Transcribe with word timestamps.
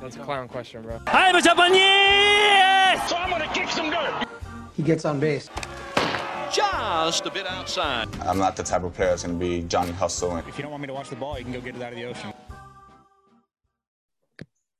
That's 0.00 0.16
a 0.16 0.20
clown 0.20 0.48
question, 0.48 0.82
bro. 0.82 1.00
I'm 1.06 1.42
Japanese! 1.42 1.80
So 3.08 3.16
I'm 3.16 3.30
gonna 3.30 3.50
kick 3.52 3.68
some 3.70 3.90
dirt. 3.90 4.26
He 4.76 4.82
gets 4.82 5.04
on 5.04 5.18
base. 5.18 5.48
Just 6.52 7.26
a 7.26 7.30
bit 7.30 7.46
outside. 7.46 8.08
I'm 8.20 8.38
not 8.38 8.56
the 8.56 8.62
type 8.62 8.82
of 8.84 8.94
player 8.94 9.10
that's 9.10 9.24
going 9.24 9.38
to 9.38 9.44
be 9.44 9.62
Johnny 9.62 9.92
Hustle. 9.92 10.36
If 10.36 10.56
you 10.56 10.62
don't 10.62 10.70
want 10.70 10.82
me 10.82 10.86
to 10.86 10.94
watch 10.94 11.10
the 11.10 11.16
ball, 11.16 11.36
you 11.38 11.44
can 11.44 11.52
go 11.52 11.60
get 11.60 11.74
it 11.76 11.82
out 11.82 11.92
of 11.92 11.98
the 11.98 12.04
ocean. 12.04 12.32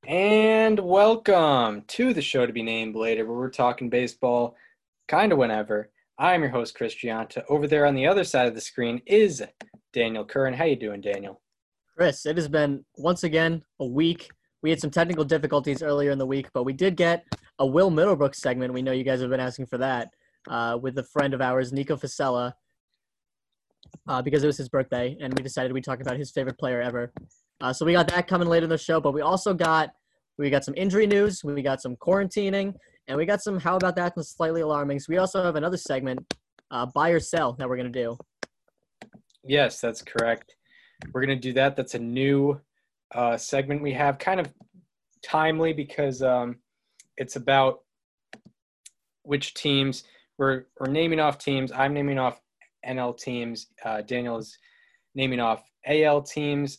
And 0.06 0.78
welcome 0.78 1.82
to 1.88 2.14
the 2.14 2.22
show 2.22 2.46
to 2.46 2.52
be 2.52 2.62
named 2.62 2.94
later, 2.94 3.26
where 3.26 3.36
we're 3.36 3.50
talking 3.50 3.90
baseball 3.90 4.54
kind 5.08 5.32
of 5.32 5.38
whenever. 5.38 5.90
I'm 6.18 6.42
your 6.42 6.50
host, 6.50 6.74
Chris 6.74 6.94
Gianta. 6.94 7.42
Over 7.48 7.66
there 7.66 7.84
on 7.84 7.94
the 7.94 8.06
other 8.06 8.24
side 8.24 8.46
of 8.46 8.54
the 8.54 8.60
screen 8.60 9.02
is 9.06 9.42
Daniel 9.92 10.24
Curran. 10.24 10.54
How 10.54 10.64
you 10.64 10.76
doing, 10.76 11.00
Daniel? 11.00 11.40
Chris, 11.96 12.26
it 12.26 12.36
has 12.36 12.48
been 12.48 12.84
once 12.96 13.24
again 13.24 13.62
a 13.80 13.86
week. 13.86 14.28
We 14.62 14.70
had 14.70 14.80
some 14.80 14.90
technical 14.90 15.24
difficulties 15.24 15.82
earlier 15.82 16.10
in 16.10 16.18
the 16.18 16.26
week, 16.26 16.48
but 16.52 16.64
we 16.64 16.72
did 16.72 16.96
get 16.96 17.24
a 17.58 17.66
Will 17.66 17.90
Middlebrook 17.90 18.34
segment. 18.34 18.72
We 18.72 18.82
know 18.82 18.92
you 18.92 19.04
guys 19.04 19.20
have 19.20 19.30
been 19.30 19.40
asking 19.40 19.66
for 19.66 19.78
that 19.78 20.10
uh, 20.48 20.78
with 20.80 20.98
a 20.98 21.04
friend 21.04 21.34
of 21.34 21.40
ours, 21.40 21.72
Nico 21.72 21.96
Fasella, 21.96 22.52
uh, 24.08 24.22
because 24.22 24.42
it 24.42 24.46
was 24.46 24.56
his 24.56 24.68
birthday, 24.68 25.16
and 25.20 25.32
we 25.34 25.42
decided 25.42 25.72
we'd 25.72 25.84
talk 25.84 26.00
about 26.00 26.16
his 26.16 26.30
favorite 26.30 26.58
player 26.58 26.80
ever. 26.80 27.12
Uh, 27.60 27.72
so 27.72 27.86
we 27.86 27.92
got 27.92 28.08
that 28.08 28.26
coming 28.26 28.48
later 28.48 28.64
in 28.64 28.70
the 28.70 28.78
show, 28.78 29.00
but 29.00 29.14
we 29.14 29.20
also 29.20 29.54
got 29.54 29.90
we 30.38 30.50
got 30.50 30.64
some 30.64 30.74
injury 30.76 31.06
news, 31.06 31.42
we 31.42 31.62
got 31.62 31.80
some 31.80 31.96
quarantining, 31.96 32.74
and 33.08 33.16
we 33.16 33.24
got 33.24 33.42
some 33.42 33.58
how 33.58 33.76
about 33.76 33.96
that 33.96 34.14
and 34.16 34.26
slightly 34.26 34.60
alarming. 34.60 34.98
So 35.00 35.06
we 35.08 35.18
also 35.18 35.42
have 35.42 35.56
another 35.56 35.78
segment, 35.78 36.34
uh, 36.70 36.86
buy 36.94 37.10
or 37.10 37.20
sell, 37.20 37.54
that 37.54 37.68
we're 37.68 37.76
gonna 37.76 37.88
do. 37.88 38.18
Yes, 39.48 39.80
that's 39.80 40.02
correct. 40.02 40.56
We're 41.12 41.24
going 41.24 41.38
to 41.38 41.48
do 41.48 41.52
that. 41.54 41.76
That's 41.76 41.94
a 41.94 41.98
new 41.98 42.60
uh, 43.14 43.36
segment 43.36 43.82
we 43.82 43.92
have, 43.92 44.18
kind 44.18 44.40
of 44.40 44.52
timely 45.22 45.72
because 45.72 46.22
um, 46.22 46.56
it's 47.16 47.36
about 47.36 47.80
which 49.22 49.54
teams 49.54 50.04
we're, 50.38 50.64
we're 50.78 50.90
naming 50.90 51.20
off 51.20 51.38
teams. 51.38 51.72
I'm 51.72 51.94
naming 51.94 52.18
off 52.18 52.40
NL 52.86 53.18
teams. 53.18 53.68
Uh, 53.84 54.02
Daniel 54.02 54.38
is 54.38 54.56
naming 55.14 55.40
off 55.40 55.68
AL 55.86 56.22
teams, 56.22 56.78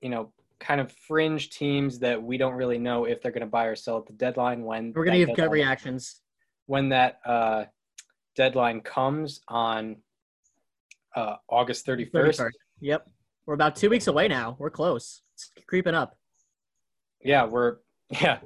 you 0.00 0.10
know, 0.10 0.32
kind 0.58 0.80
of 0.80 0.92
fringe 0.92 1.50
teams 1.50 1.98
that 1.98 2.22
we 2.22 2.36
don't 2.36 2.54
really 2.54 2.78
know 2.78 3.04
if 3.04 3.22
they're 3.22 3.32
going 3.32 3.40
to 3.42 3.46
buy 3.46 3.66
or 3.66 3.76
sell 3.76 3.98
at 3.98 4.06
the 4.06 4.12
deadline 4.12 4.62
when 4.62 4.92
We're 4.94 5.04
gonna 5.04 5.18
that 5.18 5.26
give 5.26 5.36
gut 5.36 5.50
reactions. 5.50 6.20
when 6.66 6.88
that 6.90 7.20
uh, 7.24 7.64
deadline 8.34 8.80
comes 8.80 9.40
on 9.48 9.96
uh, 11.14 11.36
August 11.48 11.86
31st. 11.86 12.10
31st. 12.12 12.50
Yep. 12.80 13.08
We're 13.46 13.54
about 13.54 13.76
two 13.76 13.90
weeks 13.90 14.06
away 14.06 14.28
now. 14.28 14.56
We're 14.58 14.70
close. 14.70 15.22
It's 15.36 15.50
creeping 15.66 15.94
up. 15.94 16.16
yeah 17.22 17.44
we're 17.44 17.76
yeah 18.22 18.38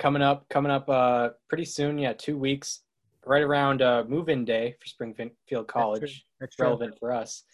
coming 0.00 0.22
up 0.22 0.48
coming 0.48 0.72
up 0.72 0.88
uh 0.90 1.30
pretty 1.48 1.64
soon. 1.64 1.98
Yeah 1.98 2.12
two 2.14 2.36
weeks 2.36 2.80
right 3.24 3.42
around 3.42 3.80
uh 3.80 4.02
move-in 4.08 4.44
day 4.44 4.74
for 4.80 4.86
springfield 4.88 5.68
college. 5.68 6.26
That's 6.40 6.56
true. 6.56 6.66
relevant 6.66 6.98
for 6.98 7.12
us. 7.12 7.44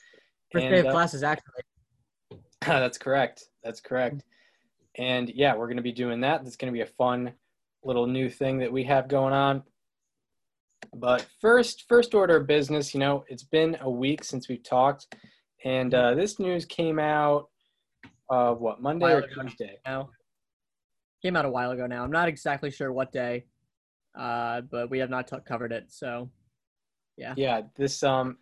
First 0.50 0.64
And, 0.64 0.72
day 0.74 0.80
of 0.80 0.86
uh, 0.86 0.92
classes, 0.92 1.22
actually. 1.22 1.62
that's 2.62 2.96
correct. 2.96 3.44
That's 3.62 3.80
correct. 3.80 4.24
And 4.96 5.28
yeah 5.28 5.54
we're 5.54 5.66
going 5.66 5.76
to 5.76 5.82
be 5.82 5.92
doing 5.92 6.20
that. 6.22 6.42
That's 6.42 6.56
going 6.56 6.72
to 6.72 6.76
be 6.76 6.82
a 6.82 6.86
fun 6.86 7.32
little 7.84 8.06
new 8.06 8.30
thing 8.30 8.58
that 8.60 8.72
we 8.72 8.84
have 8.84 9.06
going 9.08 9.34
on. 9.34 9.62
But 10.94 11.26
first 11.42 11.84
first 11.88 12.14
order 12.14 12.36
of 12.38 12.46
business 12.46 12.94
you 12.94 13.00
know 13.00 13.24
it's 13.28 13.42
been 13.44 13.76
a 13.82 13.90
week 13.90 14.24
since 14.24 14.48
we've 14.48 14.62
talked. 14.62 15.14
And 15.64 15.92
uh, 15.92 16.14
this 16.14 16.38
news 16.38 16.64
came 16.64 16.98
out 16.98 17.48
uh 18.30 18.52
what 18.52 18.80
monday 18.80 19.12
or 19.12 19.22
tuesday 19.22 19.78
now. 19.86 20.10
Came 21.22 21.34
out 21.34 21.44
a 21.44 21.50
while 21.50 21.72
ago 21.72 21.86
now. 21.86 22.04
I'm 22.04 22.12
not 22.12 22.28
exactly 22.28 22.70
sure 22.70 22.92
what 22.92 23.10
day, 23.10 23.44
uh, 24.16 24.60
but 24.60 24.88
we 24.88 25.00
have 25.00 25.10
not 25.10 25.26
t- 25.26 25.36
covered 25.44 25.72
it. 25.72 25.86
So, 25.88 26.30
yeah. 27.16 27.34
Yeah, 27.36 27.62
this 27.76 28.04
um 28.04 28.38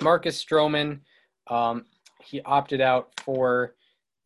Marcus 0.00 0.42
Stroman, 0.42 1.00
um, 1.48 1.84
he 2.24 2.40
opted 2.42 2.80
out 2.80 3.10
for 3.22 3.74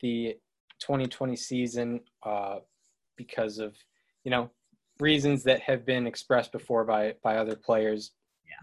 the 0.01 0.37
2020 0.79 1.35
season 1.35 2.01
uh, 2.23 2.59
because 3.17 3.59
of 3.59 3.75
you 4.23 4.31
know 4.31 4.51
reasons 5.01 5.43
that 5.45 5.61
have 5.61 5.85
been 5.85 6.07
expressed 6.07 6.53
before 6.53 6.85
by 6.85 7.15
by 7.23 7.37
other 7.37 7.57
players. 7.57 8.13
Yeah. 8.47 8.63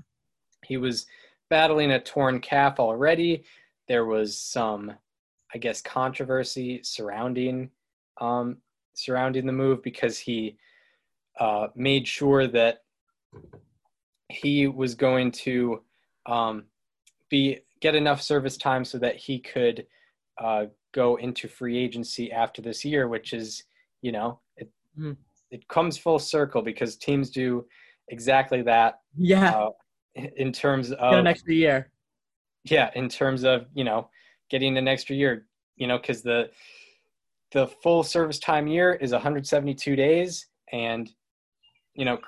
he 0.66 0.78
was 0.78 1.06
battling 1.50 1.92
a 1.92 2.00
torn 2.00 2.40
calf 2.40 2.80
already. 2.80 3.44
There 3.88 4.06
was 4.06 4.40
some, 4.40 4.94
I 5.54 5.58
guess, 5.58 5.82
controversy 5.82 6.82
surrounding 6.84 7.70
um, 8.20 8.58
surrounding 8.94 9.46
the 9.46 9.54
move 9.54 9.82
because 9.82 10.18
he 10.20 10.58
uh, 11.40 11.68
made 11.76 12.08
sure 12.08 12.48
that 12.48 12.84
he 14.30 14.68
was 14.68 14.96
going 14.96 15.32
to 15.32 15.82
um, 16.26 16.66
be 17.30 17.60
get 17.80 17.96
enough 17.96 18.22
service 18.22 18.58
time 18.58 18.86
so 18.86 18.98
that 19.00 19.16
he 19.16 19.40
could 19.40 19.86
uh, 20.38 20.66
go 20.94 21.16
into 21.16 21.48
free 21.48 21.78
agency 21.78 22.32
after 22.32 22.62
this 22.62 22.86
year, 22.86 23.08
which 23.08 23.34
is 23.34 23.64
you 24.02 24.12
know 24.12 24.40
it 24.58 24.70
Mhm. 24.98 25.16
it 25.50 25.68
comes 25.68 25.98
full 25.98 26.20
circle 26.20 26.62
because 26.62 26.98
teams 26.98 27.30
do 27.30 27.66
exactly 28.10 28.62
that 28.64 29.00
yeah, 29.18 29.54
uh, 29.54 29.70
in 30.16 30.52
terms 30.52 30.92
of 30.92 31.14
an 31.14 31.28
extra 31.28 31.54
year. 31.54 31.92
yeah 32.66 32.92
in 32.96 33.08
terms 33.08 33.44
of 33.44 33.68
you 33.74 33.84
know 33.86 34.10
getting 34.52 34.78
an 34.78 34.88
extra 34.88 35.16
year 35.16 35.48
you 35.78 35.88
know 35.88 35.98
because 35.98 36.22
the 36.22 36.52
the 37.52 37.68
full 37.68 38.04
service 38.04 38.40
time 38.40 38.68
year 38.68 38.94
is 38.94 39.12
172 39.12 39.96
days. 39.96 40.48
And 40.72 41.12
you 41.94 42.06
know 42.06 42.20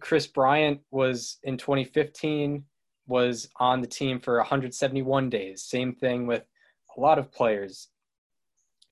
Kris 0.00 0.26
Bryant 0.26 0.80
was 0.90 1.38
in 1.42 1.56
2015 1.56 2.64
was 3.06 3.48
on 3.58 3.80
the 3.80 3.86
team 3.86 4.20
for 4.20 4.36
171 4.36 5.28
days. 5.28 5.62
Same 5.64 5.94
thing 5.94 6.26
with 6.26 6.44
a 6.96 7.00
lot 7.00 7.18
of 7.18 7.32
players. 7.32 7.88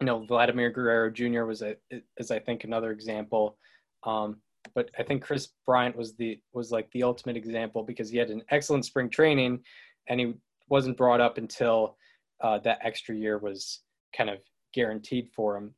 You 0.01 0.07
know 0.07 0.25
vladimir 0.27 0.71
guerrero 0.71 1.11
jr 1.11 1.45
was 1.45 1.63
a 1.63 1.77
is 2.17 2.31
i 2.31 2.39
think 2.39 2.65
another 2.65 2.93
example. 2.93 3.57
Um, 4.05 4.41
but 4.75 4.91
i 4.99 5.03
think 5.03 5.23
Kris 5.23 5.49
Bryant 5.67 5.97
was 5.97 6.15
the 6.15 6.41
was 6.53 6.71
like 6.71 6.91
the 6.93 7.03
ultimate 7.03 7.37
example 7.37 7.83
because 7.83 8.11
he 8.11 8.19
had 8.19 8.31
an 8.31 8.43
excellent 8.51 8.85
spring 8.85 9.09
training 9.09 9.61
and 10.09 10.21
he 10.21 10.35
wasn't 10.69 10.97
brought 10.97 11.21
up 11.21 11.39
until 11.39 11.97
uh, 12.41 12.59
that 12.59 12.79
extra 12.83 13.15
year 13.15 13.39
was 13.39 13.81
kind 14.17 14.31
of 14.31 14.39
guaranteed 14.73 15.29
for 15.35 15.57
him. 15.57 15.75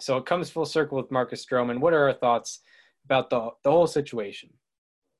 So 0.00 0.16
it 0.16 0.26
comes 0.26 0.50
full 0.50 0.64
circle 0.64 0.96
with 0.96 1.10
Marcus 1.10 1.44
Stroman. 1.44 1.80
What 1.80 1.92
are 1.92 2.04
our 2.08 2.12
thoughts 2.12 2.60
about 3.04 3.30
the 3.30 3.50
the 3.64 3.70
whole 3.70 3.86
situation? 3.86 4.50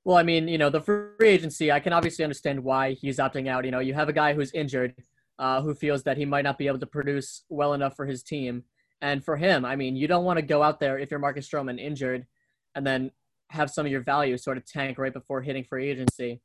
Well, 0.04 0.16
I 0.16 0.22
mean, 0.22 0.48
you 0.48 0.56
know, 0.56 0.70
the 0.70 0.80
free 0.80 1.28
agency, 1.28 1.70
I 1.70 1.80
can 1.80 1.92
obviously 1.92 2.24
understand 2.24 2.62
why 2.64 2.92
he's 2.92 3.18
opting 3.18 3.48
out. 3.48 3.64
You 3.64 3.70
know, 3.70 3.80
you 3.80 3.92
have 3.94 4.08
a 4.08 4.12
guy 4.12 4.32
who's 4.32 4.52
injured, 4.52 4.94
uh, 5.38 5.60
who 5.60 5.74
feels 5.74 6.04
that 6.04 6.16
he 6.16 6.24
might 6.24 6.44
not 6.44 6.56
be 6.56 6.66
able 6.66 6.78
to 6.78 6.86
produce 6.86 7.44
well 7.48 7.74
enough 7.74 7.94
for 7.94 8.06
his 8.06 8.22
team. 8.22 8.64
And 9.02 9.22
for 9.22 9.36
him, 9.36 9.64
I 9.64 9.76
mean, 9.76 9.96
you 9.96 10.08
don't 10.08 10.24
want 10.24 10.38
to 10.38 10.42
go 10.42 10.62
out 10.62 10.80
there 10.80 10.98
if 10.98 11.10
you're 11.10 11.20
Marcus 11.20 11.48
Stroman 11.48 11.78
injured 11.78 12.26
and 12.74 12.86
then 12.86 13.10
have 13.50 13.70
some 13.70 13.86
of 13.86 13.92
your 13.92 14.00
value 14.00 14.38
sort 14.38 14.56
of 14.56 14.64
tank 14.64 14.98
right 14.98 15.12
before 15.12 15.42
hitting 15.42 15.64
free 15.64 15.90
agency. 15.90 16.40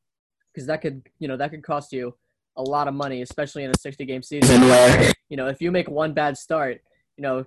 Because 0.54 0.68
that 0.68 0.82
could, 0.82 1.08
you 1.20 1.28
know, 1.28 1.38
that 1.38 1.52
could 1.52 1.64
cost 1.64 1.94
you 1.94 2.16
a 2.56 2.62
lot 2.62 2.88
of 2.88 2.94
money, 2.94 3.22
especially 3.22 3.64
in 3.64 3.72
a 3.72 3.78
60 3.78 4.06
game 4.06 4.22
season 4.22 4.62
where, 4.62 5.14
you 5.30 5.38
know, 5.38 5.48
if 5.48 5.62
you 5.62 5.72
make 5.72 5.90
one 5.90 6.14
bad 6.14 6.38
start, 6.38 6.82
you 7.18 7.22
know, 7.22 7.46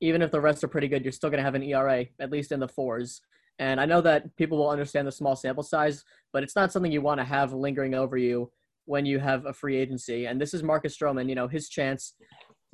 even 0.00 0.20
if 0.20 0.30
the 0.30 0.40
rest 0.40 0.64
are 0.64 0.68
pretty 0.68 0.88
good, 0.88 1.04
you're 1.04 1.12
still 1.12 1.30
going 1.30 1.38
to 1.38 1.44
have 1.44 1.54
an 1.54 1.62
ERA, 1.62 2.06
at 2.20 2.30
least 2.30 2.52
in 2.52 2.60
the 2.60 2.68
fours. 2.68 3.20
And 3.58 3.80
I 3.80 3.84
know 3.84 4.00
that 4.00 4.34
people 4.36 4.58
will 4.58 4.70
understand 4.70 5.06
the 5.06 5.12
small 5.12 5.36
sample 5.36 5.62
size, 5.62 6.04
but 6.32 6.42
it's 6.42 6.56
not 6.56 6.72
something 6.72 6.90
you 6.90 7.02
want 7.02 7.20
to 7.20 7.24
have 7.24 7.52
lingering 7.52 7.94
over 7.94 8.16
you 8.16 8.50
when 8.86 9.06
you 9.06 9.20
have 9.20 9.46
a 9.46 9.52
free 9.52 9.76
agency. 9.76 10.26
And 10.26 10.40
this 10.40 10.54
is 10.54 10.62
Marcus 10.62 10.96
Stroman, 10.96 11.28
you 11.28 11.36
know, 11.36 11.46
his 11.46 11.68
chance 11.68 12.14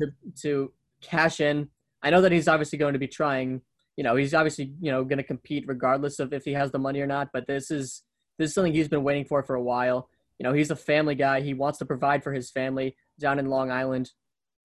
to, 0.00 0.08
to 0.42 0.72
cash 1.02 1.40
in. 1.40 1.68
I 2.02 2.10
know 2.10 2.22
that 2.22 2.32
he's 2.32 2.48
obviously 2.48 2.78
going 2.78 2.94
to 2.94 2.98
be 2.98 3.09
trying, 3.09 3.60
you 3.97 4.04
know, 4.04 4.16
he's 4.16 4.32
obviously, 4.32 4.72
you 4.80 4.91
know, 4.91 5.04
going 5.04 5.18
to 5.18 5.24
compete 5.24 5.64
regardless 5.66 6.21
of 6.21 6.32
if 6.32 6.44
he 6.44 6.53
has 6.53 6.71
the 6.71 6.78
money 6.78 7.00
or 7.00 7.06
not, 7.06 7.28
but 7.32 7.47
this 7.47 7.71
is 7.71 8.03
this 8.38 8.50
is 8.50 8.54
something 8.54 8.72
he's 8.72 8.88
been 8.88 9.03
waiting 9.03 9.24
for 9.24 9.42
for 9.42 9.56
a 9.56 9.62
while. 9.62 10.09
You 10.38 10.44
know, 10.44 10.52
he's 10.52 10.70
a 10.70 10.76
family 10.76 11.14
guy. 11.14 11.40
He 11.40 11.54
wants 11.54 11.78
to 11.78 11.84
provide 11.84 12.22
for 12.22 12.32
his 12.32 12.50
family 12.50 12.96
down 13.18 13.38
in 13.38 13.46
Long 13.46 13.70
Island 13.70 14.12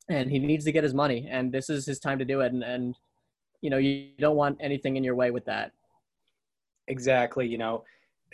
and 0.10 0.30
he 0.30 0.40
needs 0.40 0.66
to 0.66 0.72
get 0.72 0.84
his 0.84 0.94
money 0.94 1.28
and 1.32 1.52
this 1.52 1.70
is 1.70 1.86
his 1.86 2.00
time 2.00 2.20
to 2.20 2.26
do 2.26 2.42
it 2.42 2.52
and, 2.52 2.64
and 2.64 2.96
you 3.62 3.70
know, 3.70 3.78
you 3.78 4.10
don't 4.20 4.36
want 4.36 4.58
anything 4.60 4.98
in 4.98 5.04
your 5.04 5.16
way 5.16 5.32
with 5.32 5.46
that. 5.46 5.72
Exactly. 6.88 7.48
You 7.48 7.58
know, 7.58 7.84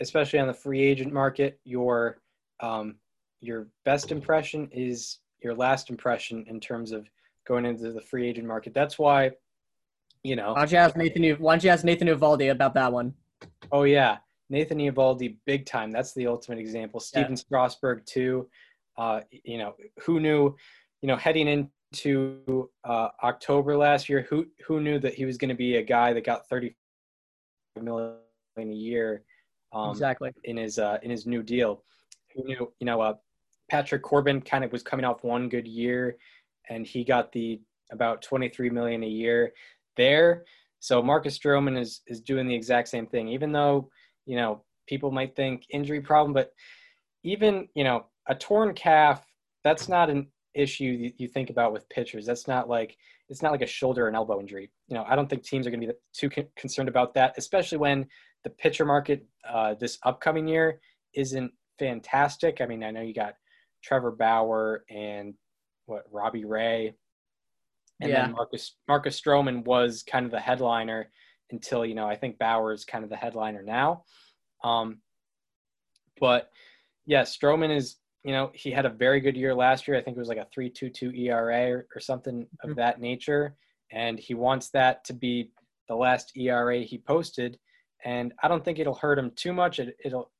especially 0.00 0.40
on 0.40 0.48
the 0.48 0.54
free 0.54 0.82
agent 0.82 1.12
market, 1.12 1.60
your 1.64 2.18
um, 2.60 2.96
your 3.40 3.68
best 3.84 4.12
impression 4.12 4.68
is 4.72 5.20
your 5.42 5.54
last 5.54 5.88
impression 5.88 6.44
in 6.48 6.60
terms 6.60 6.92
of 6.92 7.08
going 7.46 7.64
into 7.64 7.92
the 7.92 8.00
free 8.00 8.28
agent 8.28 8.46
market. 8.46 8.74
That's 8.74 8.98
why, 8.98 9.30
you 10.22 10.36
know, 10.36 10.52
Why 10.52 10.60
don't 10.60 10.72
you 10.72 10.78
ask 10.78 10.96
Nathan? 10.96 11.22
Why 11.38 11.54
don't 11.54 11.64
you 11.64 11.70
ask 11.70 11.84
Nathan 11.84 12.08
Eovaldi 12.08 12.50
about 12.50 12.74
that 12.74 12.92
one? 12.92 13.14
Oh 13.72 13.84
yeah, 13.84 14.18
Nathan 14.50 14.78
Eovaldi, 14.78 15.36
big 15.46 15.64
time. 15.64 15.92
That's 15.92 16.12
the 16.12 16.26
ultimate 16.26 16.58
example. 16.58 17.00
Stephen 17.00 17.36
Strasburg 17.36 18.04
too. 18.04 18.48
Uh, 18.98 19.20
you 19.30 19.56
know, 19.56 19.74
who 20.02 20.20
knew? 20.20 20.54
You 21.00 21.06
know, 21.06 21.16
heading 21.16 21.48
into 21.48 22.68
uh, 22.84 23.08
October 23.22 23.76
last 23.76 24.08
year, 24.08 24.26
who 24.28 24.46
who 24.66 24.80
knew 24.80 24.98
that 24.98 25.14
he 25.14 25.24
was 25.24 25.38
going 25.38 25.48
to 25.48 25.54
be 25.54 25.76
a 25.76 25.82
guy 25.82 26.12
that 26.12 26.24
got 26.24 26.48
30 26.48 26.74
million 27.80 28.18
a 28.58 28.64
year 28.64 29.22
um, 29.72 29.90
exactly. 29.90 30.32
in 30.44 30.56
his 30.56 30.78
uh, 30.78 30.98
in 31.02 31.10
his 31.10 31.26
new 31.26 31.42
deal? 31.42 31.84
Who 32.34 32.44
knew? 32.44 32.72
You 32.80 32.86
know, 32.86 33.00
uh, 33.00 33.14
Patrick 33.70 34.02
Corbin 34.02 34.40
kind 34.40 34.64
of 34.64 34.72
was 34.72 34.82
coming 34.82 35.04
off 35.04 35.22
one 35.22 35.48
good 35.48 35.68
year, 35.68 36.16
and 36.68 36.84
he 36.84 37.04
got 37.04 37.30
the 37.30 37.60
about 37.92 38.20
23 38.22 38.70
million 38.70 39.04
a 39.04 39.08
year 39.08 39.52
there. 39.96 40.44
So 40.80 41.02
Marcus 41.02 41.38
Stroman 41.38 41.78
is 41.78 42.00
is 42.08 42.20
doing 42.20 42.48
the 42.48 42.54
exact 42.54 42.88
same 42.88 43.06
thing, 43.06 43.28
even 43.28 43.52
though 43.52 43.90
you 44.30 44.36
know 44.36 44.62
people 44.86 45.10
might 45.10 45.34
think 45.34 45.66
injury 45.70 46.00
problem, 46.00 46.32
but 46.32 46.52
even 47.24 47.68
you 47.74 47.82
know 47.82 48.06
a 48.28 48.34
torn 48.34 48.72
calf 48.74 49.26
that's 49.64 49.88
not 49.88 50.08
an 50.08 50.28
issue 50.54 51.12
you, 51.16 51.28
think 51.28 51.50
about 51.50 51.72
with 51.72 51.88
pitchers. 51.90 52.26
That's 52.26 52.46
not 52.48 52.68
like 52.68 52.96
it's 53.28 53.42
not 53.42 53.52
like 53.52 53.62
a 53.62 53.66
shoulder 53.66 54.04
or 54.04 54.08
an 54.08 54.14
elbow 54.14 54.40
injury. 54.40 54.70
You 54.88 54.94
know, 54.94 55.04
I 55.08 55.16
don't 55.16 55.28
think 55.28 55.42
teams 55.42 55.66
are 55.66 55.70
going 55.70 55.80
to 55.80 55.88
be 55.88 55.92
too 56.12 56.30
con- 56.30 56.48
concerned 56.56 56.88
about 56.88 57.12
that, 57.14 57.34
especially 57.36 57.78
when 57.78 58.06
the 58.44 58.50
pitcher 58.50 58.84
market 58.84 59.26
uh, 59.48 59.74
this 59.74 59.98
upcoming 60.04 60.46
year 60.48 60.80
isn't 61.14 61.52
fantastic. 61.78 62.60
I 62.60 62.66
mean, 62.66 62.82
I 62.84 62.90
know 62.92 63.02
you 63.02 63.14
got 63.14 63.34
Trevor 63.82 64.12
Bauer 64.12 64.84
and 64.88 65.34
what 65.86 66.04
Robbie 66.10 66.44
Ray, 66.44 66.94
and 68.00 68.10
Yeah. 68.10 68.22
then 68.22 68.32
Marcus 68.32 68.76
Marcus 68.86 69.20
Stroman 69.20 69.64
was 69.64 70.04
kind 70.04 70.24
of 70.24 70.30
the 70.30 70.40
headliner 70.40 71.10
until 71.52 71.84
you 71.84 71.94
know 71.94 72.06
I 72.06 72.16
think 72.16 72.38
Bauer 72.38 72.72
is 72.72 72.84
kind 72.84 73.04
of 73.04 73.10
the 73.10 73.16
headliner 73.16 73.62
now. 73.62 74.04
Um, 74.62 75.00
but 76.20 76.50
yeah, 77.06 77.22
Stroman 77.22 77.74
is 77.74 77.96
you 78.24 78.32
know 78.32 78.50
he 78.54 78.70
had 78.70 78.86
a 78.86 78.90
very 78.90 79.20
good 79.20 79.36
year 79.36 79.54
last 79.54 79.88
year. 79.88 79.96
I 79.96 80.02
think 80.02 80.16
it 80.16 80.20
was 80.20 80.28
like 80.28 80.38
a 80.38 80.46
three 80.52 80.70
two 80.70 80.90
two 80.90 81.10
ERA 81.12 81.70
or, 81.70 81.86
or 81.94 82.00
something 82.00 82.46
of 82.62 82.70
Mhm. 82.70 82.76
that 82.76 83.00
nature, 83.00 83.56
and 83.90 84.18
he 84.18 84.34
wants 84.34 84.70
that 84.70 85.04
to 85.06 85.12
be 85.12 85.52
the 85.88 85.94
last 85.96 86.36
ERA 86.36 86.78
he 86.80 86.98
posted. 86.98 87.58
And 88.04 88.32
I 88.42 88.48
don't 88.48 88.64
think 88.64 88.78
it'll 88.78 88.94
hurt 88.94 89.18
him 89.18 89.30
too 89.32 89.52
much. 89.52 89.78
It, 89.78 89.96
it'll 90.04 90.30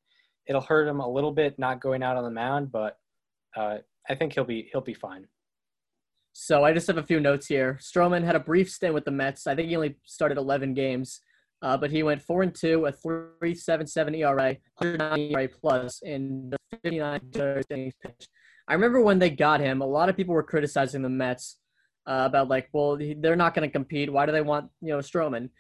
it'll 0.47 0.61
hurt 0.63 0.89
him 0.89 1.01
a 1.01 1.09
little 1.09 1.33
bit 1.33 1.59
not 1.59 1.81
going 1.81 2.03
out 2.03 2.17
on 2.17 2.25
the 2.25 2.31
mound, 2.31 2.73
but 2.73 2.99
uh, 3.57 3.79
I 4.09 4.15
think 4.15 4.33
he'll 4.35 4.45
be 4.45 4.69
he'll 4.73 4.81
be 4.81 4.95
fine. 4.95 5.27
So 6.33 6.65
I 6.65 6.73
just 6.73 6.87
have 6.87 6.99
a 6.99 7.03
few 7.03 7.21
notes 7.21 7.47
here. 7.47 7.79
Stroman 7.83 8.25
had 8.25 8.37
a 8.37 8.41
brief 8.41 8.71
stint 8.71 8.95
with 8.95 9.05
the 9.05 9.11
Mets. 9.11 9.47
I 9.47 9.55
think 9.55 9.69
he 9.69 9.77
only 9.77 9.97
started 10.05 10.39
11 10.39 10.75
games, 10.75 11.21
uh, 11.63 11.77
but 11.77 11.91
he 11.91 12.03
went 12.03 12.23
four 12.23 12.43
and 12.43 12.55
two, 12.55 12.87
a 12.87 12.93
3.77 12.93 14.19
ERA, 14.19 14.57
109 14.79 15.19
ERA 15.19 15.49
plus 15.49 16.01
in 16.03 16.51
the 16.51 16.57
59 16.83 17.21
innings 17.71 17.95
pitched. 18.03 18.29
I 18.69 18.75
remember 18.75 19.01
when 19.03 19.19
they 19.19 19.31
got 19.31 19.61
him, 19.61 19.81
a 19.81 19.87
lot 19.87 20.09
of 20.09 20.17
people 20.17 20.35
were 20.35 20.45
criticizing 20.45 21.03
the 21.03 21.09
Mets 21.09 21.59
uh, 22.07 22.23
about 22.27 22.49
like, 22.49 22.69
well, 22.73 22.97
they're 23.19 23.37
not 23.37 23.55
going 23.55 23.69
to 23.69 23.73
compete. 23.73 24.13
Why 24.13 24.27
do 24.27 24.33
they 24.33 24.43
want 24.43 24.71
you 24.81 24.91
know 24.91 24.99
Stroman? 24.99 25.51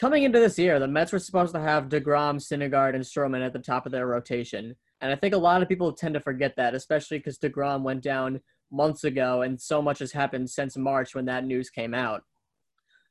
Coming 0.00 0.22
into 0.22 0.38
this 0.38 0.58
year, 0.58 0.78
the 0.78 0.88
Mets 0.88 1.12
were 1.12 1.18
supposed 1.18 1.52
to 1.54 1.60
have 1.60 1.88
Degrom, 1.88 2.36
Syndergaard, 2.40 2.94
and 2.94 3.04
Stroman 3.04 3.44
at 3.44 3.52
the 3.52 3.58
top 3.58 3.86
of 3.86 3.92
their 3.92 4.06
rotation, 4.06 4.76
and 5.00 5.12
I 5.12 5.16
think 5.16 5.34
a 5.34 5.38
lot 5.38 5.62
of 5.62 5.68
people 5.68 5.92
tend 5.92 6.14
to 6.14 6.20
forget 6.20 6.54
that, 6.56 6.74
especially 6.74 7.18
because 7.18 7.38
Degrom 7.38 7.82
went 7.82 8.02
down 8.02 8.40
months 8.70 9.04
ago, 9.04 9.42
and 9.42 9.60
so 9.60 9.82
much 9.82 9.98
has 9.98 10.12
happened 10.12 10.50
since 10.50 10.76
March 10.76 11.14
when 11.14 11.24
that 11.26 11.44
news 11.44 11.70
came 11.70 11.94
out. 11.94 12.22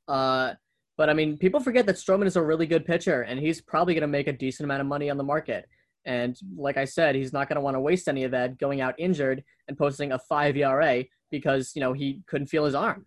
Uh, 0.08 0.54
but 0.98 1.10
I 1.10 1.14
mean, 1.14 1.38
people 1.38 1.60
forget 1.60 1.86
that 1.86 1.96
Stroman 1.96 2.26
is 2.26 2.36
a 2.36 2.42
really 2.42 2.66
good 2.66 2.86
pitcher, 2.86 3.22
and 3.22 3.40
he's 3.40 3.62
probably 3.62 3.94
going 3.94 4.02
to 4.02 4.08
make 4.08 4.28
a 4.28 4.34
decent 4.34 4.66
amount 4.66 4.82
of 4.82 4.88
money 4.88 5.10
on 5.10 5.18
the 5.18 5.24
market. 5.24 5.68
And 6.06 6.38
like 6.58 6.78
I 6.78 6.86
said, 6.86 7.16
he's 7.16 7.34
not 7.34 7.48
going 7.48 7.56
to 7.56 7.62
want 7.62 7.76
to 7.76 7.80
waste 7.80 8.08
any 8.08 8.24
of 8.24 8.32
that 8.32 8.58
going 8.58 8.82
out 8.82 8.96
injured 8.98 9.44
and 9.68 9.78
posting 9.78 10.12
a 10.12 10.20
five 10.20 10.58
ERA 10.58 11.06
because 11.32 11.72
you 11.76 11.82
know 11.82 11.94
he 11.94 12.22
couldn't 12.28 12.48
feel 12.48 12.66
his 12.66 12.76
arm. 12.76 13.06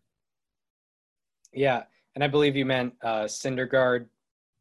Yeah, 1.52 1.82
and 2.14 2.24
I 2.24 2.28
believe 2.28 2.56
you 2.56 2.64
meant 2.64 2.94
uh, 3.02 3.24
Syndergaard 3.24 4.06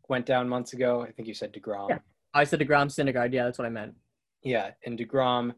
went 0.10 0.26
down 0.26 0.50
months 0.50 0.74
ago. 0.74 1.02
I 1.02 1.12
think 1.12 1.28
you 1.28 1.34
said 1.34 1.54
Degrom. 1.54 1.90
Yeah. 1.90 2.00
I 2.34 2.44
said 2.44 2.60
Degrom, 2.60 2.88
Syndergaard. 2.88 3.34
Yeah, 3.34 3.46
that's 3.46 3.58
what 3.58 3.66
I 3.66 3.70
meant. 3.70 3.94
Yeah, 4.44 4.72
and 4.86 4.98
Degrom. 4.98 5.54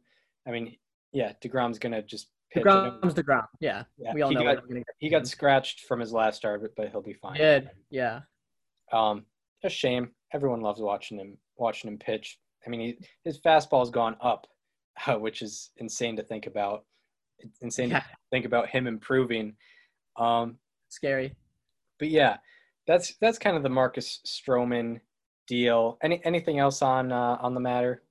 I 0.47 0.51
mean, 0.51 0.75
yeah, 1.13 1.33
Degrom's 1.43 1.79
gonna 1.79 2.01
just 2.01 2.29
pitch. 2.51 2.63
Degrom's 2.63 3.13
Degrom. 3.13 3.47
Yeah, 3.59 3.83
Yeah, 3.97 4.13
we 4.13 4.21
all 4.21 4.29
he 4.29 4.35
know. 4.35 4.43
got- 4.43 4.55
what 4.57 4.67
gonna 4.67 4.79
get. 4.81 4.95
He 4.99 5.09
got 5.09 5.27
scratched 5.27 5.81
from 5.81 5.99
his 5.99 6.11
last 6.13 6.37
start, 6.37 6.61
but, 6.61 6.75
but 6.75 6.89
he'll 6.89 7.01
be 7.01 7.13
fine. 7.13 7.37
Did. 7.37 7.69
Yeah. 7.89 8.21
Um, 8.91 9.25
a 9.63 9.69
shame. 9.69 10.11
Everyone 10.33 10.61
loves 10.61 10.81
watching 10.81 11.17
him 11.19 11.37
watching 11.57 11.89
him 11.89 11.97
pitch. 11.97 12.37
I 12.65 12.69
mean, 12.69 12.79
he, 12.81 12.97
his 13.23 13.39
fastball's 13.39 13.89
gone 13.89 14.15
up, 14.21 14.47
uh, 15.07 15.15
which 15.15 15.41
is 15.41 15.71
insane 15.77 16.15
to 16.17 16.23
think 16.23 16.47
about. 16.47 16.85
It's 17.39 17.59
insane 17.61 17.89
Yeah. 17.89 17.99
to 17.99 18.05
think 18.31 18.45
about 18.45 18.69
him 18.69 18.87
improving. 18.87 19.55
Um, 20.17 20.57
Scary. 20.89 21.35
but 21.99 22.09
yeah, 22.09 22.37
that's 22.87 23.15
that's 23.21 23.37
kind 23.39 23.55
of 23.57 23.63
the 23.63 23.69
Marcus 23.69 24.19
Stroman 24.25 24.99
deal. 25.47 25.97
Any 26.03 26.23
anything 26.25 26.59
else 26.59 26.81
on 26.81 27.11
uh, 27.11 27.37
on 27.41 27.53
the 27.53 27.59
matter? 27.59 28.03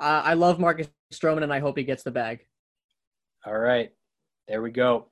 Uh, 0.00 0.22
I 0.24 0.34
love 0.34 0.58
Marcus 0.58 0.88
Stroman, 1.18 1.42
and 1.42 1.52
I 1.52 1.60
hope 1.60 1.76
he 1.78 1.84
gets 1.84 2.02
the 2.02 2.10
bag. 2.10 2.46
All 3.46 3.58
right, 3.58 3.90
there 4.48 4.62
we 4.62 4.70
go. 4.70 5.06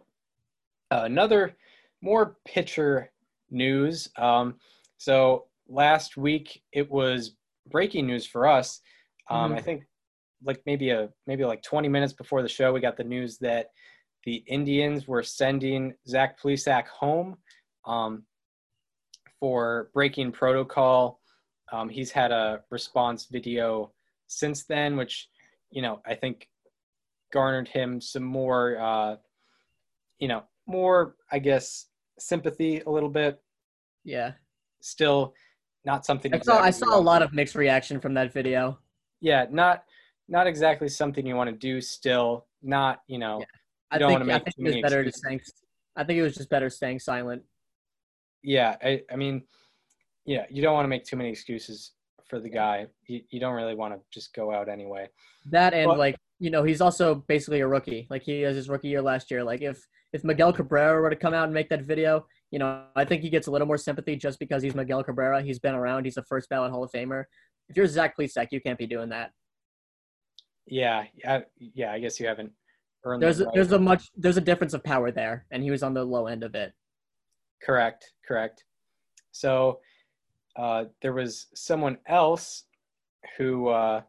Uh, 0.90 1.02
another 1.04 1.56
more 2.02 2.37
pitcher 2.44 3.10
news. 3.50 4.08
Um, 4.16 4.56
so 4.99 5.46
last 5.69 6.16
week 6.16 6.62
it 6.72 6.90
was 6.90 7.37
breaking 7.70 8.06
news 8.06 8.26
for 8.26 8.46
us. 8.46 8.81
Um, 9.31 9.52
Mhm. 9.52 9.56
I 9.58 9.60
think 9.60 9.84
like 10.44 10.60
maybe 10.66 10.90
a 10.90 11.08
maybe 11.26 11.44
like 11.44 11.62
20 11.62 11.88
minutes 11.88 12.12
before 12.12 12.43
the 12.43 12.48
show, 12.48 12.72
we 12.72 12.81
got 12.81 12.96
the 12.96 13.05
news 13.05 13.38
that 13.38 13.70
the 14.25 14.37
Indians 14.46 15.06
were 15.06 15.22
sending 15.22 15.94
Zach 16.08 16.40
Plesac 16.40 16.87
home 16.88 17.38
um, 17.84 18.26
for 19.40 19.90
breaking 19.94 20.32
protocol. 20.32 21.20
Um, 21.70 21.88
he's 21.88 22.10
had 22.10 22.32
a 22.32 22.62
response 22.70 23.26
video 23.26 23.93
since 24.26 24.64
then, 24.64 24.96
which 24.96 25.28
you 25.72 25.82
know 25.82 26.00
I 26.06 26.14
think 26.14 26.48
garnered 27.32 27.66
him 27.69 28.00
some 28.00 28.22
more, 28.22 28.78
uh, 28.78 29.16
you 30.19 30.28
know, 30.28 30.42
more 30.66 31.16
I 31.30 31.38
guess 31.38 31.86
sympathy 32.19 32.80
a 32.80 32.90
little 32.90 33.08
bit. 33.08 33.42
Yeah. 34.04 34.32
Still, 34.80 35.32
not 35.84 36.04
something. 36.04 36.34
I 36.34 36.38
saw 36.40 36.58
I 36.60 36.70
saw 36.70 36.94
a 36.94 37.00
lot 37.00 37.04
want- 37.20 37.24
of 37.24 37.32
mixed 37.32 37.54
reaction 37.54 38.00
from 38.00 38.14
that 38.14 38.32
video. 38.32 38.78
Yeah, 39.20 39.46
not 39.50 39.84
not 40.28 40.46
exactly 40.46 40.88
something 40.88 41.26
you 41.26 41.36
want 41.36 41.50
to 41.50 41.56
do. 41.56 41.80
Still, 41.80 42.46
not 42.62 43.00
you 43.06 43.19
know. 43.19 43.38
Yeah. 43.40 43.46
I 43.90 43.98
don't 43.98 44.08
think 44.10 44.20
wanna 44.20 44.32
I 44.32 44.36
make 44.36 44.44
think 44.44 44.56
too 44.56 44.62
it 44.62 44.64
was 44.64 44.72
many 44.72 44.82
better 44.82 45.00
excuses. 45.00 45.20
just 45.20 45.24
saying. 45.24 45.40
I 45.96 46.04
think 46.04 46.19
it 46.19 46.22
was 46.22 46.34
just 46.34 46.48
better 46.48 46.70
staying 46.70 46.98
silent. 47.00 47.42
Yeah, 48.42 48.76
I, 48.82 49.02
I 49.12 49.16
mean, 49.16 49.43
yeah, 50.24 50.46
you 50.50 50.62
don't 50.62 50.74
want 50.74 50.84
to 50.84 50.88
make 50.88 51.05
too 51.05 51.17
many 51.17 51.31
excuses 51.31 51.93
for 52.32 52.41
the 52.41 52.48
guy. 52.48 52.86
You, 53.06 53.20
you 53.29 53.41
don't 53.41 53.53
really 53.53 53.74
want 53.74 53.93
to 53.93 54.01
just 54.10 54.32
go 54.32 54.51
out 54.51 54.70
anyway. 54.70 55.06
That 55.51 55.74
and 55.74 55.89
Well- 55.89 55.98
like 55.98 56.17
you 56.39 56.51
know 56.51 56.65
he's 56.65 56.81
also 56.81 57.15
basically 57.15 57.60
a 57.60 57.69
rookie. 57.69 58.06
Like 58.08 58.22
he 58.22 58.41
has 58.41 58.56
his 58.56 58.70
rookie 58.70 58.89
year 58.89 59.03
last 59.03 59.31
year. 59.31 59.44
Like 59.44 59.60
if 59.60 59.86
if 60.15 60.24
Miguel 60.24 60.51
Cabrera 60.51 61.01
were 61.01 61.10
to 61.10 61.17
come 61.17 61.34
out 61.34 61.44
and 61.44 61.53
make 61.53 61.69
that 61.69 61.82
video, 61.82 62.27
you 62.51 62.58
know 62.58 62.84
I 62.96 63.05
think 63.05 63.20
he 63.20 63.29
gets 63.29 63.48
a 63.48 63.51
little 63.51 63.67
more 63.67 63.77
sympathy 63.77 64.17
just 64.17 64.39
because 64.39 64.62
he's 64.62 64.74
Miguel 64.74 65.05
Cabrera. 65.05 65.43
He's 65.43 65.58
been 65.58 65.74
around. 65.74 66.06
He's 66.06 66.17
a 66.17 66.22
first 66.22 66.48
ballot 66.48 66.72
Hall 66.72 66.82
of 66.82 66.91
Famer. 66.91 67.24
If 67.69 67.77
you're 67.77 67.86
Zach 67.86 68.17
Plesac, 68.17 68.48
you 68.51 68.62
can't 68.62 68.79
be 68.79 68.86
doing 68.86 69.10
that. 69.10 69.32
Yeah, 70.67 71.05
yeah, 71.15 71.41
yeah. 71.58 71.93
I 71.93 71.98
guess 71.98 72.19
you 72.19 72.27
haven't 72.27 72.53
earned. 73.05 73.22
There's 73.22 73.41
a, 73.41 73.44
right. 73.44 73.55
there's 73.55 73.72
a 73.72 73.79
much 73.79 74.10
there's 74.17 74.39
a 74.39 74.41
difference 74.41 74.72
of 74.72 74.82
power 74.82 75.10
there, 75.10 75.44
and 75.51 75.62
he 75.62 75.70
was 75.70 75.82
on 75.82 75.93
the 75.93 76.03
low 76.03 76.29
end 76.29 76.44
of 76.44 76.55
it. 76.55 76.72
Correct, 77.62 78.10
correct. 78.27 78.65
So 79.32 79.81
uh, 80.56 80.84
there 81.00 81.12
was 81.12 81.46
someone 81.54 81.98
else 82.06 82.64
who 83.36 83.68
uh, 83.68 84.02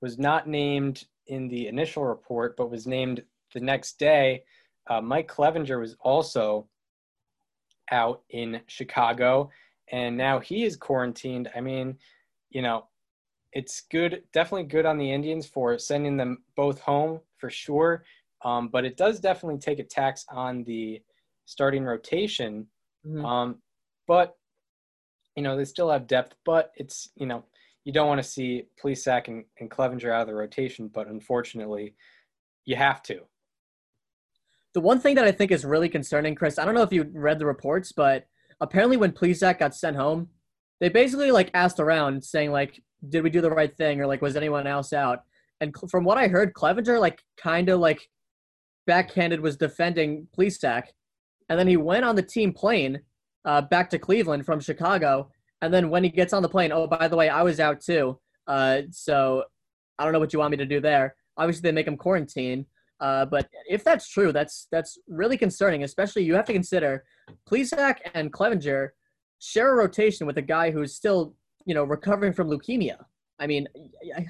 was 0.00 0.18
not 0.18 0.48
named 0.48 1.04
in 1.26 1.48
the 1.48 1.66
initial 1.66 2.04
report, 2.04 2.56
but 2.56 2.70
was 2.70 2.86
named 2.86 3.22
the 3.54 3.60
next 3.60 3.98
day. 3.98 4.44
Uh, 4.88 5.00
Mike 5.00 5.28
Clevinger 5.28 5.80
was 5.80 5.96
also 6.00 6.68
out 7.90 8.22
in 8.30 8.60
Chicago, 8.66 9.50
and 9.90 10.16
now 10.16 10.38
he 10.38 10.64
is 10.64 10.76
quarantined. 10.76 11.50
I 11.54 11.60
mean, 11.60 11.98
you 12.50 12.62
know, 12.62 12.86
it's 13.52 13.82
good, 13.90 14.22
definitely 14.32 14.64
good 14.64 14.86
on 14.86 14.98
the 14.98 15.12
Indians 15.12 15.46
for 15.46 15.78
sending 15.78 16.16
them 16.16 16.44
both 16.56 16.80
home 16.80 17.20
for 17.38 17.50
sure. 17.50 18.04
Um, 18.42 18.68
but 18.68 18.84
it 18.84 18.96
does 18.96 19.20
definitely 19.20 19.58
take 19.58 19.80
a 19.80 19.84
tax 19.84 20.24
on 20.28 20.64
the 20.64 21.02
starting 21.46 21.84
rotation. 21.84 22.66
Mhm. 23.04 23.24
Um, 23.24 23.62
but 24.06 24.36
you 25.36 25.42
know 25.42 25.56
they 25.56 25.64
still 25.64 25.90
have 25.90 26.06
depth, 26.06 26.34
but 26.44 26.72
it's 26.76 27.10
you 27.16 27.26
know 27.26 27.44
you 27.84 27.92
don't 27.92 28.08
want 28.08 28.22
to 28.22 28.28
see 28.28 28.64
Plesac 28.82 29.28
and, 29.28 29.44
and 29.58 29.70
Clevinger 29.70 30.12
out 30.12 30.22
of 30.22 30.26
the 30.26 30.34
rotation, 30.34 30.88
but 30.88 31.08
unfortunately, 31.08 31.94
you 32.64 32.76
have 32.76 33.02
to. 33.04 33.20
The 34.74 34.80
one 34.80 35.00
thing 35.00 35.16
that 35.16 35.24
I 35.24 35.32
think 35.32 35.50
is 35.50 35.64
really 35.64 35.88
concerning, 35.88 36.34
Chris, 36.34 36.58
I 36.58 36.64
don't 36.64 36.74
know 36.74 36.82
if 36.82 36.92
you 36.92 37.10
read 37.12 37.38
the 37.38 37.46
reports, 37.46 37.92
but 37.92 38.26
apparently 38.60 38.96
when 38.96 39.12
Plesac 39.12 39.58
got 39.58 39.74
sent 39.74 39.96
home, 39.96 40.28
they 40.80 40.88
basically 40.88 41.30
like 41.30 41.50
asked 41.54 41.80
around 41.80 42.22
saying 42.22 42.52
like, 42.52 42.80
did 43.08 43.22
we 43.22 43.30
do 43.30 43.40
the 43.40 43.50
right 43.50 43.74
thing 43.76 44.00
or 44.00 44.06
like 44.06 44.22
was 44.22 44.36
anyone 44.36 44.66
else 44.66 44.92
out? 44.92 45.20
And 45.60 45.74
cl- 45.76 45.88
from 45.88 46.04
what 46.04 46.18
I 46.18 46.28
heard, 46.28 46.54
Clevinger 46.54 47.00
like 47.00 47.22
kind 47.36 47.68
of 47.68 47.80
like 47.80 48.08
backhanded 48.86 49.40
was 49.40 49.56
defending 49.56 50.28
Plesac, 50.36 50.84
and 51.48 51.58
then 51.58 51.66
he 51.66 51.76
went 51.76 52.04
on 52.04 52.14
the 52.14 52.22
team 52.22 52.52
plane 52.52 53.00
uh, 53.44 53.62
back 53.62 53.90
to 53.90 53.98
Cleveland 53.98 54.46
from 54.46 54.60
Chicago, 54.60 55.30
and 55.62 55.72
then 55.72 55.90
when 55.90 56.04
he 56.04 56.10
gets 56.10 56.32
on 56.32 56.42
the 56.42 56.48
plane, 56.48 56.72
oh 56.72 56.86
by 56.86 57.08
the 57.08 57.16
way, 57.16 57.28
I 57.28 57.42
was 57.42 57.60
out 57.60 57.80
too, 57.80 58.18
uh, 58.46 58.82
so 58.90 59.44
I 59.98 60.04
don't 60.04 60.12
know 60.12 60.18
what 60.18 60.32
you 60.32 60.38
want 60.38 60.50
me 60.50 60.56
to 60.58 60.66
do 60.66 60.80
there. 60.80 61.14
Obviously, 61.36 61.62
they 61.62 61.72
make 61.72 61.86
him 61.86 61.96
quarantine. 61.96 62.66
Uh, 63.00 63.24
but 63.24 63.48
if 63.66 63.82
that's 63.82 64.08
true, 64.08 64.30
that's 64.30 64.66
that's 64.70 64.98
really 65.08 65.38
concerning. 65.38 65.84
Especially 65.84 66.22
you 66.22 66.34
have 66.34 66.44
to 66.44 66.52
consider 66.52 67.04
Plesac 67.48 67.96
and 68.14 68.32
Clevinger 68.32 68.90
share 69.38 69.72
a 69.72 69.76
rotation 69.76 70.26
with 70.26 70.36
a 70.36 70.42
guy 70.42 70.70
who's 70.70 70.94
still, 70.94 71.34
you 71.64 71.74
know, 71.74 71.84
recovering 71.84 72.32
from 72.32 72.48
leukemia. 72.48 72.96
I 73.38 73.46
mean, 73.46 73.66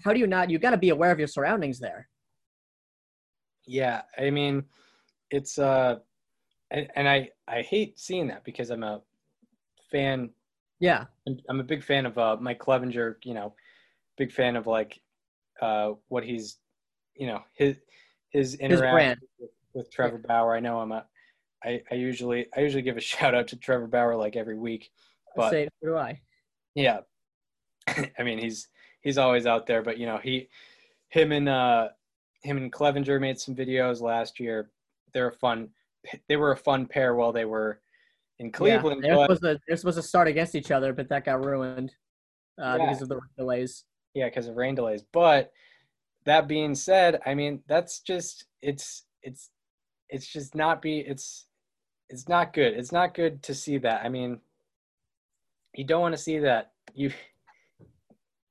how 0.05 0.13
do 0.13 0.21
you 0.21 0.27
not? 0.29 0.51
You 0.51 0.59
got 0.59 0.71
to 0.71 0.77
be 0.77 0.91
aware 0.91 1.11
of 1.11 1.19
your 1.19 1.27
surroundings 1.27 1.81
there. 1.81 2.09
Yeah, 3.67 4.03
I 4.17 4.31
mean, 4.31 4.65
it's 5.31 5.59
uh, 5.59 5.97
and, 6.71 6.89
and 6.95 7.09
I 7.09 7.31
I 7.49 7.63
hate 7.63 7.99
seeing 7.99 8.29
that 8.29 8.45
because 8.45 8.71
I'm 8.71 8.83
a 8.83 9.03
fan. 9.91 10.31
Yeah, 10.79 11.05
I'm 11.49 11.61
a 11.61 11.65
big 11.65 11.85
fan 11.85 12.07
of 12.07 12.17
uh, 12.17 12.37
Mike 12.41 12.59
Clevinger. 12.59 13.17
You 13.25 13.35
know, 13.35 13.55
big 14.17 14.33
fan 14.33 14.57
of 14.57 14.67
like 14.67 15.01
uh, 15.61 15.93
what 16.09 16.25
he's, 16.25 16.59
you 17.15 17.27
know, 17.27 17.43
his 17.55 17.77
his 18.31 18.55
interaction 18.55 19.19
with, 19.39 19.51
with, 19.75 19.91
Trevor 19.91 20.19
Bauer. 20.19 20.55
I 20.55 20.61
know 20.61 20.79
I'm 20.79 20.93
a, 20.93 21.05
I, 21.65 21.83
I 21.91 21.95
usually 21.97 22.47
I 22.57 22.61
usually 22.61 22.83
give 22.83 22.97
a 22.97 23.01
shout 23.13 23.35
out 23.35 23.49
to 23.49 23.57
Trevor 23.57 23.87
Bauer 23.87 24.17
like 24.17 24.37
every 24.37 24.59
week, 24.59 24.91
but 25.37 25.51
say 25.51 25.69
do 25.83 25.97
I. 25.97 26.21
Yeah, 26.75 27.01
I 27.87 28.23
mean 28.23 28.39
he's 28.39 28.69
he's 29.01 29.19
always 29.19 29.47
out 29.47 29.67
there, 29.67 29.83
but 29.83 29.99
you 29.99 30.07
know 30.07 30.19
he, 30.19 30.49
him 31.09 31.33
and 31.33 31.49
uh, 31.49 31.89
him 32.43 32.57
and 32.57 32.73
Clevinger 32.73 33.21
made 33.21 33.39
some 33.39 33.55
videos 33.55 34.01
last 34.01 34.41
year. 34.41 34.71
They're 35.13 35.29
a 35.29 35.33
fun, 35.33 35.69
they 36.29 36.37
were 36.37 36.53
a 36.53 36.57
fun 36.57 36.87
pair 36.87 37.15
while 37.15 37.33
they 37.33 37.45
were 37.45 37.81
in 38.39 38.51
Cleveland. 38.51 39.03
Yeah, 39.03 39.11
they're, 39.11 39.17
but, 39.17 39.23
supposed 39.23 39.43
to, 39.43 39.61
they're 39.67 39.77
supposed 39.77 39.99
to 39.99 40.03
start 40.03 40.29
against 40.29 40.55
each 40.55 40.71
other, 40.71 40.93
but 40.93 41.09
that 41.09 41.25
got 41.25 41.45
ruined 41.45 41.93
uh, 42.61 42.77
yeah. 42.79 42.87
because 42.87 43.03
of 43.03 43.09
the 43.09 43.21
delays. 43.37 43.85
Yeah, 44.15 44.27
because 44.27 44.49
of 44.49 44.57
rain 44.57 44.75
delays. 44.75 45.03
But 45.13 45.53
that 46.25 46.49
being 46.49 46.75
said, 46.75 47.21
I 47.27 47.35
mean 47.35 47.63
that's 47.69 48.01
just 48.01 48.47
it's 48.63 49.05
it's 49.23 49.51
it's 50.09 50.27
just 50.27 50.55
not 50.55 50.83
be 50.83 50.99
it's 50.99 51.47
it's 52.09 52.29
not 52.29 52.53
good. 52.53 52.75
It's 52.75 52.93
not 52.93 53.15
good 53.15 53.43
to 53.45 53.55
see 53.55 53.79
that. 53.79 54.05
I 54.05 54.09
mean, 54.09 54.41
you 55.75 55.85
don't 55.85 56.01
want 56.01 56.15
to 56.15 56.21
see 56.21 56.39
that. 56.41 56.73
You 56.95 57.13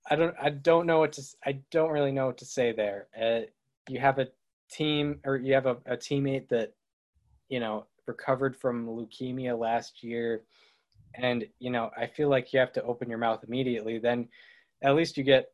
I 0.10 0.16
don't 0.16 0.36
I 0.42 0.50
don't 0.50 0.86
know 0.86 1.00
what 1.00 1.14
to 1.14 1.24
I 1.46 1.60
don't 1.72 1.92
really 1.92 2.12
know 2.12 2.28
what 2.28 2.38
to 2.38 2.46
say 2.46 2.72
there. 2.72 3.08
Uh, 3.20 3.42
you 3.90 4.00
have 4.00 4.20
a 4.20 4.28
team 4.72 5.20
or 5.26 5.38
you 5.38 5.54
have 5.54 5.66
a, 5.66 5.78
a 5.86 5.98
teammate 5.98 6.48
that 6.50 6.74
you 7.50 7.60
know 7.60 7.86
recovered 8.06 8.56
from 8.56 8.88
leukemia 8.88 9.58
last 9.58 10.04
year. 10.04 10.44
And 11.16 11.46
you 11.60 11.72
know 11.72 11.92
I 11.98 12.08
feel 12.08 12.30
like 12.30 12.54
you 12.54 12.60
have 12.60 12.74
to 12.74 12.84
open 12.84 13.10
your 13.10 13.20
mouth 13.20 13.44
immediately. 13.46 14.00
Then 14.00 14.30
at 14.84 14.96
least 14.96 15.18
you 15.18 15.24
get 15.24 15.52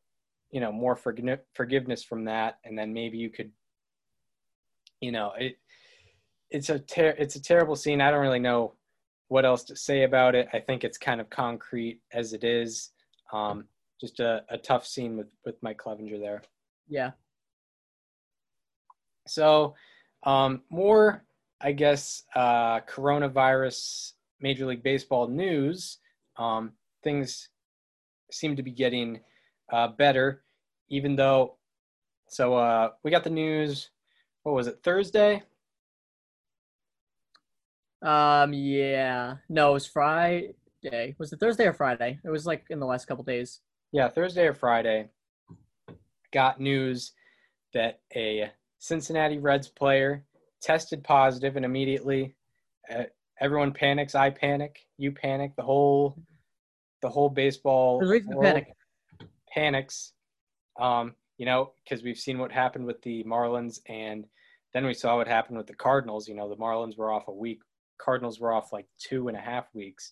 you 0.52 0.60
know 0.60 0.72
more 0.72 0.96
forg- 0.96 1.40
forgiveness 1.54 2.04
from 2.04 2.26
that. 2.26 2.60
And 2.64 2.78
then 2.78 2.94
maybe 2.94 3.18
you 3.18 3.30
could 3.30 3.52
you 5.02 5.12
know 5.12 5.34
it 5.38 5.58
it's 6.50 6.70
a 6.70 6.80
ter- 6.80 7.16
it's 7.18 7.36
a 7.36 7.42
terrible 7.42 7.76
scene. 7.76 8.02
I 8.02 8.12
don't 8.12 8.22
really 8.22 8.40
know 8.40 8.76
what 9.28 9.46
else 9.46 9.64
to 9.66 9.76
say 9.76 10.04
about 10.04 10.36
it. 10.36 10.48
I 10.54 10.60
think 10.60 10.84
it's 10.84 10.98
kind 10.98 11.20
of 11.20 11.30
concrete 11.30 12.00
as 12.14 12.34
it 12.34 12.44
is. 12.44 12.92
Um, 13.34 13.66
just 14.00 14.20
a, 14.20 14.44
a 14.50 14.58
tough 14.58 14.86
scene 14.86 15.18
with 15.18 15.28
with 15.46 15.56
mike 15.62 15.78
clevinger 15.78 16.20
there. 16.20 16.44
Yeah. 16.88 17.12
So 19.28 19.76
um, 20.24 20.62
more 20.70 21.26
i 21.62 21.72
guess 21.72 22.24
uh, 22.36 22.80
coronavirus 22.82 24.14
major 24.40 24.66
league 24.66 24.84
baseball 24.84 25.28
news 25.28 25.98
um, 26.38 26.74
things 27.04 27.50
seem 28.32 28.56
to 28.56 28.64
be 28.64 28.72
getting 28.72 29.20
uh, 29.72 29.90
better, 29.90 30.44
even 30.90 31.16
though. 31.16 31.56
So 32.28 32.56
uh, 32.56 32.92
we 33.04 33.12
got 33.12 33.24
the 33.24 33.30
news. 33.30 33.90
What 34.44 34.56
was 34.56 34.68
it? 34.68 34.80
Thursday. 34.84 35.44
Um. 38.02 38.54
Yeah. 38.54 39.36
No, 39.50 39.72
it 39.72 39.74
was 39.74 39.88
Friday. 39.88 40.54
Was 41.18 41.34
it 41.34 41.40
Thursday 41.40 41.66
or 41.66 41.74
Friday? 41.74 42.20
It 42.24 42.30
was 42.30 42.46
like 42.46 42.66
in 42.70 42.80
the 42.80 42.86
last 42.86 43.06
couple 43.06 43.24
days. 43.24 43.62
Yeah, 43.92 44.10
Thursday 44.10 44.46
or 44.46 44.54
Friday. 44.54 45.10
Got 46.32 46.60
news 46.60 47.14
that 47.74 48.02
a 48.16 48.52
Cincinnati 48.80 49.40
Reds 49.40 49.68
player 49.68 50.24
tested 50.66 51.04
positive, 51.04 51.56
and 51.56 51.66
immediately 51.66 52.36
uh, 52.94 53.04
everyone 53.40 53.72
panics. 53.72 54.16
I 54.16 54.30
panic. 54.32 54.80
You 54.98 55.12
panic. 55.12 55.56
The 55.56 55.64
whole, 55.64 56.18
the 57.02 57.10
whole 57.10 57.30
baseball. 57.30 58.00
Reason 58.02 58.36
panic 58.42 58.76
panics, 59.56 60.12
um, 60.80 61.16
you 61.38 61.46
know, 61.46 61.72
because 61.84 62.04
we've 62.04 62.18
seen 62.18 62.38
what 62.38 62.52
happened 62.52 62.86
with 62.86 63.02
the 63.02 63.24
Marlins 63.24 63.80
and 63.88 64.26
then 64.74 64.86
we 64.86 64.94
saw 64.94 65.16
what 65.16 65.28
happened 65.28 65.58
with 65.58 65.68
the 65.68 65.74
Cardinals. 65.74 66.28
You 66.28 66.36
know, 66.36 66.50
the 66.50 66.58
Marlins 66.58 66.98
were 66.98 67.12
off 67.12 67.30
a 67.30 67.34
week, 67.34 67.62
Cardinals 67.98 68.40
were 68.40 68.54
off 68.54 68.74
like 68.74 68.88
two 69.00 69.30
and 69.30 69.38
a 69.38 69.42
half 69.42 69.74
weeks. 69.74 70.12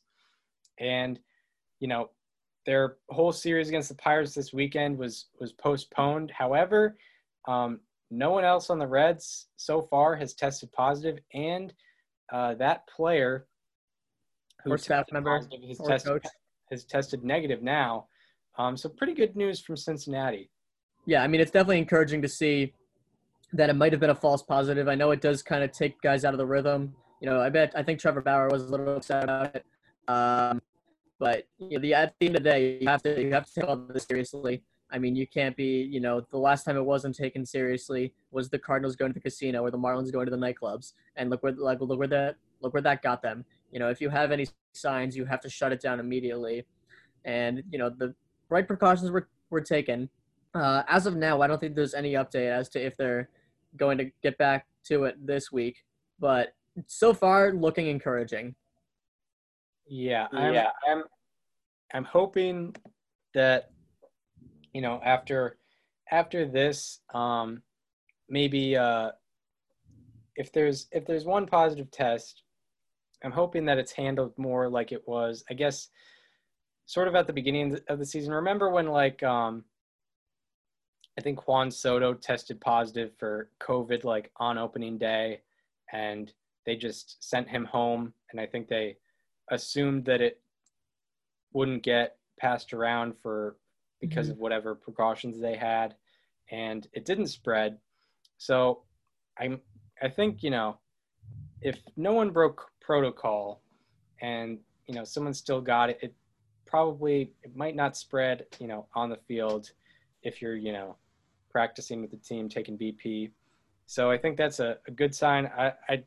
And, 0.79 1.19
you 1.79 1.87
know, 1.87 2.09
their 2.65 2.95
whole 3.09 3.33
series 3.33 3.67
against 3.67 3.89
the 3.89 3.95
Pirates 3.95 4.33
this 4.33 4.53
weekend 4.53 4.97
was 4.97 5.25
was 5.39 5.51
postponed. 5.51 6.31
However, 6.31 6.97
um, 7.45 7.81
no 8.13 8.31
one 8.31 8.45
else 8.45 8.69
on 8.69 8.79
the 8.79 8.87
Reds 8.87 9.47
so 9.55 9.81
far 9.81 10.15
has 10.15 10.33
tested 10.33 10.71
positive, 10.71 11.19
and 11.33 11.73
uh, 12.31 12.53
that 12.55 12.87
player 12.87 13.47
who 14.63 14.71
or 14.71 14.77
staff 14.77 15.05
member 15.11 15.35
has, 15.35 15.47
tested, 15.85 16.21
has 16.71 16.85
tested 16.85 17.23
negative 17.23 17.61
now. 17.61 18.07
Um, 18.57 18.77
so 18.77 18.87
pretty 18.87 19.13
good 19.13 19.35
news 19.35 19.59
from 19.59 19.75
Cincinnati. 19.75 20.49
Yeah, 21.05 21.23
I 21.23 21.27
mean 21.27 21.41
it's 21.41 21.51
definitely 21.51 21.79
encouraging 21.79 22.21
to 22.21 22.29
see 22.29 22.73
that 23.51 23.69
it 23.69 23.73
might 23.73 23.91
have 23.91 23.99
been 23.99 24.11
a 24.11 24.15
false 24.15 24.41
positive. 24.41 24.87
I 24.87 24.95
know 24.95 25.11
it 25.11 25.21
does 25.21 25.43
kind 25.43 25.63
of 25.63 25.71
take 25.71 25.99
guys 26.01 26.23
out 26.23 26.33
of 26.33 26.37
the 26.37 26.45
rhythm. 26.45 26.95
You 27.19 27.29
know, 27.29 27.41
I 27.41 27.49
bet 27.49 27.73
I 27.75 27.83
think 27.83 27.99
Trevor 27.99 28.21
Bauer 28.21 28.49
was 28.49 28.63
a 28.63 28.67
little 28.67 28.95
upset 28.95 29.23
about 29.23 29.55
it. 29.55 29.65
Um, 30.07 30.61
but 31.19 31.47
you 31.57 31.77
know, 31.77 31.81
the 31.81 31.93
at 31.93 32.13
the 32.19 32.27
end 32.27 32.35
of 32.37 32.43
the 32.43 32.49
day, 32.49 32.77
you 32.81 32.87
have 32.87 33.03
to 33.03 33.21
you 33.21 33.33
have 33.33 33.45
to 33.45 33.53
take 33.53 33.67
all 33.67 33.75
this 33.75 34.05
seriously. 34.05 34.63
I 34.93 34.99
mean, 34.99 35.15
you 35.15 35.25
can't 35.25 35.57
be, 35.57 35.81
you 35.91 35.99
know, 35.99 36.21
the 36.29 36.37
last 36.37 36.63
time 36.63 36.77
it 36.77 36.85
wasn't 36.85 37.15
taken 37.15 37.45
seriously 37.45 38.13
was 38.31 38.49
the 38.49 38.59
Cardinals 38.59 38.95
going 38.95 39.11
to 39.11 39.15
the 39.15 39.23
casino 39.23 39.63
or 39.63 39.71
the 39.71 39.77
Marlins 39.77 40.11
going 40.11 40.25
to 40.25 40.31
the 40.31 40.37
nightclubs, 40.37 40.93
and 41.15 41.31
look 41.31 41.41
where 41.41 41.51
like 41.51 41.81
look 41.81 41.97
where 41.97 42.07
that 42.07 42.35
look 42.61 42.73
where 42.73 42.81
that 42.83 43.01
got 43.01 43.21
them. 43.21 43.43
You 43.71 43.79
know, 43.79 43.89
if 43.89 43.99
you 43.99 44.09
have 44.09 44.31
any 44.31 44.45
signs, 44.73 45.17
you 45.17 45.25
have 45.25 45.41
to 45.41 45.49
shut 45.49 45.71
it 45.71 45.81
down 45.81 45.99
immediately. 45.99 46.65
And 47.25 47.63
you 47.71 47.79
know, 47.79 47.89
the 47.89 48.13
right 48.49 48.67
precautions 48.67 49.09
were, 49.09 49.27
were 49.49 49.61
taken. 49.61 50.09
Uh, 50.53 50.83
as 50.87 51.07
of 51.07 51.15
now, 51.15 51.41
I 51.41 51.47
don't 51.47 51.59
think 51.59 51.75
there's 51.75 51.95
any 51.95 52.13
update 52.13 52.51
as 52.51 52.69
to 52.69 52.79
if 52.79 52.95
they're 52.95 53.29
going 53.77 53.97
to 53.97 54.11
get 54.21 54.37
back 54.37 54.67
to 54.85 55.05
it 55.05 55.15
this 55.25 55.51
week, 55.51 55.77
but 56.19 56.53
so 56.85 57.13
far 57.13 57.51
looking 57.51 57.87
encouraging. 57.87 58.53
Yeah, 59.87 60.27
I'm, 60.31 60.53
yeah. 60.53 60.69
I'm 60.87 61.03
I'm 61.93 62.03
hoping 62.03 62.75
that 63.33 63.71
you 64.73 64.81
know 64.81 64.99
after 65.03 65.57
after 66.11 66.45
this 66.45 66.99
um 67.13 67.61
maybe 68.29 68.75
uh 68.75 69.11
if 70.35 70.51
there's 70.51 70.87
if 70.91 71.05
there's 71.05 71.25
one 71.25 71.45
positive 71.45 71.89
test 71.91 72.43
I'm 73.23 73.31
hoping 73.31 73.65
that 73.65 73.77
it's 73.77 73.93
handled 73.93 74.33
more 74.37 74.69
like 74.69 74.91
it 74.91 75.07
was 75.07 75.43
I 75.49 75.53
guess 75.53 75.89
sort 76.85 77.07
of 77.07 77.15
at 77.15 77.27
the 77.27 77.33
beginning 77.33 77.79
of 77.87 77.99
the 77.99 78.05
season. 78.05 78.33
Remember 78.33 78.69
when 78.69 78.87
like 78.87 79.23
um, 79.23 79.63
I 81.17 81.21
think 81.21 81.47
Juan 81.47 81.71
Soto 81.71 82.13
tested 82.13 82.59
positive 82.61 83.11
for 83.17 83.49
COVID 83.61 84.03
like 84.03 84.31
on 84.37 84.57
opening 84.57 84.97
day, 84.97 85.41
and 85.91 86.31
they 86.65 86.75
just 86.75 87.23
sent 87.23 87.47
him 87.47 87.65
home, 87.65 88.13
and 88.31 88.39
I 88.39 88.45
think 88.45 88.67
they 88.67 88.97
assumed 89.51 90.05
that 90.05 90.21
it 90.21 90.39
wouldn't 91.53 91.83
get 91.83 92.17
passed 92.39 92.73
around 92.73 93.13
for 93.21 93.57
because 94.03 94.27
mm-hmm. 94.27 94.33
of 94.33 94.39
whatever 94.39 94.75
precautions 94.75 95.39
they 95.39 95.55
had, 95.55 95.95
and 96.51 96.87
it 96.91 97.05
didn't 97.05 97.27
spread. 97.27 97.77
So 98.37 98.83
I'm 99.39 99.61
I 100.01 100.09
think 100.09 100.43
you 100.43 100.49
know 100.49 100.79
if 101.61 101.77
no 101.95 102.11
one 102.11 102.31
broke 102.31 102.69
protocol 102.81 103.63
and 104.21 104.59
you 104.87 104.93
know 104.93 105.05
someone 105.05 105.33
still 105.33 105.61
got 105.61 105.89
it, 105.89 105.99
it 106.01 106.13
probably 106.73 107.31
it 107.43 107.55
might 107.55 107.75
not 107.75 107.95
spread, 107.95 108.47
you 108.59 108.65
know, 108.65 108.87
on 108.95 109.07
the 109.07 109.19
field 109.27 109.69
if 110.23 110.41
you're, 110.41 110.55
you 110.55 110.73
know, 110.73 110.97
practicing 111.51 112.01
with 112.01 112.09
the 112.09 112.17
team, 112.17 112.49
taking 112.49 112.79
BP. 112.79 113.29
So 113.85 114.09
I 114.09 114.17
think 114.17 114.37
that's 114.37 114.59
a, 114.59 114.77
a 114.87 114.91
good 114.91 115.13
sign. 115.13 115.45
I, 115.55 115.73
I, 115.87 116.03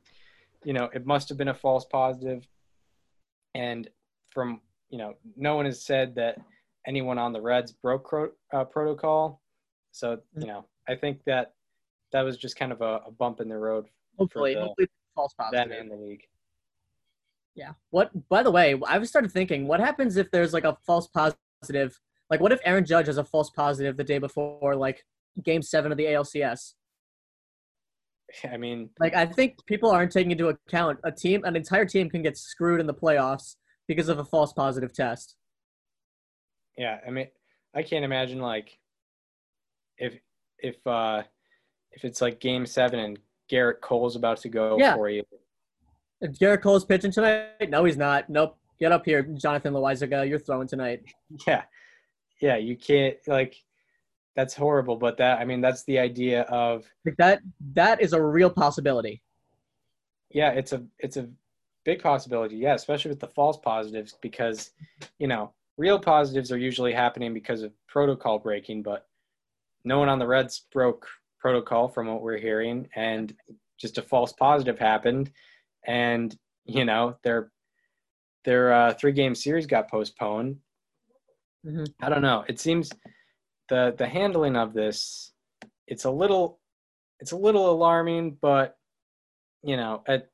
you 0.64 0.72
know, 0.72 0.90
it 0.92 1.06
must 1.06 1.28
have 1.28 1.38
been 1.38 1.54
a 1.54 1.54
false 1.54 1.84
positive, 1.84 2.48
and 3.54 3.88
from 4.32 4.60
you 4.90 4.98
know, 4.98 5.14
no 5.36 5.54
one 5.54 5.66
has 5.66 5.84
said 5.84 6.16
that 6.16 6.36
anyone 6.86 7.18
on 7.18 7.32
the 7.32 7.40
Reds 7.40 7.72
broke 7.72 8.12
uh, 8.52 8.64
protocol. 8.64 9.40
So 9.92 10.20
you 10.38 10.46
know, 10.46 10.66
I 10.88 10.94
think 10.94 11.20
that 11.26 11.54
that 12.12 12.22
was 12.22 12.36
just 12.36 12.56
kind 12.56 12.72
of 12.72 12.80
a, 12.80 13.00
a 13.06 13.10
bump 13.10 13.40
in 13.40 13.48
the 13.48 13.56
road 13.58 13.86
Hopefully, 14.18 14.54
the- 14.54 14.60
hopefully, 14.60 14.88
false 15.14 15.34
positive. 15.34 15.72
in 15.78 15.88
the 15.88 15.96
league. 15.96 16.22
Yeah. 17.54 17.72
What? 17.90 18.10
By 18.28 18.42
the 18.42 18.50
way, 18.50 18.78
I've 18.86 19.06
started 19.08 19.32
thinking, 19.32 19.66
what 19.66 19.80
happens 19.80 20.16
if 20.16 20.30
there's 20.30 20.52
like 20.52 20.64
a 20.64 20.76
false 20.86 21.08
positive? 21.08 21.98
Like, 22.30 22.40
what 22.40 22.52
if 22.52 22.60
Aaron 22.64 22.84
Judge 22.84 23.06
has 23.06 23.18
a 23.18 23.24
false 23.24 23.50
positive 23.50 23.96
the 23.96 24.04
day 24.04 24.18
before, 24.18 24.74
like 24.76 25.04
Game 25.42 25.62
Seven 25.62 25.90
of 25.92 25.96
the 25.98 26.04
ALCS? 26.04 26.74
I 28.52 28.56
mean, 28.56 28.90
Like, 28.98 29.14
I 29.14 29.24
think 29.24 29.64
people 29.66 29.90
aren't 29.90 30.12
taking 30.12 30.32
into 30.32 30.48
account 30.48 30.98
a 31.04 31.12
team, 31.12 31.44
an 31.44 31.56
entire 31.56 31.84
team 31.86 32.10
can 32.10 32.22
get 32.22 32.36
screwed 32.36 32.80
in 32.80 32.86
the 32.86 32.94
playoffs 32.94 33.56
because 33.86 34.08
of 34.08 34.18
a 34.18 34.24
false 34.24 34.52
positive 34.52 34.92
test. 34.92 35.36
Yeah, 36.76 36.99
I 37.06 37.11
mean, 37.11 37.28
I 37.75 37.83
can't 37.83 38.04
imagine 38.04 38.38
like 38.40 38.78
if 39.99 40.14
if 40.59 40.85
uh 40.87 41.23
if 41.92 42.04
it's 42.04 42.21
like 42.21 42.40
Game 42.40 42.66
Seven 42.66 42.99
and 43.00 43.18
Gerrit 43.50 43.80
Cole's 43.80 44.16
about 44.16 44.38
to 44.42 44.49
go 44.49 44.76
Yeah. 44.78 44.95
for 44.95 45.09
you. 45.09 45.23
If 46.21 46.38
Gerrit 46.38 46.62
Cole's 46.62 46.85
pitching 46.85 47.11
tonight, 47.12 47.68
no, 47.71 47.85
he's 47.85 47.97
not. 47.97 48.28
Nope. 48.28 48.59
Get 48.78 48.92
up 48.92 49.04
here, 49.04 49.23
Jonathan 49.23 49.73
Loaisiga. 49.73 50.28
You're 50.28 50.38
throwing 50.38 50.68
tonight. 50.68 51.02
Yeah, 51.47 51.62
yeah, 52.40 52.56
you 52.56 52.76
can't 52.76 53.16
like. 53.26 53.56
That's 54.35 54.54
horrible, 54.54 54.97
but 54.97 55.16
that 55.16 55.38
I 55.40 55.47
mean, 55.47 55.62
that's 55.62 55.85
the 55.85 55.99
idea 55.99 56.42
of 56.42 56.85
Like 57.06 57.16
that. 57.16 57.40
That 57.73 58.02
is 58.02 58.12
a 58.12 58.21
real 58.23 58.50
possibility. 58.50 59.23
yeah, 60.30 60.50
it's 60.50 60.73
a 60.75 60.85
it's 60.99 61.16
a 61.16 61.28
big 61.85 62.02
possibility. 62.02 62.56
Yeah, 62.56 62.75
especially 62.75 63.11
with 63.11 63.21
the 63.21 63.28
false 63.28 63.56
positives 63.56 64.18
because 64.21 64.73
you 65.18 65.26
know 65.26 65.52
real 65.76 65.99
positives 65.99 66.50
are 66.52 66.59
usually 66.59 66.92
happening 66.92 67.35
because 67.35 67.62
of 67.62 67.73
protocol 67.87 68.38
breaking, 68.38 68.83
but 68.83 69.06
no 69.85 69.99
one 69.99 70.09
on 70.09 70.18
the 70.18 70.26
Reds 70.26 70.66
broke 70.73 71.06
protocol 71.38 71.88
from 71.88 72.06
what 72.09 72.23
we're 72.23 72.38
hearing, 72.38 72.88
and 72.95 73.35
just 73.78 73.99
a 73.99 74.02
false 74.02 74.33
positive 74.33 74.78
happened, 74.78 75.30
and 75.87 76.37
you 76.64 76.85
know 76.85 77.16
their 77.23 77.52
their 78.45 78.73
uh, 78.73 78.95
three 78.95 79.12
game 79.12 79.35
series 79.35 79.66
got 79.66 79.90
postponed. 79.90 80.56
Mhm. 81.64 81.87
I 82.00 82.09
don't 82.09 82.23
know. 82.23 82.45
It 82.49 82.59
seems 82.61 82.90
the 83.68 83.95
the 83.97 84.06
handling 84.06 84.56
of 84.56 84.73
this 84.73 85.33
it's 85.87 86.04
a 86.04 86.11
little 86.11 86.61
it's 87.21 87.33
a 87.33 87.37
little 87.37 87.71
alarming, 87.71 88.38
but 88.40 88.76
you 89.62 89.76
know, 89.76 90.02
at, 90.06 90.28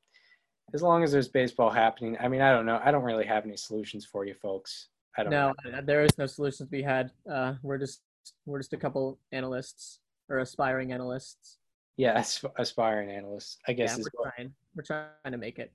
as 0.73 0.81
long 0.81 1.03
as 1.03 1.11
there's 1.11 1.27
baseball 1.27 1.69
happening, 1.69 2.17
I 2.19 2.27
mean, 2.27 2.41
I 2.41 2.51
don't 2.51 2.65
know. 2.65 2.79
I 2.83 2.91
don't 2.91 3.03
really 3.03 3.25
have 3.25 3.45
any 3.45 3.57
solutions 3.57 4.05
for 4.05 4.25
you 4.25 4.33
folks. 4.35 4.89
I 5.17 5.23
don't 5.23 5.31
No, 5.31 5.53
know. 5.65 5.81
there 5.81 6.03
is 6.03 6.17
no 6.17 6.25
solution 6.25 6.65
to 6.65 6.69
be 6.71 6.81
had. 6.81 7.11
Uh, 7.29 7.53
we're 7.61 7.77
just 7.77 8.01
we're 8.45 8.59
just 8.59 8.73
a 8.73 8.77
couple 8.77 9.19
analysts 9.31 9.99
or 10.29 10.39
aspiring 10.39 10.91
analysts. 10.93 11.57
Yeah, 11.97 12.13
asp- 12.13 12.45
aspiring 12.57 13.11
analysts, 13.11 13.57
I 13.67 13.73
guess 13.73 13.91
yeah, 13.93 13.99
is 13.99 14.09
we're 14.13 14.23
what, 14.25 14.33
trying. 14.35 14.53
We're 14.75 14.83
trying 14.83 15.31
to 15.31 15.37
make 15.37 15.59
it. 15.59 15.71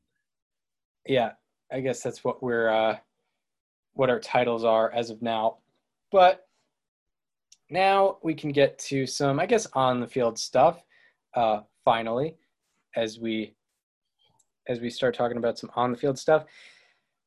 yeah, 1.06 1.32
I 1.70 1.80
guess 1.80 2.02
that's 2.02 2.24
what 2.24 2.42
we're 2.42 2.68
uh 2.68 2.96
what 3.94 4.10
our 4.10 4.20
titles 4.20 4.64
are 4.64 4.90
as 4.92 5.10
of 5.10 5.22
now. 5.22 5.58
But 6.10 6.46
now 7.70 8.18
we 8.22 8.34
can 8.34 8.50
get 8.50 8.78
to 8.80 9.06
some, 9.06 9.38
I 9.38 9.46
guess, 9.46 9.66
on 9.74 10.00
the 10.00 10.06
field 10.06 10.38
stuff. 10.38 10.82
Uh, 11.34 11.60
finally, 11.84 12.36
as 12.96 13.18
we 13.20 13.54
as 14.68 14.80
we 14.80 14.90
start 14.90 15.14
talking 15.14 15.36
about 15.38 15.58
some 15.58 15.70
on 15.76 15.92
the 15.92 15.98
field 15.98 16.18
stuff. 16.18 16.44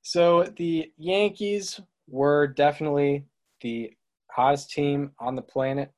So 0.02 0.44
the 0.58 0.92
Yankees 0.98 1.80
were 2.12 2.48
definitely 2.48 3.26
the 3.62 3.94
hottest 4.30 4.72
team 4.72 5.12
on 5.20 5.36
the 5.36 5.42
planet 5.42 5.92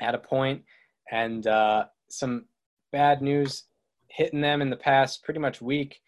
at 0.00 0.14
a 0.14 0.18
point, 0.18 0.62
and 1.10 1.46
uh, 1.46 1.86
some 2.08 2.44
bad 2.92 3.22
news 3.22 3.64
hitting 4.08 4.40
them 4.40 4.62
in 4.62 4.70
the 4.70 4.76
past 4.76 5.22
pretty 5.24 5.40
much 5.40 5.60
week. 5.60 6.00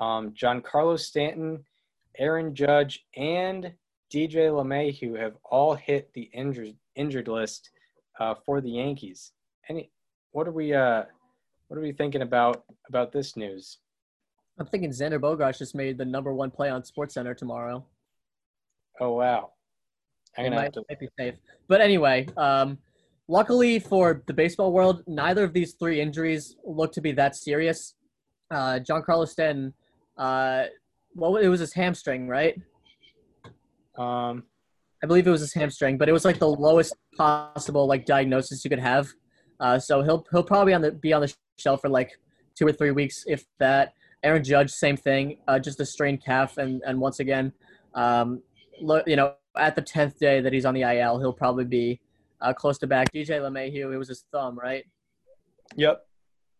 Um, 0.00 0.34
Carlos 0.62 1.06
Stanton, 1.06 1.64
Aaron 2.18 2.54
Judge, 2.54 3.04
and 3.16 3.72
DJ 4.12 4.50
LeMahieu 4.50 5.18
have 5.18 5.36
all 5.44 5.74
hit 5.74 6.12
the 6.14 6.30
injured 6.32 6.74
injured 6.94 7.28
list 7.28 7.70
uh, 8.18 8.34
for 8.46 8.60
the 8.60 8.70
Yankees. 8.70 9.32
Any, 9.68 9.90
what 10.32 10.48
are 10.48 10.52
we 10.52 10.74
uh, 10.74 11.04
what 11.68 11.76
are 11.76 11.82
we 11.82 11.92
thinking 11.92 12.22
about 12.22 12.64
about 12.88 13.12
this 13.12 13.36
news? 13.36 13.78
I'm 14.58 14.66
thinking 14.66 14.90
Xander 14.90 15.20
Bogaerts 15.20 15.58
just 15.58 15.74
made 15.74 15.98
the 15.98 16.04
number 16.04 16.32
one 16.32 16.50
play 16.50 16.68
on 16.70 16.82
SportsCenter 16.82 17.36
tomorrow. 17.36 17.84
Oh 19.00 19.12
wow, 19.12 19.52
I'm 20.36 20.44
gonna 20.44 20.56
might, 20.56 20.62
have 20.64 20.72
to. 20.72 20.84
might 20.88 21.00
be 21.00 21.08
safe. 21.18 21.34
But 21.68 21.80
anyway, 21.80 22.26
um, 22.36 22.78
luckily 23.28 23.78
for 23.78 24.22
the 24.26 24.32
baseball 24.32 24.72
world, 24.72 25.02
neither 25.06 25.44
of 25.44 25.52
these 25.52 25.74
three 25.74 26.00
injuries 26.00 26.56
look 26.64 26.92
to 26.92 27.00
be 27.00 27.12
that 27.12 27.36
serious. 27.36 27.94
Uh, 28.50 28.80
Giancarlo 28.80 29.28
Stanton, 29.28 29.74
uh, 30.16 30.64
well, 31.14 31.36
it 31.36 31.48
was 31.48 31.60
his 31.60 31.74
hamstring, 31.74 32.28
right? 32.28 32.54
Um, 33.98 34.44
I 35.02 35.06
believe 35.06 35.26
it 35.26 35.30
was 35.30 35.40
his 35.40 35.52
hamstring, 35.52 35.98
but 35.98 36.08
it 36.08 36.12
was 36.12 36.24
like 36.24 36.38
the 36.38 36.48
lowest 36.48 36.94
possible 37.16 37.86
like 37.86 38.06
diagnosis 38.06 38.64
you 38.64 38.70
could 38.70 38.78
have. 38.78 39.08
Uh, 39.60 39.78
so 39.78 40.02
he'll 40.02 40.24
he'll 40.30 40.42
probably 40.42 40.74
on 40.74 40.82
the 40.82 40.92
be 40.92 41.12
on 41.12 41.20
the 41.20 41.34
shelf 41.58 41.80
for 41.80 41.88
like 41.88 42.12
two 42.56 42.66
or 42.66 42.72
three 42.72 42.90
weeks, 42.90 43.24
if 43.26 43.44
that. 43.58 43.92
Aaron 44.24 44.42
Judge, 44.42 44.72
same 44.72 44.96
thing, 44.96 45.38
uh, 45.46 45.60
just 45.60 45.78
a 45.78 45.86
strained 45.86 46.24
calf, 46.24 46.58
and 46.58 46.82
and 46.84 46.98
once 47.00 47.20
again, 47.20 47.52
um, 47.94 48.42
you 48.80 49.16
know, 49.16 49.34
at 49.56 49.76
the 49.76 49.82
tenth 49.82 50.18
day 50.18 50.40
that 50.40 50.52
he's 50.52 50.64
on 50.64 50.74
the 50.74 50.82
IL, 50.82 51.18
he'll 51.18 51.32
probably 51.32 51.64
be 51.64 52.00
uh, 52.40 52.52
close 52.52 52.78
to 52.78 52.86
back. 52.86 53.12
DJ 53.12 53.40
LeMahieu, 53.40 53.92
it 53.92 53.98
was 53.98 54.08
his 54.08 54.24
thumb, 54.32 54.58
right? 54.58 54.84
yep. 55.76 56.06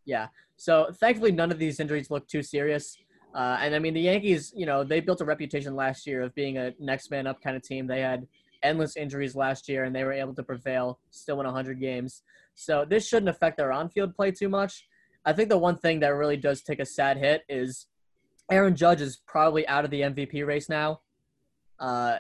Yeah. 0.05 0.29
So 0.57 0.91
thankfully, 0.93 1.33
none 1.33 1.51
of 1.51 1.59
these 1.59 1.81
injuries 1.81 2.11
look 2.11 2.27
too 2.27 2.43
serious. 2.43 2.97
Uh, 3.35 3.59
and 3.61 3.75
I 3.75 3.79
mean, 3.79 3.95
the 3.95 4.01
Yankees, 4.01 4.53
you 4.57 4.67
know, 4.67 4.83
they 4.83 5.01
built 5.01 5.21
a 5.21 5.25
reputation 5.25 5.77
last 5.77 6.07
year 6.07 6.23
of 6.23 6.35
being 6.35 6.59
a 6.59 6.73
next 6.79 7.11
man 7.11 7.27
up 7.27 7.41
kind 7.43 7.57
of 7.57 7.63
team. 7.63 7.87
They 7.87 8.01
had 8.01 8.27
endless 8.63 8.97
injuries 8.97 9.37
last 9.37 9.69
year, 9.69 9.85
and 9.85 9.95
they 9.95 10.05
were 10.05 10.13
able 10.13 10.35
to 10.35 10.43
prevail, 10.43 10.99
still 11.11 11.37
win 11.37 11.47
100 11.47 11.79
games. 11.81 12.23
So 12.55 12.85
this 12.89 13.07
shouldn't 13.07 13.29
affect 13.29 13.57
their 13.57 13.73
on-field 13.73 14.17
play 14.17 14.33
too 14.33 14.49
much. 14.49 14.89
I 15.25 15.33
think 15.33 15.49
the 15.49 15.59
one 15.59 15.77
thing 15.77 16.01
that 16.01 16.09
really 16.09 16.37
does 16.37 16.63
take 16.63 16.81
a 16.81 16.87
sad 16.87 17.19
hit 17.19 17.43
is 17.49 17.87
Aaron 18.51 18.75
Judge 18.75 19.01
is 19.01 19.21
probably 19.27 19.69
out 19.69 19.85
of 19.85 19.91
the 19.91 20.01
MVP 20.01 20.47
race 20.47 20.69
now. 20.69 21.01
Uh, 21.79 22.19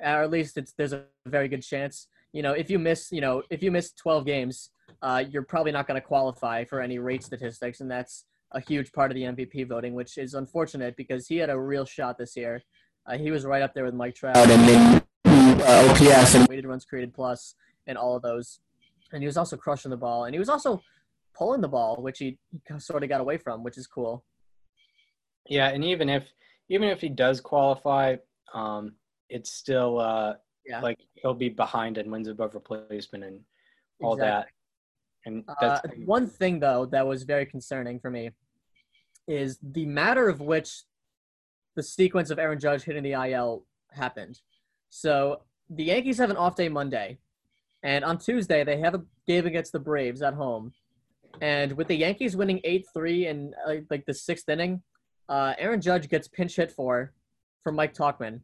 or 0.00 0.22
at 0.22 0.30
least 0.30 0.56
it's 0.56 0.72
there's 0.72 0.92
a 0.92 1.04
very 1.26 1.48
good 1.48 1.62
chance. 1.62 2.08
You 2.32 2.42
know, 2.42 2.52
if 2.52 2.70
you 2.70 2.78
miss, 2.78 3.10
you 3.10 3.20
know, 3.20 3.42
if 3.50 3.62
you 3.62 3.70
miss 3.70 3.92
12 3.92 4.24
games, 4.24 4.70
uh, 5.02 5.24
you're 5.28 5.42
probably 5.42 5.72
not 5.72 5.86
going 5.86 6.00
to 6.00 6.06
qualify 6.06 6.64
for 6.64 6.80
any 6.80 6.98
rate 6.98 7.22
statistics, 7.22 7.80
and 7.80 7.90
that's 7.90 8.24
a 8.52 8.60
huge 8.60 8.92
part 8.92 9.10
of 9.10 9.14
the 9.14 9.22
MVP 9.22 9.68
voting, 9.68 9.94
which 9.94 10.18
is 10.18 10.34
unfortunate 10.34 10.96
because 10.96 11.26
he 11.26 11.36
had 11.36 11.50
a 11.50 11.58
real 11.58 11.84
shot 11.84 12.18
this 12.18 12.36
year. 12.36 12.62
Uh, 13.06 13.16
he 13.16 13.30
was 13.30 13.44
right 13.44 13.62
up 13.62 13.74
there 13.74 13.84
with 13.84 13.94
Mike 13.94 14.14
Trout 14.14 14.36
and 14.36 15.02
uh, 15.24 15.90
OPS 15.90 16.34
and 16.34 16.48
weighted 16.48 16.66
runs 16.66 16.84
created 16.84 17.14
plus 17.14 17.54
and 17.86 17.96
all 17.96 18.16
of 18.16 18.22
those. 18.22 18.60
And 19.12 19.22
he 19.22 19.26
was 19.26 19.36
also 19.36 19.56
crushing 19.56 19.90
the 19.90 19.96
ball, 19.96 20.24
and 20.24 20.34
he 20.34 20.38
was 20.38 20.48
also 20.48 20.82
pulling 21.34 21.60
the 21.60 21.68
ball, 21.68 21.96
which 22.02 22.18
he 22.18 22.38
sort 22.78 23.02
of 23.02 23.08
got 23.08 23.20
away 23.20 23.38
from, 23.38 23.64
which 23.64 23.78
is 23.78 23.86
cool. 23.86 24.24
Yeah, 25.48 25.68
and 25.68 25.84
even 25.84 26.08
if 26.08 26.28
even 26.68 26.88
if 26.88 27.00
he 27.00 27.08
does 27.08 27.40
qualify, 27.40 28.16
um, 28.54 28.92
it's 29.30 29.52
still 29.52 29.98
uh, 29.98 30.34
Yeah. 30.66 30.80
like 30.80 30.98
he'll 31.14 31.34
be 31.34 31.48
behind 31.48 31.96
in 31.98 32.10
wins 32.10 32.28
above 32.28 32.54
replacement 32.54 33.24
and 33.24 33.40
all 34.02 34.14
Exactly. 34.14 34.26
that. 34.30 34.46
And 35.26 35.44
Uh, 35.48 35.54
that's 35.60 35.96
one 36.04 36.26
thing 36.26 36.60
though 36.60 36.86
that 36.86 37.06
was 37.06 37.22
very 37.22 37.46
concerning 37.46 38.00
for 38.00 38.10
me 38.10 38.30
is 39.26 39.58
the 39.62 39.86
matter 39.86 40.28
of 40.28 40.40
which 40.40 40.84
the 41.76 41.82
sequence 41.82 42.30
of 42.30 42.38
Aaron 42.38 42.58
Judge 42.58 42.82
hitting 42.82 43.02
the 43.02 43.12
IL 43.12 43.64
happened. 43.92 44.40
So 44.88 45.44
the 45.68 45.84
Yankees 45.84 46.18
have 46.18 46.30
an 46.30 46.36
off 46.36 46.56
day 46.56 46.68
Monday, 46.68 47.18
and 47.82 48.04
on 48.04 48.18
Tuesday 48.18 48.64
they 48.64 48.78
have 48.80 48.94
a 48.94 49.04
game 49.26 49.46
against 49.46 49.72
the 49.72 49.78
Braves 49.78 50.20
at 50.22 50.34
home. 50.34 50.72
And 51.40 51.72
with 51.76 51.86
the 51.86 51.94
Yankees 51.94 52.36
winning 52.36 52.60
eight 52.64 52.86
three 52.92 53.26
in 53.28 53.54
uh, 53.66 53.76
like 53.88 54.04
the 54.04 54.14
sixth 54.14 54.48
inning, 54.48 54.82
uh, 55.28 55.54
Aaron 55.58 55.80
Judge 55.80 56.08
gets 56.08 56.26
pinch 56.26 56.56
hit 56.56 56.72
for 56.72 57.12
from 57.62 57.76
Mike 57.76 57.94
Tauchman, 57.94 58.40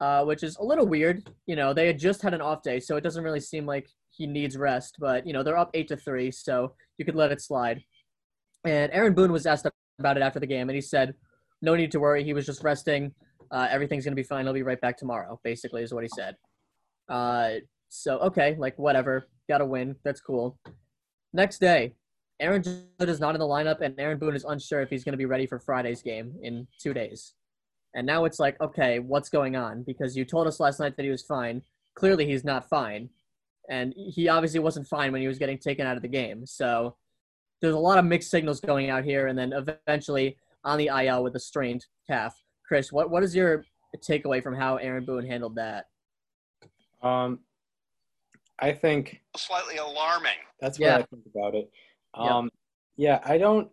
uh, 0.00 0.24
which 0.24 0.42
is 0.42 0.56
a 0.56 0.64
little 0.64 0.86
weird. 0.86 1.28
You 1.46 1.56
know, 1.56 1.72
they 1.72 1.86
had 1.86 1.98
just 1.98 2.22
had 2.22 2.34
an 2.34 2.40
off 2.40 2.62
day, 2.62 2.80
so 2.80 2.96
it 2.96 3.02
doesn't 3.02 3.24
really 3.24 3.40
seem 3.40 3.66
like 3.66 3.88
he 4.10 4.26
needs 4.26 4.56
rest. 4.56 4.96
But 4.98 5.26
you 5.26 5.32
know, 5.32 5.42
they're 5.42 5.56
up 5.56 5.70
eight 5.74 5.88
to 5.88 5.96
three, 5.96 6.30
so 6.30 6.74
you 6.98 7.04
could 7.04 7.14
let 7.14 7.32
it 7.32 7.40
slide. 7.40 7.82
And 8.64 8.92
Aaron 8.92 9.14
Boone 9.14 9.32
was 9.32 9.46
asked 9.46 9.66
about 9.98 10.16
it 10.16 10.22
after 10.22 10.40
the 10.40 10.46
game, 10.46 10.68
and 10.68 10.74
he 10.74 10.82
said, 10.82 11.14
"No 11.62 11.74
need 11.74 11.92
to 11.92 12.00
worry. 12.00 12.24
He 12.24 12.32
was 12.32 12.46
just 12.46 12.62
resting. 12.62 13.14
Uh, 13.50 13.68
everything's 13.70 14.04
gonna 14.04 14.16
be 14.16 14.22
fine. 14.22 14.44
He'll 14.44 14.54
be 14.54 14.62
right 14.62 14.80
back 14.80 14.96
tomorrow." 14.96 15.40
Basically, 15.44 15.82
is 15.82 15.94
what 15.94 16.04
he 16.04 16.10
said. 16.14 16.36
Uh, 17.08 17.54
so 17.88 18.18
okay, 18.18 18.56
like 18.58 18.78
whatever. 18.78 19.28
Got 19.48 19.58
to 19.58 19.66
win. 19.66 19.94
That's 20.04 20.20
cool. 20.20 20.58
Next 21.32 21.58
day, 21.58 21.94
Aaron 22.40 22.62
Judge 22.62 22.82
is 23.08 23.20
not 23.20 23.34
in 23.34 23.38
the 23.38 23.46
lineup, 23.46 23.80
and 23.80 23.98
Aaron 23.98 24.18
Boone 24.18 24.34
is 24.34 24.44
unsure 24.44 24.80
if 24.80 24.90
he's 24.90 25.04
going 25.04 25.12
to 25.12 25.18
be 25.18 25.24
ready 25.24 25.46
for 25.46 25.58
Friday's 25.58 26.02
game 26.02 26.34
in 26.42 26.66
two 26.80 26.92
days. 26.92 27.34
And 27.96 28.06
now 28.06 28.26
it's 28.26 28.38
like, 28.38 28.60
okay, 28.60 28.98
what's 28.98 29.30
going 29.30 29.56
on? 29.56 29.82
Because 29.82 30.16
you 30.16 30.26
told 30.26 30.46
us 30.46 30.60
last 30.60 30.78
night 30.78 30.96
that 30.96 31.02
he 31.04 31.10
was 31.10 31.22
fine. 31.22 31.62
Clearly, 31.94 32.26
he's 32.26 32.44
not 32.44 32.68
fine, 32.68 33.08
and 33.70 33.94
he 33.96 34.28
obviously 34.28 34.60
wasn't 34.60 34.86
fine 34.86 35.12
when 35.12 35.22
he 35.22 35.28
was 35.28 35.38
getting 35.38 35.56
taken 35.56 35.86
out 35.86 35.96
of 35.96 36.02
the 36.02 36.08
game. 36.08 36.44
So 36.44 36.94
there's 37.62 37.74
a 37.74 37.78
lot 37.78 37.96
of 37.98 38.04
mixed 38.04 38.30
signals 38.30 38.60
going 38.60 38.90
out 38.90 39.02
here, 39.02 39.28
and 39.28 39.38
then 39.38 39.54
eventually 39.54 40.36
on 40.62 40.76
the 40.76 40.88
IL 40.88 41.24
with 41.24 41.34
a 41.36 41.40
strained 41.40 41.86
calf. 42.06 42.34
Chris, 42.68 42.92
what 42.92 43.10
what 43.10 43.22
is 43.22 43.34
your 43.34 43.64
takeaway 44.06 44.42
from 44.42 44.54
how 44.54 44.76
Aaron 44.76 45.06
Boone 45.06 45.24
handled 45.26 45.54
that? 45.54 45.86
Um, 47.02 47.38
I 48.58 48.72
think 48.72 49.22
Slightly 49.38 49.78
alarming. 49.78 50.36
That's 50.60 50.78
Yeah. 50.78 50.98
what 50.98 51.00
I 51.00 51.06
think 51.14 51.26
about 51.34 51.54
it. 51.54 51.70
Yeah. 52.14 52.36
Um, 52.36 52.50
yeah, 52.96 53.20
I 53.24 53.38
don't. 53.38 53.70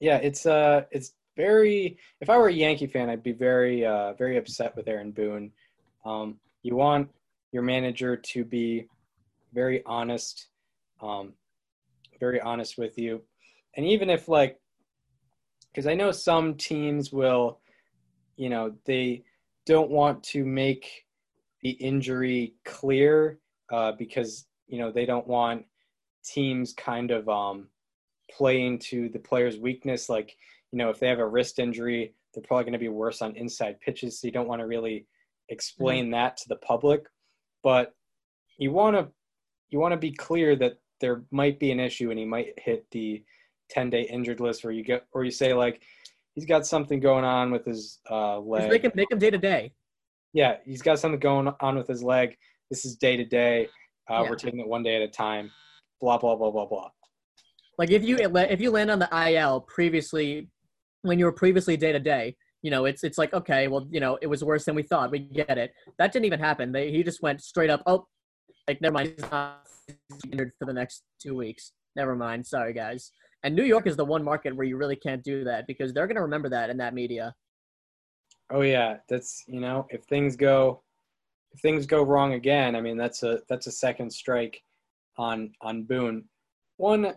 Yeah, 0.00 0.16
it's 0.16 0.46
uh, 0.46 0.86
it's 0.90 1.12
very. 1.36 1.98
If 2.20 2.30
I 2.30 2.36
were 2.36 2.48
a 2.48 2.52
Yankee 2.52 2.86
fan, 2.86 3.10
I'd 3.10 3.22
be 3.22 3.32
very, 3.32 3.84
uh, 3.84 4.14
very 4.14 4.36
upset 4.36 4.76
with 4.76 4.88
Aaron 4.88 5.12
Boone. 5.12 5.52
Um, 6.04 6.38
you 6.62 6.76
want 6.76 7.08
your 7.52 7.62
manager 7.62 8.16
to 8.16 8.44
be 8.44 8.86
very 9.52 9.82
honest, 9.84 10.48
um, 11.00 11.32
very 12.18 12.40
honest 12.40 12.78
with 12.78 12.98
you, 12.98 13.22
and 13.76 13.86
even 13.86 14.10
if 14.10 14.28
like, 14.28 14.60
because 15.72 15.86
I 15.86 15.94
know 15.94 16.10
some 16.10 16.54
teams 16.54 17.12
will, 17.12 17.60
you 18.36 18.48
know, 18.48 18.74
they 18.84 19.24
don't 19.66 19.90
want 19.90 20.22
to 20.24 20.44
make 20.44 21.06
the 21.62 21.70
injury 21.70 22.54
clear 22.64 23.38
uh, 23.70 23.92
because 23.92 24.46
you 24.66 24.78
know 24.78 24.90
they 24.90 25.06
don't 25.06 25.26
want 25.26 25.64
teams 26.24 26.72
kind 26.72 27.10
of 27.10 27.28
um, 27.28 27.68
playing 28.30 28.78
to 28.78 29.08
the 29.08 29.18
player's 29.18 29.58
weakness. 29.58 30.08
Like 30.08 30.36
you 30.72 30.78
know, 30.78 30.90
if 30.90 30.98
they 31.00 31.08
have 31.08 31.18
a 31.18 31.26
wrist 31.26 31.58
injury, 31.58 32.14
they're 32.32 32.44
probably 32.46 32.64
going 32.64 32.72
to 32.74 32.78
be 32.78 32.88
worse 32.88 33.22
on 33.22 33.36
inside 33.36 33.80
pitches. 33.80 34.20
So 34.20 34.26
you 34.26 34.32
don't 34.32 34.48
want 34.48 34.60
to 34.60 34.66
really 34.66 35.06
explain 35.48 36.10
that 36.12 36.36
to 36.38 36.48
the 36.48 36.56
public, 36.56 37.06
but 37.62 37.94
you 38.58 38.70
want 38.72 38.96
to 38.96 39.08
you 39.70 39.78
want 39.78 39.92
to 39.92 39.98
be 39.98 40.12
clear 40.12 40.56
that 40.56 40.78
there 41.00 41.22
might 41.30 41.58
be 41.58 41.70
an 41.72 41.80
issue 41.80 42.10
and 42.10 42.18
he 42.18 42.24
might 42.24 42.58
hit 42.58 42.86
the 42.90 43.22
10 43.70 43.90
day 43.90 44.02
injured 44.02 44.40
list 44.40 44.64
or 44.64 44.72
you 44.72 44.84
get 44.84 45.06
or 45.12 45.24
you 45.24 45.30
say 45.30 45.54
like 45.54 45.82
he's 46.34 46.44
got 46.44 46.66
something 46.66 47.00
going 47.00 47.24
on 47.24 47.50
with 47.50 47.64
his 47.64 48.00
uh 48.10 48.38
leg 48.38 48.62
Just 48.62 48.72
make 48.72 48.84
him 48.84 48.92
make 48.94 49.10
him 49.10 49.18
day 49.18 49.30
to 49.30 49.38
day. 49.38 49.72
yeah, 50.32 50.56
he's 50.64 50.82
got 50.82 50.98
something 50.98 51.20
going 51.20 51.48
on 51.60 51.76
with 51.76 51.88
his 51.88 52.02
leg. 52.02 52.36
This 52.70 52.84
is 52.84 52.96
day 52.96 53.16
to 53.16 53.24
day. 53.24 53.68
Uh. 54.08 54.24
We're 54.28 54.36
taking 54.36 54.60
it 54.60 54.68
one 54.68 54.82
day 54.82 54.96
at 54.96 55.02
a 55.02 55.08
time. 55.08 55.50
Blah 56.00 56.18
blah 56.18 56.36
blah 56.36 56.50
blah 56.50 56.66
blah. 56.66 56.90
Like 57.78 57.90
if 57.90 58.04
you 58.04 58.18
if 58.20 58.60
you 58.60 58.70
land 58.70 58.90
on 58.90 58.98
the 58.98 59.08
IL 59.12 59.62
previously, 59.62 60.48
when 61.02 61.18
you 61.18 61.24
were 61.24 61.32
previously 61.32 61.76
day 61.76 61.92
to 61.92 62.00
day, 62.00 62.36
you 62.62 62.70
know 62.70 62.84
it's 62.84 63.04
it's 63.04 63.18
like 63.18 63.32
okay, 63.32 63.68
well 63.68 63.86
you 63.90 64.00
know 64.00 64.18
it 64.20 64.26
was 64.26 64.44
worse 64.44 64.64
than 64.64 64.74
we 64.74 64.82
thought. 64.82 65.10
We 65.10 65.20
get 65.20 65.58
it. 65.58 65.72
That 65.98 66.12
didn't 66.12 66.26
even 66.26 66.40
happen. 66.40 66.72
They, 66.72 66.90
he 66.90 67.02
just 67.02 67.22
went 67.22 67.42
straight 67.42 67.70
up. 67.70 67.82
Oh, 67.86 68.06
like 68.68 68.80
never 68.80 68.94
mind. 68.94 69.14
He's 69.16 69.30
not 69.30 69.66
for 70.58 70.66
the 70.66 70.72
next 70.72 71.02
two 71.20 71.34
weeks. 71.34 71.72
Never 71.96 72.14
mind. 72.14 72.46
Sorry 72.46 72.72
guys. 72.72 73.12
And 73.42 73.56
New 73.56 73.64
York 73.64 73.86
is 73.86 73.96
the 73.96 74.04
one 74.04 74.22
market 74.22 74.54
where 74.54 74.66
you 74.66 74.76
really 74.76 74.96
can't 74.96 75.24
do 75.24 75.44
that 75.44 75.66
because 75.66 75.92
they're 75.92 76.06
gonna 76.06 76.22
remember 76.22 76.48
that 76.50 76.70
in 76.70 76.76
that 76.78 76.94
media. 76.94 77.34
Oh 78.50 78.62
yeah, 78.62 78.98
that's 79.08 79.44
you 79.46 79.60
know 79.60 79.86
if 79.90 80.04
things 80.04 80.36
go 80.36 80.82
if 81.52 81.60
things 81.60 81.86
go 81.86 82.02
wrong 82.02 82.34
again, 82.34 82.76
I 82.76 82.80
mean 82.80 82.96
that's 82.96 83.22
a 83.22 83.40
that's 83.48 83.66
a 83.66 83.72
second 83.72 84.12
strike 84.12 84.60
on 85.16 85.52
on 85.62 85.84
Boone. 85.84 86.24
One 86.76 87.14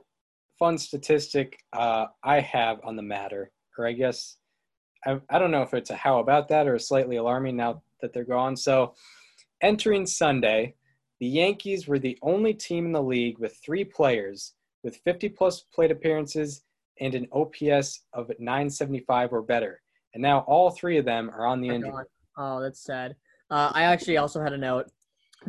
fun 0.60 0.78
statistic 0.78 1.58
uh, 1.74 2.06
I 2.24 2.39
have 2.39 2.80
on 2.84 2.96
the 2.96 3.02
matter, 3.02 3.52
or 3.77 3.88
I 3.88 3.93
guess 3.93 4.38
I, 5.05 5.19
I 5.29 5.39
don't 5.39 5.51
know 5.51 5.62
if 5.62 5.73
it's 5.73 5.89
a 5.89 5.95
how 5.95 6.19
about 6.19 6.47
that 6.49 6.67
or 6.67 6.77
slightly 6.79 7.17
alarming 7.17 7.57
now 7.57 7.81
that 8.01 8.13
they're 8.13 8.23
gone. 8.23 8.55
So 8.55 8.93
entering 9.62 10.05
Sunday, 10.05 10.75
the 11.19 11.27
Yankees 11.27 11.88
were 11.88 11.99
the 11.99 12.17
only 12.21 12.53
team 12.53 12.86
in 12.86 12.91
the 12.91 13.01
league 13.01 13.39
with 13.39 13.57
three 13.63 13.83
players 13.83 14.53
with 14.83 14.97
50 15.05 15.29
plus 15.29 15.62
plate 15.73 15.91
appearances 15.91 16.63
and 16.99 17.15
an 17.15 17.27
OPS 17.31 18.01
of 18.13 18.29
975 18.39 19.33
or 19.33 19.41
better. 19.41 19.81
And 20.13 20.21
now 20.21 20.39
all 20.39 20.69
three 20.69 20.97
of 20.97 21.05
them 21.05 21.29
are 21.33 21.45
on 21.45 21.62
the 21.62 21.69
They're 21.69 21.75
injury. 21.75 22.03
Oh, 22.38 22.62
that's 22.62 22.83
sad. 22.83 23.15
Uh, 23.49 23.71
I 23.73 23.83
actually 23.83 24.17
also 24.17 24.41
had 24.41 24.53
a 24.53 24.57
note. 24.57 24.88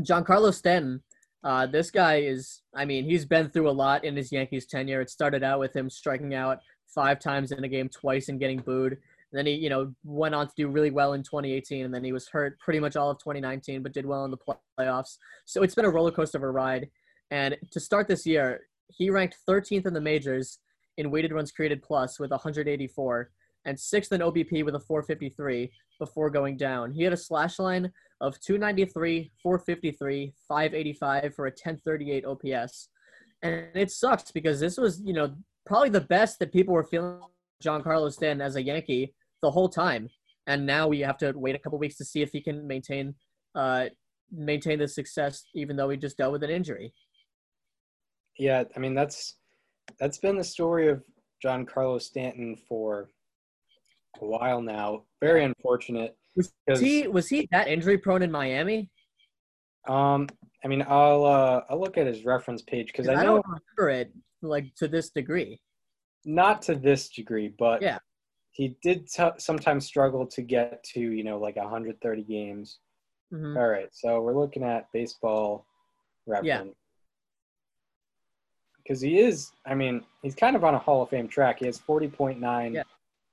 Giancarlo 0.01 0.53
Stanton. 0.55 1.03
Uh, 1.43 1.67
this 1.67 1.91
guy 1.91 2.21
is, 2.21 2.63
I 2.75 2.87
mean, 2.87 3.05
he's 3.05 3.27
been 3.27 3.51
through 3.51 3.69
a 3.69 3.73
lot 3.73 4.05
in 4.05 4.17
his 4.17 4.33
Yankees 4.33 4.67
tenure. 4.67 5.03
It 5.03 5.11
started 5.11 5.43
out 5.43 5.61
with 5.61 5.77
him 5.77 5.91
striking 5.91 6.35
out 6.35 6.59
five 6.95 7.19
times 7.19 7.53
in 7.53 7.65
a 7.65 7.69
game, 7.69 7.89
twice, 7.89 8.29
and 8.29 8.41
getting 8.41 8.61
booed. 8.61 8.93
And 8.93 9.39
then 9.39 9.47
he, 9.47 9.55
you 9.55 9.69
know, 9.69 9.93
went 10.05 10.35
on 10.35 10.47
to 10.47 10.53
do 10.57 10.69
really 10.69 10.91
well 10.91 11.15
in 11.15 11.23
2018, 11.23 11.85
and 11.85 11.93
then 11.93 12.05
he 12.05 12.13
was 12.13 12.29
hurt 12.29 12.59
pretty 12.61 12.79
much 12.79 12.97
all 12.97 13.11
of 13.11 13.19
2019, 13.19 13.83
but 13.83 13.93
did 13.93 14.07
well 14.07 14.25
in 14.25 14.31
the 14.31 14.57
playoffs. 14.79 15.17
So 15.45 15.63
it's 15.63 15.75
been 15.75 15.85
a 15.85 15.91
roller 15.91 16.13
coaster 16.13 16.39
of 16.39 16.45
a 16.45 16.51
ride. 16.51 16.89
And 17.31 17.57
to 17.73 17.81
start 17.81 18.07
this 18.07 18.25
year, 18.27 18.61
he 18.89 19.11
ranked 19.11 19.39
13th 19.49 19.87
in 19.87 19.95
the 19.95 20.01
majors 20.01 20.59
in 20.97 21.11
weighted 21.11 21.33
runs 21.33 21.51
created 21.51 21.83
plus 21.83 22.21
with 22.21 22.31
184, 22.31 23.31
and 23.65 23.81
sixth 23.81 24.13
in 24.13 24.21
OBP 24.21 24.65
with 24.65 24.75
a 24.75 24.81
453 24.81 25.73
before 25.99 26.31
going 26.31 26.57
down. 26.57 26.93
He 26.93 27.03
had 27.03 27.13
a 27.13 27.17
slash 27.17 27.59
line 27.59 27.91
of 28.21 28.39
293, 28.41 29.33
453, 29.43 30.35
585 30.49 31.35
for 31.35 31.47
a 31.47 31.51
1038 31.51 32.25
OPS. 32.25 32.89
And 33.43 33.67
it 33.75 33.91
sucks 33.91 34.31
because 34.31 34.61
this 34.61 34.79
was, 34.79 35.03
you 35.05 35.13
know, 35.13 35.35
probably 35.67 35.91
the 35.91 36.01
best 36.01 36.39
that 36.39 36.53
people 36.53 36.75
were 36.75 36.85
feeling 36.85 37.21
Giancarlo 37.63 38.13
Stanton 38.13 38.41
as 38.41 38.57
a 38.57 38.63
Yankee 38.63 39.15
the 39.43 39.51
whole 39.51 39.69
time. 39.69 40.09
And 40.47 40.67
now 40.67 40.89
we 40.89 41.01
have 41.01 41.17
to 41.19 41.33
wait 41.35 41.55
a 41.55 41.59
couple 41.59 41.79
weeks 41.79 41.97
to 41.97 42.05
see 42.05 42.23
if 42.23 42.31
he 42.31 42.41
can 42.41 42.67
maintain 42.67 43.15
uh 43.55 43.87
maintain 44.33 44.79
the 44.79 44.89
success 44.89 45.45
even 45.55 45.77
though 45.77 45.89
he 45.89 45.97
just 45.97 46.17
dealt 46.17 46.33
with 46.33 46.43
an 46.43 46.51
injury. 46.51 46.93
Yeah, 48.39 48.65
I 48.77 48.79
mean 48.79 48.95
that's 48.95 49.37
that's 49.99 50.19
been 50.19 50.37
the 50.37 50.45
story 50.45 50.89
of 50.89 51.03
Giancarlo 51.45 52.01
Stanton 52.01 52.57
for 52.69 53.11
a 54.21 54.27
while 54.27 54.61
now. 54.61 55.05
Very 55.21 55.45
unfortunate. 55.45 56.17
Was 56.37 56.53
he 56.81 57.07
was 57.07 57.29
he 57.29 57.49
that 57.53 57.69
injury 57.69 57.97
prone 57.97 58.23
in 58.23 58.31
Miami? 58.31 58.91
um, 59.87 60.27
I 60.65 60.69
mean, 60.69 60.83
I'll 60.89 61.25
uh, 61.25 61.61
I'll 61.69 61.81
look 61.81 61.99
at 61.99 62.07
his 62.07 62.25
reference 62.25 62.63
page 62.63 62.87
because 62.89 63.09
I 63.09 63.13
I 63.13 63.25
know 63.25 63.43
don't 63.43 63.47
remember 63.47 64.01
it 64.01 64.13
like 64.49 64.75
to 64.77 64.89
this 64.89 65.11
degree. 65.11 65.61
not 66.27 66.63
to 66.63 66.75
this 66.75 67.11
degree, 67.11 67.49
but 67.59 67.83
Yeah. 67.83 67.99
he 68.53 68.79
did 68.83 69.07
t- 69.09 69.29
sometimes 69.37 69.85
struggle 69.85 70.27
to 70.27 70.41
get 70.41 70.83
to 70.85 71.01
you 71.01 71.23
know 71.23 71.39
like 71.39 71.57
130 71.57 72.23
games. 72.23 72.79
Mhm. 73.33 73.57
All 73.59 73.69
right, 73.69 73.89
so 73.95 74.23
we're 74.23 74.33
looking 74.39 74.63
at 74.63 74.91
baseball 74.93 75.67
reference. 76.27 76.47
Yeah. 76.49 76.73
Because 78.83 79.01
he 79.01 79.19
is, 79.19 79.51
I 79.67 79.75
mean, 79.75 80.03
he's 80.23 80.35
kind 80.35 80.57
of 80.57 80.65
on 80.65 80.75
a 80.75 80.79
Hall 80.79 81.03
of 81.03 81.09
Fame 81.11 81.29
track. 81.29 81.59
He 81.61 81.67
has 81.67 81.79
40.9 81.79 82.75
Yeah. 82.75 82.83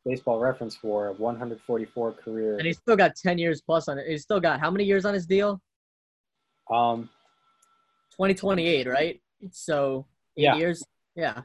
baseball 0.06 0.40
reference 0.40 0.76
for 0.76 1.08
a 1.08 1.14
144 1.14 2.14
career. 2.14 2.58
And 2.58 2.66
he's 2.66 2.78
still 2.78 2.96
got 2.96 3.16
10 3.16 3.38
years 3.38 3.62
plus 3.62 3.88
on 3.90 3.98
it. 4.00 4.08
He's 4.08 4.24
still 4.24 4.40
got 4.40 4.60
how 4.60 4.72
many 4.72 4.84
years 4.86 5.06
on 5.06 5.14
his 5.14 5.26
deal? 5.26 5.62
um, 6.70 7.10
2028, 8.12 8.88
right? 8.88 9.22
So 9.52 10.08
eight 10.38 10.44
Yeah. 10.44 10.56
years. 10.56 10.82
Yeah. 11.16 11.42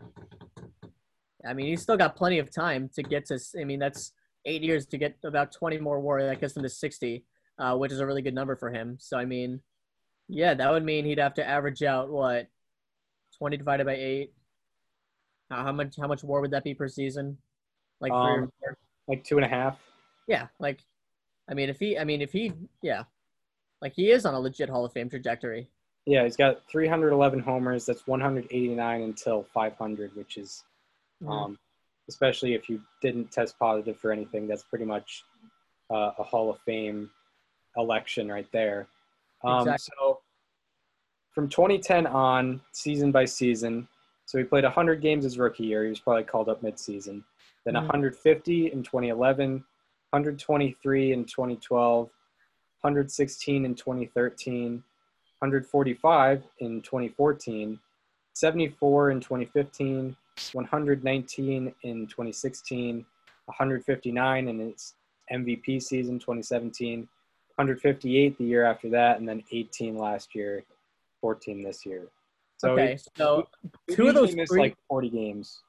I 1.46 1.55
mean, 1.55 1.66
he's 1.66 1.83
still 1.83 1.96
got 1.96 2.16
plenty 2.16 2.38
of 2.38 2.50
time 2.50 2.90
to 2.94 3.02
get 3.02 3.26
to. 3.26 3.38
I 3.59 3.64
mean, 3.64 3.79
that's 3.79 4.12
eight 4.44 4.62
years 4.62 4.87
to 4.87 4.98
get 4.98 5.16
about 5.24 5.52
20 5.52 5.79
more 5.79 6.00
war. 6.00 6.22
That 6.22 6.40
gets 6.40 6.57
him 6.57 6.62
to 6.62 6.68
60, 6.68 7.24
uh, 7.59 7.76
which 7.76 7.92
is 7.92 8.00
a 8.00 8.07
really 8.07 8.22
good 8.22 8.35
number 8.35 8.57
for 8.57 8.70
him. 8.70 8.96
So 9.00 9.16
I 9.16 9.24
mean, 9.24 9.61
yeah, 10.29 10.55
that 10.55 10.70
would 10.70 10.85
mean 10.85 11.05
he'd 11.05 11.18
have 11.18 11.35
to 11.35 11.46
average 11.46 11.83
out 11.83 12.11
what 12.11 12.48
20 13.38 13.57
divided 13.57 13.87
by 13.87 13.96
eight. 13.96 14.33
Uh, 15.50 15.62
how 15.62 15.72
much? 15.72 15.96
How 15.96 16.09
much 16.09 16.24
war 16.24 16.40
would 16.40 16.50
that 16.50 16.64
be 16.64 16.74
per 16.74 16.88
season? 16.88 17.38
Like 18.00 18.12
Um, 18.12 18.50
like 19.07 19.24
two 19.24 19.37
and 19.37 19.44
a 19.44 19.48
half. 19.48 19.79
Yeah, 20.26 20.48
like, 20.59 20.81
I 21.48 21.55
mean, 21.55 21.68
if 21.68 21.79
he, 21.79 21.96
I 21.96 22.02
mean, 22.02 22.20
if 22.20 22.33
he, 22.33 22.52
yeah, 22.83 23.05
like 23.81 23.92
he 23.94 24.11
is 24.11 24.26
on 24.26 24.35
a 24.35 24.40
legit 24.40 24.68
Hall 24.68 24.85
of 24.85 24.92
Fame 24.92 25.09
trajectory. 25.09 25.70
Yeah, 26.07 26.23
he's 26.23 26.37
got 26.37 26.64
311 26.69 27.40
homers. 27.40 27.85
That's 27.85 28.07
189 28.07 29.03
until 29.03 29.42
500, 29.42 30.14
which 30.14 30.38
is, 30.38 30.64
Mhm. 31.23 31.29
um, 31.29 31.59
especially 32.09 32.55
if 32.55 32.69
you 32.69 32.81
didn't 33.03 33.33
test 33.33 33.59
positive 33.59 33.99
for 33.99 34.12
anything, 34.12 34.47
that's 34.47 34.62
pretty 34.62 34.85
much 34.85 35.25
uh, 35.90 36.12
a 36.19 36.23
Hall 36.23 36.51
of 36.51 36.61
Fame 36.61 37.11
election 37.77 38.29
right 38.31 38.51
there. 38.53 38.87
Um, 39.45 39.59
Exactly. 39.69 39.95
So 39.99 40.21
from 41.33 41.49
2010 41.49 42.07
on, 42.07 42.61
season 42.73 43.12
by 43.12 43.25
season, 43.25 43.87
so 44.25 44.38
he 44.38 44.45
played 44.45 44.64
100 44.64 45.01
games 45.01 45.25
his 45.25 45.38
rookie 45.38 45.64
year. 45.64 45.85
He 45.85 45.90
was 45.90 46.01
probably 46.01 46.25
called 46.25 46.49
up 46.49 46.62
midseason. 46.62 47.23
Then 47.64 47.75
Mhm. 47.75 47.83
150 47.83 48.73
in 48.73 48.83
2011, 48.83 49.64
123 50.11 51.12
in 51.12 51.25
2012, 51.25 52.11
116 52.81 53.64
in 53.64 53.75
2013, 53.75 54.83
145 55.40 56.42
in 56.61 56.81
2014, 56.81 57.79
74 58.33 59.11
in 59.11 59.20
2015, 59.20 60.16
119 60.53 61.75
in 61.83 62.07
2016, 62.07 63.07
159 63.44 64.49
in 64.49 64.61
its 64.61 64.94
MVP 65.33 65.83
season 65.83 66.18
2017, 66.18 67.01
158 67.01 68.38
the 68.38 68.44
year 68.44 68.64
after 68.64 68.88
that, 68.90 69.18
and 69.18 69.29
then 69.29 69.42
18 69.53 69.96
last 69.96 70.35
year, 70.35 70.64
14 71.20 71.62
this 71.62 71.85
year. 71.85 72.07
So 72.59 72.70
okay, 72.70 72.99
so 73.16 73.49
two 73.90 74.09
of 74.09 74.14
those 74.14 74.35
missed 74.35 74.53
three- 74.53 74.61
like 74.61 74.77
40 74.88 75.11
games. 75.11 75.62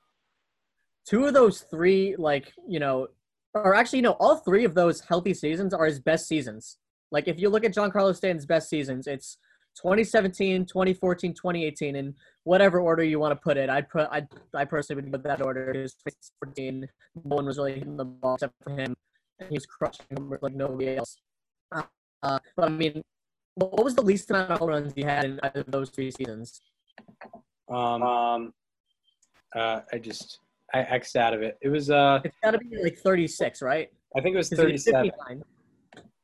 two 1.06 1.26
of 1.26 1.34
those 1.34 1.62
three, 1.62 2.16
like, 2.18 2.54
you 2.68 2.80
know, 2.80 3.08
or 3.54 3.76
actually, 3.76 4.02
no, 4.02 4.12
all 4.14 4.38
three 4.38 4.66
of 4.66 4.76
those 4.76 5.00
healthy 5.02 5.34
seasons 5.34 5.74
are 5.74 5.86
his 5.86 6.00
best 6.00 6.28
seasons. 6.28 6.78
Like, 7.12 7.28
if 7.28 7.40
you 7.40 7.50
look 7.50 7.64
at 7.64 7.74
Giancarlo 7.74 8.14
Stanton's 8.16 8.46
best 8.46 8.70
seasons, 8.70 9.08
it's 9.08 9.38
2017, 9.82 10.66
2014, 10.66 11.34
2018, 11.34 11.96
in 11.96 12.14
whatever 12.44 12.80
order 12.80 13.04
you 13.04 13.20
want 13.20 13.32
to 13.32 13.36
put 13.36 13.58
it. 13.58 13.70
I'd 13.70 13.90
put, 13.90 14.08
I'd, 14.12 14.28
I 14.54 14.66
personally 14.66 15.04
would 15.04 15.12
put 15.12 15.24
that 15.24 15.42
order. 15.42 15.72
It 15.72 15.82
was 15.82 15.94
2014. 16.40 16.88
No 17.26 17.36
one 17.36 17.46
was 17.46 17.58
really 17.58 17.74
hitting 17.74 17.98
the 17.98 18.06
ball 18.06 18.36
except 18.36 18.54
for 18.64 18.72
him. 18.72 18.96
And 19.40 19.50
he 19.50 19.56
was 19.56 19.66
crushing 19.66 20.06
numbers 20.12 20.40
like 20.42 20.56
nobody 20.56 20.98
else. 20.98 21.18
Uh, 21.72 22.40
but 22.56 22.66
I 22.66 22.70
mean, 22.70 23.04
what 23.56 23.74
what 23.74 23.84
was 23.84 23.96
the 23.96 24.02
least 24.02 24.30
amount 24.32 24.52
of 24.52 24.60
home 24.60 24.70
runs 24.70 24.94
he 24.96 25.04
had 25.04 25.26
in 25.26 25.40
either 25.44 25.62
of 25.62 25.72
those 25.72 25.90
three 25.90 26.12
seasons? 26.12 26.62
Um, 27.70 28.02
um 28.02 28.54
uh, 29.56 29.82
I 29.94 29.98
just 30.00 30.40
I 30.74 30.84
xed 30.84 31.16
out 31.16 31.34
of 31.34 31.42
it. 31.42 31.58
It 31.62 31.70
was 31.70 31.90
uh, 31.90 32.20
It's 32.24 32.36
got 32.44 32.52
to 32.52 32.58
be 32.58 32.78
like 32.82 32.98
36, 32.98 33.62
right? 33.62 33.90
I 34.16 34.22
think 34.22 34.34
it 34.34 34.38
was 34.38 34.50
'Cause 34.50 34.60
he 34.60 34.64
had 34.64 34.72
37. 34.72 35.12
59. 35.12 35.44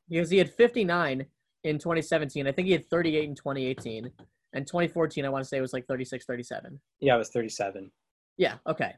Because 0.08 0.30
he 0.30 0.38
had 0.38 0.50
59 0.52 1.26
in 1.64 1.78
2017. 1.78 2.46
I 2.46 2.52
think 2.52 2.66
he 2.66 2.72
had 2.72 2.88
38 2.88 3.24
in 3.24 3.34
2018. 3.34 4.10
And 4.52 4.66
2014, 4.66 5.24
I 5.24 5.28
want 5.28 5.42
to 5.42 5.48
say, 5.48 5.58
it 5.58 5.60
was 5.62 5.72
like 5.72 5.86
36, 5.86 6.24
37. 6.26 6.78
Yeah, 7.00 7.16
it 7.16 7.18
was 7.18 7.30
37. 7.30 7.90
Yeah, 8.36 8.54
okay. 8.68 8.92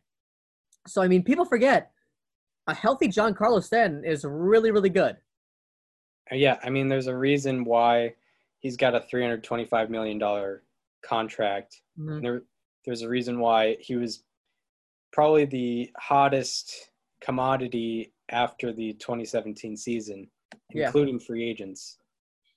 So, 0.87 1.01
I 1.01 1.09
mean, 1.09 1.23
people 1.23 1.45
forget 1.47 1.93
a 2.67 2.75
healthy 2.75 3.09
Giancarlo 3.09 3.63
Stanton 3.63 4.05
is 4.05 4.25
really, 4.25 4.71
really 4.71 4.91
good. 4.91 5.17
Uh, 6.31 6.35
Yeah, 6.35 6.59
I 6.63 6.69
mean, 6.71 6.89
there's 6.89 7.07
a 7.07 7.17
reason 7.17 7.65
why 7.65 8.15
he's 8.59 8.77
got 8.77 8.95
a 8.95 9.01
325 9.01 9.89
million 9.91 10.19
dollar 10.19 10.63
contract. 11.03 11.81
Mhm. 11.99 12.21
There, 12.21 12.43
there's 12.85 13.03
a 13.03 13.09
reason 13.09 13.39
why 13.39 13.77
he 13.81 13.97
was 13.97 14.25
probably 15.13 15.45
the 15.47 15.91
hottest 15.97 16.91
commodity 17.21 18.13
after 18.31 18.73
the 18.73 18.93
2017 18.95 19.77
season, 19.77 20.29
Yeah. 20.75 20.87
including 20.87 21.19
free 21.19 21.49
agents. 21.49 21.99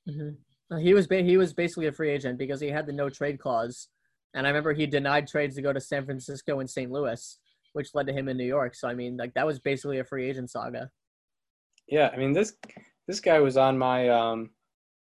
Mhm. 0.09 0.37
Uh, 0.71 0.77
He 0.77 0.93
was 0.93 1.07
ba- 1.07 1.23
he 1.23 1.37
was 1.37 1.53
basically 1.53 1.87
a 1.87 1.91
free 1.91 2.09
agent 2.11 2.37
because 2.37 2.59
he 2.61 2.67
had 2.69 2.85
the 2.85 2.91
no 2.93 3.09
trade 3.09 3.39
clause, 3.39 3.89
and 4.33 4.45
I 4.45 4.49
remember 4.49 4.73
he 4.73 4.85
denied 4.85 5.27
trades 5.27 5.55
to 5.55 5.61
go 5.61 5.73
to 5.73 5.79
San 5.81 6.05
Francisco 6.05 6.59
and 6.59 6.69
St. 6.69 6.91
Louis, 6.91 7.39
which 7.73 7.93
led 7.95 8.07
to 8.07 8.13
him 8.13 8.27
in 8.29 8.37
New 8.37 8.45
York. 8.45 8.75
So 8.75 8.87
I 8.87 8.93
mean, 8.93 9.17
like 9.17 9.33
that 9.33 9.45
was 9.47 9.59
basically 9.59 9.99
a 9.99 10.03
free 10.03 10.29
agent 10.29 10.49
saga. 10.51 10.91
Yeah, 11.87 12.09
I 12.13 12.17
mean 12.17 12.33
this 12.33 12.55
this 13.07 13.19
guy 13.19 13.39
was 13.39 13.57
on 13.57 13.77
my 13.77 14.09
um 14.09 14.51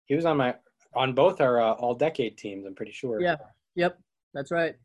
he 0.05 0.15
was 0.15 0.25
on 0.25 0.37
my 0.37 0.55
on 0.95 1.13
both 1.13 1.39
our 1.39 1.61
uh, 1.61 1.73
all 1.73 1.93
decade 1.93 2.37
teams. 2.37 2.65
I'm 2.65 2.73
pretty 2.75 2.91
sure. 2.91 3.21
Yeah. 3.21 3.37
Yep, 3.75 3.99
that's 4.33 4.51
right. 4.51 4.75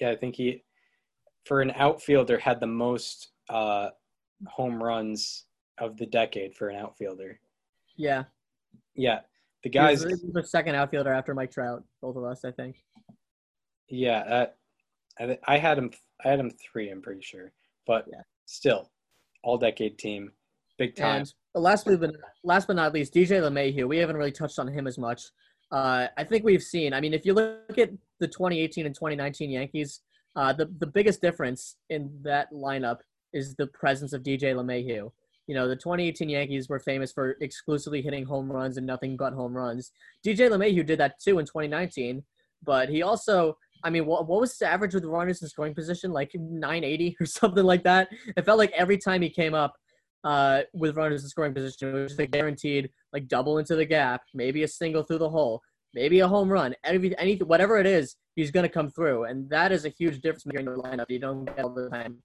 yeah. 0.00 0.10
I 0.10 0.16
think 0.16 0.36
he 0.36 0.62
for 1.44 1.60
an 1.60 1.72
outfielder 1.72 2.38
had 2.38 2.60
the 2.60 2.66
most 2.68 3.32
uh 3.48 3.90
home 4.46 4.80
runs 4.80 5.46
of 5.78 5.96
the 5.96 6.06
decade 6.06 6.54
for 6.54 6.68
an 6.68 6.76
outfielder. 6.76 7.40
Yeah, 7.96 8.24
Yeah, 8.98 9.20
the 9.62 9.70
guys. 9.70 10.02
the- 10.02 10.18
the 10.32 10.42
second 10.42 10.74
outfielder 10.74 11.12
after 11.12 11.32
Mike 11.34 11.52
Trout, 11.52 11.84
both 12.02 12.16
of 12.16 12.24
us, 12.24 12.44
I 12.44 12.50
think. 12.50 12.84
Yeah, 13.88 14.18
uh, 14.18 14.46
I, 15.18 15.38
I 15.46 15.58
had 15.58 15.78
him. 15.78 15.90
I 16.24 16.28
had 16.30 16.40
him 16.40 16.50
three. 16.50 16.90
I'm 16.90 17.00
pretty 17.00 17.22
sure, 17.22 17.52
but 17.86 18.06
Yeah. 18.10 18.22
still, 18.44 18.90
all 19.44 19.56
decade 19.56 19.98
team, 19.98 20.32
big 20.78 20.96
time. 20.96 21.22
And 21.54 21.62
lastly, 21.62 21.96
but 21.96 22.14
last 22.42 22.66
but 22.66 22.76
not 22.76 22.92
least, 22.92 23.14
DJ 23.14 23.40
LeMahieu. 23.40 23.88
We 23.88 23.98
haven't 23.98 24.16
really 24.16 24.32
touched 24.32 24.58
on 24.58 24.66
him 24.68 24.86
as 24.86 24.98
much. 24.98 25.22
Uh, 25.70 26.08
I 26.16 26.24
think 26.24 26.44
we've 26.44 26.62
seen. 26.62 26.92
I 26.92 27.00
mean, 27.00 27.14
if 27.14 27.24
you 27.24 27.34
look 27.34 27.78
at 27.78 27.90
the 28.18 28.26
2018 28.28 28.84
and 28.86 28.94
2019 28.94 29.50
Yankees, 29.50 30.00
uh, 30.34 30.52
the 30.52 30.66
the 30.78 30.86
biggest 30.86 31.20
difference 31.22 31.76
in 31.88 32.10
that 32.22 32.52
lineup 32.52 32.98
is 33.32 33.54
the 33.54 33.66
presence 33.68 34.12
of 34.12 34.22
DJ 34.22 34.54
LeMahieu. 34.54 35.12
You 35.48 35.54
know, 35.54 35.66
the 35.66 35.74
2018 35.74 36.28
Yankees 36.28 36.68
were 36.68 36.78
famous 36.78 37.10
for 37.10 37.36
exclusively 37.40 38.00
hitting 38.00 38.24
home 38.24 38.50
runs 38.50 38.76
and 38.76 38.86
nothing 38.86 39.16
but 39.16 39.32
home 39.32 39.52
runs. 39.52 39.90
DJ 40.24 40.48
LeMahieu 40.48 40.86
did 40.86 41.00
that 41.00 41.18
too 41.18 41.40
in 41.40 41.46
2019, 41.46 42.22
but 42.62 42.88
he 42.88 43.02
also, 43.02 43.56
I 43.82 43.90
mean, 43.90 44.06
what, 44.06 44.28
what 44.28 44.40
was 44.40 44.52
his 44.52 44.62
average 44.62 44.94
with 44.94 45.04
runners 45.04 45.42
in 45.42 45.48
scoring 45.48 45.74
position? 45.74 46.12
Like 46.12 46.30
980 46.34 47.16
or 47.20 47.26
something 47.26 47.64
like 47.64 47.82
that. 47.82 48.08
It 48.36 48.44
felt 48.44 48.58
like 48.58 48.72
every 48.72 48.98
time 48.98 49.22
he 49.22 49.30
came 49.30 49.54
up, 49.54 49.74
uh, 50.24 50.62
with 50.74 50.96
runners 50.96 51.22
in 51.22 51.28
scoring 51.28 51.54
position. 51.54 51.88
It 51.88 51.92
was 51.92 52.10
just 52.10 52.20
a 52.20 52.26
guaranteed 52.26 52.90
like 53.12 53.28
double 53.28 53.58
into 53.58 53.76
the 53.76 53.84
gap, 53.84 54.22
maybe 54.34 54.62
a 54.62 54.68
single 54.68 55.02
through 55.02 55.18
the 55.18 55.30
hole, 55.30 55.62
maybe 55.94 56.20
a 56.20 56.28
home 56.28 56.48
run. 56.48 56.74
Any, 56.84 57.16
any 57.18 57.36
whatever 57.36 57.78
it 57.78 57.86
is, 57.86 58.16
he's 58.36 58.50
going 58.50 58.64
to 58.64 58.68
come 58.68 58.90
through, 58.90 59.24
and 59.24 59.48
that 59.50 59.72
is 59.72 59.84
a 59.84 59.90
huge 59.90 60.20
difference 60.20 60.44
in 60.46 60.52
your 60.52 60.76
lineup. 60.76 61.06
You 61.08 61.18
don't 61.18 61.44
get 61.44 61.60
all 61.60 61.74
the 61.74 61.88
time. 61.88 62.22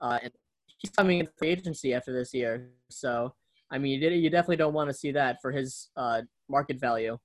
Uh, 0.00 0.18
and 0.22 0.32
he's 0.80 0.90
coming 0.90 1.20
into 1.20 1.32
free 1.38 1.48
agency 1.48 1.94
after 1.94 2.12
this 2.12 2.34
year, 2.34 2.70
so 2.88 3.34
I 3.70 3.78
mean, 3.78 4.00
you, 4.00 4.10
you 4.10 4.30
definitely 4.30 4.56
don't 4.56 4.74
want 4.74 4.90
to 4.90 4.94
see 4.94 5.12
that 5.12 5.38
for 5.40 5.52
his 5.52 5.90
uh, 5.96 6.22
market 6.48 6.80
value. 6.80 7.18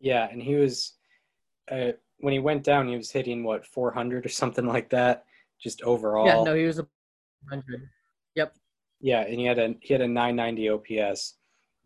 Yeah, 0.00 0.28
and 0.30 0.42
he 0.42 0.56
was 0.56 0.94
uh, 1.70 1.92
when 2.18 2.32
he 2.32 2.38
went 2.38 2.64
down, 2.64 2.88
he 2.88 2.96
was 2.96 3.10
hitting 3.10 3.44
what 3.44 3.66
400 3.66 4.26
or 4.26 4.28
something 4.28 4.66
like 4.66 4.90
that, 4.90 5.24
just 5.62 5.82
overall. 5.82 6.26
Yeah, 6.26 6.42
no, 6.42 6.54
he 6.54 6.64
was 6.64 6.78
a 6.78 6.86
hundred. 7.48 7.88
Yep. 8.34 8.54
Yeah, 9.00 9.20
and 9.22 9.38
he 9.38 9.44
had 9.44 9.58
a 9.58 9.74
he 9.80 9.94
had 9.94 10.00
a 10.02 10.08
990 10.08 10.70
OPS, 10.70 11.36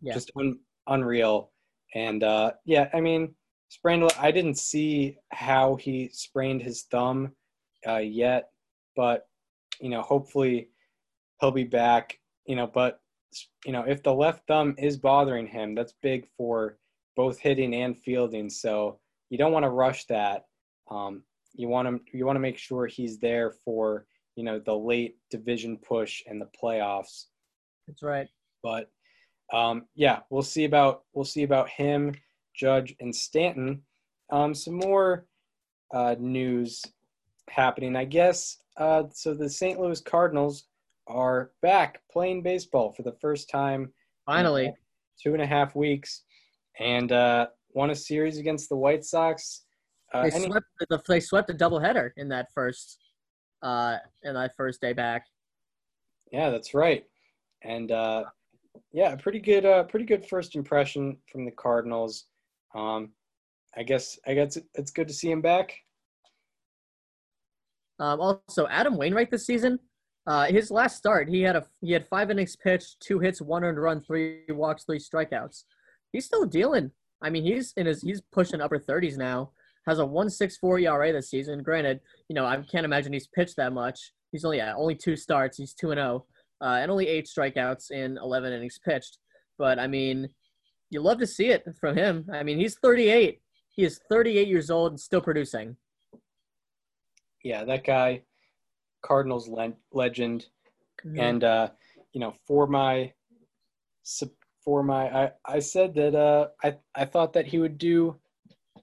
Yeah. 0.01 0.13
just 0.13 0.31
un, 0.37 0.59
unreal. 0.87 1.51
And 1.93 2.23
uh, 2.23 2.53
yeah, 2.65 2.89
I 2.93 3.01
mean, 3.01 3.35
sprained. 3.69 4.09
I 4.19 4.31
didn't 4.31 4.57
see 4.57 5.17
how 5.31 5.75
he 5.75 6.09
sprained 6.11 6.61
his 6.61 6.83
thumb 6.83 7.33
uh, 7.87 7.97
yet, 7.97 8.49
but 8.95 9.27
you 9.79 9.89
know, 9.89 10.01
hopefully 10.01 10.69
he'll 11.39 11.51
be 11.51 11.63
back. 11.63 12.19
You 12.45 12.55
know, 12.55 12.67
but 12.67 12.99
you 13.65 13.71
know, 13.71 13.83
if 13.87 14.03
the 14.03 14.13
left 14.13 14.47
thumb 14.47 14.75
is 14.77 14.97
bothering 14.97 15.47
him, 15.47 15.75
that's 15.75 15.93
big 16.01 16.27
for 16.37 16.77
both 17.15 17.39
hitting 17.39 17.73
and 17.73 17.97
fielding. 17.97 18.49
So 18.49 18.99
you 19.29 19.37
don't 19.37 19.51
want 19.51 19.63
to 19.63 19.69
rush 19.69 20.05
that. 20.05 20.45
Um, 20.89 21.23
you 21.53 21.67
want 21.67 21.87
to 21.87 22.17
you 22.17 22.25
want 22.25 22.35
to 22.35 22.41
make 22.41 22.57
sure 22.57 22.85
he's 22.85 23.19
there 23.19 23.51
for 23.51 24.05
you 24.35 24.43
know 24.43 24.59
the 24.59 24.75
late 24.75 25.17
division 25.29 25.77
push 25.77 26.23
and 26.27 26.41
the 26.41 26.49
playoffs. 26.61 27.25
That's 27.87 28.03
right. 28.03 28.27
But 28.61 28.89
um, 29.53 29.85
yeah, 29.95 30.19
we'll 30.29 30.43
see 30.43 30.65
about 30.65 31.03
we'll 31.13 31.25
see 31.25 31.43
about 31.43 31.69
him, 31.69 32.13
Judge, 32.55 32.95
and 32.99 33.15
Stanton. 33.15 33.81
Um, 34.31 34.53
some 34.53 34.75
more 34.75 35.27
uh, 35.93 36.15
news 36.19 36.83
happening, 37.49 37.95
I 37.95 38.05
guess. 38.05 38.57
Uh, 38.77 39.03
so 39.11 39.33
the 39.33 39.49
St. 39.49 39.79
Louis 39.79 40.01
Cardinals 40.01 40.65
are 41.07 41.51
back 41.61 42.01
playing 42.11 42.43
baseball 42.43 42.91
for 42.91 43.03
the 43.03 43.13
first 43.21 43.49
time 43.49 43.93
Finally, 44.25 44.73
two 45.21 45.33
and 45.33 45.41
a 45.41 45.45
half 45.45 45.75
weeks, 45.75 46.23
and 46.79 47.11
uh, 47.11 47.47
won 47.73 47.91
a 47.91 47.95
series 47.95 48.37
against 48.37 48.69
the 48.69 48.75
White 48.75 49.05
Sox. 49.05 49.63
Uh, 50.13 50.23
they 50.23 50.31
any- 50.31 50.45
swept 50.45 50.65
the, 50.89 51.01
they 51.07 51.19
swept 51.19 51.49
a 51.49 51.53
doubleheader 51.53 52.11
in 52.17 52.29
that 52.29 52.47
first 52.53 52.99
uh 53.61 53.97
in 54.23 54.33
that 54.33 54.51
first 54.57 54.81
day 54.81 54.93
back. 54.93 55.25
Yeah, 56.31 56.49
that's 56.49 56.73
right. 56.73 57.05
And 57.61 57.91
uh, 57.91 58.25
yeah, 58.91 59.13
a 59.13 59.17
pretty 59.17 59.39
good, 59.39 59.65
uh, 59.65 59.83
pretty 59.83 60.05
good 60.05 60.25
first 60.25 60.55
impression 60.55 61.17
from 61.31 61.45
the 61.45 61.51
Cardinals. 61.51 62.25
Um, 62.73 63.11
I 63.77 63.83
guess, 63.83 64.17
I 64.25 64.33
guess 64.33 64.57
it's 64.73 64.91
good 64.91 65.07
to 65.07 65.13
see 65.13 65.31
him 65.31 65.41
back. 65.41 65.73
Um, 67.99 68.19
also, 68.19 68.67
Adam 68.67 68.97
Wainwright 68.97 69.31
this 69.31 69.45
season, 69.45 69.79
uh, 70.27 70.45
his 70.45 70.71
last 70.71 70.97
start, 70.97 71.29
he 71.29 71.41
had 71.41 71.55
a 71.55 71.65
he 71.81 71.91
had 71.91 72.07
five 72.07 72.31
innings 72.31 72.55
pitched, 72.55 72.99
two 72.99 73.19
hits, 73.19 73.41
one 73.41 73.63
earned 73.63 73.79
run, 73.79 74.01
three 74.01 74.41
walks, 74.49 74.83
three 74.83 74.99
strikeouts. 74.99 75.63
He's 76.11 76.25
still 76.25 76.45
dealing. 76.45 76.91
I 77.21 77.29
mean, 77.29 77.43
he's 77.43 77.73
in 77.77 77.85
his 77.85 78.01
he's 78.01 78.21
pushing 78.31 78.61
upper 78.61 78.79
thirties 78.79 79.17
now. 79.17 79.51
Has 79.87 79.99
a 79.99 80.05
one 80.05 80.29
six 80.29 80.57
four 80.57 80.79
ERA 80.79 81.13
this 81.13 81.29
season. 81.29 81.61
Granted, 81.61 81.99
you 82.27 82.35
know 82.35 82.45
I 82.45 82.57
can't 82.57 82.85
imagine 82.85 83.13
he's 83.13 83.27
pitched 83.27 83.57
that 83.57 83.71
much. 83.71 84.11
He's 84.31 84.43
only 84.43 84.57
yeah, 84.57 84.73
only 84.75 84.95
two 84.95 85.15
starts. 85.15 85.57
He's 85.57 85.73
two 85.73 85.91
and 85.91 85.99
zero, 85.99 86.25
uh, 86.59 86.79
and 86.81 86.89
only 86.89 87.07
eight 87.07 87.27
strikeouts 87.27 87.91
in 87.91 88.17
eleven 88.17 88.51
innings 88.51 88.79
pitched. 88.83 89.19
But 89.59 89.77
I 89.77 89.85
mean, 89.85 90.29
you 90.89 91.01
love 91.01 91.19
to 91.19 91.27
see 91.27 91.49
it 91.49 91.63
from 91.79 91.95
him. 91.95 92.27
I 92.33 92.41
mean, 92.41 92.57
he's 92.57 92.75
thirty 92.75 93.09
eight. 93.09 93.41
He 93.69 93.83
is 93.83 93.99
thirty 94.09 94.39
eight 94.39 94.47
years 94.47 94.71
old 94.71 94.93
and 94.93 94.99
still 94.99 95.21
producing. 95.21 95.77
Yeah, 97.45 97.63
that 97.65 97.83
guy, 97.83 98.23
Cardinals 99.03 99.47
le- 99.47 99.77
legend, 99.93 100.47
and 101.15 101.43
uh, 101.43 101.69
you 102.11 102.19
know, 102.19 102.33
for 102.47 102.65
my, 102.65 103.13
for 104.63 104.81
my, 104.81 105.25
I, 105.25 105.31
I 105.45 105.59
said 105.59 105.93
that 105.93 106.15
uh, 106.15 106.47
I, 106.63 106.77
I 106.95 107.05
thought 107.05 107.33
that 107.33 107.45
he 107.45 107.59
would 107.59 107.77
do, 107.77 108.15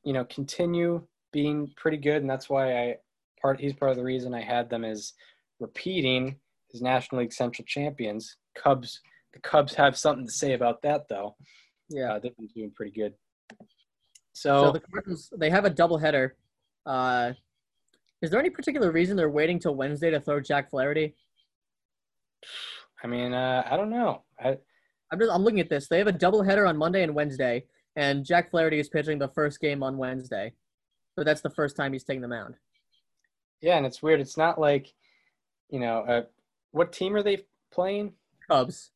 you 0.05 0.13
know, 0.13 0.25
continue 0.27 1.05
being 1.33 1.73
pretty 1.77 1.97
good, 1.97 2.23
and 2.23 2.31
that's 2.31 2.49
why 2.49 2.77
I 2.77 2.97
part. 3.41 3.59
He's 3.59 3.73
part 3.73 3.91
of 3.91 3.97
the 3.97 4.05
reason 4.05 4.33
I 4.33 4.43
had 4.43 4.71
them 4.71 4.85
as 4.85 5.15
repeating 5.59 6.37
as 6.73 6.81
National 6.81 7.21
League 7.21 7.33
Central 7.33 7.65
champions. 7.67 8.37
Cubs, 8.55 9.01
the 9.35 9.41
Cubs 9.41 9.75
have 9.75 9.99
something 9.99 10.25
to 10.25 10.33
say 10.33 10.53
about 10.53 10.83
that, 10.83 11.09
though. 11.09 11.35
yeah. 11.89 12.13
Uh, 12.13 12.19
they've 12.21 12.37
been 12.37 12.47
doing 12.55 12.71
pretty 12.71 12.93
good. 12.93 13.15
So, 14.35 14.67
So 14.67 14.71
the 14.71 14.81
Cardinals 14.81 15.33
they 15.37 15.51
have 15.51 15.65
a 15.65 15.71
doubleheader. 15.71 16.31
Uh, 16.87 17.33
is 18.23 18.31
there 18.31 18.41
any 18.41 18.51
particular 18.51 18.91
reason 18.91 19.17
they're 19.17 19.29
waiting 19.29 19.59
till 19.59 19.75
Wednesday 19.75 20.11
to 20.11 20.21
throw 20.21 20.41
Jack 20.41 20.71
Flaherty? 20.71 21.15
I 23.03 23.07
mean, 23.09 23.33
uh, 23.33 23.67
I 23.69 23.77
don't 23.77 23.91
know. 23.91 24.23
I, 24.39 24.57
I'm 25.11 25.19
just 25.19 25.31
I'm 25.33 25.43
looking 25.43 25.61
at 25.61 25.69
this. 25.69 25.89
They 25.89 25.99
have 25.99 26.07
a 26.07 26.13
doubleheader 26.13 26.69
on 26.69 26.77
Monday 26.77 27.03
and 27.03 27.15
Wednesday, 27.15 27.65
and 27.97 28.25
Jack 28.25 28.51
Flaherty 28.51 28.79
is 28.79 28.89
pitching 28.89 29.19
the 29.19 29.29
first 29.29 29.61
game 29.61 29.83
on 29.83 29.99
Wednesday. 29.99 30.55
So 31.17 31.25
that's 31.25 31.43
the 31.43 31.51
first 31.51 31.77
time 31.77 31.93
he's 31.93 32.05
taking 32.05 32.23
the 32.23 32.29
mound. 32.29 32.55
yeah, 33.61 33.77
and 33.77 33.85
it's 33.85 34.03
weird. 34.03 34.21
It's 34.21 34.39
not 34.39 34.59
like, 34.59 34.95
you 35.69 35.79
know, 35.79 35.99
uh, 36.01 36.23
what 36.71 36.93
team 36.93 37.15
are 37.15 37.23
they 37.23 37.45
playing? 37.71 38.15
Cubs. 38.49 38.93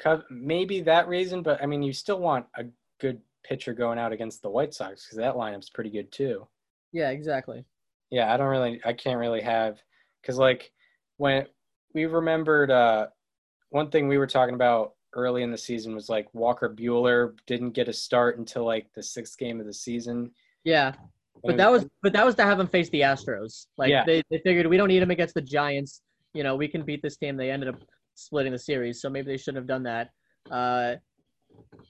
Cub, 0.00 0.22
maybe 0.30 0.80
that 0.82 1.08
reason, 1.08 1.42
but 1.42 1.62
I 1.62 1.66
mean, 1.66 1.82
you 1.82 1.92
still 1.92 2.18
want 2.20 2.46
a 2.56 2.64
good 3.00 3.20
pitcher 3.44 3.72
going 3.74 3.98
out 3.98 4.12
against 4.12 4.42
the 4.42 4.50
White 4.50 4.74
Sox 4.74 5.04
because 5.04 5.18
that 5.18 5.34
lineup's 5.34 5.70
pretty 5.70 5.90
good 5.90 6.10
too. 6.10 6.46
Yeah, 6.92 7.10
exactly. 7.10 7.64
Yeah, 8.10 8.32
I 8.32 8.36
don't 8.36 8.48
really, 8.48 8.80
I 8.84 8.92
can't 8.92 9.18
really 9.18 9.42
have, 9.42 9.78
because 10.22 10.38
like 10.38 10.70
when 11.18 11.46
we 11.94 12.06
remembered, 12.06 12.70
uh, 12.70 13.08
one 13.70 13.90
thing 13.90 14.08
we 14.08 14.18
were 14.18 14.26
talking 14.26 14.54
about 14.54 14.92
early 15.14 15.42
in 15.42 15.50
the 15.50 15.58
season 15.58 15.94
was 15.94 16.08
like 16.08 16.26
Walker 16.34 16.74
Buehler 16.74 17.32
didn't 17.46 17.70
get 17.72 17.88
a 17.88 17.92
start 17.92 18.38
until 18.38 18.64
like 18.64 18.86
the 18.94 19.02
sixth 19.02 19.38
game 19.38 19.60
of 19.60 19.66
the 19.66 19.72
season. 19.74 20.30
Yeah, 20.64 20.92
but 21.44 21.56
that 21.58 21.70
was 21.70 21.86
but 22.02 22.12
that 22.14 22.24
was 22.24 22.34
to 22.36 22.44
have 22.44 22.58
him 22.58 22.66
face 22.66 22.88
the 22.90 23.00
Astros. 23.02 23.66
Like 23.76 23.90
Yeah. 23.90 24.04
they, 24.06 24.22
they 24.30 24.38
figured 24.38 24.66
we 24.66 24.76
don't 24.76 24.88
need 24.88 25.02
him 25.02 25.10
against 25.10 25.34
the 25.34 25.42
Giants. 25.42 26.02
You 26.34 26.42
know, 26.42 26.56
we 26.56 26.68
can 26.68 26.82
beat 26.82 27.02
this 27.02 27.16
team. 27.16 27.36
They 27.36 27.50
ended 27.50 27.68
up 27.68 27.80
splitting 28.14 28.52
the 28.52 28.58
series, 28.58 29.00
so 29.00 29.08
maybe 29.08 29.26
they 29.30 29.36
shouldn't 29.36 29.56
have 29.58 29.66
done 29.66 29.82
that. 29.84 30.10
Uh, 30.50 30.96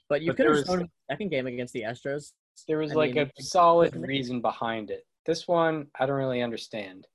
but 0.09 0.21
you 0.21 0.27
But 0.31 0.37
could 0.37 0.45
have 0.55 0.65
shown 0.65 0.81
him 0.81 0.89
second 1.09 1.29
game 1.29 1.47
against 1.47 1.73
the 1.73 1.83
Astros. 1.83 2.33
there 2.67 2.77
was 2.77 2.91
I 2.91 2.95
like 2.95 3.15
mean, 3.15 3.29
a 3.37 3.41
solid 3.43 3.95
reason 3.95 4.41
behind 4.41 4.91
it. 4.91 5.05
This 5.29 5.47
one, 5.47 5.85
I 5.93 6.07
don't 6.07 6.15
really 6.15 6.41
understand. 6.41 7.05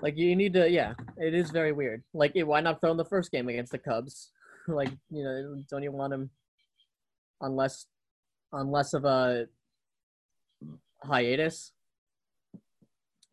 Like 0.00 0.16
you 0.16 0.36
need 0.36 0.52
to, 0.52 0.70
yeah, 0.70 0.94
it 1.16 1.34
is 1.34 1.50
very 1.50 1.72
weird. 1.72 2.04
Like 2.14 2.30
why 2.36 2.60
not 2.60 2.80
throw 2.80 2.92
him 2.92 2.96
the 2.96 3.04
first 3.04 3.32
game 3.32 3.48
against 3.48 3.72
the 3.72 3.78
Cubs? 3.78 4.30
like 4.68 4.90
you 5.10 5.24
know, 5.24 5.60
don't 5.68 5.82
you 5.82 5.90
want 5.90 6.12
him 6.12 6.30
unless 7.40 7.86
unless 8.52 8.94
of 8.94 9.04
a 9.04 9.48
hiatus? 11.02 11.72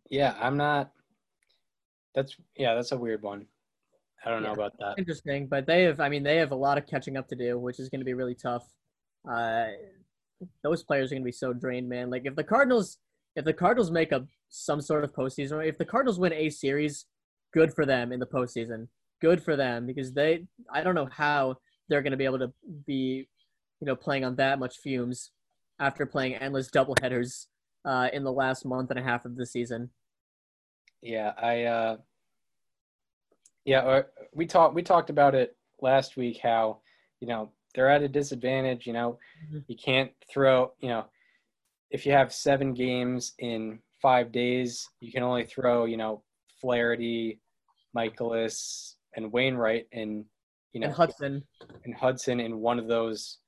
Yeah, 0.09 0.33
I'm 0.41 0.57
not. 0.57 0.89
That's 2.15 2.35
yeah, 2.57 2.73
that's 2.73 2.93
a 2.93 2.97
weird 2.97 3.21
one. 3.21 3.45
I 4.25 4.31
don't 4.31 4.41
know 4.41 4.53
about 4.53 4.79
that. 4.79 4.95
interesting, 4.97 5.45
but 5.45 5.67
they 5.67 5.83
have. 5.83 5.99
I 5.99 6.09
mean, 6.09 6.23
they 6.23 6.37
have 6.37 6.51
a 6.51 6.55
lot 6.55 6.79
of 6.79 6.87
catching 6.87 7.17
up 7.17 7.27
to 7.27 7.35
do, 7.35 7.59
which 7.59 7.79
is 7.79 7.89
going 7.89 8.01
to 8.01 8.05
be 8.05 8.15
really 8.15 8.33
tough. 8.33 8.67
Uh, 9.31 9.67
those 10.63 10.81
players 10.81 11.11
are 11.11 11.13
going 11.13 11.21
to 11.21 11.25
be 11.25 11.31
so 11.31 11.53
drained, 11.53 11.87
man. 11.87 12.09
Like 12.09 12.23
if 12.25 12.35
the 12.35 12.43
Cardinals, 12.43 12.97
if 13.35 13.45
the 13.45 13.53
Cardinals 13.53 13.91
make 13.91 14.11
a 14.11 14.25
some 14.49 14.81
sort 14.81 15.03
of 15.03 15.13
postseason, 15.13 15.65
if 15.65 15.77
the 15.77 15.85
Cardinals 15.85 16.19
win 16.19 16.33
a 16.33 16.49
series, 16.49 17.05
good 17.53 17.73
for 17.73 17.85
them 17.85 18.11
in 18.11 18.19
the 18.19 18.25
postseason. 18.25 18.87
Good 19.21 19.43
for 19.43 19.55
them 19.55 19.85
because 19.85 20.13
they. 20.13 20.45
I 20.71 20.81
don't 20.81 20.95
know 20.95 21.09
how 21.11 21.57
they're 21.87 22.01
going 22.01 22.11
to 22.11 22.17
be 22.17 22.25
able 22.25 22.39
to 22.39 22.51
be, 22.87 23.27
you 23.79 23.85
know, 23.85 23.95
playing 23.95 24.25
on 24.25 24.35
that 24.37 24.59
much 24.59 24.77
fumes 24.77 25.31
after 25.79 26.05
playing 26.05 26.35
endless 26.35 26.69
doubleheaders 26.69 27.47
uh, 27.85 28.09
in 28.13 28.23
the 28.23 28.31
last 28.31 28.65
month 28.65 28.89
and 28.89 28.99
a 28.99 29.03
half 29.03 29.25
of 29.25 29.35
the 29.35 29.45
season. 29.45 29.89
Yeah, 31.01 31.33
I 31.37 31.63
uh 31.63 31.97
yeah, 33.65 33.79
uh, 33.79 34.03
we 34.33 34.45
talked 34.45 34.75
we 34.75 34.83
talked 34.83 35.09
about 35.09 35.35
it 35.35 35.55
last 35.81 36.17
week 36.17 36.39
how, 36.41 36.79
you 37.19 37.27
know, 37.27 37.51
they're 37.73 37.89
at 37.89 38.03
a 38.03 38.07
disadvantage, 38.07 38.85
you 38.85 38.93
know. 38.93 39.17
Mhm. 39.51 39.63
You 39.67 39.75
can't 39.75 40.11
throw, 40.31 40.73
you 40.79 40.89
know, 40.89 41.05
if 41.91 42.05
you 42.05 42.11
have 42.11 42.33
7 42.33 42.73
games 42.73 43.33
in 43.39 43.79
5 44.01 44.31
days, 44.31 44.89
you 44.99 45.11
can 45.11 45.23
only 45.23 45.45
throw, 45.45 45.85
you 45.85 45.97
know, 45.97 46.23
Flaherty, 46.59 47.39
Mikolas, 47.95 48.95
and 49.15 49.31
Wainwright 49.31 49.87
and 49.91 50.25
you 50.73 50.79
know 50.79 50.87
And 50.87 50.95
Hudson, 50.95 51.43
and 51.83 51.93
Hudson 51.95 52.39
in 52.39 52.59
one 52.59 52.79
of 52.79 52.87
those 52.87 53.39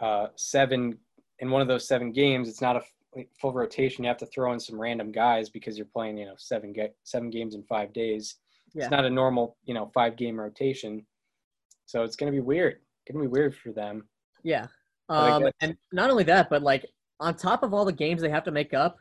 uh, 0.00 0.28
seven 0.36 0.98
in 1.40 1.50
one 1.50 1.60
of 1.60 1.68
those 1.68 1.86
seven 1.86 2.12
games. 2.12 2.48
It's 2.48 2.62
not 2.62 2.76
a 2.76 2.80
f- 3.16 3.26
full 3.40 3.52
rotation. 3.52 4.04
You 4.04 4.08
have 4.08 4.16
to 4.18 4.26
throw 4.26 4.52
in 4.52 4.60
some 4.60 4.80
random 4.80 5.12
guys 5.12 5.50
because 5.50 5.76
you're 5.76 5.86
playing 5.92 6.16
you 6.18 6.26
know 6.26 6.34
seven 6.38 6.72
ga- 6.72 6.94
seven 7.04 7.30
games 7.30 7.54
in 7.54 7.62
five 7.64 7.92
days. 7.92 8.36
Yeah. 8.74 8.84
It's 8.84 8.90
not 8.90 9.04
a 9.04 9.10
normal 9.10 9.56
you 9.64 9.74
know 9.74 9.90
five 9.92 10.16
game 10.16 10.40
rotation, 10.40 11.04
so 11.84 12.04
it's 12.04 12.16
gonna 12.16 12.32
be 12.32 12.40
weird. 12.40 12.76
Gonna 13.10 13.22
be 13.22 13.28
weird 13.28 13.54
for 13.54 13.72
them. 13.72 14.08
Yeah. 14.42 14.66
Um, 15.08 15.44
and 15.60 15.76
not 15.92 16.10
only 16.10 16.24
that, 16.24 16.48
but 16.48 16.62
like 16.62 16.86
on 17.22 17.36
top 17.36 17.62
of 17.62 17.72
all 17.72 17.84
the 17.84 17.92
games 17.92 18.20
they 18.20 18.28
have 18.28 18.44
to 18.44 18.50
make 18.50 18.74
up, 18.74 18.98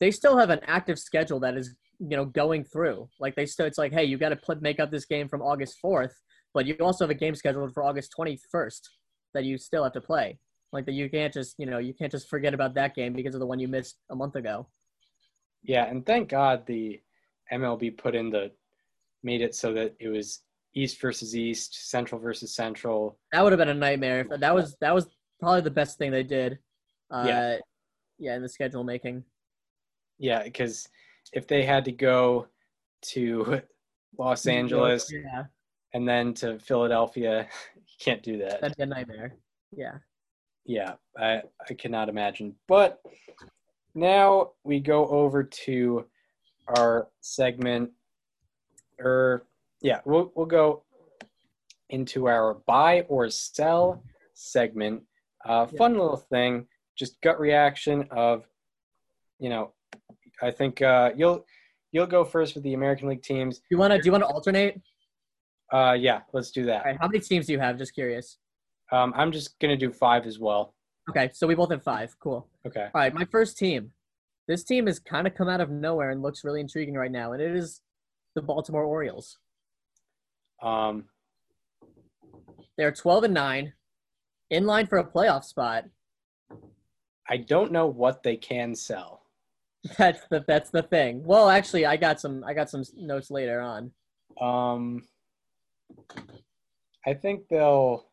they 0.00 0.10
still 0.12 0.38
have 0.38 0.50
an 0.50 0.60
active 0.66 0.98
schedule 0.98 1.40
that 1.40 1.56
is, 1.56 1.74
you 1.98 2.16
know, 2.16 2.24
going 2.24 2.64
through. 2.64 3.08
Like 3.18 3.34
they 3.34 3.46
still, 3.46 3.66
it's 3.66 3.78
like, 3.78 3.92
hey, 3.92 4.04
you 4.04 4.16
got 4.16 4.28
to 4.28 4.36
pl- 4.36 4.60
make 4.60 4.78
up 4.78 4.90
this 4.90 5.04
game 5.04 5.28
from 5.28 5.42
August 5.42 5.76
4th, 5.84 6.12
but 6.54 6.66
you 6.66 6.76
also 6.80 7.04
have 7.04 7.10
a 7.10 7.14
game 7.14 7.34
scheduled 7.34 7.74
for 7.74 7.82
August 7.82 8.14
21st 8.18 8.80
that 9.34 9.44
you 9.44 9.58
still 9.58 9.82
have 9.82 9.92
to 9.94 10.00
play. 10.00 10.38
Like 10.72 10.86
that, 10.86 10.92
you 10.92 11.10
can't 11.10 11.32
just, 11.32 11.56
you 11.58 11.66
know, 11.66 11.78
you 11.78 11.94
can't 11.94 12.12
just 12.12 12.28
forget 12.28 12.54
about 12.54 12.74
that 12.74 12.94
game 12.94 13.12
because 13.12 13.34
of 13.34 13.40
the 13.40 13.46
one 13.46 13.58
you 13.58 13.66
missed 13.66 13.96
a 14.10 14.14
month 14.14 14.36
ago. 14.36 14.68
Yeah, 15.64 15.84
and 15.86 16.06
thank 16.06 16.28
God 16.28 16.64
the 16.66 17.00
MLB 17.52 17.98
put 17.98 18.14
in 18.14 18.30
the 18.30 18.52
made 19.24 19.40
it 19.40 19.54
so 19.54 19.72
that 19.72 19.96
it 19.98 20.08
was 20.08 20.42
East 20.74 21.00
versus 21.00 21.34
East, 21.34 21.90
Central 21.90 22.20
versus 22.20 22.54
Central. 22.54 23.18
That 23.32 23.42
would 23.42 23.52
have 23.52 23.58
been 23.58 23.68
a 23.68 23.74
nightmare. 23.74 24.26
That 24.38 24.54
was 24.54 24.76
that 24.80 24.94
was 24.94 25.08
probably 25.40 25.62
the 25.62 25.70
best 25.70 25.98
thing 25.98 26.12
they 26.12 26.22
did. 26.22 26.58
Uh, 27.10 27.24
Yeah. 27.26 27.58
Yeah, 28.20 28.34
in 28.36 28.42
the 28.42 28.48
schedule 28.48 28.82
making. 28.82 29.24
Yeah, 30.18 30.42
because 30.42 30.88
if 31.32 31.46
they 31.46 31.64
had 31.64 31.84
to 31.84 31.92
go 31.92 32.48
to 33.12 33.62
Los 34.18 34.46
Angeles 34.46 35.10
Yeah, 35.12 35.44
and 35.94 36.08
then 36.08 36.34
to 36.34 36.58
Philadelphia, 36.58 37.46
you 37.76 37.82
can't 38.00 38.22
do 38.22 38.38
that. 38.38 38.60
that'd 38.60 38.76
be 38.76 38.82
a 38.82 38.86
nightmare. 38.86 39.36
Yeah. 39.70 39.98
Yeah, 40.64 40.94
I 41.16 41.42
I 41.70 41.74
cannot 41.74 42.08
imagine. 42.08 42.54
But 42.66 43.00
now 43.94 44.52
we 44.64 44.80
go 44.80 45.06
over 45.08 45.42
to 45.44 46.06
our 46.66 47.08
segment, 47.20 47.90
or 48.98 49.44
yeah, 49.80 50.00
we'll 50.04 50.32
we'll 50.34 50.46
go 50.46 50.82
into 51.90 52.26
our 52.28 52.54
buy 52.54 53.02
or 53.08 53.30
sell 53.30 54.02
segment. 54.34 55.04
Uh, 55.44 55.66
Yeah. 55.70 55.78
fun 55.78 55.92
little 55.92 56.16
thing, 56.18 56.66
just 56.98 57.20
gut 57.22 57.38
reaction 57.38 58.06
of, 58.10 58.44
you 59.38 59.48
know, 59.48 59.72
I 60.42 60.50
think 60.50 60.82
uh, 60.82 61.10
you'll 61.16 61.44
you'll 61.92 62.06
go 62.06 62.24
first 62.24 62.54
with 62.54 62.64
the 62.64 62.74
American 62.74 63.08
League 63.08 63.22
teams. 63.22 63.60
You 63.70 63.78
wanna 63.78 64.00
do 64.00 64.06
you 64.06 64.12
wanna 64.12 64.26
alternate? 64.26 64.80
Uh, 65.72 65.96
yeah, 65.98 66.20
let's 66.32 66.50
do 66.50 66.64
that. 66.66 66.80
All 66.80 66.90
right, 66.90 66.98
how 67.00 67.06
many 67.06 67.20
teams 67.20 67.46
do 67.46 67.52
you 67.52 67.60
have? 67.60 67.78
Just 67.78 67.94
curious. 67.94 68.38
Um, 68.90 69.12
I'm 69.16 69.32
just 69.32 69.58
gonna 69.60 69.76
do 69.76 69.92
five 69.92 70.26
as 70.26 70.38
well. 70.38 70.74
Okay, 71.10 71.30
so 71.32 71.46
we 71.46 71.54
both 71.54 71.70
have 71.70 71.82
five. 71.82 72.14
Cool. 72.20 72.46
Okay. 72.66 72.88
All 72.94 73.00
right, 73.00 73.14
my 73.14 73.24
first 73.24 73.56
team. 73.56 73.92
This 74.46 74.64
team 74.64 74.86
has 74.86 74.98
kind 74.98 75.26
of 75.26 75.34
come 75.34 75.48
out 75.48 75.60
of 75.60 75.70
nowhere 75.70 76.10
and 76.10 76.22
looks 76.22 76.42
really 76.42 76.60
intriguing 76.60 76.94
right 76.94 77.10
now, 77.10 77.32
and 77.32 77.42
it 77.42 77.54
is 77.54 77.82
the 78.34 78.40
Baltimore 78.40 78.84
Orioles. 78.84 79.36
Um, 80.62 81.04
They're 82.78 82.92
12 82.92 83.24
and 83.24 83.34
9, 83.34 83.72
in 84.50 84.66
line 84.66 84.86
for 84.86 84.98
a 84.98 85.04
playoff 85.04 85.44
spot. 85.44 85.84
I 87.28 87.36
don't 87.36 87.72
know 87.72 87.86
what 87.86 88.22
they 88.22 88.36
can 88.36 88.74
sell. 88.74 89.22
That's 89.96 90.20
the 90.28 90.44
that's 90.46 90.70
the 90.70 90.82
thing. 90.82 91.24
Well, 91.24 91.48
actually, 91.48 91.86
I 91.86 91.96
got 91.96 92.20
some 92.20 92.42
I 92.44 92.54
got 92.54 92.68
some 92.68 92.82
notes 92.96 93.30
later 93.30 93.60
on. 93.60 93.92
Um, 94.40 95.02
I 97.06 97.14
think 97.14 97.48
they'll 97.48 98.06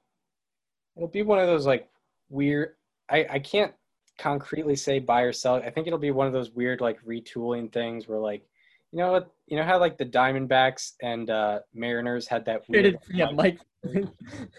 it'll 0.95 1.08
be 1.08 1.23
one 1.23 1.39
of 1.39 1.47
those 1.47 1.65
like 1.65 1.89
weird. 2.30 2.75
I 3.10 3.25
I 3.30 3.39
can't 3.39 3.73
concretely 4.17 4.75
say 4.75 4.99
buy 4.99 5.21
or 5.21 5.34
sell. 5.34 5.56
I 5.56 5.69
think 5.69 5.88
it'll 5.88 5.99
be 5.99 6.12
one 6.12 6.28
of 6.28 6.34
those 6.34 6.52
weird 6.52 6.81
like 6.81 7.04
retooling 7.04 7.71
things 7.71 8.08
where 8.08 8.19
like 8.19 8.46
you 8.92 9.00
know 9.00 9.12
what 9.12 9.31
you 9.48 9.58
know 9.58 9.63
how 9.63 9.79
like 9.79 9.98
the 9.98 10.06
Diamondbacks 10.06 10.94
and 11.02 11.29
uh, 11.29 11.60
Mariners 11.73 12.27
had 12.27 12.46
that 12.46 12.63
weird. 12.69 12.98
Yeah, 13.12 13.31
Mike. 13.31 13.60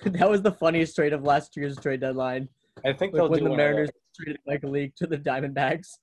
that 0.05 0.28
was 0.28 0.43
the 0.43 0.53
funniest 0.53 0.95
trade 0.97 1.12
of 1.12 1.22
last 1.22 1.57
year's 1.57 1.76
trade 1.76 2.01
deadline. 2.01 2.49
I 2.85 2.93
think 2.93 3.12
like 3.12 3.20
they'll 3.20 3.28
when 3.30 3.39
do 3.39 3.45
the 3.45 3.51
one 3.51 3.89
traded 4.17 4.39
Mike 4.47 4.64
Leake 4.64 4.95
to 4.97 5.07
the 5.07 5.19
Diamondbacks. 5.19 5.99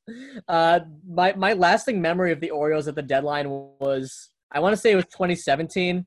Uh, 0.48 0.82
my 1.08 1.34
my 1.34 1.54
lasting 1.54 2.02
memory 2.02 2.32
of 2.32 2.40
the 2.40 2.52
Orioles 2.52 2.88
at 2.88 2.96
the 2.96 3.02
deadline 3.02 3.50
was 3.50 4.30
I 4.52 4.60
want 4.60 4.74
to 4.74 4.78
say 4.78 4.92
it 4.92 4.96
was 4.96 5.06
2017 5.06 6.06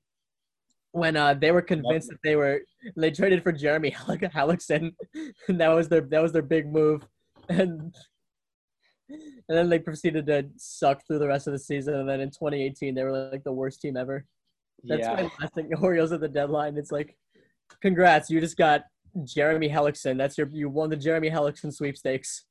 when 0.92 1.16
uh, 1.16 1.34
they 1.34 1.52
were 1.52 1.62
convinced 1.62 2.08
that 2.08 2.18
they 2.24 2.36
were 2.36 2.60
they 2.96 3.10
traded 3.10 3.42
for 3.42 3.52
Jeremy 3.52 3.90
Hellickson, 3.90 4.94
and 5.48 5.60
that 5.60 5.68
was 5.68 5.88
their 5.88 6.00
that 6.00 6.22
was 6.22 6.32
their 6.32 6.42
big 6.42 6.72
move, 6.72 7.06
and 7.48 7.94
and 9.08 9.20
then 9.46 9.68
they 9.68 9.78
proceeded 9.78 10.26
to 10.26 10.48
suck 10.56 11.06
through 11.06 11.18
the 11.18 11.28
rest 11.28 11.46
of 11.46 11.52
the 11.52 11.58
season, 11.58 11.94
and 11.94 12.08
then 12.08 12.20
in 12.20 12.30
2018 12.30 12.94
they 12.94 13.04
were 13.04 13.30
like 13.30 13.44
the 13.44 13.52
worst 13.52 13.80
team 13.80 13.96
ever. 13.96 14.24
That's 14.84 15.00
yeah, 15.00 15.14
my 15.14 15.30
lasting 15.40 15.70
Orioles 15.80 16.12
at 16.12 16.20
the 16.20 16.28
deadline. 16.28 16.76
It's 16.76 16.92
like, 16.92 17.16
congrats, 17.82 18.30
you 18.30 18.40
just 18.40 18.56
got 18.56 18.82
Jeremy 19.24 19.68
Hellickson. 19.68 20.18
That's 20.18 20.36
your 20.36 20.48
you 20.52 20.68
won 20.68 20.90
the 20.90 20.96
Jeremy 20.96 21.30
Hellickson 21.30 21.72
sweepstakes. 21.72 22.44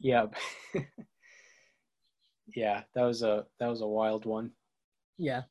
Yep. 0.00 0.34
yeah, 2.56 2.82
that 2.94 3.02
was 3.02 3.22
a 3.22 3.46
that 3.60 3.68
was 3.68 3.80
a 3.80 3.86
wild 3.86 4.26
one. 4.26 4.50
Yeah. 5.18 5.42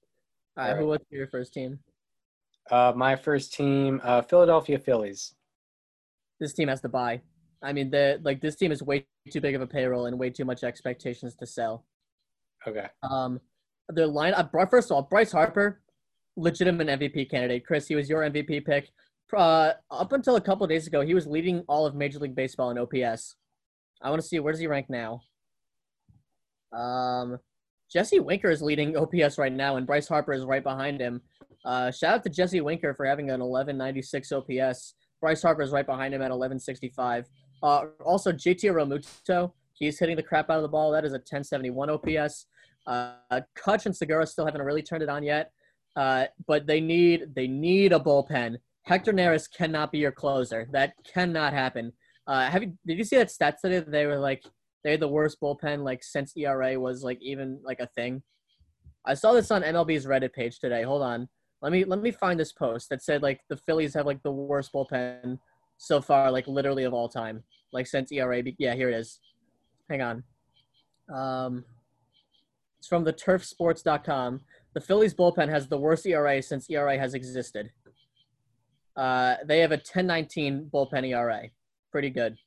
All 0.58 0.66
right. 0.66 0.72
All 0.72 0.78
Who 0.78 0.88
was 0.88 1.00
your 1.10 1.28
first 1.28 1.54
team? 1.54 1.80
Uh, 2.70 2.94
my 2.96 3.16
first 3.16 3.54
team, 3.54 4.00
uh, 4.04 4.22
Philadelphia 4.22 4.80
Phillies. 4.80 5.34
This 6.40 6.54
team 6.54 6.68
has 6.68 6.82
to 6.82 6.90
buy. 6.90 7.22
I 7.62 7.74
mean, 7.74 7.92
the 7.92 8.20
like 8.24 8.42
this 8.42 8.56
team 8.56 8.72
is 8.72 8.82
way 8.82 9.06
too 9.32 9.42
big 9.42 9.56
of 9.56 9.62
a 9.62 9.68
payroll 9.68 10.08
and 10.08 10.18
way 10.18 10.30
too 10.30 10.46
much 10.46 10.64
expectations 10.64 11.36
to 11.36 11.46
sell. 11.46 11.86
Okay. 12.68 12.88
Um, 13.04 13.40
their 13.90 14.08
line. 14.08 14.34
Uh, 14.34 14.48
first 14.70 14.90
of 14.90 14.96
all, 14.96 15.04
Bryce 15.04 15.32
Harper, 15.32 15.82
legitimate 16.36 16.88
MVP 16.88 17.30
candidate. 17.30 17.66
Chris, 17.66 17.88
he 17.88 17.96
was 17.96 18.10
your 18.10 18.22
MVP 18.22 18.66
pick. 18.66 18.90
Uh, 19.36 19.74
up 19.90 20.12
until 20.12 20.36
a 20.36 20.42
couple 20.42 20.66
days 20.68 20.88
ago, 20.88 21.02
he 21.02 21.14
was 21.14 21.28
leading 21.28 21.64
all 21.68 21.86
of 21.86 21.96
Major 21.96 22.20
League 22.20 22.36
Baseball 22.36 22.70
in 22.72 22.78
OPS. 22.78 23.36
I 24.02 24.10
want 24.10 24.22
to 24.22 24.28
see 24.28 24.40
where 24.40 24.52
does 24.52 24.60
he 24.60 24.68
rank 24.68 24.90
now. 24.90 25.22
Um, 26.74 27.38
Jesse 27.92 28.20
Winker 28.20 28.50
is 28.50 28.62
leading 28.62 28.96
OPS 28.96 29.38
right 29.38 29.52
now, 29.52 29.76
and 29.76 29.86
Bryce 29.86 30.08
Harper 30.08 30.34
is 30.34 30.46
right 30.46 30.64
behind 30.64 31.02
him. 31.02 31.22
Uh, 31.66 31.92
shout 31.92 32.16
out 32.16 32.24
to 32.24 32.30
Jesse 32.30 32.62
Winker 32.62 32.94
for 32.94 33.06
having 33.06 33.30
an 33.30 33.42
1196 33.42 34.32
OPS. 34.32 34.96
Bryce 35.20 35.42
Harper 35.42 35.62
is 35.62 35.72
right 35.72 35.86
behind 35.86 36.14
him 36.14 36.22
at 36.22 36.32
1165. 36.32 37.28
Uh, 37.62 37.86
also, 38.04 38.32
JT 38.32 38.64
Realmuto, 38.64 39.52
he's 39.74 40.00
hitting 40.00 40.16
the 40.16 40.24
crap 40.24 40.50
out 40.50 40.58
of 40.58 40.64
the 40.64 40.70
ball. 40.70 40.92
That 40.92 41.06
is 41.06 41.12
a 41.12 41.18
1071 41.18 41.90
OPS. 41.90 42.48
Uh, 42.88 43.42
Kutch 43.56 43.86
and 43.86 43.96
Segura 43.96 44.26
still 44.26 44.46
haven't 44.46 44.62
really 44.62 44.82
turned 44.82 45.04
it 45.04 45.10
on 45.10 45.24
yet, 45.24 45.52
uh, 45.96 46.26
but 46.48 46.66
they 46.66 46.82
need 46.82 47.36
they 47.36 47.48
need 47.48 47.94
a 47.94 48.00
bullpen. 48.00 48.58
Hector 48.84 49.14
Neris 49.14 49.48
cannot 49.52 49.92
be 49.92 50.00
your 50.00 50.12
closer. 50.12 50.68
That 50.72 50.94
cannot 51.12 51.54
happen. 51.54 51.94
Uh, 52.28 52.50
have 52.50 52.64
you 52.64 52.74
did 52.86 52.98
you 52.98 53.04
see 53.04 53.18
that 53.18 53.28
stats 53.28 53.62
today? 53.62 53.80
That 53.80 53.92
they 53.92 54.06
were 54.06 54.20
like 54.20 54.44
they 54.84 54.92
had 54.92 55.00
the 55.00 55.08
worst 55.08 55.40
bullpen 55.42 55.84
like 55.84 56.04
since 56.04 56.36
ERA 56.36 56.80
was 56.80 57.04
like 57.04 57.20
even 57.22 57.60
like 57.64 57.80
a 57.80 57.88
thing. 57.88 58.22
I 59.06 59.14
saw 59.14 59.34
this 59.34 59.52
on 59.52 59.64
MLB's 59.64 60.06
Reddit 60.06 60.34
page 60.34 60.60
today. 60.60 60.84
Hold 60.84 61.02
on, 61.02 61.28
let 61.62 61.72
me 61.72 61.84
let 61.84 62.02
me 62.02 62.12
find 62.12 62.40
this 62.40 62.52
post 62.52 62.90
that 62.90 63.04
said 63.04 63.22
like 63.22 63.42
the 63.50 63.58
Phillies 63.58 63.94
have 63.94 64.06
like 64.06 64.22
the 64.24 64.32
worst 64.32 64.74
bullpen 64.74 65.40
so 65.78 66.02
far, 66.02 66.32
like 66.32 66.48
literally 66.48 66.84
of 66.84 66.94
all 66.94 67.10
time, 67.10 67.44
like 67.74 67.88
since 67.88 68.12
ERA. 68.12 68.44
Yeah, 68.58 68.76
here 68.76 68.90
it 68.90 68.96
is. 68.96 69.20
Hang 69.90 70.02
on. 70.02 70.24
Um, 71.14 71.66
it's 72.80 72.88
from 72.88 73.04
the 73.04 73.14
turfsports.com. 73.14 74.42
The 74.74 74.82
Phillies 74.82 75.14
bullpen 75.14 75.50
has 75.50 75.68
the 75.68 75.78
worst 75.78 76.06
ERA 76.06 76.42
since 76.42 76.70
ERA 76.70 76.98
has 76.98 77.14
existed. 77.14 77.72
Uh, 79.02 79.38
they 79.46 79.60
have 79.60 79.72
a 79.72 79.76
1019 79.78 80.70
bullpen 80.72 81.08
ERA. 81.08 81.44
Pretty 81.92 82.12
good. 82.12 82.38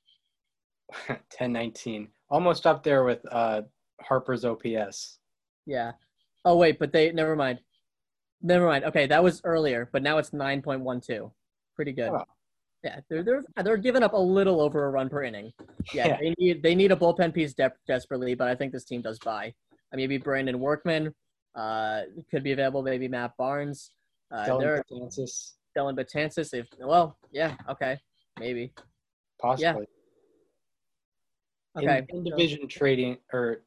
1019. 1.09 2.09
Almost 2.31 2.65
up 2.65 2.85
there 2.85 3.03
with 3.03 3.21
uh, 3.33 3.63
Harper's 4.01 4.45
OPS. 4.45 5.19
Yeah. 5.67 5.93
Oh 6.45 6.57
wait, 6.57 6.79
but 6.79 6.93
they 6.93 7.11
never 7.11 7.35
mind. 7.35 7.59
Never 8.41 8.67
mind. 8.67 8.85
Okay, 8.85 9.07
that 9.07 9.23
was 9.25 9.41
earlier, 9.45 9.89
but 9.93 10.03
now 10.03 10.19
it's 10.19 10.31
9.12. 10.31 11.33
Pretty 11.75 11.93
good. 11.93 12.11
Oh. 12.11 12.23
Yeah, 12.85 13.01
they're 13.09 13.23
they're 13.25 13.43
they're 13.65 13.77
giving 13.79 14.03
up 14.03 14.13
a 14.13 14.19
little 14.19 14.61
over 14.61 14.85
a 14.85 14.91
run 14.91 15.09
per 15.09 15.25
inning. 15.25 15.53
Yeah, 15.95 16.07
Yeah. 16.09 16.19
they 16.21 16.35
need 16.39 16.63
they 16.63 16.75
need 16.75 16.93
a 16.93 16.97
bullpen 16.97 17.33
piece 17.35 17.55
de- 17.55 17.73
desperately, 17.89 18.35
but 18.35 18.47
I 18.47 18.55
think 18.55 18.73
this 18.73 18.85
team 18.85 19.01
does 19.01 19.19
buy. 19.19 19.55
I 19.93 19.97
mean, 19.97 20.05
maybe 20.09 20.19
Brandon 20.19 20.61
Workman 20.61 21.15
uh, 21.57 22.03
could 22.31 22.45
be 22.45 22.53
available. 22.53 22.83
Maybe 22.83 23.09
Matt 23.09 23.33
Barnes. 23.39 23.91
Uh, 24.31 24.45
Dellin 24.47 24.83
Betances, 24.93 25.53
Dellin 25.77 25.97
Betances. 25.97 26.55
If 26.55 26.67
well, 26.79 27.17
yeah, 27.33 27.55
okay, 27.69 27.99
maybe. 28.39 28.73
possibly. 29.41 29.87
Okay. 31.77 32.07
In, 32.11 32.25
division 32.25 32.69
trading 32.69 33.19
or 33.33 33.65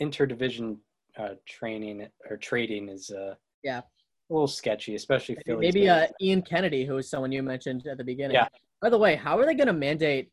interdivision 0.00 0.76
uh, 1.18 1.30
training 1.48 2.06
or 2.28 2.36
trading 2.36 2.88
is 2.88 3.10
uh, 3.10 3.34
Yeah. 3.62 3.78
a 3.78 3.84
little 4.32 4.46
sketchy, 4.46 4.94
especially 4.94 5.38
Maybe, 5.46 5.58
maybe 5.58 5.88
uh. 5.88 6.06
Ian 6.20 6.42
Kennedy, 6.42 6.84
who 6.84 6.98
is 6.98 7.08
someone 7.08 7.32
you 7.32 7.42
mentioned 7.42 7.86
at 7.86 7.96
the 7.98 8.04
beginning. 8.04 8.34
Yeah. 8.34 8.48
By 8.82 8.90
the 8.90 8.98
way, 8.98 9.16
how 9.16 9.38
are 9.38 9.46
they 9.46 9.54
going 9.54 9.66
to 9.68 9.72
mandate 9.72 10.30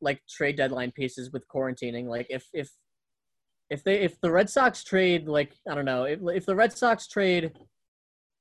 like 0.00 0.20
trade 0.28 0.56
deadline 0.56 0.92
pieces 0.92 1.30
with 1.30 1.46
quarantining? 1.48 2.06
Like 2.06 2.26
if 2.30 2.46
if 2.52 2.70
if 3.68 3.84
they 3.84 4.00
if 4.00 4.20
the 4.20 4.30
Red 4.30 4.50
Sox 4.50 4.82
trade 4.82 5.28
like 5.28 5.54
I 5.68 5.74
don't 5.74 5.84
know 5.84 6.04
if 6.04 6.20
if 6.34 6.46
the 6.46 6.56
Red 6.56 6.72
Sox 6.72 7.06
trade 7.06 7.52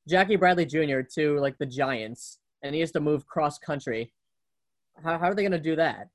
Jackie 0.10 0.36
Bradley 0.36 0.66
Jr. 0.66 1.02
to 1.16 1.38
like 1.40 1.58
the 1.60 1.66
Giants 1.66 2.40
and 2.64 2.74
he 2.74 2.82
has 2.82 2.92
to 2.92 3.00
move 3.00 3.28
cross 3.28 3.58
country, 3.60 4.12
how 5.04 5.18
how 5.20 5.28
are 5.30 5.36
they 5.36 5.44
going 5.44 5.52
to 5.52 5.60
do 5.60 5.76
that? 5.76 6.10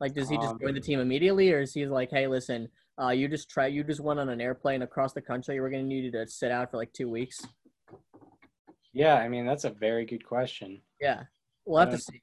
Like, 0.00 0.14
does 0.14 0.28
he 0.28 0.36
just 0.36 0.50
Um, 0.50 0.58
join 0.60 0.74
the 0.74 0.80
team 0.80 1.00
immediately, 1.00 1.52
or 1.52 1.60
is 1.60 1.72
he 1.72 1.86
like, 1.86 2.10
hey, 2.10 2.26
listen, 2.26 2.68
uh, 3.02 3.08
you 3.08 3.28
just 3.28 3.48
try, 3.48 3.66
you 3.66 3.82
just 3.82 4.00
went 4.00 4.20
on 4.20 4.28
an 4.28 4.40
airplane 4.42 4.82
across 4.82 5.14
the 5.14 5.22
country. 5.22 5.58
We're 5.60 5.70
going 5.70 5.84
to 5.84 5.88
need 5.88 6.04
you 6.04 6.10
to 6.12 6.26
sit 6.28 6.50
out 6.50 6.70
for 6.70 6.76
like 6.76 6.92
two 6.92 7.08
weeks. 7.08 7.40
yeah, 8.92 9.14
I 9.16 9.28
mean 9.28 9.46
that's 9.46 9.64
a 9.64 9.70
very 9.70 10.04
good 10.04 10.24
question. 10.24 10.80
Yeah, 11.00 11.24
we'll 11.64 11.80
have 11.80 11.90
to 11.90 11.98
see. 11.98 12.22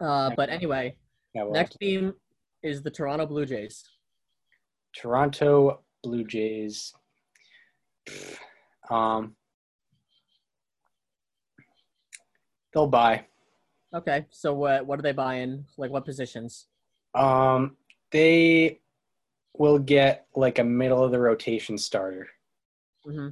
Uh, 0.00 0.30
but 0.36 0.48
anyway, 0.50 0.96
Yeah, 1.34 1.44
well, 1.44 1.52
next 1.52 1.76
team 1.80 2.14
is 2.62 2.82
the 2.82 2.90
Toronto 2.90 3.26
Blue 3.26 3.44
Jays. 3.46 3.84
Toronto 4.94 5.80
Blue 6.02 6.24
Jays. 6.24 6.92
Um, 8.90 9.36
they'll 12.72 12.86
buy. 12.86 13.26
Okay, 13.94 14.26
so 14.30 14.54
what 14.54 14.86
what 14.86 14.98
are 14.98 15.02
they 15.02 15.12
buying? 15.12 15.64
Like 15.76 15.90
what 15.90 16.04
positions? 16.04 16.66
Um, 17.14 17.76
they 18.10 18.80
will 19.58 19.78
get 19.78 20.26
like 20.34 20.58
a 20.58 20.64
middle 20.64 21.04
of 21.04 21.12
the 21.12 21.18
rotation 21.20 21.76
starter. 21.76 22.26
Mm-hmm. 23.06 23.28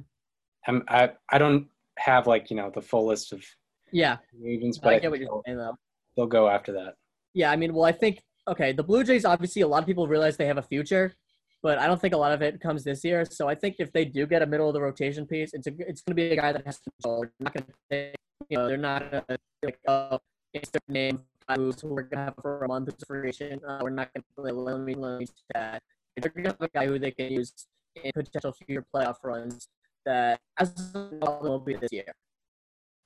I'm, 0.67 0.83
I 0.87 1.11
I 1.29 1.37
don't 1.39 1.67
have 1.97 2.27
like 2.27 2.49
you 2.51 2.55
know 2.57 2.69
the 2.73 2.81
full 2.81 3.07
list 3.07 3.33
of 3.33 3.43
Yeah, 3.91 4.17
agents, 4.45 4.77
but 4.77 4.93
I 4.93 4.95
I 4.97 4.99
get 4.99 5.11
what 5.11 5.19
you're 5.19 5.41
saying 5.45 5.57
though. 5.57 5.75
they'll 6.15 6.27
go 6.27 6.47
after 6.47 6.71
that. 6.73 6.95
Yeah, 7.33 7.49
I 7.51 7.55
mean, 7.55 7.73
well, 7.73 7.85
I 7.85 7.91
think 7.91 8.21
okay, 8.47 8.71
the 8.71 8.83
Blue 8.83 9.03
Jays 9.03 9.25
obviously 9.25 9.63
a 9.63 9.67
lot 9.67 9.81
of 9.81 9.87
people 9.87 10.07
realize 10.07 10.37
they 10.37 10.45
have 10.45 10.57
a 10.59 10.61
future, 10.63 11.15
but 11.63 11.77
I 11.77 11.87
don't 11.87 11.99
think 11.99 12.13
a 12.13 12.17
lot 12.17 12.31
of 12.31 12.41
it 12.41 12.59
comes 12.59 12.83
this 12.83 13.03
year. 13.03 13.25
So 13.25 13.47
I 13.47 13.55
think 13.55 13.75
if 13.79 13.91
they 13.93 14.05
do 14.05 14.25
get 14.25 14.41
a 14.41 14.45
middle 14.45 14.67
of 14.67 14.73
the 14.73 14.81
rotation 14.81 15.25
piece, 15.25 15.53
it's 15.53 15.67
a 15.67 15.71
it's 15.79 16.01
going 16.01 16.11
to 16.11 16.15
be 16.15 16.31
a 16.31 16.35
guy 16.35 16.51
that 16.51 16.65
has 16.65 16.79
control. 16.79 17.21
They're 17.21 17.31
not 17.39 17.53
going 17.53 17.65
to 17.65 17.73
take, 17.89 18.15
you 18.49 18.57
know, 18.57 18.67
they're 18.67 18.77
not 18.77 19.11
going 19.11 19.23
to 19.29 19.37
like 19.63 19.79
oh, 19.87 20.19
it's 20.53 20.69
their 20.69 20.81
name 20.87 21.21
moves 21.57 21.83
we're 21.83 22.03
going 22.03 22.19
to 22.19 22.25
have 22.25 22.35
for 22.41 22.63
a 22.63 22.67
month 22.67 22.87
as 22.87 22.95
a 23.01 23.05
free 23.05 23.29
agent. 23.29 23.61
Uh, 23.67 23.79
we're 23.81 23.89
not 23.89 24.09
going 24.13 24.23
to 24.23 24.53
let 24.53 24.79
me 24.79 24.93
let 24.93 25.19
me 25.19 25.27
that. 25.53 25.81
They're 26.17 26.31
going 26.31 26.43
to 26.43 26.49
have 26.51 26.61
a 26.61 26.67
guy 26.67 26.85
who 26.87 26.99
they 26.99 27.11
can 27.11 27.31
use 27.31 27.53
in 27.95 28.11
potential 28.13 28.53
future 28.53 28.85
playoff 28.93 29.17
runs 29.23 29.67
that 30.05 30.39
as 30.57 30.73
well 30.93 31.39
will 31.41 31.59
be 31.59 31.75
this 31.75 31.91
year. 31.91 32.13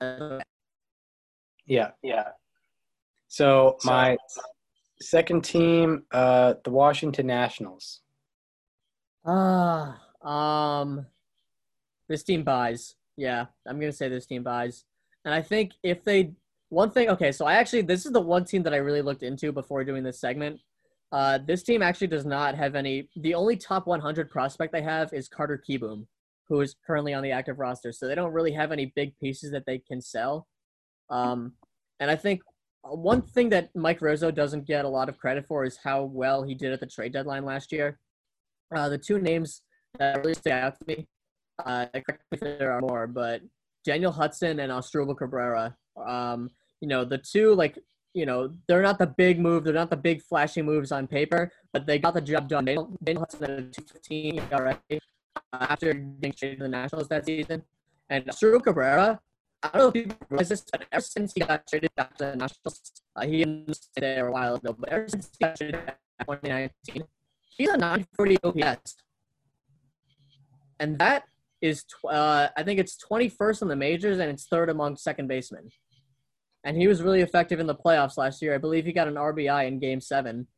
Uh, 0.00 0.38
Yeah, 1.66 1.90
yeah. 2.02 2.28
So 3.28 3.76
my 3.84 4.16
second 5.00 5.44
team, 5.44 6.04
uh, 6.12 6.54
the 6.64 6.70
Washington 6.70 7.26
Nationals. 7.26 8.00
Ah, 9.26 10.00
um, 10.22 11.06
this 12.08 12.22
team 12.22 12.44
buys. 12.44 12.94
Yeah, 13.16 13.46
I'm 13.66 13.80
gonna 13.80 13.92
say 13.92 14.08
this 14.08 14.26
team 14.26 14.42
buys, 14.42 14.84
and 15.24 15.34
I 15.34 15.42
think 15.42 15.72
if 15.82 16.04
they 16.04 16.32
one 16.68 16.90
thing. 16.90 17.08
Okay, 17.10 17.32
so 17.32 17.44
I 17.44 17.54
actually 17.54 17.82
this 17.82 18.06
is 18.06 18.12
the 18.12 18.20
one 18.20 18.44
team 18.44 18.62
that 18.62 18.74
I 18.74 18.78
really 18.78 19.02
looked 19.02 19.22
into 19.22 19.52
before 19.52 19.84
doing 19.84 20.04
this 20.04 20.20
segment. 20.20 20.60
Uh, 21.12 21.38
this 21.38 21.62
team 21.62 21.82
actually 21.82 22.08
does 22.08 22.26
not 22.26 22.54
have 22.54 22.74
any. 22.74 23.08
The 23.16 23.34
only 23.34 23.56
top 23.56 23.86
100 23.86 24.30
prospect 24.30 24.72
they 24.72 24.82
have 24.82 25.12
is 25.12 25.28
Carter 25.28 25.62
Kieboom, 25.68 26.06
who 26.48 26.60
is 26.60 26.76
currently 26.86 27.14
on 27.14 27.22
the 27.22 27.30
active 27.30 27.58
roster. 27.58 27.92
So 27.92 28.06
they 28.06 28.14
don't 28.14 28.32
really 28.32 28.52
have 28.52 28.72
any 28.72 28.92
big 28.96 29.16
pieces 29.18 29.50
that 29.52 29.66
they 29.66 29.78
can 29.78 30.00
sell. 30.00 30.46
Um, 31.10 31.52
and 32.00 32.10
I 32.10 32.16
think 32.16 32.42
one 32.82 33.22
thing 33.22 33.48
that 33.50 33.74
Mike 33.74 34.00
Rizzo 34.00 34.30
doesn't 34.30 34.66
get 34.66 34.84
a 34.84 34.88
lot 34.88 35.08
of 35.08 35.18
credit 35.18 35.46
for 35.46 35.64
is 35.64 35.78
how 35.82 36.04
well 36.04 36.42
he 36.42 36.54
did 36.54 36.72
at 36.72 36.80
the 36.80 36.86
trade 36.86 37.12
deadline 37.12 37.44
last 37.44 37.72
year. 37.72 37.98
Uh, 38.74 38.88
the 38.88 38.98
two 38.98 39.18
names 39.18 39.62
that 39.98 40.18
really 40.18 40.34
stick 40.34 40.52
out 40.52 40.78
to 40.78 40.84
me, 40.86 41.06
uh, 41.64 41.86
there 42.40 42.72
are 42.72 42.80
more, 42.80 43.06
but 43.06 43.40
Daniel 43.84 44.12
Hudson 44.12 44.60
and 44.60 44.72
Asdrubal 44.72 45.16
Cabrera. 45.16 45.76
Um, 45.96 46.50
you 46.80 46.88
know, 46.88 47.04
the 47.04 47.18
two, 47.18 47.54
like, 47.54 47.78
you 48.14 48.26
know, 48.26 48.52
they're 48.66 48.82
not 48.82 48.98
the 48.98 49.06
big 49.06 49.38
move, 49.38 49.64
they're 49.64 49.72
not 49.72 49.90
the 49.90 49.96
big 49.96 50.22
flashy 50.22 50.62
moves 50.62 50.90
on 50.90 51.06
paper, 51.06 51.52
but 51.72 51.86
they 51.86 51.98
got 51.98 52.14
the 52.14 52.20
job 52.20 52.48
done. 52.48 52.64
Daniel, 52.64 52.96
Daniel 53.02 53.20
Hudson 53.20 53.44
at 53.44 53.50
a 53.50 53.62
215 53.62 54.42
ERA 54.50 54.80
after 55.52 55.92
getting 55.92 56.32
traded 56.32 56.58
to 56.58 56.64
the 56.64 56.68
Nationals 56.68 57.08
that 57.08 57.24
season. 57.24 57.62
And 58.08 58.24
Asdrubal 58.26 58.62
Cabrera, 58.62 59.20
I 59.62 59.68
don't 59.68 59.80
know 59.80 59.88
if 59.88 59.94
people 59.94 60.16
realize 60.28 60.48
this, 60.48 60.64
but 60.70 60.84
ever 60.92 61.00
since 61.00 61.32
he 61.32 61.40
got 61.40 61.66
traded 61.66 61.90
to 61.96 62.08
the 62.18 62.36
Nationals, 62.36 63.02
uh, 63.14 63.24
he 63.24 63.38
didn't 63.38 63.74
stay 63.74 64.00
there 64.00 64.28
a 64.28 64.32
while 64.32 64.56
ago, 64.56 64.76
but 64.78 64.88
ever 64.90 65.08
since 65.08 65.30
he 65.32 65.44
got 65.44 65.56
traded 65.56 65.76
in 65.76 66.26
2019, 66.26 67.04
he's 67.56 67.68
a 67.68 67.76
940 67.76 68.38
OPS. 68.44 68.96
And 70.78 70.98
that 70.98 71.24
is, 71.62 71.84
tw- 71.84 72.06
uh, 72.10 72.48
I 72.56 72.62
think 72.62 72.78
it's 72.78 72.96
21st 73.10 73.62
in 73.62 73.68
the 73.68 73.76
majors 73.76 74.18
and 74.18 74.30
it's 74.30 74.46
third 74.46 74.68
among 74.68 74.96
second 74.96 75.26
basemen. 75.28 75.68
and 76.64 76.76
he 76.76 76.88
was 76.88 77.00
really 77.00 77.20
effective 77.22 77.60
in 77.60 77.66
the 77.66 77.74
playoffs 77.74 78.16
last 78.18 78.42
year. 78.42 78.54
I 78.54 78.58
believe 78.58 78.84
he 78.84 78.92
got 78.92 79.08
an 79.08 79.14
RBI 79.14 79.68
in 79.68 79.78
Game 79.78 80.00
Seven, 80.00 80.48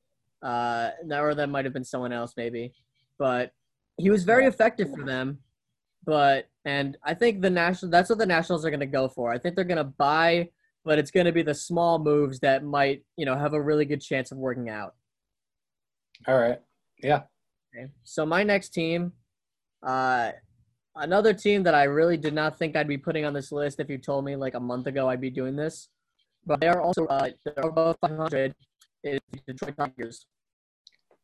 uh, 0.42 0.90
or 1.10 1.34
that 1.34 1.50
might 1.50 1.66
have 1.66 1.74
been 1.74 1.84
someone 1.84 2.12
else 2.12 2.32
maybe, 2.36 2.72
but 3.18 3.52
he 3.98 4.08
was 4.10 4.24
very 4.24 4.46
effective 4.46 4.90
for 4.90 5.04
them. 5.04 5.38
But 6.04 6.48
and 6.64 6.96
I 7.04 7.12
think 7.14 7.42
the 7.42 7.50
national 7.50 7.90
that's 7.90 8.08
what 8.08 8.18
the 8.18 8.26
Nationals 8.26 8.64
are 8.64 8.70
going 8.70 8.80
to 8.80 8.86
go 8.86 9.08
for. 9.08 9.30
I 9.30 9.38
think 9.38 9.54
they're 9.54 9.64
going 9.64 9.76
to 9.76 9.84
buy, 9.84 10.48
but 10.84 10.98
it's 10.98 11.10
going 11.10 11.26
to 11.26 11.32
be 11.32 11.42
the 11.42 11.54
small 11.54 11.98
moves 11.98 12.40
that 12.40 12.64
might 12.64 13.04
you 13.16 13.26
know 13.26 13.36
have 13.36 13.52
a 13.52 13.60
really 13.60 13.84
good 13.84 14.00
chance 14.00 14.32
of 14.32 14.38
working 14.38 14.70
out. 14.70 14.94
All 16.26 16.38
right. 16.38 16.60
Yeah. 17.02 17.22
Okay. 17.74 17.90
So 18.04 18.26
my 18.26 18.42
next 18.42 18.70
team, 18.70 19.12
uh, 19.86 20.32
another 20.96 21.32
team 21.32 21.62
that 21.64 21.74
I 21.74 21.84
really 21.84 22.16
did 22.16 22.34
not 22.34 22.58
think 22.58 22.76
I'd 22.76 22.88
be 22.88 22.98
putting 22.98 23.24
on 23.24 23.32
this 23.32 23.52
list 23.52 23.80
if 23.80 23.88
you 23.88 23.98
told 23.98 24.24
me 24.24 24.36
like 24.36 24.54
a 24.54 24.60
month 24.60 24.86
ago 24.86 25.08
I'd 25.08 25.20
be 25.20 25.30
doing 25.30 25.56
this, 25.56 25.88
but 26.46 26.60
they 26.60 26.68
are 26.68 26.80
also 26.80 27.06
uh, 27.06 27.30
they're 27.44 27.64
above 27.64 27.96
500 28.00 28.54
is 29.04 29.20
the 29.32 29.52
Detroit 29.52 29.76
Tigers. 29.76 30.26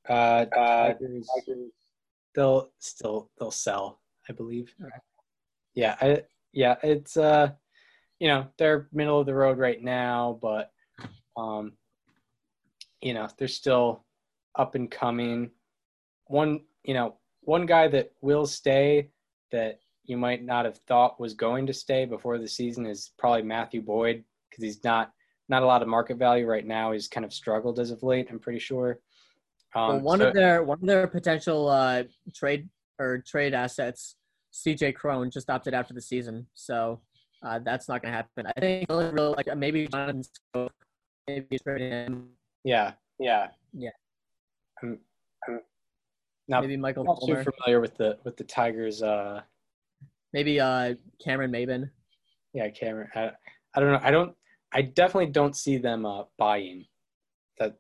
Uh, 0.09 0.45
Tigers, 0.47 1.29
they'll 2.35 2.71
still 2.79 3.31
they'll 3.39 3.51
sell, 3.51 4.01
I 4.29 4.33
believe. 4.33 4.73
Okay. 4.81 4.97
Yeah, 5.75 5.97
I 6.01 6.23
yeah, 6.53 6.77
it's 6.83 7.17
uh, 7.17 7.51
you 8.21 8.29
know, 8.29 8.47
they're 8.59 8.89
middle 8.93 9.21
of 9.21 9.27
the 9.27 9.35
road 9.35 9.59
right 9.59 9.83
now, 9.83 10.39
but 10.41 10.71
um, 11.37 11.73
you 13.01 13.15
know, 13.15 13.29
they're 13.39 13.49
still 13.49 14.05
up 14.57 14.75
and 14.75 14.91
coming. 14.91 15.51
One, 16.35 16.63
you 16.83 16.95
know, 16.95 17.15
one 17.43 17.65
guy 17.65 17.87
that 17.87 18.11
will 18.21 18.45
stay 18.45 19.11
that 19.53 19.79
you 20.05 20.17
might 20.17 20.43
not 20.45 20.65
have 20.65 20.79
thought 20.79 21.21
was 21.21 21.33
going 21.33 21.65
to 21.69 21.73
stay 21.73 22.07
before 22.07 22.39
the 22.39 22.49
season 22.49 22.87
is 22.87 23.13
probably 23.17 23.43
Matthew 23.43 23.81
Boyd 23.81 24.25
because 24.51 24.65
he's 24.65 24.83
not 24.83 25.13
not 25.49 25.63
a 25.63 25.67
lot 25.67 25.81
of 25.81 25.87
market 25.87 26.17
value 26.17 26.45
right 26.47 26.67
now. 26.67 26.91
He's 26.91 27.07
kind 27.07 27.25
of 27.25 27.33
struggled 27.33 27.79
as 27.79 27.93
of 27.93 28.03
late. 28.03 28.27
I'm 28.31 28.41
pretty 28.41 28.59
sure. 28.59 28.99
Well, 29.77 29.93
Um, 29.93 30.03
one 30.03 30.19
so- 30.19 30.29
of 30.29 30.35
their 30.35 30.65
one 30.65 30.79
of 30.81 30.87
their 30.89 31.07
potential 31.07 31.69
uh, 31.69 32.03
trade 32.35 32.69
or 32.99 33.19
trade 33.19 33.55
assets, 33.55 34.17
CJ 34.53 34.97
Cron, 34.97 35.31
just 35.31 35.49
opted 35.49 35.73
out 35.73 35.87
for 35.87 35.95
the 35.95 36.01
season, 36.03 36.49
so 36.55 37.01
uh, 37.45 37.61
that's 37.61 37.89
not 37.89 38.03
going 38.03 38.11
to 38.11 38.17
happen. 38.17 38.47
I 38.57 38.61
think 38.61 38.89
really, 38.89 39.11
really 39.11 39.35
like 39.37 39.57
maybe 39.57 39.87
Jonathan 39.87 40.25
Schoop, 40.25 40.71
maybe 41.29 41.59
trade 41.61 41.93
him, 41.93 42.31
yeah, 42.65 42.95
yeah, 43.21 43.51
Yeah. 43.73 43.91
I'm, 44.83 44.99
I'm 46.53 46.61
maybe 46.63 46.77
Michael 46.77 47.05
not 47.05 47.21
too 47.27 47.37
familiar 47.43 47.81
with 47.81 47.97
the 47.97 48.19
with 48.25 48.37
the 48.37 48.45
Tigers. 48.45 49.03
Uh, 49.03 49.41
maybe 50.33 50.61
uh, 50.61 50.95
Cameron 51.25 51.51
Maybin. 51.51 51.91
yeah, 52.53 52.69
Cameron. 52.69 53.09
I, 53.15 53.31
I 53.75 53.81
don't 53.81 53.93
know. 53.93 54.01
I 54.03 54.11
don't. 54.11 54.35
I 54.73 54.83
definitely 54.83 55.31
don't 55.31 55.57
see 55.57 55.79
them 55.79 56.05
uh, 56.05 56.25
buying. 56.39 56.85
That 57.59 57.77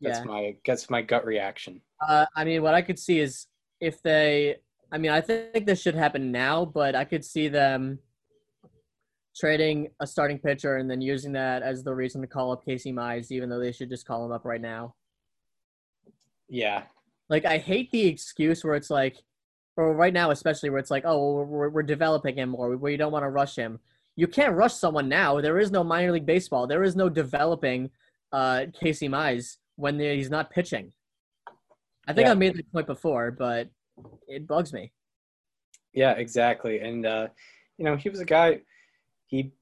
that's 0.00 0.20
Yeah. 0.20 0.24
my 0.24 0.56
that's 0.64 0.88
my 0.90 1.02
gut 1.02 1.24
reaction. 1.24 1.80
Uh, 2.06 2.26
I 2.36 2.44
mean, 2.44 2.62
what 2.62 2.74
I 2.74 2.82
could 2.82 2.98
see 2.98 3.18
is 3.20 3.46
if 3.80 4.00
they. 4.02 4.56
I 4.90 4.96
mean, 4.96 5.10
I 5.10 5.20
think 5.20 5.66
this 5.66 5.82
should 5.82 5.94
happen 5.94 6.32
now, 6.32 6.64
but 6.64 6.94
I 6.94 7.04
could 7.04 7.22
see 7.24 7.48
them 7.48 7.98
trading 9.36 9.88
a 10.00 10.06
starting 10.06 10.38
pitcher 10.38 10.76
and 10.76 10.90
then 10.90 11.00
using 11.00 11.32
that 11.32 11.62
as 11.62 11.84
the 11.84 11.94
reason 11.94 12.20
to 12.22 12.26
call 12.26 12.52
up 12.52 12.64
Casey 12.64 12.92
Mize, 12.92 13.30
even 13.30 13.48
though 13.50 13.58
they 13.58 13.70
should 13.72 13.90
just 13.90 14.06
call 14.06 14.24
him 14.24 14.32
up 14.32 14.44
right 14.46 14.60
now. 14.62 14.94
Yeah, 16.48 16.84
Like, 17.28 17.44
I 17.44 17.58
hate 17.58 17.90
the 17.90 18.06
excuse 18.06 18.64
where 18.64 18.74
it's 18.74 18.90
like, 18.90 19.16
or 19.76 19.94
right 19.94 20.12
now 20.12 20.30
especially, 20.30 20.70
where 20.70 20.78
it's 20.80 20.90
like, 20.90 21.04
oh, 21.06 21.42
we're, 21.42 21.68
we're 21.68 21.82
developing 21.82 22.36
him 22.36 22.50
more. 22.50 22.76
We 22.76 22.96
don't 22.96 23.12
want 23.12 23.24
to 23.24 23.28
rush 23.30 23.54
him. 23.56 23.78
You 24.16 24.26
can't 24.26 24.56
rush 24.56 24.74
someone 24.74 25.08
now. 25.08 25.40
There 25.40 25.58
is 25.58 25.70
no 25.70 25.84
minor 25.84 26.10
league 26.12 26.26
baseball. 26.26 26.66
There 26.66 26.82
is 26.82 26.96
no 26.96 27.08
developing 27.08 27.90
uh, 28.32 28.66
Casey 28.78 29.08
Mize 29.08 29.56
when 29.76 29.98
he's 30.00 30.30
not 30.30 30.50
pitching. 30.50 30.92
I 32.08 32.12
think 32.12 32.26
Yeah. 32.26 32.32
I 32.32 32.34
made 32.34 32.56
the 32.56 32.64
point 32.64 32.86
before, 32.86 33.30
but 33.30 33.68
it 34.26 34.46
bugs 34.46 34.72
me. 34.72 34.92
yeah, 35.92 36.12
exactly. 36.12 36.80
And 36.80 37.06
uh, 37.06 37.28
you 37.76 37.84
know, 37.84 37.96
he 37.96 38.08
was 38.08 38.20
a 38.20 38.24
guy. 38.24 38.60
He 39.26 39.52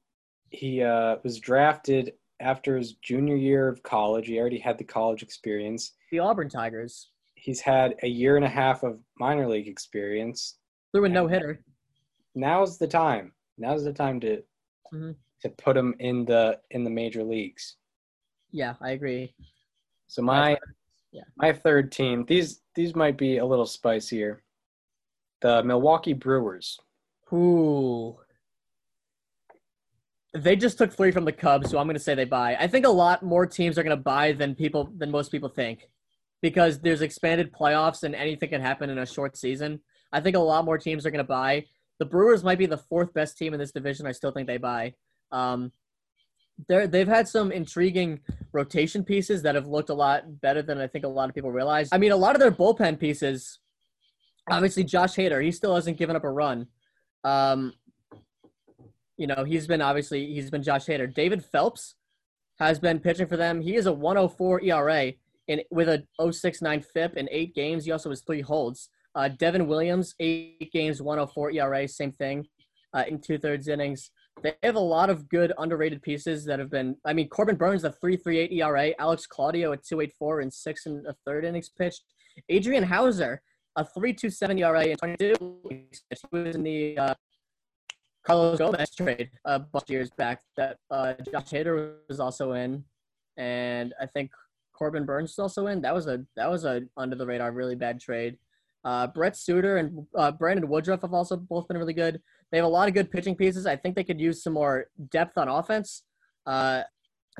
he 0.49 0.81
uh, 0.81 1.17
was 1.23 1.39
drafted 1.39 2.13
after 2.39 2.77
his 2.77 2.93
junior 2.93 3.35
year 3.35 3.67
of 3.67 3.83
college. 3.83 4.27
He 4.27 4.39
already 4.39 4.59
had 4.59 4.77
the 4.77 4.83
college 4.83 5.21
experience. 5.23 5.91
The 6.11 6.19
Auburn 6.19 6.49
Tigers 6.49 7.09
He's 7.39 7.61
had 7.61 7.95
a 8.03 8.07
year 8.07 8.35
and 8.35 8.43
a 8.43 8.49
half 8.49 8.83
of 8.83 8.99
minor 9.19 9.47
league 9.47 9.67
experience. 9.67 10.57
threw 10.93 11.05
a 11.05 11.09
no 11.09 11.27
hitter. 11.27 11.61
Now's 12.33 12.77
the 12.77 12.87
time. 12.87 13.33
Now's 13.57 13.83
the 13.83 13.93
time 13.93 14.19
to 14.21 14.41
Mhm. 14.93 15.15
to 15.41 15.49
put 15.49 15.75
him 15.77 15.95
in 15.99 16.25
the 16.25 16.59
in 16.71 16.83
the 16.83 16.89
major 16.89 17.23
leagues. 17.23 17.75
Yeah, 18.51 18.75
I 18.81 18.91
agree. 18.91 19.35
So 20.07 20.21
my 20.21 20.57
Yeah. 21.11 21.23
my 21.35 21.51
third 21.53 21.91
team. 21.91 22.25
These 22.25 22.61
these 22.73 22.95
might 22.95 23.17
be 23.17 23.37
a 23.37 23.45
little 23.45 23.65
spicier. 23.65 24.43
The 25.41 25.61
Milwaukee 25.63 26.13
Brewers. 26.13 26.79
Ooh. 27.33 28.17
They 30.33 30.55
just 30.55 30.77
took 30.77 30.91
three 30.93 31.11
from 31.11 31.25
the 31.25 31.31
Cubs, 31.31 31.69
so 31.69 31.77
I'm 31.79 31.85
going 31.87 31.95
to 31.95 31.99
say 31.99 32.13
they 32.15 32.25
buy. 32.25 32.55
I 32.55 32.67
think 32.67 32.85
a 32.85 32.89
lot 32.89 33.23
more 33.23 33.45
teams 33.45 33.77
are 33.77 33.83
going 33.83 33.95
to 33.97 34.01
buy 34.03 34.31
than 34.33 34.55
people 34.55 34.85
than 34.95 35.09
most 35.11 35.31
people 35.31 35.49
think, 35.49 35.89
because 36.41 36.79
there's 36.79 37.01
expanded 37.01 37.51
playoffs 37.51 38.03
and 38.03 38.15
anything 38.15 38.49
can 38.49 38.61
happen 38.61 38.89
in 38.89 38.97
a 38.97 39.05
short 39.05 39.37
season. 39.37 39.79
I 40.11 40.21
think 40.21 40.35
a 40.35 40.39
lot 40.39 40.65
more 40.65 40.77
teams 40.77 41.05
are 41.05 41.11
going 41.11 41.23
to 41.23 41.27
buy. 41.27 41.65
The 41.99 42.05
Brewers 42.05 42.43
might 42.43 42.59
be 42.59 42.67
the 42.67 42.77
fourth 42.77 43.13
best 43.13 43.37
team 43.37 43.53
in 43.53 43.59
this 43.59 43.71
division. 43.71 44.05
I 44.05 44.11
still 44.11 44.31
think 44.31 44.47
they 44.47 44.57
buy. 44.57 44.93
Um, 45.31 45.71
they're, 46.67 46.87
they've 46.87 47.07
had 47.07 47.27
some 47.27 47.51
intriguing 47.51 48.19
rotation 48.51 49.03
pieces 49.03 49.41
that 49.43 49.55
have 49.55 49.67
looked 49.67 49.89
a 49.89 49.93
lot 49.93 50.41
better 50.41 50.61
than 50.61 50.79
I 50.79 50.87
think 50.87 51.05
a 51.05 51.09
lot 51.09 51.29
of 51.29 51.35
people 51.35 51.51
realize. 51.51 51.89
I 51.91 51.97
mean, 51.97 52.11
a 52.11 52.17
lot 52.17 52.35
of 52.35 52.41
their 52.41 52.51
bullpen 52.51 52.99
pieces. 52.99 53.59
Obviously, 54.49 54.83
Josh 54.83 55.15
Hader, 55.15 55.43
he 55.43 55.51
still 55.51 55.75
hasn't 55.75 55.97
given 55.97 56.15
up 56.15 56.23
a 56.23 56.29
run. 56.29 56.67
Um, 57.23 57.73
you 59.17 59.27
know, 59.27 59.43
he's 59.43 59.67
been 59.67 59.81
obviously 59.81 60.33
he's 60.33 60.49
been 60.49 60.63
Josh 60.63 60.85
Hader. 60.85 61.11
David 61.13 61.43
Phelps 61.43 61.95
has 62.59 62.79
been 62.79 62.99
pitching 62.99 63.27
for 63.27 63.37
them. 63.37 63.61
He 63.61 63.75
is 63.75 63.85
a 63.85 63.93
104 63.93 64.61
ERA 64.63 65.13
in 65.47 65.61
with 65.71 65.89
a 65.89 66.03
069 66.31 66.81
FIP 66.81 67.17
in 67.17 67.27
eight 67.31 67.55
games. 67.55 67.85
He 67.85 67.91
also 67.91 68.09
has 68.09 68.21
three 68.21 68.41
holds. 68.41 68.89
Uh, 69.15 69.29
Devin 69.29 69.67
Williams, 69.67 70.13
eight 70.19 70.71
games, 70.71 71.01
104 71.01 71.51
ERA, 71.51 71.87
same 71.87 72.11
thing, 72.11 72.45
uh, 72.93 73.03
in 73.07 73.19
two 73.19 73.37
thirds 73.37 73.67
innings. 73.67 74.11
They 74.43 74.53
have 74.61 74.75
a 74.75 74.79
lot 74.79 75.09
of 75.09 75.27
good 75.29 75.51
underrated 75.57 76.03
pieces 76.03 76.45
that 76.45 76.59
have 76.59 76.69
been. 76.69 76.95
I 77.03 77.13
mean, 77.13 77.27
Corbin 77.27 77.55
Burnes, 77.55 77.83
a 77.83 77.89
3.38 77.89 78.51
ERA. 78.53 78.91
Alex 78.99 79.25
Claudio, 79.25 79.71
a 79.71 79.77
2.84 79.77 80.43
in 80.43 80.51
six 80.51 80.85
and 80.85 81.05
a 81.07 81.15
third 81.25 81.45
innings 81.45 81.69
pitched. 81.69 82.03
Adrian 82.49 82.83
Houser, 82.83 83.41
a 83.75 83.83
3.27 83.83 84.59
ERA 84.59 84.83
in 84.85 84.97
22. 84.97 85.59
He 85.69 85.85
was 86.31 86.55
in 86.55 86.61
the 86.61 86.97
uh, 86.99 87.13
Carlos 88.23 88.59
Gomez 88.59 88.93
trade 88.93 89.31
a 89.45 89.57
bunch 89.57 89.83
of 89.83 89.89
years 89.89 90.09
back 90.17 90.41
that 90.57 90.77
uh, 90.91 91.13
Josh 91.31 91.45
Hader 91.45 91.95
was 92.09 92.19
also 92.19 92.51
in, 92.51 92.83
and 93.37 93.93
I 94.01 94.05
think 94.05 94.31
Corbin 94.77 95.05
Burnes 95.05 95.31
is 95.31 95.39
also 95.39 95.67
in. 95.67 95.81
That 95.81 95.93
was 95.93 96.07
a 96.07 96.23
that 96.35 96.49
was 96.49 96.65
a 96.65 96.83
under 96.95 97.15
the 97.15 97.25
radar 97.25 97.51
really 97.51 97.75
bad 97.75 97.99
trade. 97.99 98.37
Uh, 98.83 99.07
Brent 99.07 99.35
Suter 99.35 99.77
and 99.77 100.05
uh, 100.15 100.31
Brandon 100.31 100.67
Woodruff 100.69 101.01
have 101.01 101.13
also 101.13 101.35
both 101.35 101.67
been 101.67 101.77
really 101.77 101.93
good. 101.93 102.21
They 102.51 102.57
have 102.57 102.65
a 102.65 102.69
lot 102.69 102.87
of 102.87 102.93
good 102.93 103.11
pitching 103.11 103.35
pieces. 103.35 103.65
I 103.65 103.75
think 103.75 103.95
they 103.95 104.03
could 104.03 104.19
use 104.19 104.43
some 104.43 104.53
more 104.53 104.85
depth 105.09 105.37
on 105.37 105.49
offense. 105.49 106.03
Uh, 106.45 106.83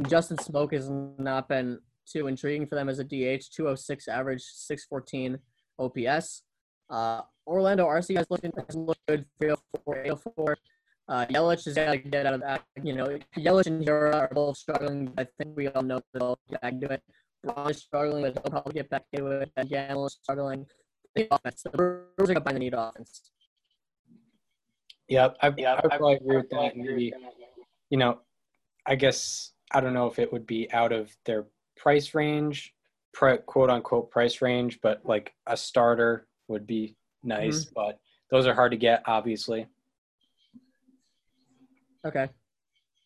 Justin 0.07 0.37
Smoak 0.37 0.73
has 0.73 0.89
not 0.89 1.47
been 1.47 1.79
too 2.05 2.27
intriguing 2.27 2.67
for 2.67 2.75
them 2.75 2.89
as 2.89 2.99
a 2.99 3.03
DH. 3.03 3.49
206 3.55 4.07
average, 4.07 4.43
614 4.43 5.37
OPS. 5.79 6.43
Uh, 6.89 7.21
Orlando 7.45 7.87
Arcia 7.87 8.17
has 8.17 8.27
looked, 8.29 8.43
good, 9.07 9.25
304, 9.39 9.97
804. 9.99 10.57
Uh, 11.09 11.25
Yelich 11.27 11.67
is 11.67 11.75
got 11.75 11.91
to 11.91 11.97
get 11.97 12.25
out 12.25 12.33
of 12.33 12.41
that. 12.41 12.63
You 12.83 12.93
know, 12.93 13.17
Yelich 13.37 13.67
and 13.67 13.85
Hiura 13.85 14.13
are 14.13 14.29
both 14.33 14.57
struggling. 14.57 15.13
I 15.17 15.25
think 15.37 15.55
we 15.55 15.69
all 15.69 15.81
know 15.81 15.97
that 15.99 16.19
they'll 16.19 16.39
get 16.49 16.61
back 16.61 16.73
into 16.73 16.87
it. 16.91 17.01
Braun 17.43 17.71
is 17.71 17.77
struggling, 17.77 18.23
but 18.23 18.35
they'll 18.35 18.51
probably 18.51 18.73
get 18.73 18.89
back 18.89 19.05
into 19.13 19.27
it. 19.27 19.51
And 19.55 19.69
Gamel 19.69 20.07
is 20.07 20.17
struggling. 20.21 20.65
The 21.15 21.27
offense. 21.31 21.63
The 21.63 21.69
Brewers 21.69 22.07
are 22.19 22.25
going 22.25 22.35
to 22.35 22.41
find 22.41 22.55
the 22.55 22.59
need 22.59 22.73
offense. 22.73 23.31
Yep, 25.09 25.37
I, 25.41 25.47
I 25.47 25.49
would 25.81 25.91
probably 25.91 26.15
agree 26.15 26.37
with 26.37 26.49
that. 26.49 26.75
Maybe, 26.75 27.13
you 27.89 27.97
know, 27.97 28.19
I 28.85 28.95
guess 28.95 29.53
I 29.71 29.79
don't 29.79 29.93
know 29.93 30.07
if 30.07 30.19
it 30.19 30.31
would 30.33 30.45
be 30.45 30.71
out 30.73 30.91
of 30.91 31.15
their 31.25 31.45
price 31.77 32.13
range, 32.13 32.73
quote 33.13 33.69
unquote 33.69 34.11
price 34.11 34.41
range, 34.41 34.79
but 34.81 35.01
like 35.05 35.33
a 35.45 35.55
starter 35.55 36.27
would 36.49 36.67
be 36.67 36.97
nice. 37.23 37.65
Mm-hmm. 37.65 37.73
But 37.75 37.99
those 38.31 38.47
are 38.47 38.53
hard 38.53 38.71
to 38.71 38.77
get, 38.77 39.03
obviously. 39.05 39.67
Okay. 42.05 42.27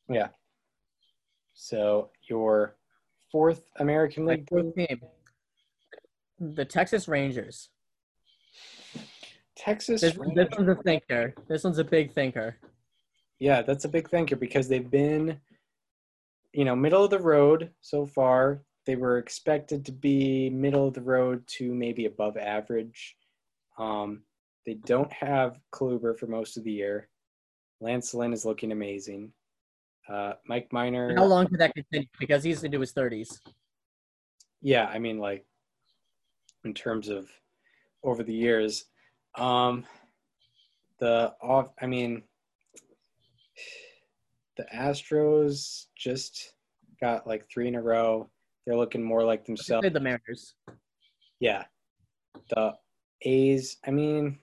Yeah. 0.09 0.29
So 1.53 2.09
your 2.27 2.75
fourth 3.31 3.63
American 3.77 4.25
League 4.25 4.47
fourth 4.49 4.75
team, 4.75 4.87
team. 4.87 5.01
The 6.39 6.65
Texas 6.65 7.07
Rangers. 7.07 7.69
Texas. 9.55 10.01
This, 10.01 10.15
Rangers. 10.17 10.49
this 10.49 10.57
one's 10.57 10.69
a 10.69 10.83
thinker. 10.83 11.33
This 11.47 11.63
one's 11.63 11.77
a 11.77 11.83
big 11.83 12.13
thinker. 12.13 12.57
Yeah, 13.39 13.61
that's 13.61 13.85
a 13.85 13.89
big 13.89 14.09
thinker 14.09 14.35
because 14.35 14.67
they've 14.67 14.89
been 14.89 15.39
you 16.53 16.65
know, 16.65 16.75
middle 16.75 17.03
of 17.03 17.09
the 17.09 17.19
road 17.19 17.71
so 17.81 18.05
far. 18.05 18.61
They 18.85 18.95
were 18.95 19.17
expected 19.17 19.85
to 19.85 19.91
be 19.91 20.49
middle 20.49 20.87
of 20.87 20.93
the 20.93 21.01
road 21.01 21.45
to 21.57 21.73
maybe 21.73 22.05
above 22.05 22.37
average. 22.37 23.15
Um, 23.77 24.23
they 24.65 24.73
don't 24.73 25.11
have 25.13 25.59
Kluber 25.73 26.17
for 26.17 26.27
most 26.27 26.57
of 26.57 26.63
the 26.63 26.71
year. 26.71 27.07
Lance 27.79 28.13
Lynn 28.13 28.33
is 28.33 28.45
looking 28.45 28.71
amazing. 28.71 29.31
Uh, 30.11 30.33
Mike 30.45 30.67
Minor. 30.73 31.15
How 31.15 31.25
long 31.25 31.47
could 31.47 31.59
that 31.59 31.73
continue? 31.73 32.07
Because 32.19 32.43
he's 32.43 32.63
into 32.63 32.79
his 32.79 32.91
30s. 32.91 33.39
Yeah, 34.61 34.85
I 34.85 34.99
mean, 34.99 35.19
like 35.19 35.45
in 36.65 36.73
terms 36.73 37.07
of 37.07 37.29
over 38.03 38.23
the 38.23 38.33
years, 38.33 38.85
um, 39.35 39.85
the 40.99 41.33
off. 41.41 41.69
I 41.81 41.85
mean, 41.85 42.23
the 44.57 44.65
Astros 44.73 45.85
just 45.97 46.53
got 46.99 47.25
like 47.25 47.47
three 47.49 47.67
in 47.67 47.75
a 47.75 47.81
row. 47.81 48.29
They're 48.65 48.77
looking 48.77 49.01
more 49.01 49.23
like 49.23 49.45
themselves. 49.45 49.87
The 49.91 49.99
Mariners. 49.99 50.55
Yeah, 51.39 51.63
the 52.49 52.73
A's. 53.23 53.77
I 53.87 53.91
mean, 53.91 54.39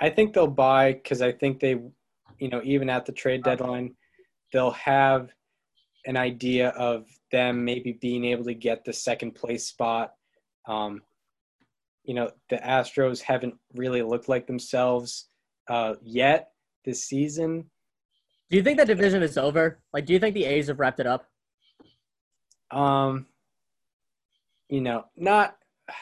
I 0.00 0.10
think 0.10 0.34
they'll 0.34 0.46
buy 0.46 0.92
because 0.92 1.22
I 1.22 1.32
think 1.32 1.60
they, 1.60 1.80
you 2.38 2.48
know, 2.48 2.60
even 2.64 2.90
at 2.90 3.06
the 3.06 3.12
trade 3.12 3.42
deadline, 3.44 3.94
they'll 4.54 4.70
have 4.70 5.34
an 6.06 6.16
idea 6.16 6.68
of 6.70 7.06
them 7.32 7.64
maybe 7.64 7.98
being 8.00 8.24
able 8.24 8.44
to 8.44 8.54
get 8.54 8.84
the 8.84 8.92
second 8.92 9.32
place 9.32 9.66
spot. 9.66 10.12
Um, 10.66 11.02
you 12.04 12.14
know, 12.14 12.30
the 12.50 12.56
Astros 12.56 13.20
haven't 13.20 13.54
really 13.74 14.02
looked 14.02 14.28
like 14.28 14.46
themselves 14.46 15.28
uh, 15.68 15.94
yet 16.02 16.52
this 16.84 17.04
season. 17.04 17.68
Do 18.48 18.56
you 18.56 18.62
think 18.62 18.78
that 18.78 18.86
division 18.86 19.22
is 19.24 19.36
over? 19.36 19.80
Like, 19.92 20.06
do 20.06 20.12
you 20.12 20.20
think 20.20 20.34
the 20.34 20.44
A's 20.44 20.68
have 20.68 20.78
wrapped 20.78 21.00
it 21.00 21.06
up? 21.06 21.26
Um, 22.70 23.26
you 24.68 24.82
know, 24.82 25.06
not 25.16 25.56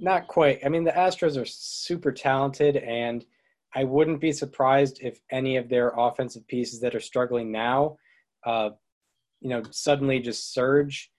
not 0.00 0.26
quite. 0.26 0.60
I 0.64 0.68
mean, 0.68 0.82
the 0.82 0.90
Astros 0.90 1.40
are 1.40 1.46
super 1.46 2.10
talented, 2.10 2.76
and 2.76 3.24
I 3.76 3.84
wouldn't 3.84 4.22
be 4.22 4.32
surprised 4.32 5.00
if 5.02 5.20
any 5.30 5.58
of 5.58 5.68
their 5.68 5.92
offensive 5.96 6.48
pieces 6.48 6.80
that 6.80 6.94
are 6.94 7.00
struggling 7.00 7.52
now, 7.52 7.98
uh, 8.46 8.70
you 9.40 9.50
know, 9.50 9.62
suddenly 9.70 10.18
just 10.18 10.54
surge. 10.54 11.12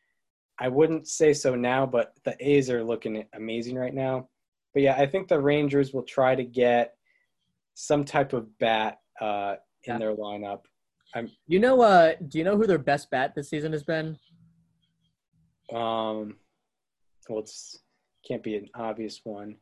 I 0.60 0.68
wouldn't 0.68 1.08
say 1.08 1.34
so 1.34 1.54
now, 1.54 1.86
but 1.86 2.14
the 2.26 2.36
A's 2.40 2.72
are 2.72 2.84
looking 2.84 3.24
amazing 3.34 3.76
right 3.78 3.94
now. 3.94 4.28
But 4.74 4.82
yeah, 4.82 4.96
I 4.96 5.06
think 5.06 5.28
the 5.28 5.40
Rangers 5.40 5.94
will 5.94 6.02
try 6.02 6.34
to 6.34 6.44
get 6.44 6.96
some 7.76 8.04
type 8.04 8.34
of 8.34 8.58
bat 8.58 8.98
uh, 9.22 9.58
in 9.84 9.94
Yeah. 9.94 10.00
their 10.00 10.16
lineup. 10.16 10.62
I'm 11.14 11.30
You 11.46 11.60
know, 11.60 11.80
uh, 11.82 12.16
do 12.28 12.40
you 12.40 12.44
know 12.44 12.58
who 12.58 12.66
their 12.66 12.80
best 12.80 13.12
bat 13.12 13.36
this 13.36 13.50
season 13.52 13.72
has 13.72 13.84
been? 13.84 14.18
um, 15.72 16.38
well, 17.30 17.40
it's 17.40 17.84
can't 18.28 18.42
be 18.42 18.56
an 18.56 18.68
obvious 18.74 19.22
one. 19.24 19.58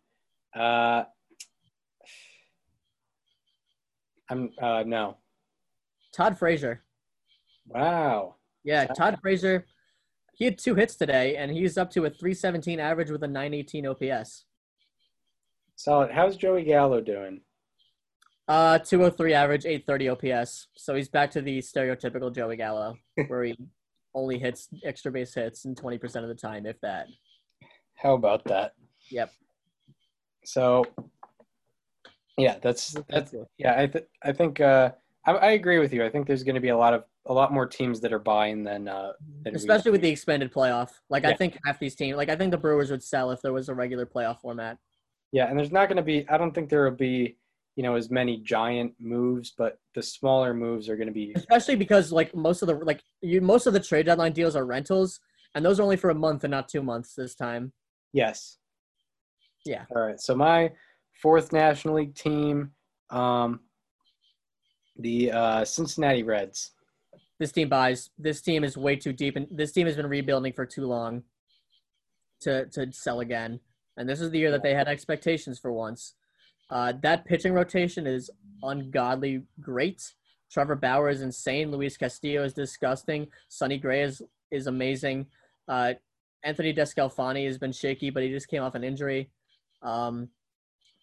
Uh, 0.56 1.04
I'm 4.30 4.52
uh, 4.62 4.84
no. 4.86 5.18
Todd 6.14 6.38
Frazier. 6.38 6.84
Wow. 7.68 8.36
Yeah, 8.64 8.86
Todd- 8.86 9.20
Frazier. 9.22 9.66
He 10.34 10.46
had 10.46 10.58
two 10.58 10.76
hits 10.76 10.96
today, 10.96 11.38
and 11.38 11.52
he's 11.52 11.78
up 11.78 11.90
to 11.92 12.06
a 12.06 12.10
317 12.10 12.80
average 12.80 13.10
with 13.10 13.24
a 13.24 13.28
918 13.28 13.88
OPS. 13.88 14.46
Solid. 15.76 16.12
How's 16.12 16.36
Joey 16.36 16.64
Gallo 16.64 17.00
doing? 17.02 17.42
Uh, 18.48 18.78
203 18.80 19.34
average, 19.34 19.66
830 19.66 20.10
OPS. 20.10 20.68
So 20.76 20.94
he's 20.96 21.10
back 21.10 21.32
to 21.32 21.42
the 21.42 21.60
stereotypical 21.60 22.34
Joey 22.34 22.58
Gallo, 22.58 22.96
where 23.28 23.44
he 23.44 23.58
only 24.14 24.38
hits 24.38 24.70
extra 24.84 25.12
base 25.12 25.34
hits 25.34 25.66
and 25.66 25.76
20% 25.76 26.04
of 26.22 26.28
the 26.28 26.36
time, 26.36 26.66
if 26.66 26.80
that. 26.82 27.08
How 27.96 28.14
about 28.14 28.44
that? 28.46 28.74
Yep. 29.10 29.32
So, 30.46 30.86
yeah, 32.38 32.58
that's 32.62 32.96
that's 33.10 33.34
yeah. 33.58 33.80
I 33.80 33.88
th- 33.88 34.06
I 34.24 34.32
think 34.32 34.60
uh, 34.60 34.92
I, 35.26 35.32
I 35.32 35.52
agree 35.52 35.80
with 35.80 35.94
you. 35.94 36.04
I 36.04 36.10
think 36.10 36.28
there's 36.28 36.44
going 36.44 36.56
to 36.56 36.62
be 36.62 36.70
a 36.70 36.78
lot 36.78 36.94
of 36.94 37.04
a 37.28 37.34
lot 37.34 37.52
more 37.52 37.66
teams 37.66 38.00
that 38.02 38.14
are 38.14 38.20
buying 38.20 38.64
than 38.64 38.88
uh, 38.88 39.14
than 39.44 39.56
Especially 39.56 39.92
with 39.92 40.02
the 40.02 40.10
expanded 40.10 40.54
playoff. 40.54 40.90
Like, 41.10 41.26
I 41.26 41.34
think 41.34 41.58
half 41.66 41.80
these 41.80 41.96
teams, 41.96 42.18
like, 42.18 42.30
I 42.30 42.36
think 42.36 42.52
the 42.52 42.58
Brewers 42.58 42.92
would 42.92 43.04
sell 43.04 43.32
if 43.32 43.42
there 43.42 43.54
was 43.54 43.70
a 43.70 43.74
regular 43.74 44.06
playoff 44.06 44.42
format. 44.42 44.78
Yeah, 45.32 45.48
and 45.48 45.58
there's 45.58 45.72
not 45.72 45.88
going 45.88 45.98
to 45.98 46.04
be. 46.04 46.28
I 46.30 46.38
don't 46.38 46.54
think 46.54 46.70
there 46.70 46.84
will 46.84 46.96
be, 46.96 47.38
you 47.76 47.84
know, 47.84 47.96
as 47.96 48.12
many 48.12 48.38
giant 48.38 48.94
moves, 49.00 49.54
but 49.58 49.80
the 49.96 50.04
smaller 50.04 50.54
moves 50.54 50.88
are 50.88 50.96
going 50.96 51.08
to 51.08 51.14
be. 51.14 51.34
Especially 51.36 51.76
because, 51.76 52.12
like, 52.12 52.36
most 52.36 52.62
of 52.62 52.68
the, 52.68 52.76
like, 52.76 53.02
you, 53.22 53.42
most 53.42 53.66
of 53.66 53.74
the 53.74 53.80
trade 53.80 54.06
deadline 54.06 54.34
deals 54.34 54.56
are 54.56 54.66
rentals, 54.66 55.20
and 55.56 55.66
those 55.66 55.80
are 55.80 55.84
only 55.84 55.98
for 55.98 56.10
a 56.10 56.16
month 56.16 56.44
and 56.44 56.52
not 56.52 56.70
two 56.70 56.84
months 56.84 57.16
this 57.16 57.34
time. 57.34 57.74
Yes. 58.14 58.58
Yeah. 59.66 59.86
All 59.96 60.02
right. 60.02 60.20
So 60.20 60.36
my 60.36 60.72
fourth 61.22 61.52
National 61.54 61.96
League 61.96 62.16
team, 62.16 62.72
um, 63.10 63.60
the 64.98 65.32
uh, 65.32 65.66
Cincinnati 65.66 66.24
Reds. 66.24 66.72
this 67.40 67.52
team 67.52 67.70
buys. 67.70 68.10
This 68.18 68.42
team 68.42 68.64
is 68.64 68.78
way 68.78 68.96
too 68.96 69.14
deep, 69.14 69.36
and 69.36 69.48
this 69.52 69.72
team 69.72 69.88
has 69.88 69.96
been 69.96 70.08
rebuilding 70.08 70.54
for 70.54 70.66
too 70.66 70.86
long 70.86 71.24
to 72.42 72.66
to 72.68 72.92
sell 72.92 73.20
again. 73.20 73.60
And 73.98 74.08
this 74.10 74.22
is 74.22 74.30
the 74.32 74.40
year 74.40 74.52
that 74.52 74.64
they 74.64 74.74
had 74.74 74.88
expectations 74.88 75.58
for 75.60 75.72
once. 75.72 76.16
Uh, 76.70 76.94
that 77.02 77.26
pitching 77.26 77.54
rotation 77.54 78.06
is 78.08 78.30
ungodly 78.64 79.44
great. 79.62 80.14
Trevor 80.52 80.76
Bauer 80.76 81.10
is 81.10 81.22
insane. 81.22 81.72
Luis 81.72 81.98
Castillo 81.98 82.44
is 82.44 82.54
disgusting. 82.54 83.28
Sonny 83.50 83.78
Gray 83.78 84.04
is 84.04 84.22
is 84.52 84.68
amazing. 84.68 85.28
Uh, 85.68 85.94
Anthony 86.44 86.74
DeSclafani 86.74 87.46
has 87.48 87.58
been 87.58 87.72
shaky, 87.72 88.12
but 88.12 88.22
he 88.22 88.30
just 88.30 88.48
came 88.48 88.62
off 88.62 88.76
an 88.76 88.84
injury. 88.84 89.30
Um, 89.82 90.30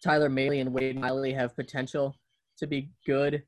Tyler 0.03 0.29
Mahle 0.29 0.59
and 0.59 0.73
Wade 0.73 0.99
Miley 0.99 1.33
have 1.33 1.55
potential 1.55 2.15
to 2.57 2.67
be 2.67 2.89
good. 3.05 3.43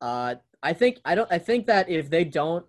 Uh, 0.00 0.36
I 0.62 0.72
think 0.72 1.00
I 1.04 1.14
don't. 1.14 1.30
I 1.30 1.38
think 1.38 1.66
that 1.66 1.88
if 1.88 2.08
they 2.08 2.24
don't 2.24 2.64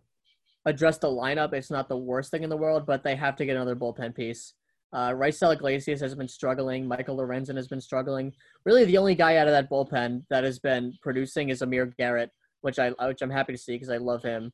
address 0.65 0.97
the 0.97 1.07
lineup, 1.07 1.53
it's 1.53 1.69
not 1.69 1.87
the 1.87 1.97
worst 1.97 2.31
thing 2.31 2.43
in 2.43 2.49
the 2.49 2.57
world. 2.57 2.85
But 2.85 3.03
they 3.03 3.15
have 3.15 3.35
to 3.37 3.45
get 3.45 3.55
another 3.55 3.75
bullpen 3.75 4.15
piece. 4.15 4.53
Uh, 4.91 5.09
Raisel 5.09 5.53
Iglesias 5.53 5.99
has 6.01 6.15
been 6.15 6.27
struggling. 6.27 6.87
Michael 6.87 7.17
Lorenzen 7.17 7.57
has 7.57 7.67
been 7.67 7.81
struggling. 7.81 8.33
Really, 8.65 8.85
the 8.85 8.97
only 8.97 9.15
guy 9.15 9.37
out 9.37 9.47
of 9.47 9.53
that 9.53 9.69
bullpen 9.69 10.23
that 10.29 10.43
has 10.43 10.59
been 10.59 10.93
producing 11.01 11.49
is 11.49 11.61
Amir 11.61 11.87
Garrett, 11.97 12.31
which 12.61 12.79
I 12.79 12.89
which 12.89 13.21
I'm 13.21 13.29
happy 13.29 13.53
to 13.53 13.57
see 13.57 13.73
because 13.73 13.89
I 13.89 13.97
love 13.97 14.23
him. 14.23 14.51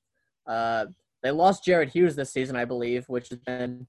Uh, 0.48 0.86
they 1.24 1.32
lost 1.32 1.64
Jared 1.64 1.90
Hughes 1.90 2.16
this 2.16 2.34
season, 2.34 2.56
I 2.56 2.66
believe, 2.66 3.06
which 3.08 3.30
has 3.30 3.40
been 3.40 3.88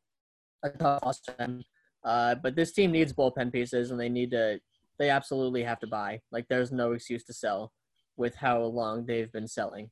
a 0.62 0.70
tough 0.70 1.02
loss 1.02 1.20
to 1.20 1.34
them. 1.38 1.62
Uh, 2.04 2.34
but 2.34 2.56
this 2.56 2.72
team 2.72 2.90
needs 2.90 3.12
bullpen 3.12 3.52
pieces, 3.52 3.90
and 3.90 4.00
they 4.00 4.08
need 4.08 4.30
to. 4.32 4.60
They 4.98 5.10
absolutely 5.10 5.62
have 5.62 5.80
to 5.80 5.86
buy. 5.86 6.20
Like, 6.30 6.46
there's 6.48 6.70
no 6.70 6.92
excuse 6.92 7.24
to 7.24 7.32
sell 7.32 7.72
with 8.16 8.34
how 8.36 8.62
long 8.62 9.06
they've 9.06 9.32
been 9.32 9.48
selling. 9.48 9.90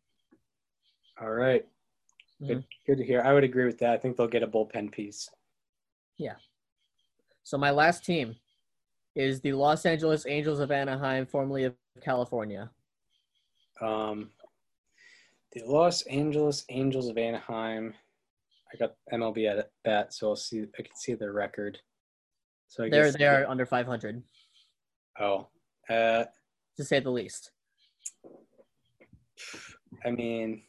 All 1.20 1.30
right. 1.30 1.64
Good. 2.46 2.64
Good 2.86 2.98
to 2.98 3.04
hear. 3.04 3.20
I 3.22 3.34
would 3.34 3.44
agree 3.44 3.66
with 3.66 3.78
that. 3.78 3.92
I 3.92 3.98
think 3.98 4.16
they'll 4.16 4.26
get 4.26 4.42
a 4.42 4.46
bullpen 4.46 4.92
piece. 4.92 5.28
Yeah. 6.16 6.36
So 7.42 7.58
my 7.58 7.70
last 7.70 8.04
team 8.04 8.36
is 9.14 9.40
the 9.40 9.52
Los 9.52 9.84
Angeles 9.84 10.24
Angels 10.26 10.60
of 10.60 10.70
Anaheim, 10.70 11.26
formerly 11.26 11.64
of 11.64 11.74
California. 12.02 12.70
Um, 13.80 14.30
the 15.52 15.62
Los 15.66 16.02
Angeles 16.02 16.64
Angels 16.70 17.08
of 17.08 17.18
Anaheim. 17.18 17.94
I 18.72 18.76
got 18.76 18.94
MLB 19.12 19.50
at 19.50 19.70
that, 19.84 20.14
so 20.14 20.30
I'll 20.30 20.36
see. 20.36 20.64
I 20.78 20.82
can 20.82 20.94
see 20.94 21.14
their 21.14 21.32
record. 21.32 21.78
So 22.70 22.84
I 22.84 22.88
They're 22.88 23.06
guess 23.06 23.16
they 23.16 23.26
are 23.26 23.46
under 23.46 23.66
500 23.66 24.22
Oh, 25.18 25.48
uh, 25.90 26.24
to 26.76 26.84
say 26.84 27.00
the 27.00 27.10
least. 27.10 27.50
I 30.06 30.10
mean, 30.12 30.62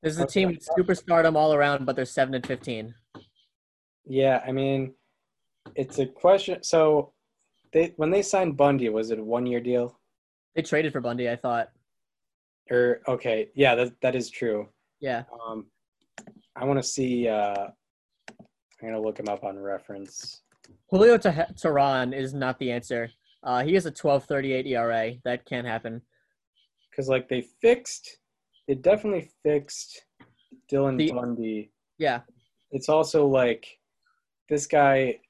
This 0.00 0.14
is 0.14 0.20
a 0.20 0.26
team 0.26 0.48
with 0.50 0.66
superstardom 0.78 1.34
all 1.34 1.52
around, 1.52 1.84
but 1.86 1.96
they're 1.96 2.04
seven 2.04 2.34
and 2.34 2.46
15. 2.46 2.94
yeah. 4.06 4.42
I 4.46 4.52
mean, 4.52 4.94
it's 5.74 5.98
a 5.98 6.06
question. 6.06 6.62
So, 6.62 7.12
they 7.72 7.92
when 7.96 8.10
they 8.10 8.22
signed 8.22 8.56
Bundy, 8.56 8.88
was 8.88 9.10
it 9.10 9.18
a 9.18 9.24
one-year 9.24 9.60
deal? 9.60 9.98
They 10.54 10.62
traded 10.62 10.92
for 10.92 11.00
Bundy, 11.00 11.28
I 11.28 11.36
thought. 11.36 11.68
Or 12.70 13.00
okay, 13.08 13.48
yeah, 13.54 13.74
that 13.74 13.92
that 14.02 14.14
is 14.14 14.30
true. 14.30 14.68
Yeah, 15.00 15.24
Um, 15.46 15.66
I 16.56 16.64
want 16.64 16.78
to 16.78 16.88
see. 16.88 17.28
Uh, 17.28 17.68
I'm 18.80 18.88
gonna 18.88 19.00
look 19.00 19.18
him 19.18 19.28
up 19.28 19.44
on 19.44 19.58
reference. 19.58 20.42
Julio 20.90 21.16
Te- 21.16 21.28
Teheran 21.30 22.14
is 22.14 22.34
not 22.34 22.58
the 22.58 22.70
answer. 22.70 23.10
Uh, 23.42 23.62
he 23.64 23.74
has 23.74 23.86
a 23.86 23.92
12.38 23.92 24.66
ERA. 24.66 25.14
That 25.24 25.44
can't 25.46 25.66
happen. 25.66 26.02
because 26.90 27.08
like 27.08 27.28
they 27.28 27.42
fixed, 27.62 28.18
they 28.68 28.74
definitely 28.74 29.30
fixed 29.42 30.02
Dylan 30.70 30.96
The- 30.98 31.12
Bundy. 31.12 31.70
Yeah, 31.98 32.20
It's 32.70 32.88
also 32.88 33.26
like 33.26 33.66
this 34.48 34.66
guy. 34.66 35.20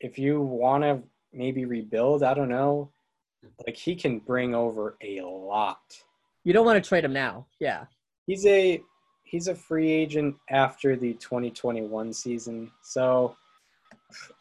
If 0.00 0.18
you 0.18 0.40
want 0.40 0.82
to 0.84 1.02
maybe 1.32 1.64
rebuild, 1.64 2.22
I 2.22 2.34
don't 2.34 2.48
know. 2.48 2.90
Like 3.66 3.76
he 3.76 3.94
can 3.96 4.18
bring 4.20 4.54
over 4.54 4.96
a 5.02 5.20
lot. 5.22 5.80
you 6.44 6.52
don't 6.52 6.64
want 6.66 6.82
to 6.82 6.88
trade 6.88 7.04
him 7.04 7.12
now. 7.12 7.46
Yeah, 7.60 7.86
he's 8.26 8.46
a 8.46 8.80
he's 9.24 9.48
a 9.48 9.54
free 9.54 9.90
agent 9.90 10.36
after 10.50 10.94
the 10.96 11.14
2021 11.14 12.12
season. 12.12 12.70
So, 12.82 13.36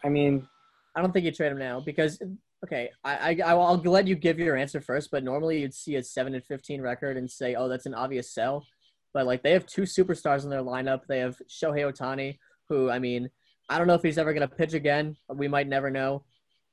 I 0.04 0.10
mean, 0.10 0.48
I 0.96 1.02
don't 1.02 1.12
think 1.12 1.26
you 1.26 1.32
trade 1.32 1.52
him 1.52 1.60
now 1.60 1.80
because 1.80 2.22
okay, 2.64 2.90
I, 3.04 3.36
I 3.44 3.52
I'll 3.52 3.78
let 3.78 4.08
you 4.08 4.16
give 4.16 4.40
your 4.40 4.56
answer 4.56 4.82
first, 4.82 5.10
but 5.12 5.24
normally 5.24 5.62
you'd 5.62 5.74
see 5.74 5.96
a 5.96 6.04
seven 6.04 6.36
and 6.36 6.44
fifteen 6.44 6.82
record 6.82 7.18
and 7.18 7.30
say, 7.30 7.56
oh, 7.56 7.68
that's 7.68 7.86
an 7.86 7.94
obvious 7.94 8.34
sell. 8.34 8.66
But 9.14 9.26
like 9.26 9.44
they 9.44 9.52
have 9.52 9.66
two 9.66 9.84
superstars 9.84 10.44
in 10.44 10.50
their 10.50 10.62
lineup. 10.62 11.02
They 11.08 11.20
have 11.20 11.42
Shohei 11.50 11.92
Ohtani, 11.92 12.38
who 12.70 12.90
I 12.90 13.00
mean, 13.00 13.30
I 13.70 13.78
don't 13.78 13.88
know 13.88 13.96
if 13.96 14.04
he's 14.04 14.18
ever 14.18 14.34
gonna 14.34 14.48
pitch 14.48 14.74
again. 14.74 15.16
We 15.34 15.48
might 15.48 15.68
never 15.68 15.90
know. 15.90 16.24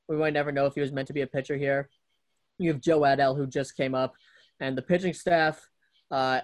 We 0.07 0.17
might 0.17 0.33
never 0.33 0.51
know 0.51 0.65
if 0.65 0.75
he 0.75 0.81
was 0.81 0.91
meant 0.91 1.07
to 1.07 1.13
be 1.13 1.21
a 1.21 1.27
pitcher 1.27 1.57
here. 1.57 1.89
You 2.57 2.71
have 2.71 2.81
Jo 2.81 3.01
Adell, 3.01 3.37
who 3.37 3.47
just 3.47 3.77
came 3.77 3.95
up, 3.95 4.15
and 4.59 4.77
the 4.77 4.81
pitching 4.81 5.13
staff. 5.13 5.67
Uh, 6.11 6.41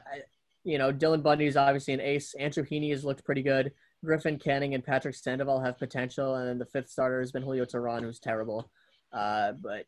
you 0.64 0.78
know, 0.78 0.91
Dylan 0.91 1.24
Bundy 1.24 1.45
is 1.45 1.58
obviously 1.58 1.93
an 1.93 2.01
ace. 2.01 2.34
Andrew 2.36 2.66
Heaney 2.66 2.91
has 2.91 3.06
looked 3.06 3.24
pretty 3.24 3.43
good. 3.43 3.72
Griffin 4.06 4.38
Canning 4.39 4.74
and 4.74 4.84
Patrick 4.84 5.16
Sandoval 5.16 5.60
have 5.60 5.78
potential, 5.78 6.36
and 6.36 6.47
then 6.47 6.58
the 6.58 6.66
fifth 6.66 6.89
starter 6.89 7.20
has 7.20 7.32
been 7.32 7.43
Julio 7.43 7.66
Teheran, 7.66 8.01
who's 8.01 8.20
terrible. 8.20 8.70
Uh, 9.12 9.53
but 9.62 9.86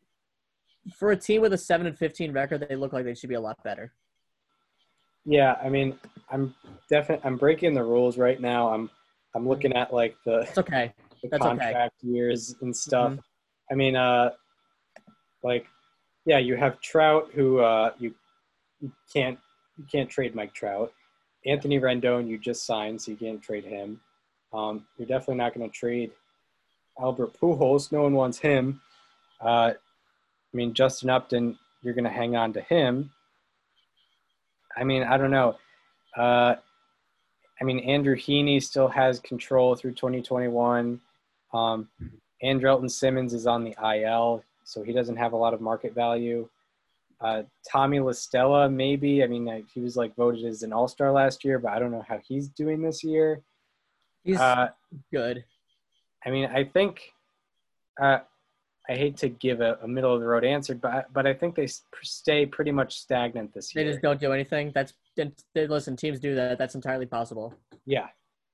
for 0.98 1.12
a 1.12 1.16
team 1.16 1.40
with 1.40 1.52
a 1.52 1.58
seven 1.58 1.86
and 1.86 1.96
fifteen 1.96 2.32
record, 2.32 2.66
they 2.68 2.76
look 2.76 2.92
like 2.92 3.04
they 3.04 3.14
should 3.14 3.28
be 3.28 3.34
a 3.36 3.40
lot 3.40 3.62
better. 3.62 3.92
Yeah, 5.24 5.56
I 5.62 5.68
mean, 5.68 5.98
I'm 6.30 6.54
definitely 6.88 7.24
I'm 7.26 7.36
breaking 7.36 7.74
the 7.74 7.82
rules 7.84 8.18
right 8.18 8.40
now. 8.40 8.72
I'm 8.72 8.90
I'm 9.34 9.46
looking 9.48 9.72
at 9.74 9.92
like 9.92 10.16
the, 10.24 10.40
It's 10.40 10.58
okay. 10.58 10.92
the 11.22 11.28
That's 11.28 11.42
okay. 11.44 11.56
contract 11.56 11.94
years 12.02 12.54
and 12.62 12.74
stuff. 12.76 13.12
Mhm. 13.12 13.18
I 13.70 13.74
mean, 13.74 13.96
uh, 13.96 14.30
like, 15.42 15.66
yeah, 16.24 16.38
you 16.38 16.56
have 16.56 16.80
Trout, 16.80 17.30
who 17.34 17.60
uh, 17.60 17.92
you 17.98 18.14
you 18.80 18.92
can't 19.12 19.38
you 19.76 19.84
can't 19.90 20.08
trade 20.08 20.34
Mike 20.34 20.54
Trout. 20.54 20.92
Anthony 21.46 21.78
Rendon, 21.78 22.26
you 22.28 22.38
just 22.38 22.66
signed, 22.66 23.00
so 23.00 23.10
you 23.10 23.16
can't 23.16 23.40
trade 23.40 23.64
him. 23.64 24.00
Um, 24.52 24.86
you're 24.96 25.08
definitely 25.08 25.36
not 25.36 25.54
going 25.54 25.68
to 25.68 25.76
trade 25.76 26.10
Albert 27.00 27.38
Pujols. 27.38 27.92
No 27.92 28.02
one 28.02 28.14
wants 28.14 28.38
him. 28.38 28.80
Uh, 29.40 29.72
I 29.74 30.56
mean, 30.56 30.74
Justin 30.74 31.10
Upton, 31.10 31.58
you're 31.82 31.94
going 31.94 32.04
to 32.04 32.10
hang 32.10 32.36
on 32.36 32.52
to 32.54 32.60
him. 32.62 33.10
I 34.76 34.84
mean, 34.84 35.02
I 35.02 35.16
don't 35.16 35.30
know. 35.30 35.56
Uh, 36.16 36.54
I 37.60 37.64
mean, 37.64 37.80
Andrew 37.80 38.16
Heaney 38.16 38.62
still 38.62 38.88
has 38.88 39.20
control 39.20 39.74
through 39.74 39.94
2021. 39.94 41.00
Um, 41.52 41.88
Andrelton 42.42 42.90
Simmons 42.90 43.34
is 43.34 43.46
on 43.46 43.64
the 43.64 43.74
IL, 43.82 44.44
so 44.64 44.82
he 44.82 44.92
doesn't 44.92 45.16
have 45.16 45.32
a 45.32 45.36
lot 45.36 45.54
of 45.54 45.60
market 45.60 45.94
value. 45.94 46.48
Uh, 47.20 47.42
Tommy 47.68 47.98
LaStella, 47.98 48.72
maybe. 48.72 49.24
I 49.24 49.26
mean, 49.26 49.66
he 49.74 49.80
was 49.80 49.96
like 49.96 50.14
voted 50.14 50.44
as 50.44 50.62
an 50.62 50.72
All 50.72 50.86
Star 50.86 51.10
last 51.10 51.44
year, 51.44 51.58
but 51.58 51.72
I 51.72 51.80
don't 51.80 51.90
know 51.90 52.04
how 52.06 52.20
he's 52.26 52.48
doing 52.48 52.80
this 52.80 53.02
year. 53.02 53.42
He's 54.28 54.38
Uh, 54.38 54.68
good. 55.10 55.42
I 56.26 56.28
mean, 56.30 56.50
I 56.52 56.64
think 56.64 57.00
uh, 57.98 58.18
I 58.86 58.92
hate 58.94 59.16
to 59.18 59.30
give 59.30 59.62
a, 59.62 59.78
a 59.82 59.88
middle 59.88 60.14
of 60.14 60.20
the 60.20 60.26
road 60.26 60.44
answer, 60.44 60.74
but 60.74 61.10
but 61.14 61.26
I 61.26 61.32
think 61.32 61.54
they 61.54 61.66
stay 62.02 62.44
pretty 62.44 62.70
much 62.70 62.98
stagnant 62.98 63.54
this 63.54 63.74
year. 63.74 63.84
They 63.84 63.90
just 63.90 64.02
don't 64.02 64.20
do 64.20 64.32
anything. 64.32 64.70
That's 64.74 64.92
they, 65.16 65.66
listen. 65.66 65.96
Teams 65.96 66.20
do 66.20 66.34
that. 66.34 66.58
That's 66.58 66.74
entirely 66.74 67.06
possible. 67.06 67.54
yeah. 67.86 68.08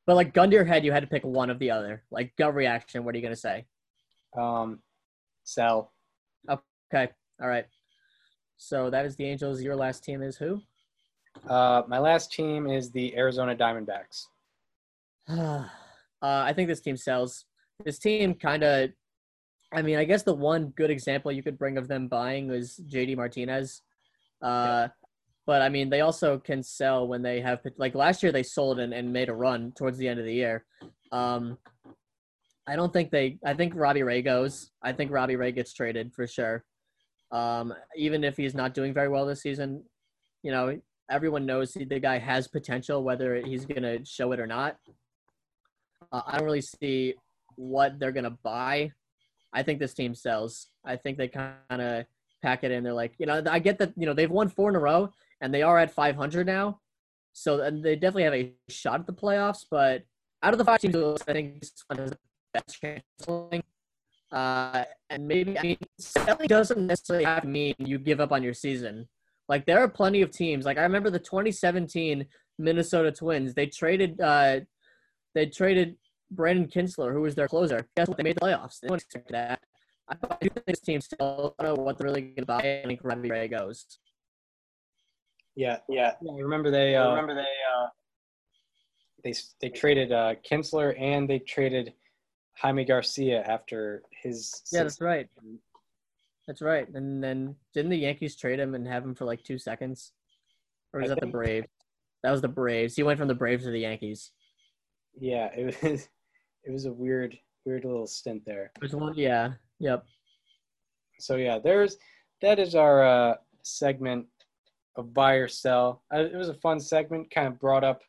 But 0.07 0.15
like 0.17 0.33
gun 0.33 0.51
to 0.51 0.55
your 0.55 0.65
head, 0.65 0.85
you 0.85 0.93
had 0.93 1.01
to 1.01 1.07
pick 1.09 1.25
one 1.25 1.51
of 1.51 1.59
the 1.59 1.71
other. 1.73 2.03
Like 2.11 2.37
gut 2.37 2.55
reaction. 2.55 3.05
What 3.05 3.15
are 3.15 3.19
you 3.19 3.25
gonna 3.25 3.35
say? 3.35 3.65
Um, 4.39 4.79
sell. 5.43 5.93
Okay. 6.49 7.09
All 7.43 7.49
right. 7.49 7.67
So 8.57 8.91
that 8.91 9.05
is 9.07 9.17
the 9.17 9.25
Angels. 9.25 9.61
Your 9.63 9.75
last 9.75 10.05
team 10.05 10.23
is 10.23 10.37
who? 10.37 10.63
Uh, 11.49 11.83
my 11.89 11.99
last 11.99 12.31
team 12.33 12.69
is 12.71 12.91
the 12.93 13.17
Arizona 13.17 13.57
Diamondbacks. 13.57 14.27
uh, 15.29 15.67
I 16.23 16.53
think 16.53 16.69
this 16.69 16.81
team 16.81 16.97
sells. 16.97 17.47
This 17.85 17.99
team 17.99 18.35
kind 18.35 18.63
of. 18.63 18.91
I 19.73 19.83
mean, 19.83 19.97
I 19.97 20.05
guess 20.05 20.23
the 20.23 20.35
one 20.35 20.69
good 20.77 20.91
example 20.91 21.33
you 21.33 21.43
could 21.43 21.59
bring 21.59 21.79
of 21.79 21.89
them 21.89 22.07
buying 22.07 22.49
was 22.49 22.81
JD 22.89 23.17
Martinez. 23.17 23.83
Uh, 24.41 24.89
But 25.47 25.63
I 25.63 25.69
mean, 25.69 25.91
they 25.91 26.01
also 26.01 26.39
can 26.39 26.63
sell 26.63 27.07
when 27.07 27.23
they 27.23 27.41
have 27.41 27.61
like 27.77 27.95
last 27.95 28.23
year 28.23 28.33
they 28.33 28.43
sold 28.43 28.79
and, 28.79 28.95
and 28.95 29.13
made 29.13 29.29
a 29.29 29.35
run 29.35 29.73
towards 29.77 29.99
the 29.99 30.09
end 30.09 30.19
of 30.19 30.27
the 30.27 30.33
year. 30.33 30.65
Um, 31.13 31.59
I 32.67 32.77
don't 32.77 32.93
think 32.93 33.11
they. 33.11 33.39
I 33.45 33.53
think 33.55 33.75
Robbie 33.77 34.03
Ray 34.03 34.23
goes. 34.23 34.71
I 34.83 34.93
think 34.93 35.11
Robbie 35.13 35.37
Ray 35.37 35.53
gets 35.53 35.75
traded 35.75 36.15
for 36.15 36.27
sure. 36.27 36.65
Um, 37.31 37.75
even 37.97 38.25
if 38.25 38.37
he's 38.37 38.55
not 38.55 38.75
doing 38.75 38.95
very 38.95 39.09
well 39.09 39.27
this 39.27 39.43
season, 39.43 39.83
you 40.43 40.51
know, 40.51 40.81
everyone 41.11 41.45
knows 41.45 41.73
the 41.73 42.01
guy 42.01 42.19
has 42.19 42.49
potential, 42.49 43.03
whether 43.03 43.37
he's 43.37 43.67
going 43.67 43.83
to 43.83 44.05
show 44.05 44.33
it 44.33 44.41
or 44.41 44.47
not. 44.47 44.77
Uh, 46.13 46.23
I 46.27 46.37
don't 46.37 46.45
really 46.45 46.63
see 46.63 47.15
what 47.57 47.99
they're 47.99 48.13
going 48.13 48.25
to 48.25 48.39
buy. 48.43 48.93
I 49.53 49.63
think 49.63 49.79
this 49.79 49.95
team 49.95 50.15
sells. 50.15 50.69
I 50.85 50.97
think 50.97 51.17
they 51.19 51.29
kind 51.29 51.55
of 51.71 52.05
pack 52.43 52.65
it 52.65 52.71
in. 52.71 52.83
They're 52.83 52.93
like, 52.93 53.15
you 53.19 53.27
know, 53.27 53.43
I 53.49 53.59
get 53.59 53.79
that, 53.79 53.93
you 53.97 54.07
know, 54.07 54.15
they've 54.15 54.31
won 54.31 54.49
four 54.49 54.69
in 54.69 54.77
a 54.77 54.81
row 54.81 55.11
and 55.41 55.55
they 55.55 55.63
are 55.63 55.79
at 55.79 55.91
500 55.91 56.47
now. 56.47 56.81
So 57.33 57.71
they 57.71 57.97
definitely 57.97 58.25
have 58.25 58.35
a 58.35 58.53
shot 58.69 59.01
at 59.01 59.07
the 59.07 59.13
playoffs. 59.13 59.65
But 59.71 60.05
out 60.43 60.53
of 60.53 60.59
the 60.59 60.65
five 60.65 60.81
teams, 60.81 60.97
I 61.27 61.33
think 61.33 61.61
this 61.61 61.73
one 61.87 61.99
has 61.99 62.11
the 62.11 62.19
best 62.53 62.81
chance. 62.81 63.63
Uh, 64.31 64.85
and 65.11 65.29
maybe, 65.29 65.59
I 65.59 65.63
mean, 65.63 65.79
selling 65.99 66.49
doesn't 66.49 66.87
necessarily 66.87 67.25
have 67.25 67.43
to 67.43 67.49
mean 67.49 67.75
you 67.79 67.99
give 67.99 68.21
up 68.21 68.33
on 68.33 68.43
your 68.43 68.55
season. 68.55 69.09
Like, 69.49 69.67
there 69.67 69.81
are 69.81 69.89
plenty 69.89 70.23
of 70.23 70.31
teams. 70.31 70.65
Like, 70.65 70.79
I 70.79 70.83
remember 70.83 71.11
the 71.11 71.19
2017 71.19 72.27
Minnesota 72.59 73.13
Twins. 73.13 73.55
They 73.55 73.67
traded, 73.67 74.21
uh, 74.21 74.61
they 75.35 75.47
traded 75.47 75.97
Brandon 76.31 76.67
Kintzler, 76.67 77.13
who 77.13 77.21
was 77.21 77.35
their 77.35 77.49
closer. 77.49 77.87
Guess 77.97 78.09
what? 78.09 78.17
They 78.17 78.23
made 78.23 78.37
the 78.37 78.41
playoffs. 78.41 78.81
They 78.81 78.89
don't 78.89 79.01
expect 79.01 79.31
that. 79.31 79.61
I 80.09 80.17
do 80.41 80.49
think 80.51 80.67
this 80.67 80.81
team 80.81 81.01
still 81.01 81.55
I 81.59 81.65
don't 81.65 81.77
know 81.77 81.83
what 81.83 81.99
they're 81.99 82.07
really 82.07 82.21
going 82.21 82.37
to 82.37 82.47
buy. 82.47 82.59
I 82.59 82.87
think 82.87 83.01
Robbie 83.03 83.31
Ray 83.31 83.49
goes. 83.49 83.87
Yeah, 85.57 85.79
yeah. 85.89 86.13
I 86.21 86.41
remember 86.41 86.71
they. 86.71 86.97
Uh, 86.97 87.11
remember 87.11 87.35
they. 87.35 87.41
Uh, 87.41 87.87
they 89.23 89.35
they 89.61 89.69
traded 89.71 90.13
uh, 90.13 90.35
Kinsler 90.49 91.01
and 91.01 91.29
they 91.29 91.39
traded 91.39 91.95
Jaime 92.59 92.85
Garcia 92.85 93.43
after 93.43 94.03
his. 94.11 94.63
Yeah, 94.71 94.83
that's 94.83 95.01
right. 95.01 95.29
That's 96.47 96.61
right. 96.61 96.87
And 96.93 97.25
then 97.25 97.57
didn't 97.73 97.91
the 97.91 97.97
Yankees 97.97 98.37
trade 98.37 98.61
him 98.61 98.75
and 98.75 98.87
have 98.87 99.05
him 99.05 99.15
for 99.15 99.25
like 99.25 99.43
two 99.43 99.59
seconds? 99.59 100.13
Or 100.93 101.01
was 101.01 101.11
I 101.11 101.15
that 101.15 101.21
the 101.21 101.27
Braves? 101.29 101.67
That 102.23 102.31
was 102.31 102.43
the 102.43 102.49
Braves. 102.49 102.95
He 102.95 103.03
went 103.03 103.19
from 103.19 103.29
the 103.29 103.35
Braves 103.35 103.65
to 103.65 103.71
the 103.71 103.81
Yankees. 103.81 104.31
Yeah, 105.19 105.51
it 105.57 105.65
was. 105.83 106.09
It 106.67 106.73
was 106.73 106.87
a 106.87 106.93
weird, 106.95 107.39
weird 107.67 107.85
little 107.85 108.07
stint 108.07 108.43
there. 108.47 108.73
Which 108.79 108.95
one? 108.95 109.13
Yeah. 109.15 109.53
Yep. 109.81 110.07
So 111.19 111.37
yeah, 111.37 111.59
there's 111.59 111.99
that 112.41 112.59
is 112.59 112.75
our 112.75 113.05
uh, 113.05 113.35
segment 113.63 114.25
of 114.97 115.13
buy 115.13 115.35
or 115.35 115.47
sell. 115.47 116.03
Uh, 116.11 116.21
it 116.21 116.35
was 116.35 116.49
a 116.49 116.55
fun 116.55 116.81
segment, 116.81 117.31
kind 117.31 117.49
of 117.49 117.59
brought 117.61 117.85
up 117.85 118.01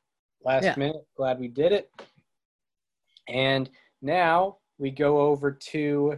last 0.46 0.64
Yeah. 0.64 0.76
minute. 0.78 1.06
Glad 1.18 1.38
we 1.38 1.50
did 1.50 1.74
it. 1.74 1.92
And 3.28 3.70
now 4.02 4.60
we 4.78 4.90
go 4.90 5.20
over 5.20 5.52
to 5.52 6.18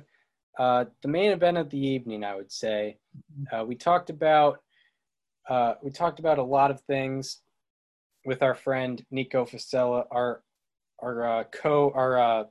uh, 0.60 0.86
the 1.02 1.08
main 1.08 1.32
event 1.32 1.58
of 1.58 1.72
the 1.72 1.80
evening. 1.80 2.24
I 2.24 2.36
would 2.36 2.52
say 2.52 3.00
uh, 3.52 3.66
we 3.66 3.74
talked 3.76 4.12
about 4.12 4.62
uh, 5.50 5.74
we 5.82 5.90
talked 5.90 6.20
about 6.20 6.38
a 6.38 6.44
lot 6.44 6.70
of 6.70 6.82
things 6.82 7.42
with 8.26 8.44
our 8.44 8.54
friend 8.54 9.04
Nico 9.10 9.44
Fasella, 9.44 10.06
our 10.12 10.44
our 11.00 11.26
uh, 11.26 11.44
co 11.52 11.92
our 11.96 12.20
uh, 12.20 12.44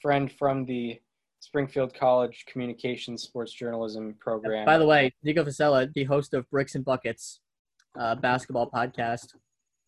friend 0.00 0.30
from 0.32 0.64
the 0.64 1.00
Springfield 1.40 1.94
College 1.94 2.44
Communications 2.46 3.22
Sports 3.22 3.52
Journalism 3.52 4.14
program. 4.20 4.66
By 4.66 4.78
the 4.78 4.86
way, 4.86 5.12
Nico 5.22 5.44
Fasella, 5.44 5.92
the 5.94 6.04
host 6.04 6.34
of 6.34 6.48
Bricks 6.50 6.74
and 6.74 6.84
Buckets, 6.84 7.40
uh, 7.98 8.14
basketball 8.14 8.70
podcast. 8.70 9.34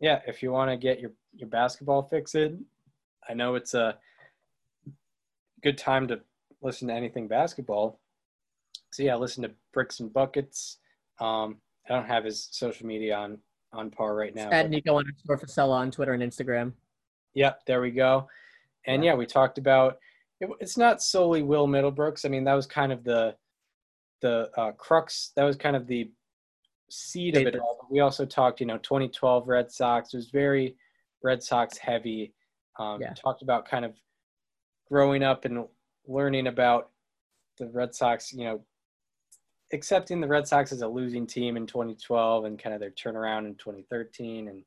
yeah, 0.00 0.20
if 0.26 0.42
you 0.42 0.52
want 0.52 0.70
to 0.70 0.76
get 0.76 1.00
your 1.00 1.12
your 1.34 1.48
basketball 1.48 2.02
fix 2.02 2.34
in, 2.34 2.64
I 3.28 3.34
know 3.34 3.54
it's 3.54 3.74
a 3.74 3.98
good 5.62 5.78
time 5.78 6.08
to 6.08 6.20
listen 6.60 6.88
to 6.88 6.94
anything 6.94 7.28
basketball. 7.28 8.00
So 8.92 9.02
yeah, 9.02 9.16
listen 9.16 9.42
to 9.42 9.50
Bricks 9.72 10.00
and 10.00 10.12
Buckets. 10.12 10.78
Um, 11.20 11.56
I 11.88 11.94
don't 11.94 12.06
have 12.06 12.24
his 12.24 12.48
social 12.50 12.86
media 12.86 13.16
on 13.16 13.38
on 13.72 13.90
par 13.90 14.14
right 14.14 14.34
now. 14.34 14.50
At 14.50 14.64
but- 14.64 14.70
Nico 14.70 14.98
underscore 14.98 15.38
Fasella 15.38 15.74
on 15.74 15.90
Twitter 15.90 16.12
and 16.12 16.22
Instagram. 16.22 16.72
Yep, 17.34 17.62
there 17.66 17.80
we 17.80 17.90
go. 17.90 18.28
And 18.86 19.04
yeah, 19.04 19.14
we 19.14 19.26
talked 19.26 19.58
about 19.58 19.98
it, 20.40 20.50
it's 20.60 20.76
not 20.76 21.02
solely 21.02 21.42
Will 21.42 21.66
Middlebrooks. 21.66 22.24
I 22.24 22.28
mean, 22.28 22.44
that 22.44 22.54
was 22.54 22.66
kind 22.66 22.92
of 22.92 23.04
the 23.04 23.36
the 24.20 24.50
uh, 24.56 24.72
crux. 24.72 25.32
That 25.36 25.44
was 25.44 25.56
kind 25.56 25.76
of 25.76 25.86
the 25.86 26.10
seed 26.90 27.36
of 27.36 27.46
it 27.46 27.58
all. 27.58 27.78
But 27.80 27.92
we 27.92 28.00
also 28.00 28.24
talked, 28.24 28.60
you 28.60 28.66
know, 28.66 28.78
2012 28.78 29.48
Red 29.48 29.70
Sox. 29.70 30.12
It 30.12 30.16
was 30.16 30.30
very 30.30 30.76
Red 31.22 31.42
Sox 31.42 31.78
heavy. 31.78 32.34
Um, 32.78 33.00
Yeah. 33.00 33.14
Talked 33.14 33.42
about 33.42 33.68
kind 33.68 33.84
of 33.84 33.94
growing 34.88 35.22
up 35.22 35.44
and 35.44 35.66
learning 36.06 36.46
about 36.48 36.90
the 37.58 37.68
Red 37.68 37.94
Sox. 37.94 38.32
You 38.32 38.44
know, 38.44 38.60
accepting 39.72 40.20
the 40.20 40.28
Red 40.28 40.46
Sox 40.46 40.72
as 40.72 40.82
a 40.82 40.88
losing 40.88 41.26
team 41.26 41.56
in 41.56 41.66
2012 41.66 42.44
and 42.44 42.58
kind 42.58 42.74
of 42.74 42.80
their 42.80 42.90
turnaround 42.90 43.46
in 43.46 43.54
2013 43.54 44.48
and 44.48 44.64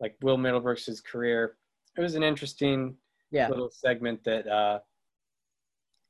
like 0.00 0.16
Will 0.22 0.38
Middlebrooks' 0.38 1.02
career. 1.04 1.56
It 1.96 2.00
was 2.00 2.14
an 2.14 2.22
interesting 2.22 2.96
Yeah. 3.30 3.48
little 3.48 3.70
segment 3.70 4.22
that 4.24 4.46
uh, 4.46 4.80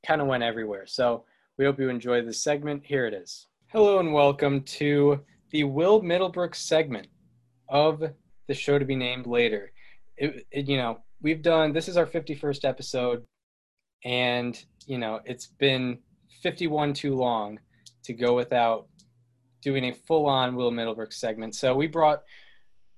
kind 0.05 0.21
of 0.21 0.27
went 0.27 0.43
everywhere. 0.43 0.85
So 0.85 1.23
we 1.57 1.65
hope 1.65 1.79
you 1.79 1.89
enjoy 1.89 2.21
this 2.21 2.43
segment. 2.43 2.85
Here 2.85 3.05
it 3.07 3.13
is. 3.13 3.47
Hello 3.67 3.99
and 3.99 4.13
welcome 4.13 4.61
to 4.63 5.23
the 5.51 5.63
Will 5.63 6.01
Middlebrook 6.01 6.55
segment 6.55 7.07
of 7.69 8.03
the 8.47 8.53
show 8.53 8.77
to 8.77 8.85
be 8.85 8.95
named 8.95 9.27
later. 9.27 9.71
It, 10.17 10.45
it, 10.51 10.67
you 10.67 10.77
know, 10.77 10.99
we've 11.21 11.41
done 11.41 11.73
this 11.73 11.87
is 11.87 11.97
our 11.97 12.05
51st 12.05 12.65
episode, 12.65 13.25
and 14.03 14.61
you 14.85 14.97
know, 14.97 15.21
it's 15.25 15.47
been 15.47 15.99
51 16.41 16.93
too 16.93 17.15
long 17.15 17.59
to 18.03 18.13
go 18.13 18.35
without 18.35 18.87
doing 19.61 19.85
a 19.85 19.93
full-on 19.93 20.55
Will 20.55 20.71
Middlebrook 20.71 21.11
segment. 21.11 21.55
So 21.55 21.75
we 21.75 21.87
brought, 21.87 22.23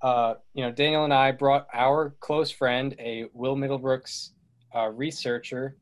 uh, 0.01 0.35
you 0.53 0.63
know, 0.63 0.71
Daniel 0.71 1.03
and 1.03 1.13
I 1.13 1.31
brought 1.31 1.67
our 1.73 2.15
close 2.19 2.51
friend, 2.51 2.95
a 2.99 3.25
Will 3.33 3.55
Middlebrooks 3.55 4.29
uh, 4.75 4.89
researcher, 4.89 5.75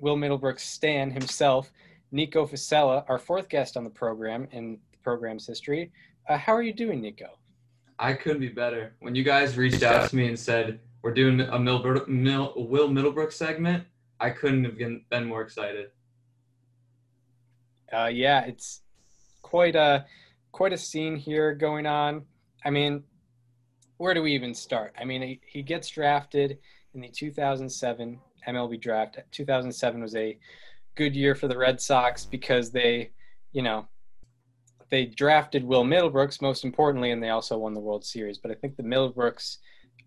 Will 0.00 0.16
Middlebrooks 0.16 0.60
Stan 0.60 1.10
himself, 1.10 1.72
Nico 2.10 2.46
Fasella, 2.46 3.04
our 3.08 3.18
fourth 3.18 3.48
guest 3.48 3.76
on 3.76 3.84
the 3.84 3.90
program 3.90 4.46
in 4.52 4.78
the 4.90 4.98
program's 5.02 5.46
history. 5.46 5.90
Uh, 6.28 6.36
how 6.36 6.52
are 6.52 6.62
you 6.62 6.72
doing, 6.72 7.00
Nico? 7.00 7.38
I 7.98 8.12
couldn't 8.14 8.40
be 8.40 8.48
better. 8.48 8.94
When 9.00 9.14
you 9.14 9.22
guys 9.22 9.56
reached 9.56 9.82
out 9.82 10.10
to 10.10 10.16
me 10.16 10.28
and 10.28 10.38
said 10.38 10.80
we're 11.02 11.14
doing 11.14 11.40
a 11.40 11.58
Mil, 11.58 12.52
Will 12.56 12.88
Middlebrook 12.88 13.32
segment, 13.32 13.84
I 14.20 14.30
couldn't 14.30 14.64
have 14.64 14.76
been, 14.76 15.04
been 15.10 15.24
more 15.24 15.42
excited. 15.42 15.90
Uh, 17.92 18.06
yeah, 18.12 18.44
it's 18.44 18.80
quite 19.42 19.76
a 19.76 20.06
quite 20.50 20.72
a 20.72 20.78
scene 20.78 21.16
here 21.16 21.54
going 21.54 21.86
on. 21.86 22.24
I 22.64 22.70
mean, 22.70 23.04
where 24.02 24.14
do 24.14 24.22
we 24.22 24.34
even 24.34 24.52
start? 24.52 24.92
I 25.00 25.04
mean, 25.04 25.22
he, 25.22 25.40
he 25.46 25.62
gets 25.62 25.88
drafted 25.88 26.58
in 26.92 27.00
the 27.00 27.08
2007 27.08 28.18
MLB 28.48 28.80
draft. 28.80 29.16
2007 29.30 30.02
was 30.02 30.16
a 30.16 30.36
good 30.96 31.14
year 31.14 31.36
for 31.36 31.46
the 31.46 31.56
Red 31.56 31.80
Sox 31.80 32.24
because 32.24 32.72
they, 32.72 33.12
you 33.52 33.62
know, 33.62 33.86
they 34.90 35.06
drafted 35.06 35.62
Will 35.62 35.84
Middlebrooks 35.84 36.42
most 36.42 36.64
importantly, 36.64 37.12
and 37.12 37.22
they 37.22 37.28
also 37.28 37.56
won 37.56 37.74
the 37.74 37.80
World 37.80 38.04
Series. 38.04 38.38
But 38.38 38.50
I 38.50 38.54
think 38.54 38.76
the 38.76 38.82
Middlebrooks 38.82 39.58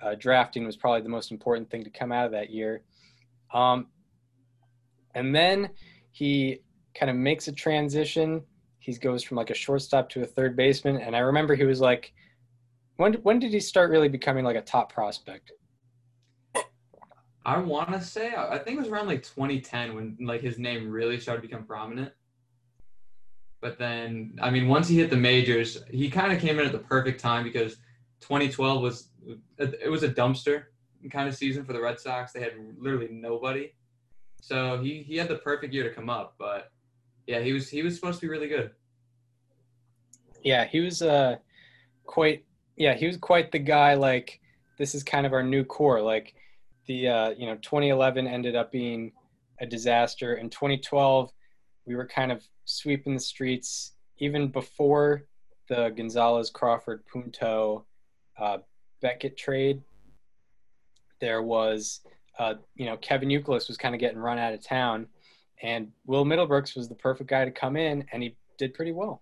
uh, 0.01 0.15
drafting 0.15 0.65
was 0.65 0.75
probably 0.75 1.01
the 1.01 1.07
most 1.07 1.31
important 1.31 1.71
thing 1.71 1.85
to 1.85 1.89
come 1.89 2.11
out 2.11 2.25
of 2.25 2.33
that 2.33 2.49
year. 2.49 2.81
Um, 3.53 3.87
and 5.13 5.33
then 5.33 5.69
he 6.11 6.59
kind 6.99 7.09
of 7.09 7.15
makes 7.15 7.47
a 7.47 7.53
transition. 7.53 8.43
He 8.79 8.93
goes 8.95 9.23
from 9.23 9.37
like 9.37 9.51
a 9.51 9.55
shortstop 9.55 10.09
to 10.09 10.21
a 10.21 10.25
third 10.25 10.57
baseman, 10.57 10.97
and 10.97 11.15
I 11.15 11.19
remember 11.19 11.55
he 11.55 11.63
was 11.63 11.79
like, 11.79 12.11
when 12.97 13.13
when 13.15 13.39
did 13.39 13.51
he 13.51 13.59
start 13.59 13.89
really 13.89 14.09
becoming 14.09 14.45
like 14.45 14.55
a 14.55 14.61
top 14.61 14.91
prospect? 14.91 15.51
I 17.45 17.59
want 17.59 17.91
to 17.91 18.01
say 18.01 18.33
I 18.35 18.57
think 18.57 18.77
it 18.77 18.81
was 18.81 18.89
around 18.89 19.07
like 19.07 19.23
2010 19.23 19.93
when 19.93 20.17
like 20.19 20.41
his 20.41 20.57
name 20.57 20.89
really 20.89 21.19
started 21.19 21.41
to 21.41 21.47
become 21.47 21.63
prominent. 21.63 22.11
But 23.61 23.79
then, 23.79 24.37
I 24.41 24.51
mean, 24.51 24.67
once 24.67 24.87
he 24.87 24.97
hit 24.97 25.09
the 25.09 25.17
majors, 25.17 25.83
he 25.89 26.09
kind 26.09 26.31
of 26.31 26.39
came 26.39 26.59
in 26.59 26.65
at 26.65 26.71
the 26.71 26.79
perfect 26.79 27.19
time 27.19 27.43
because 27.43 27.77
2012 28.21 28.81
was 28.81 29.09
it 29.57 29.89
was 29.89 30.03
a 30.03 30.09
dumpster 30.09 30.65
kind 31.11 31.27
of 31.27 31.35
season 31.35 31.65
for 31.65 31.73
the 31.73 31.81
Red 31.81 31.99
Sox. 31.99 32.31
They 32.31 32.41
had 32.41 32.53
literally 32.77 33.09
nobody, 33.11 33.73
so 34.41 34.79
he 34.81 35.03
he 35.03 35.17
had 35.17 35.27
the 35.27 35.37
perfect 35.37 35.73
year 35.73 35.83
to 35.83 35.93
come 35.93 36.09
up. 36.09 36.35
But 36.37 36.71
yeah, 37.27 37.39
he 37.39 37.53
was 37.53 37.69
he 37.69 37.83
was 37.83 37.95
supposed 37.95 38.19
to 38.19 38.25
be 38.25 38.29
really 38.29 38.47
good. 38.47 38.71
Yeah, 40.43 40.65
he 40.65 40.79
was 40.79 41.01
uh 41.01 41.37
quite 42.05 42.44
yeah 42.77 42.93
he 42.93 43.07
was 43.07 43.17
quite 43.17 43.51
the 43.51 43.59
guy. 43.59 43.93
Like 43.93 44.39
this 44.77 44.95
is 44.95 45.03
kind 45.03 45.25
of 45.25 45.33
our 45.33 45.43
new 45.43 45.63
core. 45.63 46.01
Like 46.01 46.33
the 46.87 47.07
uh, 47.07 47.29
you 47.31 47.45
know 47.45 47.55
2011 47.55 48.27
ended 48.27 48.55
up 48.55 48.71
being 48.71 49.11
a 49.59 49.65
disaster. 49.65 50.35
In 50.35 50.49
2012, 50.49 51.31
we 51.85 51.95
were 51.95 52.07
kind 52.07 52.31
of 52.31 52.43
sweeping 52.65 53.13
the 53.13 53.19
streets 53.19 53.93
even 54.17 54.49
before 54.49 55.25
the 55.67 55.89
Gonzalez 55.89 56.49
Crawford 56.49 57.03
Punto 57.11 57.85
uh, 58.39 58.59
Beckett 59.01 59.37
trade. 59.37 59.81
There 61.21 61.41
was 61.41 62.01
uh, 62.37 62.55
you 62.75 62.85
know 62.85 62.97
Kevin 62.97 63.29
Youkilis 63.29 63.67
was 63.67 63.77
kind 63.77 63.95
of 63.95 64.01
getting 64.01 64.19
run 64.19 64.37
out 64.37 64.53
of 64.53 64.63
town, 64.63 65.07
and 65.61 65.91
Will 66.05 66.25
Middlebrooks 66.25 66.75
was 66.75 66.89
the 66.89 66.95
perfect 66.95 67.29
guy 67.29 67.45
to 67.45 67.51
come 67.51 67.77
in, 67.77 68.05
and 68.11 68.21
he 68.21 68.35
did 68.57 68.73
pretty 68.73 68.91
well. 68.91 69.21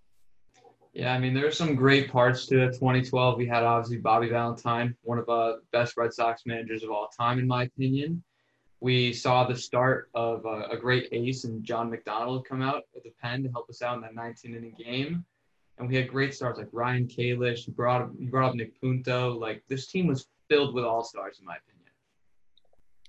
Yeah, 0.94 1.12
I 1.12 1.18
mean, 1.18 1.34
there 1.34 1.42
there's 1.42 1.58
some 1.58 1.74
great 1.74 2.08
parts 2.08 2.46
to 2.46 2.62
it. 2.62 2.74
2012, 2.74 3.36
we 3.36 3.46
had 3.46 3.64
obviously 3.64 3.96
Bobby 3.96 4.28
Valentine, 4.28 4.96
one 5.02 5.18
of 5.18 5.26
the 5.26 5.60
best 5.72 5.96
Red 5.96 6.12
Sox 6.12 6.42
managers 6.46 6.84
of 6.84 6.90
all 6.90 7.08
time, 7.08 7.40
in 7.40 7.48
my 7.48 7.64
opinion. 7.64 8.22
We 8.78 9.12
saw 9.12 9.44
the 9.44 9.56
start 9.56 10.08
of 10.14 10.44
a, 10.44 10.68
a 10.70 10.76
great 10.76 11.08
ace 11.10 11.44
and 11.44 11.64
John 11.64 11.90
McDonald 11.90 12.46
come 12.46 12.62
out 12.62 12.84
of 12.94 13.02
the 13.02 13.12
pen 13.20 13.42
to 13.42 13.50
help 13.50 13.68
us 13.68 13.82
out 13.82 13.96
in 13.96 14.02
that 14.02 14.14
19 14.14 14.54
inning 14.54 14.74
game. 14.78 15.24
And 15.78 15.88
we 15.88 15.96
had 15.96 16.08
great 16.08 16.32
stars 16.32 16.58
like 16.58 16.68
Ryan 16.70 17.08
Kalish. 17.08 17.66
You 17.66 17.72
brought 17.72 18.02
up, 18.02 18.12
you 18.16 18.30
brought 18.30 18.50
up 18.50 18.54
Nick 18.54 18.80
Punto. 18.80 19.32
Like 19.32 19.64
this 19.68 19.88
team 19.88 20.06
was 20.06 20.28
filled 20.48 20.74
with 20.74 20.84
all 20.84 21.02
stars, 21.02 21.38
in 21.40 21.44
my 21.44 21.56
opinion. 21.56 21.92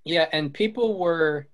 Yeah, 0.05 0.27
and 0.31 0.51
people 0.51 0.97
were 0.97 1.47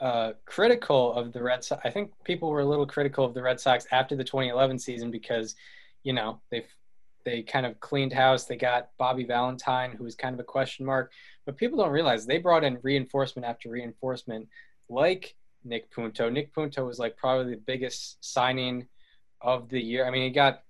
uh, 0.00 0.32
critical 0.46 1.12
of 1.12 1.32
the 1.32 1.42
Red 1.42 1.62
Sox. 1.62 1.80
I 1.84 1.90
think 1.90 2.12
people 2.24 2.50
were 2.50 2.60
a 2.60 2.64
little 2.64 2.86
critical 2.86 3.24
of 3.24 3.34
the 3.34 3.42
Red 3.42 3.60
Sox 3.60 3.86
after 3.92 4.16
the 4.16 4.24
2011 4.24 4.78
season 4.78 5.10
because, 5.10 5.54
you 6.02 6.12
know, 6.12 6.40
they 6.50 6.64
they 7.24 7.42
kind 7.42 7.66
of 7.66 7.78
cleaned 7.80 8.12
house. 8.12 8.44
They 8.44 8.56
got 8.56 8.90
Bobby 8.98 9.24
Valentine, 9.24 9.92
who 9.92 10.04
was 10.04 10.14
kind 10.14 10.32
of 10.32 10.40
a 10.40 10.44
question 10.44 10.86
mark. 10.86 11.12
But 11.44 11.58
people 11.58 11.78
don't 11.78 11.90
realize 11.90 12.24
they 12.24 12.38
brought 12.38 12.64
in 12.64 12.78
reinforcement 12.82 13.46
after 13.46 13.68
reinforcement, 13.68 14.48
like 14.88 15.34
Nick 15.64 15.90
Punto. 15.90 16.30
Nick 16.30 16.54
Punto 16.54 16.86
was 16.86 16.98
like 16.98 17.16
probably 17.16 17.54
the 17.54 17.60
biggest 17.60 18.24
signing 18.24 18.86
of 19.42 19.68
the 19.68 19.80
year. 19.80 20.06
I 20.06 20.10
mean, 20.10 20.22
he 20.22 20.30
got 20.30 20.62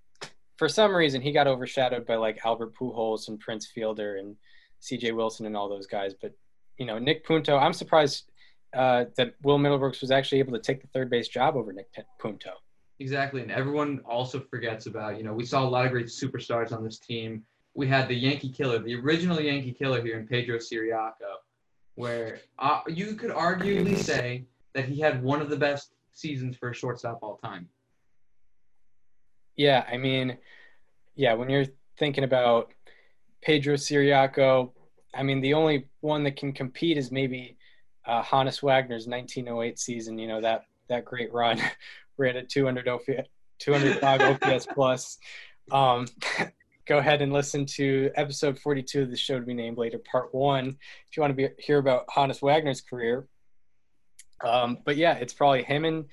for 0.57 0.69
some 0.69 0.95
reason 0.95 1.23
he 1.23 1.33
got 1.33 1.47
overshadowed 1.47 2.07
by 2.07 2.17
like 2.17 2.45
Albert 2.45 2.75
Pujols 2.75 3.29
and 3.29 3.39
Prince 3.39 3.67
Fielder 3.67 4.17
and 4.17 4.37
C.J. 4.81 5.13
Wilson 5.13 5.47
and 5.47 5.57
all 5.57 5.69
those 5.69 5.87
guys. 5.87 6.15
But 6.21 6.35
you 6.79 6.87
know, 6.87 6.99
Nick 6.99 7.25
Punto, 7.25 7.57
I'm 7.57 7.73
surprised 7.73 8.30
uh, 8.75 9.07
that 9.17 9.35
Will 9.43 9.59
Middlebrooks 9.59 10.01
was 10.01 10.11
actually 10.11 10.39
able 10.39 10.53
to 10.53 10.61
take 10.61 10.81
the 10.81 10.89
third 10.89 11.11
base 11.11 11.29
job 11.29 11.57
over 11.57 11.73
Nick 11.73 11.89
Punto. 12.19 12.51
Exactly, 12.99 13.41
and 13.43 13.51
everyone 13.51 14.01
also 14.05 14.39
forgets 14.39 14.87
about 14.87 15.17
you 15.17 15.25
know 15.25 15.33
we 15.33 15.45
saw 15.45 15.63
a 15.63 15.69
lot 15.69 15.87
of 15.87 15.93
great 15.93 16.07
superstars 16.07 16.73
on 16.73 16.85
this 16.85 16.99
team. 16.99 17.43
We 17.75 17.87
had 17.87 18.09
the 18.09 18.15
Yankee 18.15 18.51
killer, 18.51 18.79
the 18.79 18.95
original 18.97 19.41
Yankee 19.41 19.73
killer 19.73 20.03
here 20.03 20.19
in 20.19 20.27
Pedro 20.27 20.59
Ciriaco, 20.59 21.39
where 21.95 22.41
uh, 22.59 22.81
you 22.89 23.15
could 23.15 23.31
arguably 23.31 23.97
say 23.97 24.45
that 24.75 24.87
he 24.87 25.01
had 25.01 25.23
one 25.23 25.41
of 25.41 25.49
the 25.49 25.57
best 25.57 25.93
seasons 26.13 26.57
for 26.57 26.71
a 26.71 26.75
shortstop 26.75 27.21
all 27.23 27.37
time. 27.37 27.69
Yeah, 29.57 29.85
I 29.91 29.97
mean, 29.97 30.37
yeah, 31.15 31.35
when 31.35 31.51
you're 31.51 31.67
thinking 31.99 32.25
about 32.25 32.73
Pedro 33.43 33.75
Ciriaco, 33.75 34.73
I 35.15 35.23
mean, 35.23 35.41
the 35.41 35.55
only 35.55 35.89
one 36.01 36.25
that 36.25 36.37
can 36.37 36.53
compete 36.53 36.97
is 36.97 37.11
maybe 37.11 37.57
uh, 38.07 38.23
Honus 38.23 38.63
Wagner's 38.63 39.07
1908 39.07 39.79
season. 39.79 40.19
You 40.19 40.29
know 40.29 40.41
that 40.41 40.65
that 40.89 41.05
great 41.05 41.33
run, 41.33 41.61
we're 42.17 42.27
at 42.27 42.37
a 42.37 42.43
200 42.43 42.89
OP, 42.89 43.07
205 43.59 44.21
OPS 44.21 44.67
plus. 44.75 45.19
Um, 45.71 46.07
go 46.87 46.99
ahead 46.99 47.23
and 47.23 47.33
listen 47.33 47.65
to 47.65 48.11
episode 48.17 48.59
42 48.59 49.03
of 49.03 49.11
the 49.11 49.17
show 49.17 49.39
to 49.39 49.47
be 49.47 49.55
named 49.55 49.79
later, 49.79 49.99
part 49.99 50.35
one, 50.35 50.77
if 51.09 51.17
you 51.17 51.21
want 51.21 51.31
to 51.31 51.37
be, 51.37 51.49
hear 51.59 51.79
about 51.79 52.09
Honus 52.09 52.43
Wagner's 52.43 52.81
career. 52.81 53.29
Um, 54.43 54.79
but 54.85 54.97
yeah, 54.97 55.15
it's 55.15 55.33
probably 55.33 55.63
him 55.63 55.85
and 55.85 56.07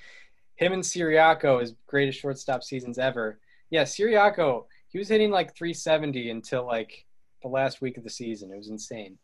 him 0.55 0.73
and 0.73 0.83
Ciriaco 0.83 1.61
is 1.61 1.73
greatest 1.87 2.19
shortstop 2.19 2.63
seasons 2.63 2.97
ever. 2.97 3.39
Yeah, 3.69 3.83
Ciriaco, 3.83 4.65
he 4.89 4.99
was 4.99 5.07
hitting 5.07 5.31
like 5.31 5.55
370 5.55 6.29
until 6.29 6.65
like 6.65 7.05
the 7.41 7.47
last 7.47 7.81
week 7.81 7.97
of 7.97 8.03
the 8.03 8.09
season. 8.09 8.51
It 8.51 8.57
was 8.57 8.69
insane. 8.69 9.17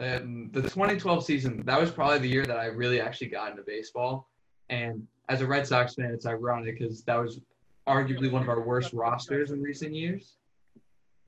Um, 0.00 0.48
the 0.52 0.62
2012 0.62 1.24
season, 1.24 1.62
that 1.66 1.78
was 1.78 1.90
probably 1.90 2.18
the 2.18 2.28
year 2.28 2.46
that 2.46 2.56
I 2.56 2.66
really 2.66 3.00
actually 3.00 3.28
got 3.28 3.50
into 3.50 3.62
baseball. 3.62 4.28
And 4.70 5.06
as 5.28 5.42
a 5.42 5.46
Red 5.46 5.66
Sox 5.66 5.94
fan, 5.94 6.10
it's 6.10 6.24
ironic 6.24 6.78
because 6.78 7.02
that 7.02 7.16
was 7.16 7.38
arguably 7.86 8.30
one 8.30 8.42
of 8.42 8.48
our 8.48 8.62
worst 8.62 8.94
rosters 8.94 9.50
in 9.50 9.60
recent 9.60 9.94
years. 9.94 10.36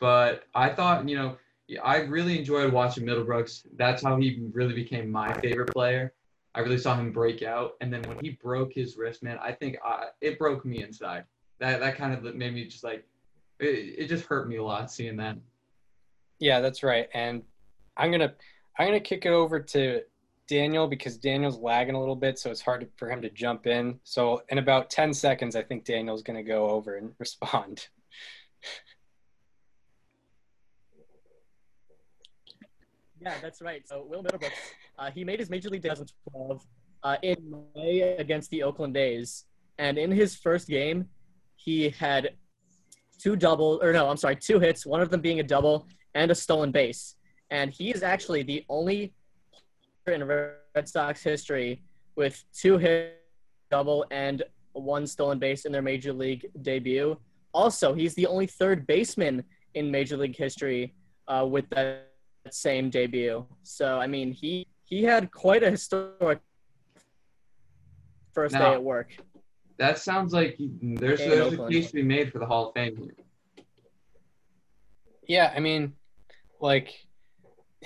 But 0.00 0.44
I 0.54 0.70
thought, 0.70 1.06
you 1.06 1.16
know, 1.16 1.36
I 1.84 1.98
really 1.98 2.38
enjoyed 2.38 2.72
watching 2.72 3.04
Middlebrooks. 3.04 3.66
That's 3.76 4.02
how 4.02 4.16
he 4.16 4.42
really 4.52 4.74
became 4.74 5.10
my 5.10 5.32
favorite 5.40 5.72
player. 5.72 6.14
I 6.54 6.60
really 6.60 6.78
saw 6.78 6.96
him 6.96 7.12
break 7.12 7.42
out, 7.42 7.74
and 7.80 7.92
then 7.92 8.02
when 8.02 8.18
he 8.20 8.30
broke 8.30 8.74
his 8.74 8.96
wrist, 8.96 9.22
man, 9.22 9.38
I 9.40 9.52
think 9.52 9.78
I, 9.82 10.06
it 10.20 10.38
broke 10.38 10.66
me 10.66 10.82
inside. 10.82 11.24
That 11.60 11.80
that 11.80 11.96
kind 11.96 12.12
of 12.12 12.34
made 12.34 12.52
me 12.52 12.66
just 12.66 12.84
like, 12.84 13.06
it, 13.58 13.94
it 13.98 14.08
just 14.08 14.26
hurt 14.26 14.48
me 14.48 14.56
a 14.56 14.62
lot 14.62 14.90
seeing 14.90 15.16
that. 15.16 15.38
Yeah, 16.40 16.60
that's 16.60 16.82
right. 16.82 17.08
And 17.14 17.42
I'm 17.96 18.10
gonna 18.10 18.34
I'm 18.78 18.86
gonna 18.86 19.00
kick 19.00 19.26
it 19.26 19.32
over 19.32 19.60
to 19.60 20.02
Daniel 20.48 20.86
because 20.86 21.16
Daniel's 21.18 21.58
lagging 21.58 21.94
a 21.94 22.00
little 22.00 22.16
bit, 22.16 22.38
so 22.38 22.50
it's 22.50 22.60
hard 22.60 22.88
for 22.96 23.10
him 23.10 23.22
to 23.22 23.30
jump 23.30 23.66
in. 23.66 23.98
So 24.04 24.42
in 24.48 24.58
about 24.58 24.90
10 24.90 25.12
seconds, 25.14 25.56
I 25.56 25.62
think 25.62 25.84
Daniel's 25.84 26.22
gonna 26.22 26.42
go 26.42 26.68
over 26.68 26.96
and 26.96 27.12
respond. 27.18 27.88
Yeah, 33.20 33.34
that's 33.40 33.62
right. 33.62 33.86
So 33.86 34.04
Will 34.08 34.22
Middlebrooks, 34.22 34.50
uh, 34.98 35.10
he 35.10 35.22
made 35.22 35.38
his 35.38 35.48
major 35.48 35.68
league 35.68 35.82
debut 35.82 36.02
in 36.02 36.08
2012 36.32 36.66
uh, 37.04 37.16
in 37.22 37.64
May 37.76 38.00
against 38.16 38.50
the 38.50 38.62
Oakland 38.64 38.96
A's, 38.96 39.44
and 39.78 39.96
in 39.96 40.10
his 40.10 40.34
first 40.36 40.66
game, 40.68 41.08
he 41.56 41.90
had 41.90 42.30
two 43.18 43.36
double 43.36 43.78
or 43.82 43.92
no, 43.92 44.08
I'm 44.08 44.16
sorry, 44.16 44.36
two 44.36 44.58
hits, 44.58 44.84
one 44.84 45.00
of 45.00 45.10
them 45.10 45.20
being 45.20 45.40
a 45.40 45.44
double 45.44 45.86
and 46.14 46.30
a 46.30 46.34
stolen 46.34 46.72
base, 46.72 47.14
and 47.52 47.70
he 47.70 47.90
is 47.90 48.02
actually 48.02 48.42
the 48.42 48.64
only 48.68 49.12
player 50.04 50.16
in 50.16 50.24
Red 50.24 50.88
Sox 50.88 51.22
history 51.22 51.82
with 52.16 52.42
two 52.52 52.78
hits, 52.78 53.12
double, 53.70 54.06
and 54.10 54.42
one 54.72 55.06
stolen 55.06 55.38
base 55.38 55.66
in 55.66 55.70
their 55.70 55.82
major 55.82 56.14
league 56.14 56.50
debut. 56.62 57.16
Also, 57.52 57.92
he's 57.92 58.14
the 58.14 58.26
only 58.26 58.46
third 58.46 58.86
baseman 58.86 59.44
in 59.74 59.90
major 59.90 60.16
league 60.16 60.36
history 60.36 60.94
uh, 61.28 61.46
with 61.48 61.68
that 61.70 62.08
same 62.50 62.88
debut. 62.88 63.44
So 63.62 64.00
I 64.00 64.06
mean, 64.06 64.32
he 64.32 64.66
he 64.84 65.04
had 65.04 65.30
quite 65.30 65.62
a 65.62 65.70
historic 65.70 66.40
first 68.32 68.54
Now- 68.54 68.70
day 68.70 68.74
at 68.74 68.82
work. 68.82 69.10
That 69.78 69.98
sounds 69.98 70.32
like 70.32 70.56
there's 70.58 71.18
there's 71.18 71.54
a 71.54 71.68
case 71.68 71.88
to 71.88 71.94
be 71.94 72.02
made 72.02 72.30
for 72.30 72.38
the 72.38 72.46
Hall 72.46 72.68
of 72.68 72.74
Fame 72.74 72.96
here. 72.96 73.64
Yeah, 75.26 75.52
I 75.56 75.60
mean, 75.60 75.94
like, 76.60 76.94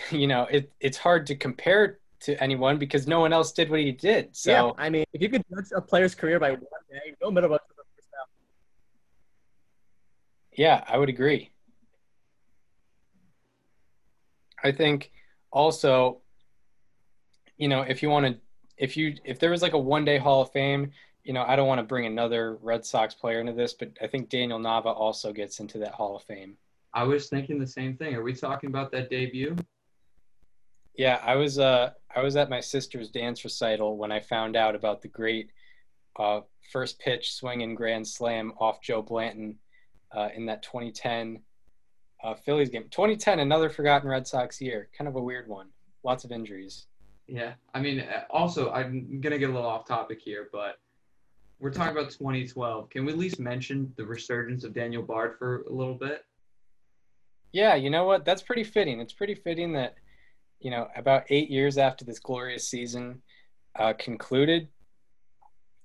you 0.10 0.26
know, 0.26 0.44
it 0.50 0.72
it's 0.80 0.96
hard 0.96 1.26
to 1.26 1.36
compare 1.36 1.98
to 2.20 2.42
anyone 2.42 2.78
because 2.78 3.06
no 3.06 3.20
one 3.20 3.32
else 3.32 3.52
did 3.52 3.70
what 3.70 3.80
he 3.80 3.92
did. 3.92 4.34
So 4.34 4.50
yeah, 4.50 4.70
I 4.78 4.90
mean, 4.90 5.04
if 5.12 5.20
you 5.20 5.28
could 5.28 5.44
judge 5.50 5.66
a 5.74 5.80
player's 5.80 6.14
career 6.14 6.40
by 6.40 6.52
one 6.52 6.60
day, 6.90 7.14
Will 7.20 7.30
Middlebrooks 7.30 7.68
is 7.70 7.76
the 7.76 7.84
first 7.94 8.08
out. 8.20 8.28
Yeah, 10.52 10.82
I 10.86 10.98
would 10.98 11.08
agree. 11.08 11.50
I 14.64 14.72
think 14.72 15.12
also, 15.50 16.18
you 17.56 17.68
know, 17.68 17.82
if 17.82 18.02
you 18.02 18.10
want 18.10 18.26
to, 18.26 18.38
if 18.76 18.96
you, 18.96 19.14
if 19.24 19.38
there 19.38 19.50
was 19.50 19.62
like 19.62 19.74
a 19.74 19.78
one 19.78 20.04
day 20.04 20.18
Hall 20.18 20.42
of 20.42 20.50
Fame, 20.52 20.92
you 21.24 21.32
know, 21.32 21.44
I 21.46 21.56
don't 21.56 21.68
want 21.68 21.78
to 21.78 21.84
bring 21.84 22.06
another 22.06 22.56
Red 22.62 22.84
Sox 22.84 23.14
player 23.14 23.40
into 23.40 23.52
this, 23.52 23.74
but 23.74 23.90
I 24.00 24.06
think 24.06 24.28
Daniel 24.28 24.58
Nava 24.58 24.86
also 24.86 25.32
gets 25.32 25.60
into 25.60 25.78
that 25.78 25.92
Hall 25.92 26.16
of 26.16 26.22
Fame. 26.22 26.56
I 26.94 27.02
was 27.02 27.28
thinking 27.28 27.58
the 27.58 27.66
same 27.66 27.96
thing. 27.96 28.14
Are 28.14 28.22
we 28.22 28.32
talking 28.32 28.70
about 28.70 28.90
that 28.92 29.10
debut? 29.10 29.56
Yeah, 30.96 31.20
I 31.22 31.36
was, 31.36 31.58
uh, 31.58 31.90
I 32.14 32.22
was 32.22 32.36
at 32.36 32.50
my 32.50 32.60
sister's 32.60 33.10
dance 33.10 33.44
recital 33.44 33.96
when 33.96 34.10
I 34.10 34.20
found 34.20 34.56
out 34.56 34.74
about 34.74 35.02
the 35.02 35.08
great, 35.08 35.50
uh, 36.18 36.40
first 36.72 36.98
pitch 36.98 37.34
swinging 37.34 37.74
grand 37.74 38.06
slam 38.06 38.52
off 38.58 38.80
Joe 38.80 39.02
Blanton, 39.02 39.58
uh, 40.16 40.28
in 40.34 40.46
that 40.46 40.62
2010 40.62 41.40
uh, 42.24 42.34
Phillies 42.34 42.70
game. 42.70 42.84
2010, 42.90 43.40
another 43.40 43.68
forgotten 43.68 44.08
Red 44.08 44.26
Sox 44.26 44.60
year. 44.60 44.88
Kind 44.96 45.08
of 45.08 45.16
a 45.16 45.20
weird 45.20 45.48
one. 45.48 45.68
Lots 46.02 46.24
of 46.24 46.32
injuries. 46.32 46.86
Yeah. 47.26 47.54
I 47.74 47.80
mean, 47.80 48.00
uh, 48.00 48.22
also, 48.30 48.70
I'm 48.70 49.20
gonna 49.20 49.38
get 49.38 49.50
a 49.50 49.52
little 49.52 49.68
off 49.68 49.86
topic 49.86 50.20
here, 50.22 50.48
but 50.52 50.78
we're 51.58 51.72
talking 51.72 51.96
about 51.96 52.10
2012. 52.10 52.90
Can 52.90 53.04
we 53.04 53.12
at 53.12 53.18
least 53.18 53.40
mention 53.40 53.92
the 53.96 54.04
resurgence 54.04 54.64
of 54.64 54.74
Daniel 54.74 55.02
Bard 55.02 55.36
for 55.38 55.62
a 55.62 55.72
little 55.72 55.94
bit? 55.94 56.24
Yeah, 57.52 57.74
you 57.74 57.90
know 57.90 58.04
what? 58.04 58.24
That's 58.24 58.42
pretty 58.42 58.64
fitting. 58.64 59.00
It's 59.00 59.12
pretty 59.12 59.34
fitting 59.34 59.72
that, 59.72 59.96
you 60.60 60.70
know, 60.70 60.88
about 60.96 61.24
eight 61.30 61.50
years 61.50 61.78
after 61.78 62.04
this 62.04 62.18
glorious 62.18 62.68
season 62.68 63.22
uh, 63.78 63.92
concluded, 63.98 64.68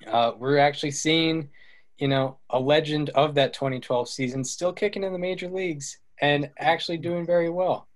uh, 0.07 0.31
we're 0.37 0.57
actually 0.57 0.91
seeing, 0.91 1.49
you 1.97 2.07
know, 2.07 2.37
a 2.49 2.59
legend 2.59 3.09
of 3.11 3.35
that 3.35 3.53
2012 3.53 4.09
season 4.09 4.43
still 4.43 4.73
kicking 4.73 5.03
in 5.03 5.13
the 5.13 5.19
major 5.19 5.49
leagues 5.49 5.99
and 6.21 6.49
actually 6.57 6.97
doing 6.97 7.25
very 7.25 7.49
well. 7.49 7.87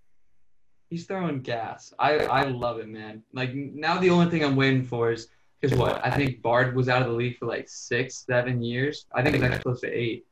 He's 0.90 1.06
throwing 1.06 1.42
gas. 1.42 1.94
I 1.98 2.20
I 2.20 2.44
love 2.44 2.80
it, 2.80 2.88
man. 2.88 3.24
Like 3.34 3.54
now, 3.56 4.00
the 4.00 4.12
only 4.12 4.30
thing 4.30 4.44
I'm 4.44 4.56
waiting 4.56 4.84
for 4.84 5.12
is 5.12 5.30
because 5.60 5.78
what 5.78 6.06
I 6.06 6.12
think 6.12 6.42
Bard 6.44 6.76
was 6.76 6.90
out 6.90 7.02
of 7.02 7.08
the 7.08 7.14
league 7.14 7.38
for 7.38 7.48
like 7.48 7.68
six, 7.68 8.24
seven 8.26 8.62
years. 8.62 9.06
I 9.14 9.24
think 9.24 9.36
it's 9.36 9.44
actually 9.44 9.64
close 9.64 9.82
to 9.82 9.92
eight. 9.92 10.26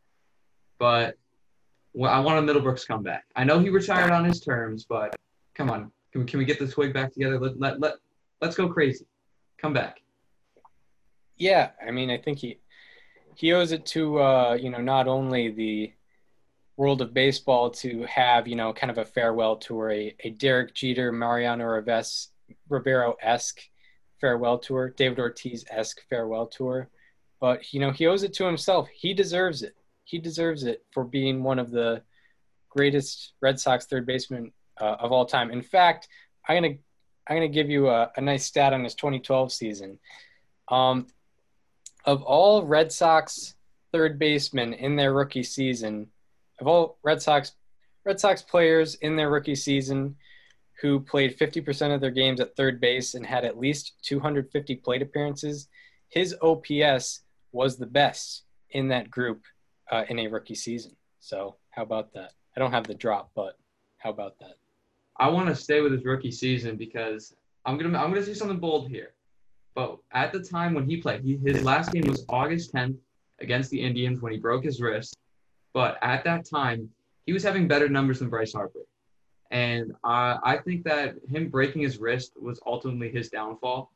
But 0.78 1.18
well, 1.94 2.12
I 2.14 2.20
want 2.20 2.48
a 2.48 2.54
Middlebrooks 2.54 2.88
comeback. 2.88 3.26
I 3.36 3.44
know 3.44 3.60
he 3.60 3.70
retired 3.70 4.12
on 4.12 4.26
his 4.26 4.40
terms, 4.40 4.86
but 4.88 5.16
come 5.56 5.70
on, 5.72 5.92
can 6.14 6.22
we, 6.22 6.28
can 6.28 6.40
we 6.40 6.46
get 6.46 6.60
the 6.60 6.68
twig 6.68 6.94
back 6.94 7.12
together? 7.12 7.40
Let 7.40 7.60
let 7.60 7.80
let 7.80 7.94
let's 8.40 8.56
go 8.56 8.70
crazy. 8.70 9.06
Come 9.58 9.74
back. 9.74 10.02
Yeah, 11.38 11.72
I 11.86 11.90
mean, 11.90 12.12
I 12.12 12.20
think 12.20 12.38
he 12.38 12.60
he 13.36 13.52
owes 13.52 13.72
it 13.72 13.86
to 13.88 14.22
uh, 14.22 14.54
you 14.54 14.70
know 14.70 14.82
not 14.82 15.08
only 15.08 15.50
the 15.50 15.92
world 16.78 17.02
of 17.02 17.14
baseball 17.16 17.72
to 17.72 18.04
have 18.04 18.48
you 18.48 18.56
know 18.56 18.72
kind 18.74 18.92
of 18.92 19.00
a 19.00 19.06
farewell 19.06 19.56
tour, 19.56 19.90
a, 19.90 20.16
a 20.20 20.30
Derek 20.30 20.76
Jeter, 20.76 21.12
Mariano 21.12 21.66
Rivas, 21.66 22.28
Rivero 22.70 23.16
esque 23.20 23.62
farewell 24.22 24.60
tour, 24.60 24.94
David 24.96 25.18
Ortiz 25.18 25.66
esque 25.72 26.02
farewell 26.12 26.46
tour, 26.46 26.90
but 27.42 27.74
you 27.74 27.80
know 27.80 27.90
he 27.90 28.06
owes 28.06 28.22
it 28.22 28.34
to 28.34 28.46
himself. 28.46 28.88
He 28.94 29.16
deserves 29.16 29.64
it. 29.64 29.76
He 30.04 30.20
deserves 30.20 30.64
it 30.64 30.86
for 30.92 31.04
being 31.04 31.42
one 31.42 31.58
of 31.58 31.72
the 31.72 32.04
greatest 32.70 33.34
Red 33.42 33.60
Sox 33.60 33.88
third 33.88 34.06
basemen 34.06 34.52
uh, 34.84 34.98
of 35.00 35.14
all 35.14 35.26
time. 35.26 35.50
In 35.50 35.62
fact, 35.62 36.10
I'm 36.48 36.62
gonna 36.62 36.76
I'm 37.28 37.38
gonna 37.38 37.48
give 37.48 37.70
you 37.70 37.90
a, 37.90 38.12
a 38.18 38.22
nice 38.22 38.46
stat 38.46 38.74
on 38.74 38.84
his 38.84 38.96
2012 38.96 39.52
season. 39.52 40.00
Um, 40.68 41.08
of 42.06 42.22
all 42.24 42.66
Red 42.66 42.92
Sox 42.92 43.56
third 43.94 44.20
basemen 44.20 44.74
in 44.74 44.98
their 44.98 45.14
rookie 45.14 45.44
season, 45.44 46.08
of 46.60 46.68
all 46.68 46.98
Red 47.02 47.22
Sox 47.22 47.54
Red 48.04 48.20
Sox 48.20 48.42
players 48.42 48.96
in 48.96 49.16
their 49.16 49.30
rookie 49.30 49.56
season 49.56 50.18
who 50.82 51.00
played 51.00 51.38
50% 51.38 51.96
of 51.96 52.02
their 52.02 52.12
games 52.12 52.42
at 52.42 52.58
third 52.58 52.82
base 52.82 53.14
and 53.14 53.26
had 53.26 53.46
at 53.46 53.58
least 53.58 53.94
250 54.02 54.76
plate 54.78 55.02
appearances, 55.02 55.70
his 56.10 56.36
OPS 56.42 57.22
was 57.54 57.78
the 57.78 57.86
best 57.86 58.44
in 58.72 58.90
that 58.90 59.10
group 59.10 59.44
uh, 59.90 60.04
in 60.10 60.20
a 60.20 60.28
rookie 60.28 60.56
season. 60.56 60.94
So 61.22 61.56
how 61.70 61.84
about 61.84 62.12
that? 62.16 62.32
I 62.58 62.60
don't 62.60 62.74
have 62.74 62.88
the 62.88 62.96
drop, 62.96 63.32
but 63.34 63.58
how 64.00 64.10
about 64.10 64.40
that? 64.40 64.58
I 65.18 65.30
want 65.30 65.48
to 65.50 65.56
stay 65.56 65.82
with 65.82 65.92
his 65.92 66.06
rookie 66.06 66.32
season 66.32 66.76
because 66.76 67.36
I'm 67.66 67.78
gonna 67.78 67.98
I'm 67.98 68.10
gonna 68.10 68.24
say 68.24 68.34
something 68.34 68.60
bold 68.60 68.90
here. 68.90 69.14
But 69.76 69.98
at 70.12 70.32
the 70.32 70.40
time 70.40 70.74
when 70.74 70.88
he 70.88 70.98
played, 70.98 71.24
he, 71.24 71.38
his 71.38 71.64
last 71.64 71.92
game 71.92 72.08
was 72.08 72.26
August 72.30 72.74
10th 72.74 72.98
against 73.40 73.72
the 73.72 73.82
Indians 73.82 74.22
when 74.22 74.32
he 74.32 74.38
broke 74.38 74.64
his 74.64 74.80
wrist. 74.80 75.18
But 75.74 75.98
at 76.04 76.24
that 76.26 76.46
time, 76.46 76.90
he 77.26 77.34
was 77.34 77.44
having 77.44 77.68
better 77.68 77.90
numbers 77.90 78.20
than 78.20 78.30
Bryce 78.30 78.54
Harper, 78.54 78.86
and 79.50 79.92
uh, 80.04 80.38
I 80.44 80.60
think 80.64 80.84
that 80.86 81.16
him 81.30 81.50
breaking 81.50 81.84
his 81.84 81.98
wrist 81.98 82.34
was 82.40 82.60
ultimately 82.66 83.12
his 83.12 83.30
downfall. 83.30 83.92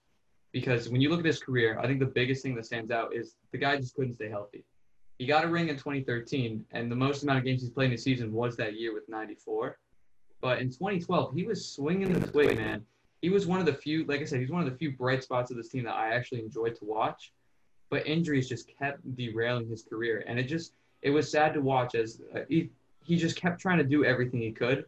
Because 0.54 0.90
when 0.90 1.02
you 1.02 1.10
look 1.10 1.20
at 1.20 1.26
his 1.26 1.40
career, 1.40 1.78
I 1.80 1.88
think 1.88 2.00
the 2.00 2.06
biggest 2.06 2.42
thing 2.42 2.56
that 2.56 2.66
stands 2.66 2.90
out 2.90 3.14
is 3.14 3.36
the 3.52 3.58
guy 3.58 3.76
just 3.76 3.96
couldn't 3.96 4.16
stay 4.16 4.30
healthy. 4.30 4.64
He 5.20 5.26
got 5.26 5.44
a 5.44 5.48
ring 5.48 5.68
in 5.68 5.76
2013, 5.76 6.64
and 6.72 6.92
the 6.92 6.96
most 6.96 7.24
amount 7.24 7.40
of 7.40 7.46
games 7.46 7.62
he's 7.62 7.72
played 7.72 7.88
in 7.88 7.94
a 7.94 7.98
season 7.98 8.32
was 8.32 8.56
that 8.58 8.80
year 8.80 8.94
with 8.94 9.10
94. 9.10 9.78
But 10.42 10.60
in 10.60 10.70
2012, 10.70 11.34
he 11.34 11.44
was 11.44 11.68
swinging 11.68 12.14
the 12.14 12.28
twig, 12.28 12.58
man. 12.58 12.86
He 13.22 13.30
was 13.30 13.48
one 13.48 13.60
of 13.60 13.66
the 13.66 13.74
few, 13.74 14.06
like 14.06 14.22
I 14.22 14.26
said, 14.26 14.40
he's 14.40 14.52
one 14.52 14.64
of 14.64 14.70
the 14.70 14.78
few 14.78 14.92
bright 14.92 15.24
spots 15.24 15.50
of 15.50 15.58
this 15.58 15.70
team 15.70 15.84
that 15.86 15.96
I 15.96 16.14
actually 16.14 16.42
enjoyed 16.42 16.76
to 16.76 16.86
watch. 16.86 17.34
But 17.90 18.06
injuries 18.06 18.50
just 18.50 18.70
kept 18.78 19.16
derailing 19.16 19.70
his 19.70 19.84
career, 19.84 20.24
and 20.28 20.38
it 20.38 20.44
just 20.44 20.74
it 21.02 21.10
was 21.10 21.32
sad 21.32 21.54
to 21.54 21.62
watch 21.62 21.96
as 21.96 22.22
uh, 22.36 22.42
he 22.50 22.70
he 23.04 23.16
just 23.16 23.38
kept 23.38 23.62
trying 23.62 23.78
to 23.78 23.84
do 23.84 24.04
everything 24.04 24.42
he 24.42 24.52
could, 24.52 24.86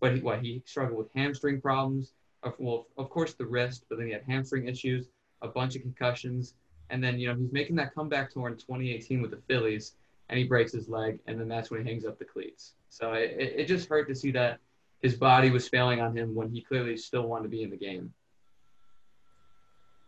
but 0.00 0.14
he 0.14 0.20
what 0.20 0.40
he 0.40 0.62
struggled 0.64 0.96
with 0.96 1.08
hamstring 1.14 1.60
problems. 1.60 2.12
Of, 2.44 2.54
well, 2.58 2.86
of 2.96 3.10
course 3.10 3.34
the 3.34 3.44
wrist, 3.44 3.86
but 3.88 3.98
then 3.98 4.06
he 4.06 4.12
had 4.12 4.22
hamstring 4.22 4.68
issues, 4.68 5.08
a 5.42 5.48
bunch 5.48 5.74
of 5.74 5.82
concussions, 5.82 6.54
and 6.90 7.02
then 7.02 7.18
you 7.18 7.28
know 7.28 7.34
he's 7.34 7.52
making 7.52 7.74
that 7.76 7.94
comeback 7.94 8.30
tour 8.30 8.46
in 8.48 8.54
2018 8.54 9.20
with 9.20 9.32
the 9.32 9.40
Phillies, 9.48 9.96
and 10.28 10.38
he 10.38 10.44
breaks 10.44 10.72
his 10.72 10.88
leg, 10.88 11.18
and 11.26 11.40
then 11.40 11.48
that's 11.48 11.70
when 11.70 11.84
he 11.84 11.90
hangs 11.90 12.04
up 12.04 12.18
the 12.18 12.24
cleats. 12.24 12.74
So 12.90 13.14
it, 13.14 13.34
it, 13.38 13.54
it 13.60 13.64
just 13.66 13.88
hurt 13.88 14.06
to 14.08 14.14
see 14.14 14.30
that 14.32 14.60
his 15.06 15.14
body 15.14 15.50
was 15.50 15.68
failing 15.68 16.00
on 16.00 16.16
him 16.16 16.34
when 16.34 16.50
he 16.50 16.60
clearly 16.60 16.96
still 16.96 17.28
wanted 17.28 17.44
to 17.44 17.48
be 17.48 17.62
in 17.62 17.70
the 17.70 17.76
game. 17.76 18.12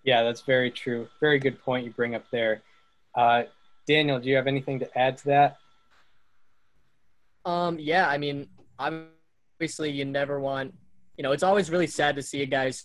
Yeah, 0.02 0.24
that's 0.24 0.40
very 0.40 0.72
true. 0.72 1.06
Very 1.20 1.38
good 1.38 1.62
point 1.62 1.84
you 1.84 1.92
bring 1.92 2.16
up 2.16 2.24
there. 2.32 2.62
Uh, 3.14 3.44
Daniel, 3.86 4.18
do 4.18 4.28
you 4.28 4.34
have 4.34 4.48
anything 4.48 4.80
to 4.80 4.98
add 4.98 5.16
to 5.18 5.24
that? 5.26 5.56
Um, 7.44 7.78
yeah, 7.78 8.08
I 8.08 8.18
mean, 8.18 8.48
obviously, 8.76 9.92
you 9.92 10.04
never 10.04 10.40
want, 10.40 10.74
you 11.16 11.22
know, 11.22 11.30
it's 11.30 11.44
always 11.44 11.70
really 11.70 11.86
sad 11.86 12.16
to 12.16 12.22
see 12.22 12.42
a 12.42 12.46
guy's 12.46 12.84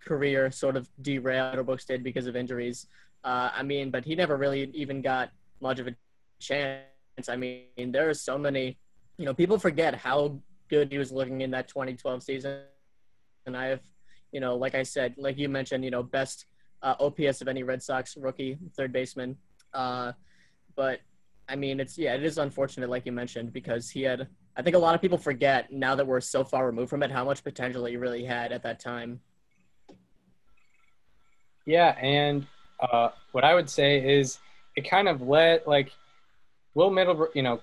career 0.00 0.50
sort 0.50 0.74
of 0.74 0.88
derail 1.02 1.54
or 1.54 1.62
Brooks 1.64 1.84
did 1.84 2.02
because 2.02 2.26
of 2.26 2.34
injuries. 2.34 2.86
Uh, 3.24 3.50
I 3.54 3.62
mean, 3.62 3.90
but 3.90 4.06
he 4.06 4.14
never 4.14 4.38
really 4.38 4.70
even 4.72 5.02
got 5.02 5.32
much 5.60 5.80
of 5.80 5.86
a 5.86 5.94
chance. 6.40 7.28
I 7.28 7.36
mean, 7.36 7.92
there 7.92 8.08
are 8.08 8.14
so 8.14 8.38
many, 8.38 8.78
you 9.18 9.26
know, 9.26 9.34
people 9.34 9.58
forget 9.58 9.94
how 9.94 10.40
good 10.68 10.90
he 10.90 10.98
was 10.98 11.12
looking 11.12 11.40
in 11.40 11.50
that 11.52 11.68
2012 11.68 12.22
season. 12.22 12.60
And 13.46 13.56
I 13.56 13.66
have, 13.66 13.80
you 14.32 14.40
know, 14.40 14.56
like 14.56 14.74
I 14.74 14.82
said, 14.82 15.14
like 15.16 15.38
you 15.38 15.48
mentioned, 15.48 15.84
you 15.84 15.90
know, 15.90 16.02
best 16.02 16.46
uh, 16.82 16.94
OPS 17.00 17.40
of 17.40 17.48
any 17.48 17.62
Red 17.62 17.82
Sox 17.82 18.16
rookie 18.16 18.58
third 18.76 18.92
baseman. 18.92 19.36
Uh, 19.72 20.12
but 20.74 21.00
I 21.48 21.56
mean, 21.56 21.80
it's 21.80 21.96
yeah, 21.96 22.14
it 22.14 22.24
is 22.24 22.38
unfortunate, 22.38 22.90
like 22.90 23.06
you 23.06 23.12
mentioned, 23.12 23.52
because 23.52 23.90
he 23.90 24.02
had 24.02 24.28
I 24.56 24.62
think 24.62 24.74
a 24.74 24.78
lot 24.78 24.94
of 24.94 25.02
people 25.02 25.18
forget 25.18 25.70
now 25.70 25.94
that 25.94 26.06
we're 26.06 26.20
so 26.20 26.42
far 26.42 26.66
removed 26.66 26.88
from 26.88 27.02
it 27.02 27.10
how 27.10 27.24
much 27.24 27.44
potential 27.44 27.84
he 27.84 27.96
really 27.96 28.24
had 28.24 28.52
at 28.52 28.62
that 28.62 28.80
time. 28.80 29.20
Yeah, 31.66 31.96
and 32.00 32.46
uh, 32.80 33.10
what 33.32 33.44
I 33.44 33.54
would 33.54 33.68
say 33.68 34.18
is 34.18 34.38
it 34.76 34.88
kind 34.88 35.08
of 35.08 35.20
let 35.20 35.68
like 35.68 35.92
Will 36.74 36.90
Middlebrook, 36.90 37.34
you 37.34 37.42
know, 37.42 37.60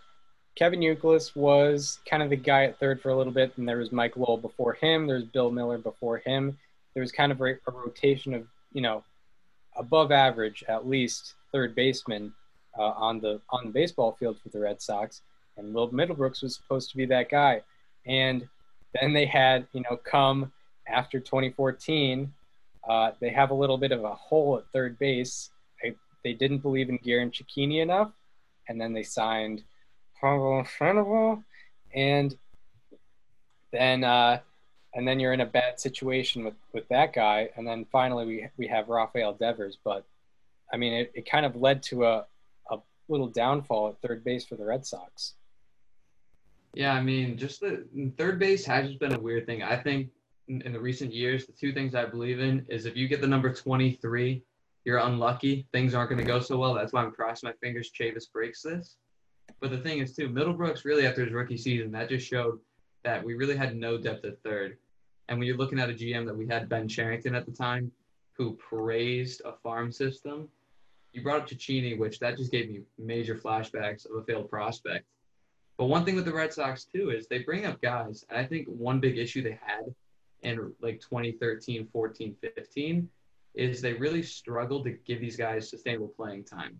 Kevin 0.55 0.81
Youkilis 0.81 1.35
was 1.35 1.99
kind 2.07 2.21
of 2.21 2.29
the 2.29 2.35
guy 2.35 2.65
at 2.65 2.79
third 2.79 3.01
for 3.01 3.09
a 3.09 3.17
little 3.17 3.33
bit, 3.33 3.53
and 3.57 3.67
there 3.67 3.79
was 3.79 3.91
Mike 3.91 4.15
Lowell 4.15 4.37
before 4.37 4.73
him. 4.73 5.07
There 5.07 5.15
was 5.15 5.25
Bill 5.25 5.49
Mueller 5.49 5.79
before 5.79 6.19
him. 6.19 6.57
There 6.93 7.01
was 7.01 7.11
kind 7.11 7.31
of 7.31 7.41
a, 7.41 7.53
a 7.67 7.71
rotation 7.71 8.33
of 8.33 8.47
you 8.71 8.81
know 8.81 9.03
above 9.75 10.11
average 10.11 10.63
at 10.67 10.87
least 10.87 11.33
third 11.51 11.73
baseman 11.73 12.33
uh, 12.77 12.81
on 12.91 13.19
the 13.19 13.41
on 13.49 13.65
the 13.65 13.71
baseball 13.71 14.11
field 14.19 14.37
for 14.41 14.49
the 14.49 14.59
Red 14.59 14.81
Sox, 14.81 15.21
and 15.57 15.73
Will 15.73 15.89
Middlebrooks 15.89 16.43
was 16.43 16.55
supposed 16.55 16.91
to 16.91 16.97
be 16.97 17.05
that 17.07 17.29
guy. 17.29 17.61
And 18.05 18.47
then 18.99 19.13
they 19.13 19.25
had 19.25 19.65
you 19.73 19.81
know 19.81 19.97
come 19.97 20.51
after 20.87 21.19
2014, 21.19 22.31
uh, 22.87 23.11
they 23.19 23.29
have 23.29 23.49
a 23.49 23.55
little 23.55 23.77
bit 23.77 23.91
of 23.91 24.03
a 24.03 24.13
hole 24.13 24.57
at 24.57 24.67
third 24.71 24.99
base. 24.99 25.49
I, 25.83 25.95
they 26.23 26.33
didn't 26.33 26.59
believe 26.59 26.89
in 26.89 26.97
Garin 26.97 27.31
Cecchini 27.31 27.81
enough, 27.81 28.11
and 28.67 28.79
then 28.79 28.93
they 28.93 29.03
signed 29.03 29.63
And 31.93 32.35
then 33.71 34.03
uh, 34.03 34.39
and 34.93 35.07
then 35.07 35.19
you're 35.19 35.33
in 35.33 35.41
a 35.41 35.45
bad 35.45 35.79
situation 35.79 36.43
with 36.43 36.55
with 36.71 36.87
that 36.89 37.13
guy, 37.13 37.49
and 37.55 37.67
then 37.67 37.85
finally 37.91 38.25
we 38.25 38.47
we 38.57 38.67
have 38.67 38.87
Rafael 38.87 39.33
Devers, 39.33 39.77
but 39.83 40.05
I 40.71 40.77
mean 40.77 40.93
it, 40.93 41.11
it 41.13 41.29
kind 41.29 41.45
of 41.45 41.55
led 41.55 41.83
to 41.83 42.05
a 42.05 42.25
a 42.71 42.77
little 43.09 43.27
downfall 43.27 43.89
at 43.89 44.01
third 44.07 44.23
base 44.23 44.45
for 44.45 44.55
the 44.55 44.65
Red 44.65 44.85
Sox. 44.85 45.33
Yeah, 46.73 46.93
I 46.93 47.03
mean, 47.03 47.37
just 47.37 47.61
the 47.61 47.85
third 48.17 48.39
base 48.39 48.65
has 48.65 48.87
just 48.87 48.99
been 48.99 49.13
a 49.13 49.19
weird 49.19 49.45
thing. 49.45 49.61
I 49.61 49.75
think 49.75 50.09
in, 50.47 50.61
in 50.61 50.73
the 50.73 50.79
recent 50.79 51.13
years, 51.13 51.45
the 51.45 51.53
two 51.53 51.71
things 51.71 51.93
I 51.93 52.05
believe 52.05 52.39
in 52.39 52.65
is 52.67 52.85
if 52.85 52.95
you 52.97 53.07
get 53.07 53.21
the 53.21 53.27
number 53.27 53.53
23, 53.53 54.41
you're 54.83 54.97
unlucky. 54.97 55.67
Things 55.71 55.93
aren't 55.93 56.09
going 56.09 56.19
to 56.19 56.25
go 56.25 56.39
so 56.39 56.57
well. 56.57 56.73
That's 56.73 56.91
why 56.91 57.03
I'm 57.03 57.11
crossing 57.11 57.47
my 57.47 57.53
fingers 57.61 57.91
Chavis 57.91 58.31
breaks 58.31 58.63
this. 58.63 58.97
But 59.59 59.71
the 59.71 59.77
thing 59.77 59.99
is, 59.99 60.15
too, 60.15 60.29
Middlebrooks 60.29 60.85
really 60.85 61.07
after 61.07 61.23
his 61.23 61.33
rookie 61.33 61.57
season, 61.57 61.91
that 61.91 62.09
just 62.09 62.27
showed 62.27 62.59
that 63.03 63.23
we 63.23 63.33
really 63.33 63.55
had 63.55 63.75
no 63.75 63.97
depth 63.97 64.25
at 64.25 64.41
third. 64.43 64.77
And 65.27 65.39
when 65.39 65.47
you're 65.47 65.57
looking 65.57 65.79
at 65.79 65.89
a 65.89 65.93
GM 65.93 66.25
that 66.25 66.35
we 66.35 66.47
had 66.47 66.69
Ben 66.69 66.87
Cherington 66.87 67.35
at 67.35 67.45
the 67.45 67.51
time, 67.51 67.91
who 68.33 68.55
praised 68.55 69.41
a 69.45 69.53
farm 69.53 69.91
system, 69.91 70.49
you 71.13 71.21
brought 71.21 71.41
up 71.41 71.47
Cecchini, 71.47 71.97
which 71.97 72.19
that 72.19 72.37
just 72.37 72.51
gave 72.51 72.69
me 72.69 72.81
major 72.97 73.35
flashbacks 73.35 74.09
of 74.09 74.17
a 74.17 74.23
failed 74.23 74.49
prospect. 74.49 75.05
But 75.77 75.85
one 75.85 76.05
thing 76.05 76.15
with 76.15 76.25
the 76.25 76.33
Red 76.33 76.53
Sox 76.53 76.85
too 76.85 77.11
is 77.11 77.27
they 77.27 77.39
bring 77.39 77.65
up 77.65 77.81
guys, 77.81 78.25
and 78.29 78.39
I 78.39 78.45
think 78.45 78.67
one 78.67 78.99
big 78.99 79.17
issue 79.17 79.41
they 79.41 79.59
had 79.61 79.93
in 80.41 80.73
like 80.81 80.99
2013, 81.01 81.87
14, 81.91 82.35
15 82.41 83.09
is 83.55 83.81
they 83.81 83.93
really 83.93 84.23
struggled 84.23 84.83
to 84.85 84.91
give 84.91 85.21
these 85.21 85.37
guys 85.37 85.69
sustainable 85.69 86.07
playing 86.07 86.43
time. 86.43 86.79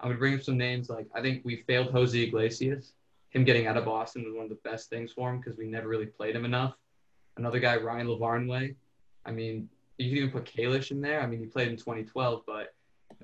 I'm 0.00 0.08
gonna 0.08 0.18
bring 0.18 0.34
up 0.34 0.42
some 0.42 0.56
names 0.56 0.88
like 0.88 1.06
I 1.14 1.20
think 1.20 1.44
we 1.44 1.56
failed 1.66 1.90
Jose 1.92 2.18
Iglesias. 2.18 2.92
Him 3.30 3.44
getting 3.44 3.66
out 3.66 3.76
of 3.76 3.84
Boston 3.84 4.24
was 4.24 4.34
one 4.34 4.44
of 4.44 4.48
the 4.50 4.58
best 4.68 4.90
things 4.90 5.12
for 5.12 5.30
him 5.30 5.38
because 5.38 5.56
we 5.56 5.66
never 5.66 5.88
really 5.88 6.06
played 6.06 6.34
him 6.34 6.44
enough. 6.44 6.74
Another 7.36 7.60
guy, 7.60 7.76
Ryan 7.76 8.08
LaVarnway. 8.08 8.74
I 9.24 9.30
mean, 9.30 9.68
you 9.98 10.08
can 10.08 10.18
even 10.18 10.30
put 10.30 10.44
Kalish 10.44 10.90
in 10.90 11.00
there. 11.00 11.20
I 11.20 11.26
mean, 11.26 11.38
he 11.38 11.46
played 11.46 11.68
in 11.68 11.76
2012, 11.76 12.42
but 12.46 12.74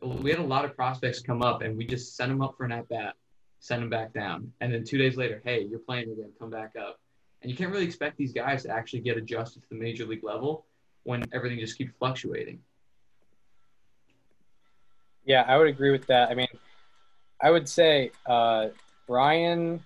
we 0.02 0.30
had 0.30 0.38
a 0.38 0.44
lot 0.44 0.64
of 0.64 0.76
prospects 0.76 1.20
come 1.20 1.42
up, 1.42 1.62
and 1.62 1.76
we 1.76 1.84
just 1.84 2.14
sent 2.16 2.30
him 2.30 2.40
up 2.40 2.56
for 2.56 2.64
an 2.64 2.72
at 2.72 2.88
bat 2.88 3.16
send 3.60 3.82
him 3.82 3.90
back 3.90 4.12
down. 4.12 4.52
And 4.60 4.72
then 4.72 4.84
two 4.84 4.98
days 4.98 5.16
later, 5.16 5.42
hey, 5.44 5.62
you're 5.62 5.78
playing 5.78 6.10
again, 6.10 6.30
come 6.38 6.50
back 6.50 6.74
up. 6.78 7.00
And 7.42 7.50
you 7.50 7.56
can't 7.56 7.70
really 7.70 7.84
expect 7.84 8.16
these 8.16 8.32
guys 8.32 8.62
to 8.62 8.70
actually 8.70 9.00
get 9.00 9.16
adjusted 9.16 9.62
to 9.62 9.68
the 9.70 9.76
major 9.76 10.06
league 10.06 10.24
level 10.24 10.66
when 11.04 11.24
everything 11.32 11.58
just 11.58 11.76
keeps 11.76 11.92
fluctuating. 11.98 12.60
Yeah, 15.24 15.44
I 15.46 15.58
would 15.58 15.68
agree 15.68 15.90
with 15.90 16.06
that. 16.06 16.30
I 16.30 16.34
mean, 16.34 16.46
I 17.40 17.50
would 17.50 17.68
say 17.68 18.12
uh, 18.26 18.68
Brian 19.06 19.82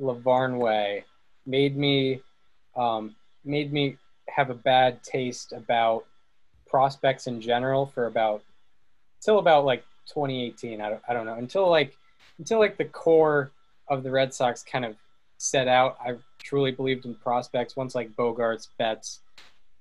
LaVarnway 0.00 1.04
made 1.46 1.76
me 1.76 2.22
um, 2.76 3.14
made 3.44 3.72
me 3.72 3.96
have 4.28 4.50
a 4.50 4.54
bad 4.54 5.02
taste 5.02 5.52
about 5.52 6.06
prospects 6.66 7.26
in 7.26 7.40
general 7.40 7.86
for 7.86 8.06
about 8.06 8.42
until 9.20 9.38
about 9.38 9.64
like 9.64 9.84
2018. 10.06 10.80
I 10.80 10.90
don't, 10.90 11.02
I 11.08 11.12
don't 11.12 11.26
know 11.26 11.34
until 11.34 11.68
like 11.68 11.96
until 12.38 12.58
like 12.58 12.76
the 12.76 12.84
core 12.84 13.50
of 13.88 14.02
the 14.02 14.10
Red 14.10 14.32
Sox 14.32 14.62
kind 14.62 14.84
of 14.84 14.96
set 15.38 15.68
out, 15.68 15.98
I 16.00 16.16
truly 16.42 16.70
believed 16.70 17.04
in 17.04 17.14
prospects. 17.14 17.76
Once 17.76 17.94
like 17.94 18.14
Bogaerts, 18.16 18.68
Betts, 18.78 19.20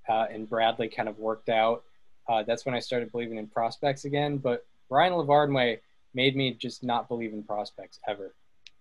uh, 0.09 0.25
and 0.31 0.49
Bradley 0.49 0.89
kind 0.89 1.07
of 1.07 1.17
worked 1.19 1.49
out, 1.49 1.83
uh, 2.27 2.43
that's 2.43 2.65
when 2.65 2.75
I 2.75 2.79
started 2.79 3.11
believing 3.11 3.37
in 3.37 3.47
prospects 3.47 4.05
again. 4.05 4.37
But 4.37 4.65
Ryan 4.89 5.13
LaVarnway 5.13 5.79
made 6.13 6.35
me 6.35 6.53
just 6.53 6.83
not 6.83 7.07
believe 7.07 7.33
in 7.33 7.43
prospects 7.43 7.99
ever. 8.07 8.35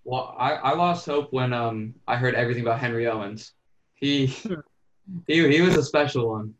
Well, 0.04 0.34
I, 0.38 0.52
I 0.54 0.74
lost 0.74 1.06
hope 1.06 1.32
when 1.32 1.52
um 1.52 1.94
I 2.08 2.16
heard 2.16 2.34
everything 2.34 2.62
about 2.62 2.78
Henry 2.80 3.06
Owens. 3.06 3.52
He 3.94 4.26
he 5.26 5.48
he 5.48 5.60
was 5.60 5.76
a 5.76 5.82
special 5.82 6.30
one. 6.30 6.54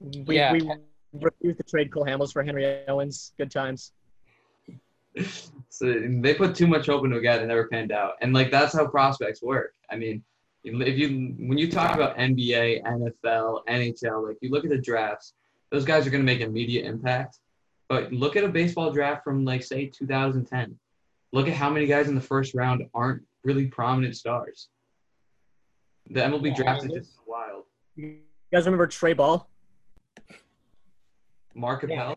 We, 0.00 0.36
Yeah. 0.36 0.52
we 0.52 0.70
refused 1.12 1.58
to 1.58 1.64
trade 1.64 1.90
Cole 1.90 2.04
Hamels 2.04 2.32
for 2.32 2.42
Henry 2.42 2.86
Owens. 2.86 3.32
Good 3.38 3.50
times. 3.50 3.92
so 5.70 6.00
they 6.20 6.34
put 6.34 6.54
too 6.54 6.66
much 6.66 6.86
hope 6.86 7.04
into 7.04 7.16
a 7.16 7.20
guy 7.22 7.38
that 7.38 7.46
never 7.46 7.68
panned 7.68 7.92
out, 7.92 8.14
and 8.20 8.34
like 8.34 8.50
that's 8.50 8.74
how 8.74 8.86
prospects 8.86 9.42
work. 9.42 9.72
I 9.90 9.96
mean, 9.96 10.22
if 10.64 10.98
you 10.98 11.34
when 11.38 11.56
you 11.56 11.70
talk 11.70 11.94
about 11.94 12.16
NBA, 12.18 12.82
NFL, 12.82 13.64
NHL, 13.66 14.28
like 14.28 14.36
you 14.42 14.50
look 14.50 14.64
at 14.64 14.70
the 14.70 14.78
drafts, 14.78 15.32
those 15.70 15.84
guys 15.86 16.06
are 16.06 16.10
going 16.10 16.22
to 16.22 16.26
make 16.26 16.40
immediate 16.40 16.84
impact. 16.84 17.38
But 17.88 18.12
look 18.12 18.36
at 18.36 18.44
a 18.44 18.48
baseball 18.48 18.90
draft 18.92 19.22
from 19.22 19.44
like 19.44 19.62
say 19.62 19.86
2010. 19.86 20.76
Look 21.32 21.48
at 21.48 21.54
how 21.54 21.70
many 21.70 21.86
guys 21.86 22.08
in 22.08 22.14
the 22.14 22.20
first 22.20 22.54
round 22.54 22.82
aren't 22.94 23.22
really 23.44 23.66
prominent 23.66 24.16
stars. 24.16 24.68
The 26.10 26.20
MLB 26.20 26.54
draft 26.56 26.84
is 26.84 26.92
just 26.92 27.18
wild. 27.26 27.64
You 27.94 28.18
guys 28.52 28.64
remember 28.66 28.86
Trey 28.86 29.12
Ball? 29.12 29.48
Mark 31.54 31.84
Appel. 31.84 32.16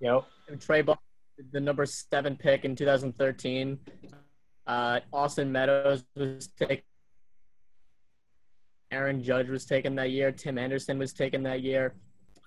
Yep. 0.00 0.24
And 0.48 0.60
Trey 0.60 0.80
Ball, 0.80 0.98
the 1.52 1.60
number 1.60 1.86
seven 1.86 2.36
pick 2.36 2.64
in 2.64 2.76
2013. 2.76 3.78
Uh, 4.66 5.00
Austin 5.12 5.50
Meadows 5.50 6.04
was 6.14 6.48
taken. 6.48 6.84
Aaron 8.90 9.22
Judge 9.22 9.48
was 9.48 9.64
taken 9.64 9.94
that 9.96 10.10
year. 10.10 10.32
Tim 10.32 10.58
Anderson 10.58 10.98
was 10.98 11.12
taken 11.12 11.42
that 11.44 11.62
year. 11.62 11.94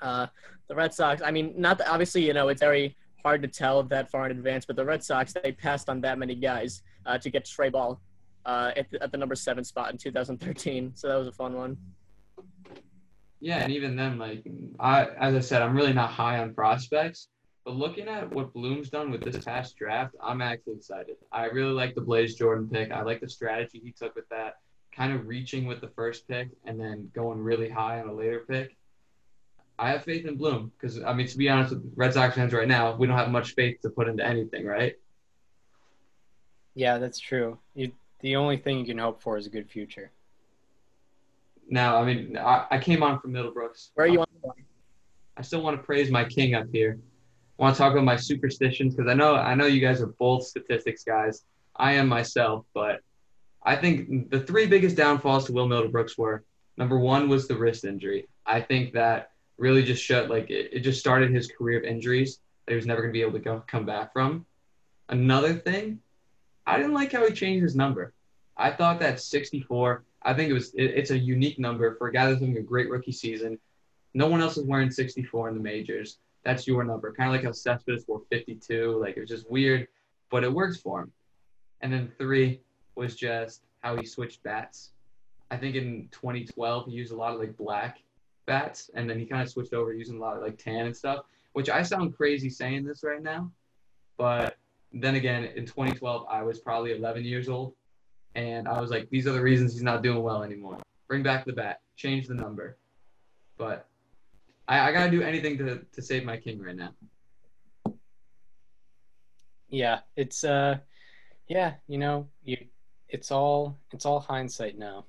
Uh, 0.02 0.28
the 0.68 0.76
Red 0.76 0.94
Sox. 0.94 1.22
I 1.22 1.32
mean, 1.32 1.54
not 1.58 1.78
the, 1.78 1.90
obviously. 1.90 2.26
You 2.26 2.34
know, 2.34 2.50
it's 2.50 2.62
very 2.62 2.96
hard 3.24 3.42
to 3.42 3.48
tell 3.48 3.84
that 3.84 4.10
far 4.12 4.26
in 4.26 4.32
advance, 4.32 4.66
but 4.66 4.76
the 4.76 4.86
Red 4.86 5.04
Sox 5.04 5.34
they 5.34 5.52
passed 5.52 5.90
on 5.90 6.02
that 6.02 6.20
many 6.20 6.36
guys 6.36 6.82
uh, 7.06 7.18
to 7.18 7.30
get 7.30 7.46
Trey 7.46 7.70
Ball 7.70 8.02
uh, 8.46 8.72
at, 8.76 8.90
the, 8.92 9.02
at 9.02 9.12
the 9.12 9.18
number 9.18 9.36
seven 9.36 9.64
spot 9.64 9.92
in 9.92 9.98
2013. 9.98 10.92
So 10.96 11.08
that 11.08 11.16
was 11.16 11.28
a 11.28 11.32
fun 11.32 11.54
one. 11.54 11.78
Yeah, 13.40 13.58
and 13.58 13.74
even 13.74 13.96
then, 13.98 14.18
like 14.18 14.46
I, 14.80 15.08
as 15.20 15.36
I 15.36 15.40
said, 15.42 15.62
I'm 15.62 15.76
really 15.76 15.92
not 15.92 16.10
high 16.10 16.40
on 16.40 16.54
prospects, 16.54 17.28
but 17.66 17.76
looking 17.76 18.08
at 18.08 18.32
what 18.32 18.54
Bloom's 18.54 18.90
done 18.90 19.10
with 19.10 19.24
this 19.24 19.44
past 19.44 19.78
draft, 19.78 20.16
I'm 20.22 20.42
actually 20.42 20.76
excited. 20.76 21.16
I 21.32 21.46
really 21.46 21.72
like 21.72 21.96
the 21.96 22.02
Blaze 22.02 22.36
Jordan 22.36 22.68
pick. 22.70 22.92
I 22.92 23.02
like 23.04 23.22
the 23.22 23.30
strategy 23.30 23.82
he 23.84 23.92
took 23.92 24.16
with 24.16 24.28
that, 24.30 24.58
kind 24.96 25.14
of 25.14 25.28
reaching 25.28 25.66
with 25.66 25.80
the 25.80 25.88
first 25.90 26.28
pick 26.28 26.50
and 26.66 26.80
then 26.80 27.10
going 27.16 27.40
really 27.40 27.70
high 27.70 28.02
on 28.02 28.10
a 28.10 28.14
later 28.14 28.44
pick. 28.48 28.76
I 29.80 29.92
have 29.92 30.04
faith 30.04 30.26
in 30.26 30.36
Bloom 30.36 30.72
because 30.78 31.02
I 31.02 31.14
mean, 31.14 31.28
to 31.28 31.38
be 31.38 31.50
honest 31.50 31.74
with 31.74 31.94
Red 31.96 32.14
Sox 32.14 32.36
fans 32.36 32.54
right 32.54 32.68
now, 32.68 32.96
we 32.96 33.08
don't 33.08 33.18
have 33.18 33.30
much 33.30 33.54
faith 33.56 33.82
to 33.82 33.90
put 33.90 34.08
into 34.08 34.26
anything, 34.26 34.66
right? 34.66 34.96
Yeah, 36.76 36.98
that's 36.98 37.20
true. 37.20 37.58
You, 37.76 37.92
the 38.20 38.36
only 38.36 38.58
thing 38.58 38.80
you 38.80 38.86
can 38.86 38.98
hope 38.98 39.22
for 39.22 39.38
is 39.38 39.48
a 39.48 39.50
good 39.50 39.70
future. 39.70 40.12
Now, 41.70 41.98
I 41.98 42.06
mean, 42.06 42.38
I, 42.38 42.66
I 42.72 42.78
came 42.78 43.04
on 43.04 43.20
from 43.20 43.32
Middlebrooks. 43.32 43.90
Where 43.94 44.06
are 44.06 44.10
you 44.10 44.20
on? 44.20 44.28
I 45.38 45.42
still 45.42 45.62
want 45.62 45.78
to 45.78 45.84
praise 45.84 46.12
my 46.12 46.26
king 46.26 46.54
up 46.56 46.68
here. 46.72 47.00
Want 47.58 47.76
to 47.76 47.82
talk 47.82 47.94
about 47.94 48.04
my 48.04 48.16
superstitions 48.16 48.96
because 48.96 49.10
I 49.10 49.14
know 49.14 49.36
I 49.36 49.56
know 49.56 49.66
you 49.66 49.80
guys 49.80 50.02
are 50.02 50.08
both 50.08 50.46
statistics 50.46 51.04
guys. 51.04 51.44
I 51.76 51.94
am 51.94 52.08
myself, 52.08 52.66
but 52.74 53.02
I 53.64 53.76
think 53.76 54.30
the 54.30 54.42
three 54.42 54.66
biggest 54.66 54.98
downfalls 54.98 55.46
to 55.46 55.54
Will 55.54 55.68
Middlebrooks 55.68 56.18
were 56.18 56.44
number 56.78 57.00
one 57.00 57.30
was 57.30 57.48
the 57.48 57.56
wrist 57.56 57.86
injury. 57.86 58.28
I 58.46 58.62
think 58.62 58.94
that 58.94 59.32
really 59.58 59.84
just 59.84 60.04
shut 60.04 60.30
like 60.30 60.50
it, 60.50 60.70
it 60.74 60.80
just 60.80 61.00
started 61.00 61.32
his 61.32 61.48
career 61.48 61.80
of 61.80 61.86
injuries 61.86 62.40
that 62.66 62.74
he 62.74 62.76
was 62.76 62.86
never 62.86 63.02
going 63.02 63.14
to 63.14 63.18
be 63.18 63.22
able 63.22 63.34
to 63.34 63.40
go, 63.40 63.64
come 63.68 63.86
back 63.86 64.14
from. 64.14 64.46
Another 65.10 65.54
thing, 65.54 66.00
I 66.66 66.78
didn't 66.78 66.94
like 66.94 67.12
how 67.12 67.26
he 67.26 67.34
changed 67.34 67.64
his 67.64 67.76
number. 67.76 68.14
I 68.58 68.72
thought 68.72 69.00
that 69.00 69.20
64. 69.20 70.04
I 70.22 70.34
think 70.34 70.50
it 70.50 70.54
was 70.54 70.74
it, 70.74 70.86
it's 70.86 71.12
a 71.12 71.18
unique 71.18 71.60
number 71.60 71.96
for 71.96 72.08
a 72.08 72.14
guy 72.14 72.28
that's 72.28 72.40
having 72.40 72.58
a 72.58 72.62
great 72.62 72.90
rookie 72.90 73.12
season. 73.12 73.60
No 74.14 74.28
one 74.28 74.42
else 74.42 74.58
is 74.58 74.66
wearing 74.66 74.92
64 74.92 75.50
in 75.50 75.56
the 75.56 75.62
majors. 75.62 76.20
That's 76.44 76.68
your 76.68 76.84
number. 76.84 77.14
Kind 77.14 77.30
of 77.30 77.36
like 77.36 77.46
how 77.46 77.52
Cespedes 77.52 78.06
wore 78.08 78.22
52. 78.30 79.00
Like 79.00 79.18
it 79.18 79.22
was 79.22 79.30
just 79.30 79.50
weird, 79.50 79.88
but 80.30 80.44
it 80.44 80.54
works 80.54 80.78
for 80.78 81.02
him. 81.02 81.12
And 81.82 81.92
then 81.92 82.12
three 82.18 82.62
was 82.96 83.16
just 83.16 83.64
how 83.82 83.98
he 83.98 84.06
switched 84.06 84.44
bats. 84.44 84.92
I 85.52 85.58
think 85.58 85.76
in 85.76 86.08
2012 86.12 86.88
he 86.88 86.92
used 86.94 87.12
a 87.12 87.16
lot 87.16 87.34
of 87.34 87.40
like 87.40 87.56
black 87.58 88.00
bats, 88.46 88.90
and 88.94 89.10
then 89.10 89.20
he 89.20 89.26
kind 89.26 89.42
of 89.42 89.50
switched 89.50 89.74
over 89.74 89.94
using 89.94 90.18
a 90.18 90.20
lot 90.20 90.36
of 90.36 90.44
like 90.44 90.58
tan 90.58 90.86
and 90.86 90.96
stuff. 90.96 91.26
Which 91.54 91.70
I 91.70 91.84
sound 91.84 92.16
crazy 92.18 92.50
saying 92.50 92.84
this 92.84 93.04
right 93.04 93.22
now, 93.22 93.52
but 94.18 94.58
then 94.92 95.16
again, 95.16 95.46
in 95.56 95.66
2012 95.66 96.26
I 96.30 96.42
was 96.42 96.60
probably 96.60 96.94
11 96.94 97.24
years 97.24 97.48
old, 97.48 97.76
and 98.36 98.68
I 98.68 98.82
was 98.82 98.90
like, 98.90 99.10
these 99.10 99.28
are 99.28 99.34
the 99.34 99.42
reasons 99.42 99.74
he's 99.74 99.84
not 99.84 100.02
doing 100.02 100.24
well 100.24 100.42
anymore. 100.42 100.80
Bring 101.08 101.22
back 101.22 101.46
the 101.46 101.54
bat, 101.54 101.82
change 101.96 102.28
the 102.28 102.34
number. 102.34 102.78
But 103.58 103.88
I, 104.68 104.90
I 104.90 104.92
gotta 104.92 105.12
do 105.12 105.22
anything 105.22 105.58
to 105.60 105.86
to 105.92 106.02
save 106.02 106.24
my 106.24 106.38
king 106.38 106.62
right 106.62 106.76
now. 106.76 106.94
Yeah, 109.70 110.00
it's 110.16 110.44
uh, 110.44 110.78
yeah, 111.48 111.74
you 111.88 111.98
know, 111.98 112.28
you, 112.44 112.58
it's 113.10 113.32
all 113.32 113.78
it's 113.92 114.06
all 114.06 114.20
hindsight 114.20 114.78
now. 114.78 115.06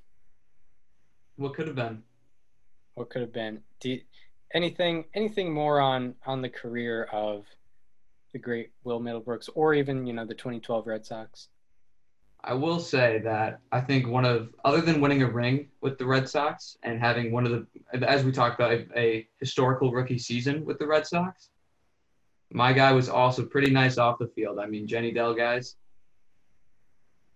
What 1.37 1.55
could 1.55 1.67
have 1.67 1.77
been? 1.77 2.03
What 2.95 3.11
could 3.11 3.23
have 3.23 3.33
been? 3.33 3.61
Do 3.81 3.91
you, 3.91 4.01
anything 4.55 5.05
anything 5.15 5.53
more 5.53 5.81
on 5.81 6.15
on 6.27 6.43
the 6.43 6.49
career 6.49 7.05
of 7.13 7.45
the 8.33 8.39
great 8.39 8.73
Will 8.83 9.01
Middlebrooks, 9.01 9.49
or 9.55 9.75
even 9.75 10.07
you 10.07 10.13
know 10.13 10.25
the 10.25 10.35
2012 10.35 10.87
Red 10.87 11.07
Sox? 11.07 11.49
I 12.47 12.53
will 12.53 12.79
say 12.79 13.21
that 13.25 13.61
I 13.73 13.81
think 13.81 14.07
one 14.07 14.27
of, 14.27 14.51
other 14.67 14.83
than 14.83 15.01
winning 15.01 15.23
a 15.23 15.31
ring 15.31 15.71
with 15.81 15.97
the 15.97 16.05
Red 16.05 16.29
Sox 16.29 16.77
and 16.83 17.01
having 17.01 17.33
one 17.33 17.47
of 17.47 17.53
the, 17.53 18.07
as 18.07 18.23
we 18.23 18.33
talked 18.33 18.61
about, 18.61 18.71
a, 18.71 18.87
a 18.99 19.27
historical 19.41 19.91
rookie 19.91 20.19
season 20.19 20.63
with 20.67 20.79
the 20.79 20.87
Red 20.87 21.07
Sox, 21.07 21.49
my 22.53 22.75
guy 22.75 22.93
was 22.93 23.09
also 23.09 23.47
pretty 23.47 23.71
nice 23.71 23.97
off 23.97 24.19
the 24.19 24.27
field. 24.27 24.59
I 24.59 24.67
mean, 24.67 24.87
Jenny 24.87 25.11
Dell, 25.11 25.33
guys. 25.33 25.77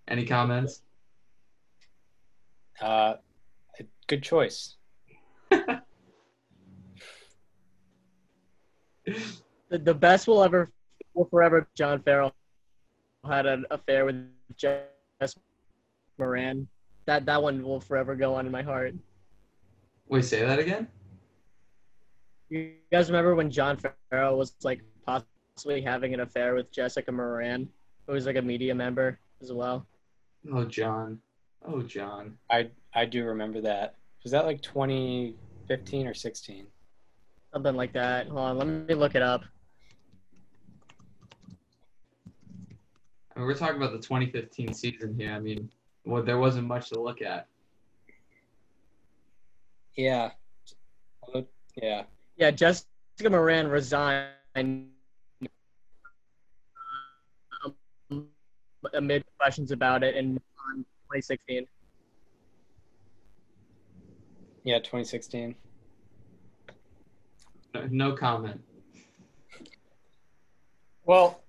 Any 0.09 0.27
comments? 0.27 0.83
Uh, 2.81 3.15
good 4.07 4.23
choice. 4.23 4.77
The, 9.71 9.79
the 9.79 9.95
best 9.95 10.27
will 10.27 10.43
ever, 10.43 10.71
will 11.15 11.27
forever. 11.27 11.67
John 11.75 12.03
Farrell 12.03 12.35
had 13.27 13.47
an 13.47 13.65
affair 13.71 14.05
with 14.05 14.17
Jess 14.57 14.83
Moran. 16.19 16.67
That 17.07 17.25
that 17.27 17.43
one 17.43 17.63
will 17.63 17.81
forever 17.81 18.15
go 18.15 18.35
on 18.35 18.47
in 18.47 18.53
my 18.53 18.63
heart. 18.63 18.95
Wait, 20.09 20.25
say 20.25 20.45
that 20.45 20.59
again? 20.59 20.89
You 22.49 22.73
guys 22.91 23.11
remember 23.11 23.35
when 23.35 23.51
John 23.51 23.79
Farrell 24.11 24.39
was 24.39 24.55
like 24.63 24.81
possibly 25.05 25.83
having 25.83 26.15
an 26.15 26.21
affair 26.21 26.55
with 26.55 26.71
Jessica 26.71 27.13
Moran, 27.13 27.69
who 28.07 28.15
was 28.15 28.27
like 28.27 28.37
a 28.37 28.43
media 28.43 28.75
member 28.75 29.19
as 29.43 29.53
well? 29.53 29.87
Oh, 30.53 30.65
John. 30.65 31.21
Oh, 31.67 31.83
John. 31.83 32.39
I 32.51 32.71
I 32.95 33.05
do 33.05 33.25
remember 33.25 33.61
that. 33.63 33.95
Was 34.23 34.33
that 34.33 34.47
like 34.47 34.61
2015 34.63 36.07
or 36.07 36.15
16? 36.15 36.67
Something 37.53 37.77
like 37.77 37.93
that. 37.93 38.29
Hold 38.29 38.39
on, 38.39 38.59
let 38.59 38.67
me 38.67 38.95
look 38.95 39.15
it 39.15 39.23
up. 39.23 39.45
I 43.35 43.41
mean, 43.41 43.47
we're 43.47 43.55
talking 43.55 43.77
about 43.77 43.93
the 43.93 43.99
2015 43.99 44.73
season 44.75 45.15
here. 45.15 45.33
I 45.33 45.39
mean, 45.39 45.71
well, 46.09 46.23
there 46.23 46.39
wasn't 46.39 46.67
much 46.67 46.89
to 46.89 47.01
look 47.01 47.21
at. 47.21 47.47
Yeah. 49.95 50.31
Yeah. 51.77 52.05
Yeah, 52.39 52.51
Jessica 52.51 52.87
Moran 53.29 53.69
resigned 53.69 54.89
um, 58.11 58.27
amid 58.95 59.23
questions 59.39 59.71
about 59.71 60.03
it 60.03 60.17
in 60.17 60.41
um, 60.73 60.87
2016. 61.13 61.67
Yeah, 64.65 64.79
2016. 64.79 65.55
No, 67.75 67.87
no 67.91 68.13
comment. 68.17 68.61
Well, 71.05 71.43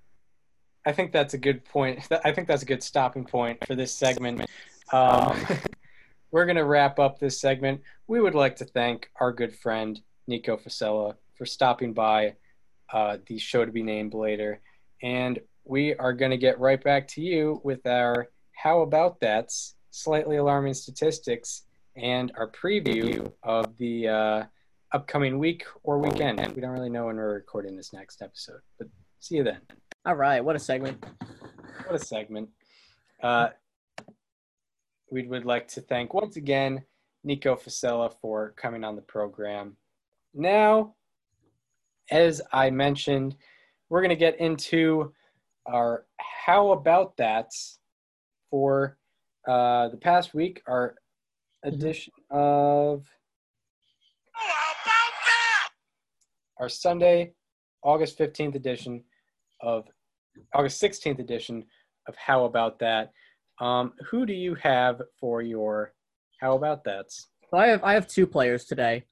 I 0.85 0.91
think 0.91 1.11
that's 1.11 1.33
a 1.33 1.37
good 1.37 1.65
point. 1.65 2.07
I 2.23 2.31
think 2.31 2.47
that's 2.47 2.63
a 2.63 2.65
good 2.65 2.83
stopping 2.83 3.25
point 3.25 3.65
for 3.65 3.75
this 3.75 3.93
segment. 3.93 4.45
Um, 4.91 5.45
we're 6.31 6.45
going 6.45 6.55
to 6.55 6.65
wrap 6.65 6.99
up 6.99 7.19
this 7.19 7.39
segment. 7.39 7.81
We 8.07 8.21
would 8.21 8.35
like 8.35 8.55
to 8.57 8.65
thank 8.65 9.09
our 9.19 9.31
good 9.31 9.55
friend 9.55 9.99
Nico 10.27 10.57
Fasella 10.57 11.15
for 11.35 11.45
stopping 11.45 11.93
by 11.93 12.35
uh, 12.91 13.17
the 13.27 13.37
show 13.37 13.65
to 13.65 13.71
be 13.71 13.83
named 13.83 14.13
later. 14.13 14.61
And 15.01 15.39
we 15.63 15.95
are 15.95 16.13
going 16.13 16.31
to 16.31 16.37
get 16.37 16.59
right 16.59 16.83
back 16.83 17.07
to 17.09 17.21
you 17.21 17.61
with 17.63 17.85
our 17.85 18.29
How 18.53 18.81
About 18.81 19.19
That's 19.19 19.75
slightly 19.91 20.37
alarming 20.37 20.73
statistics 20.73 21.63
and 21.95 22.31
our 22.37 22.49
preview 22.49 23.31
of 23.43 23.77
the 23.77 24.07
uh, 24.07 24.43
upcoming 24.91 25.39
week 25.39 25.65
or 25.83 25.99
weekend. 25.99 26.39
We 26.55 26.61
don't 26.61 26.71
really 26.71 26.89
know 26.89 27.07
when 27.07 27.17
we're 27.17 27.33
recording 27.33 27.75
this 27.75 27.93
next 27.93 28.21
episode, 28.21 28.61
but 28.77 28.87
see 29.19 29.35
you 29.35 29.43
then. 29.43 29.59
All 30.09 30.15
right, 30.15 30.43
what 30.43 30.55
a 30.55 30.59
segment. 30.59 31.05
What 31.85 32.01
a 32.01 32.03
segment. 32.03 32.49
Uh, 33.21 33.49
we 35.11 35.27
would 35.27 35.45
like 35.45 35.67
to 35.67 35.81
thank 35.81 36.15
once 36.15 36.35
again 36.35 36.83
Nico 37.23 37.55
Fasella 37.55 38.11
for 38.19 38.55
coming 38.57 38.83
on 38.83 38.95
the 38.95 39.03
program. 39.03 39.77
Now, 40.33 40.95
as 42.09 42.41
I 42.51 42.71
mentioned, 42.71 43.35
we're 43.89 44.01
going 44.01 44.09
to 44.09 44.15
get 44.15 44.39
into 44.39 45.13
our 45.67 46.07
How 46.17 46.71
About 46.71 47.15
That 47.17 47.51
for 48.49 48.97
uh, 49.47 49.89
the 49.89 49.97
past 49.97 50.33
week, 50.33 50.63
our 50.65 50.95
edition 51.63 52.13
of 52.31 53.05
our 56.57 56.67
Sunday, 56.67 57.33
August 57.83 58.17
15th 58.17 58.55
edition 58.55 59.03
of 59.61 59.87
August 60.53 60.81
16th 60.81 61.19
edition 61.19 61.65
of 62.07 62.15
How 62.15 62.45
About 62.45 62.79
That. 62.79 63.11
Um, 63.59 63.93
who 64.09 64.25
do 64.25 64.33
you 64.33 64.55
have 64.55 65.01
for 65.19 65.41
your 65.41 65.93
How 66.39 66.55
About 66.55 66.83
That's? 66.83 67.27
So 67.49 67.57
I 67.57 67.67
have 67.67 67.83
I 67.83 67.93
have 67.93 68.07
two 68.07 68.27
players 68.27 68.65
today. 68.65 69.05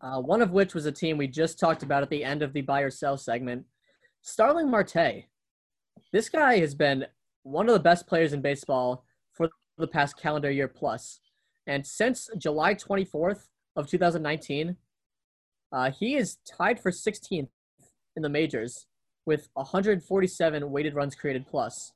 Uh, 0.00 0.20
one 0.20 0.42
of 0.42 0.52
which 0.52 0.74
was 0.74 0.86
a 0.86 0.92
team 0.92 1.18
we 1.18 1.26
just 1.26 1.58
talked 1.58 1.82
about 1.82 2.02
at 2.02 2.10
the 2.10 2.24
end 2.24 2.42
of 2.42 2.52
the 2.52 2.60
buy 2.60 2.80
or 2.80 2.90
sell 2.90 3.16
segment. 3.16 3.64
Starling 4.22 4.70
Marte. 4.70 5.24
This 6.12 6.28
guy 6.28 6.58
has 6.58 6.74
been 6.74 7.06
one 7.42 7.68
of 7.68 7.74
the 7.74 7.80
best 7.80 8.06
players 8.06 8.32
in 8.32 8.40
baseball 8.40 9.04
for 9.32 9.48
the 9.78 9.86
past 9.86 10.16
calendar 10.16 10.50
year 10.50 10.68
plus. 10.68 11.20
And 11.66 11.86
since 11.86 12.28
July 12.38 12.74
24th 12.74 13.48
of 13.76 13.88
2019, 13.88 14.76
uh, 15.72 15.90
he 15.90 16.14
is 16.14 16.38
tied 16.46 16.80
for 16.80 16.90
16th 16.90 17.48
in 18.16 18.22
the 18.22 18.28
majors 18.28 18.86
with 19.26 19.48
147 19.54 20.70
weighted 20.70 20.94
runs 20.94 21.14
created 21.14 21.46
plus. 21.46 21.92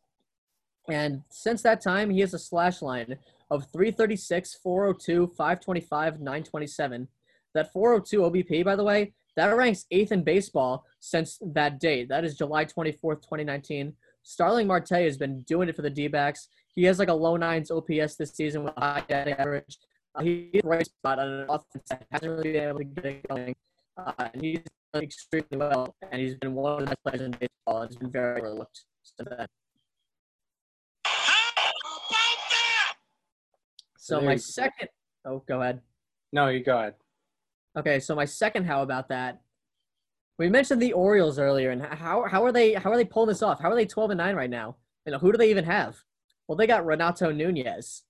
And 0.89 1.23
since 1.31 1.63
that 1.63 1.81
time, 1.81 2.11
he 2.11 2.21
has 2.21 2.35
a 2.35 2.39
slash 2.39 2.83
line 2.83 3.19
of 3.51 3.67
336, 3.73 4.55
402, 4.63 5.29
525, 5.37 6.21
927. 6.21 7.09
That 7.55 7.73
402 7.73 8.21
OBP, 8.21 8.65
by 8.65 8.77
the 8.77 8.85
way, 8.85 9.13
that 9.37 9.57
ranks 9.57 9.87
eighth 9.91 10.13
in 10.13 10.23
baseball 10.23 10.85
since 11.01 11.39
that 11.43 11.79
date. 11.79 12.09
That 12.09 12.25
is 12.25 12.37
July 12.37 12.65
24th, 12.65 13.23
2019. 13.23 13.93
Starling 14.23 14.67
Marte 14.67 14.91
has 14.91 15.17
been 15.17 15.43
doing 15.43 15.69
it 15.69 15.77
for 15.77 15.83
the 15.83 15.91
D 15.91 16.09
backs. 16.09 16.49
He 16.75 16.85
has 16.85 16.99
like 16.99 17.09
a 17.09 17.15
low 17.15 17.37
nines 17.37 17.71
OPS 17.71 18.17
this 18.17 18.35
season 18.35 18.65
with 18.65 18.75
high 18.77 19.03
batting 19.09 19.35
average. 19.35 19.79
Uh, 20.15 20.23
he's 20.23 20.61
right 20.65 20.87
spot 20.87 21.19
on 21.19 21.29
an 21.29 21.47
offense 21.49 21.85
that 21.91 22.07
hasn't 22.11 22.31
really 22.31 22.53
been 22.53 22.69
able 22.69 22.79
to 22.79 22.85
get 22.85 23.05
it 23.05 23.29
going. 23.29 23.57
Uh, 23.97 24.13
and 24.35 24.43
he's 24.43 24.61
extremely 25.03 25.57
well, 25.57 25.95
and 26.11 26.21
he's 26.21 26.35
been 26.35 26.55
one 26.55 26.75
of 26.75 26.81
the 26.81 26.87
best 26.87 27.03
players 27.05 27.21
in 27.21 27.31
baseball. 27.33 27.87
He's 27.87 27.97
been 27.97 28.11
very 28.11 28.41
overlooked 28.41 28.85
since 29.03 29.29
then. 29.29 29.47
So 33.99 34.21
There 34.21 34.29
my 34.29 34.37
second, 34.37 34.89
oh, 35.25 35.43
go 35.49 35.61
ahead. 35.61 35.81
No, 36.33 36.49
you 36.49 36.63
go 36.63 36.79
ahead. 36.79 36.95
Okay, 37.77 37.99
so 37.99 38.15
my 38.15 38.25
second 38.25 38.65
how 38.65 38.83
about 38.83 39.09
that? 39.09 39.41
We 40.39 40.49
mentioned 40.49 40.81
the 40.81 40.93
Orioles 40.93 41.39
earlier, 41.39 41.71
and 41.71 41.83
how 41.83 42.25
how 42.29 42.45
are 42.45 42.53
they 42.53 42.75
how 42.75 42.91
are 42.91 42.97
they 42.97 43.05
pulling 43.05 43.29
this 43.29 43.43
off? 43.43 43.61
How 43.61 43.71
are 43.71 43.75
they 43.75 43.87
twelve 43.87 44.11
and 44.11 44.19
nine 44.19 44.37
right 44.37 44.51
now? 44.51 44.77
You 45.07 45.13
know, 45.13 45.19
who 45.19 45.33
do 45.33 45.39
they 45.39 45.51
even 45.51 45.65
have? 45.65 45.97
Well, 46.47 46.57
they 46.57 46.67
got 46.67 46.87
Renato 46.87 47.33
Nunez, 47.33 48.03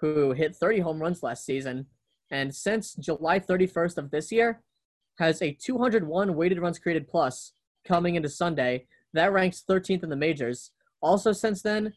who 0.00 0.32
hit 0.32 0.56
thirty 0.56 0.80
home 0.80 1.00
runs 1.00 1.22
last 1.22 1.44
season, 1.44 1.86
and 2.30 2.54
since 2.54 2.94
July 2.94 3.38
thirty 3.38 3.66
first 3.66 3.98
of 3.98 4.10
this 4.10 4.32
year, 4.32 4.62
has 5.18 5.42
a 5.42 5.52
two 5.52 5.78
hundred 5.78 6.06
one 6.06 6.34
weighted 6.34 6.60
runs 6.60 6.78
created 6.78 7.08
plus 7.08 7.52
coming 7.86 8.14
into 8.14 8.28
Sunday. 8.28 8.86
That 9.12 9.32
ranks 9.32 9.62
thirteenth 9.66 10.02
in 10.02 10.10
the 10.10 10.16
majors. 10.16 10.70
Also, 11.00 11.32
since 11.32 11.62
then, 11.62 11.92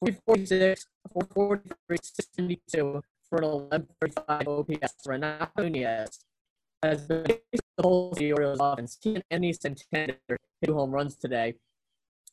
446, 0.00 0.86
443, 1.12 1.96
672, 2.02 3.02
for 3.28 3.38
an 3.38 3.44
1135 3.44 4.48
OPS. 4.48 4.94
Renato 5.06 5.50
Nunez 5.62 6.24
has 6.82 7.06
been 7.06 7.24
the 7.24 7.60
whole 7.80 8.12
of 8.12 8.18
the 8.18 8.32
Orioles 8.32 8.58
offense. 8.60 8.98
He 9.00 9.14
and 9.14 9.24
Andy 9.30 9.52
Santander 9.52 10.18
two 10.64 10.74
home 10.74 10.90
runs 10.90 11.16
today. 11.16 11.54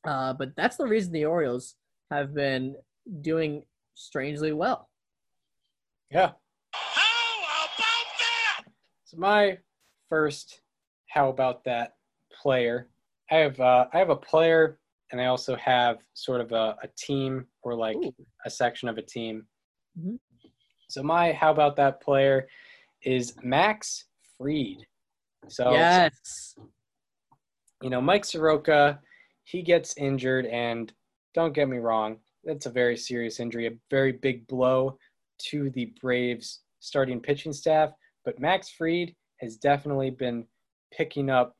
Uh, 0.05 0.33
but 0.33 0.55
that's 0.55 0.77
the 0.77 0.85
reason 0.85 1.13
the 1.13 1.25
Orioles 1.25 1.75
have 2.09 2.33
been 2.33 2.75
doing 3.21 3.63
strangely 3.93 4.51
well. 4.51 4.89
Yeah. 6.09 6.31
How 6.73 7.39
about 7.39 7.69
that? 7.77 8.63
So 9.05 9.17
my 9.17 9.57
first, 10.11 10.61
how 11.07 11.29
about 11.29 11.63
that 11.63 11.95
player? 12.41 12.89
I 13.31 13.35
have 13.35 13.59
uh, 13.59 13.85
I 13.93 13.97
have 13.97 14.09
a 14.09 14.15
player, 14.15 14.77
and 15.11 15.21
I 15.21 15.27
also 15.27 15.55
have 15.55 15.99
sort 16.13 16.41
of 16.41 16.51
a, 16.51 16.75
a 16.83 16.89
team 16.97 17.47
or 17.63 17.73
like 17.73 17.95
Ooh. 17.95 18.13
a 18.45 18.49
section 18.49 18.89
of 18.89 18.97
a 18.97 19.01
team. 19.01 19.47
Mhm. 19.97 20.19
So 20.89 21.01
my 21.01 21.31
how 21.31 21.51
about 21.51 21.77
that 21.77 22.01
player 22.01 22.47
is 23.03 23.33
Max 23.41 24.05
Fried. 24.37 24.85
So 25.47 25.71
Yes. 25.71 26.55
you 27.81 27.89
know 27.89 28.01
Mike 28.01 28.25
Soroka, 28.25 28.99
he 29.45 29.61
gets 29.61 29.97
injured, 29.97 30.45
and 30.47 30.93
don't 31.33 31.53
get 31.53 31.69
me 31.69 31.77
wrong, 31.77 32.19
that's 32.43 32.65
a 32.65 32.69
very 32.69 32.97
serious 32.97 33.39
injury, 33.39 33.67
a 33.67 33.77
very 33.89 34.11
big 34.11 34.45
blow 34.47 34.97
to 35.49 35.69
the 35.69 35.85
Braves 36.01 36.63
starting 36.79 37.21
pitching 37.21 37.53
staff. 37.53 37.91
But 38.25 38.39
Max 38.39 38.69
Fried 38.69 39.15
has 39.41 39.57
definitely 39.57 40.11
been 40.11 40.45
picking 40.91 41.29
up 41.29 41.55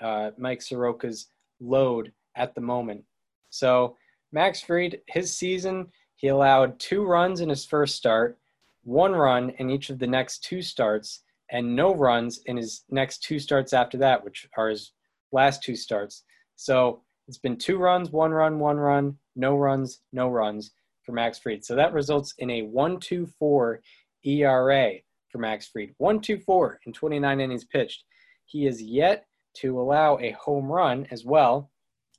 uh, 0.00 0.30
Mike 0.38 0.60
Soroka's 0.60 1.28
load 1.60 2.12
at 2.36 2.54
the 2.54 2.60
moment. 2.60 3.04
So 3.50 3.96
Max 4.32 4.60
Fried, 4.60 5.00
his 5.08 5.36
season, 5.36 5.88
he 6.16 6.28
allowed 6.28 6.78
two 6.78 7.04
runs 7.04 7.40
in 7.40 7.48
his 7.48 7.64
first 7.64 7.94
start, 7.94 8.38
one 8.84 9.12
run 9.12 9.50
in 9.58 9.70
each 9.70 9.90
of 9.90 9.98
the 9.98 10.06
next 10.06 10.42
two 10.42 10.62
starts, 10.62 11.22
and 11.50 11.76
no 11.76 11.94
runs 11.94 12.40
in 12.46 12.56
his 12.56 12.84
next 12.90 13.22
two 13.22 13.38
starts 13.38 13.72
after 13.72 13.98
that, 13.98 14.24
which 14.24 14.48
are 14.56 14.68
his 14.68 14.92
last 15.32 15.62
two 15.62 15.76
starts. 15.76 16.24
So 16.56 17.02
it's 17.26 17.38
been 17.38 17.56
two 17.56 17.78
runs, 17.78 18.10
one 18.10 18.32
run, 18.32 18.58
one 18.58 18.76
run, 18.76 19.16
no 19.36 19.56
runs, 19.56 20.00
no 20.12 20.28
runs 20.28 20.72
for 21.04 21.12
Max 21.12 21.38
Fried. 21.38 21.64
So 21.64 21.74
that 21.76 21.92
results 21.92 22.34
in 22.38 22.50
a 22.50 22.62
1.24 22.62 23.78
ERA 24.24 24.92
for 25.30 25.38
Max 25.38 25.68
Fried. 25.68 25.94
1.24 26.00 26.76
in 26.86 26.92
29 26.92 27.40
innings 27.40 27.64
pitched. 27.64 28.04
He 28.46 28.66
is 28.66 28.82
yet 28.82 29.26
to 29.58 29.80
allow 29.80 30.18
a 30.18 30.32
home 30.32 30.66
run 30.66 31.06
as 31.10 31.24
well. 31.24 31.70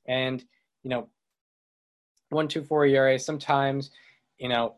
And, 0.08 0.44
you 0.84 0.90
know, 0.90 1.10
1.24 2.34 2.92
ERA, 2.92 3.20
sometimes, 3.20 3.92
you 4.38 4.50
know, 4.50 4.76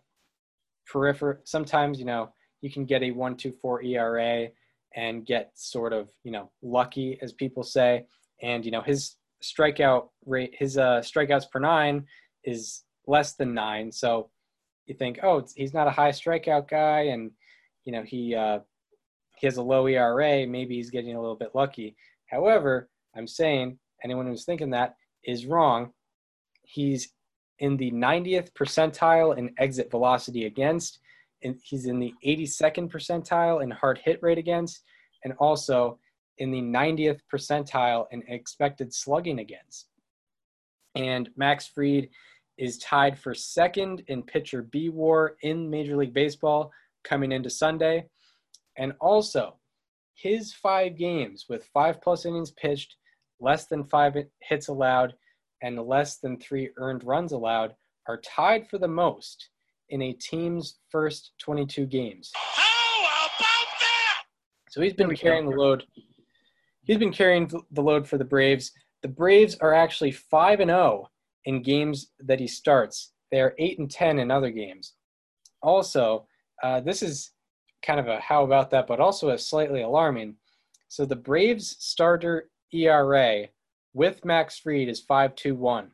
peripher, 0.91 1.39
sometimes, 1.43 1.99
you 1.99 2.05
know, 2.05 2.33
you 2.61 2.71
can 2.71 2.85
get 2.85 3.01
a 3.01 3.11
1.24 3.11 3.85
ERA 3.85 4.47
and 4.95 5.25
get 5.25 5.51
sort 5.55 5.93
of, 5.93 6.09
you 6.23 6.31
know, 6.31 6.51
lucky, 6.61 7.17
as 7.21 7.33
people 7.33 7.63
say. 7.63 8.05
And, 8.41 8.65
you 8.65 8.71
know, 8.71 8.81
his 8.81 9.15
strikeout 9.43 10.09
rate, 10.25 10.53
his 10.57 10.77
uh, 10.77 11.01
strikeouts 11.01 11.49
per 11.49 11.59
nine 11.59 12.05
is 12.43 12.83
less 13.07 13.33
than 13.33 13.53
nine. 13.53 13.91
So 13.91 14.29
you 14.85 14.95
think, 14.95 15.19
oh, 15.23 15.45
he's 15.55 15.73
not 15.73 15.87
a 15.87 15.91
high 15.91 16.11
strikeout 16.11 16.67
guy, 16.69 17.01
and 17.01 17.31
you 17.85 17.91
know 17.91 18.03
he 18.03 18.35
uh, 18.35 18.59
he 19.37 19.47
has 19.47 19.57
a 19.57 19.63
low 19.63 19.87
ERA. 19.87 20.45
Maybe 20.45 20.75
he's 20.75 20.89
getting 20.89 21.15
a 21.15 21.21
little 21.21 21.35
bit 21.35 21.51
lucky. 21.55 21.95
However, 22.27 22.89
I'm 23.15 23.27
saying 23.27 23.79
anyone 24.03 24.27
who's 24.27 24.45
thinking 24.45 24.69
that 24.71 24.95
is 25.23 25.45
wrong. 25.45 25.91
He's 26.63 27.09
in 27.59 27.77
the 27.77 27.91
90th 27.91 28.51
percentile 28.53 29.37
in 29.37 29.53
exit 29.57 29.91
velocity 29.91 30.45
against, 30.45 30.99
and 31.43 31.55
he's 31.63 31.85
in 31.85 31.99
the 31.99 32.13
82nd 32.25 32.91
percentile 32.91 33.61
in 33.61 33.71
hard 33.71 33.99
hit 34.03 34.19
rate 34.21 34.37
against, 34.37 34.83
and 35.23 35.33
also 35.39 35.99
in 36.37 36.51
the 36.51 36.61
90th 36.61 37.19
percentile 37.31 38.05
in 38.11 38.23
expected 38.27 38.93
slugging 38.93 39.39
against. 39.39 39.87
And 40.95 41.29
Max 41.35 41.67
Fried 41.67 42.09
is 42.57 42.77
tied 42.79 43.17
for 43.17 43.33
second 43.33 44.03
in 44.07 44.23
pitcher 44.23 44.63
B 44.63 44.89
war 44.89 45.35
in 45.41 45.69
Major 45.69 45.95
League 45.95 46.13
Baseball 46.13 46.71
coming 47.03 47.31
into 47.31 47.49
Sunday. 47.49 48.05
And 48.77 48.93
also, 48.99 49.57
his 50.15 50.53
five 50.53 50.97
games 50.97 51.45
with 51.49 51.69
five 51.73 52.01
plus 52.01 52.25
innings 52.25 52.51
pitched, 52.51 52.95
less 53.39 53.67
than 53.67 53.83
five 53.83 54.15
hits 54.41 54.67
allowed, 54.67 55.13
and 55.61 55.79
less 55.79 56.17
than 56.17 56.39
three 56.39 56.69
earned 56.77 57.03
runs 57.03 57.31
allowed 57.31 57.75
are 58.07 58.21
tied 58.21 58.67
for 58.67 58.77
the 58.77 58.87
most 58.87 59.49
in 59.89 60.01
a 60.01 60.13
team's 60.13 60.79
first 60.89 61.31
22 61.39 61.85
games. 61.85 62.31
How 62.35 63.01
about 63.03 63.67
that? 63.79 64.23
So 64.69 64.81
he's 64.81 64.93
been 64.93 65.15
carrying 65.15 65.49
the 65.49 65.55
load. 65.55 65.85
He's 66.83 66.97
been 66.97 67.13
carrying 67.13 67.51
the 67.71 67.83
load 67.83 68.07
for 68.07 68.17
the 68.17 68.25
Braves. 68.25 68.71
The 69.01 69.07
Braves 69.07 69.55
are 69.61 69.73
actually 69.73 70.11
5 70.11 70.61
and 70.61 70.69
0 70.69 71.09
in 71.45 71.61
games 71.61 72.11
that 72.19 72.39
he 72.39 72.47
starts. 72.47 73.13
They 73.31 73.41
are 73.41 73.55
8 73.57 73.79
and 73.79 73.91
10 73.91 74.19
in 74.19 74.31
other 74.31 74.49
games. 74.49 74.93
Also, 75.61 76.27
uh, 76.63 76.79
this 76.81 77.01
is 77.03 77.31
kind 77.85 77.99
of 77.99 78.07
a 78.07 78.19
how 78.19 78.43
about 78.43 78.69
that, 78.71 78.87
but 78.87 78.99
also 78.99 79.29
a 79.29 79.37
slightly 79.37 79.81
alarming. 79.81 80.35
So 80.87 81.05
the 81.05 81.15
Braves 81.15 81.75
starter 81.79 82.49
ERA 82.73 83.47
with 83.93 84.23
Max 84.25 84.59
Fried 84.59 84.87
is 84.89 85.03
5.21. 85.05 85.87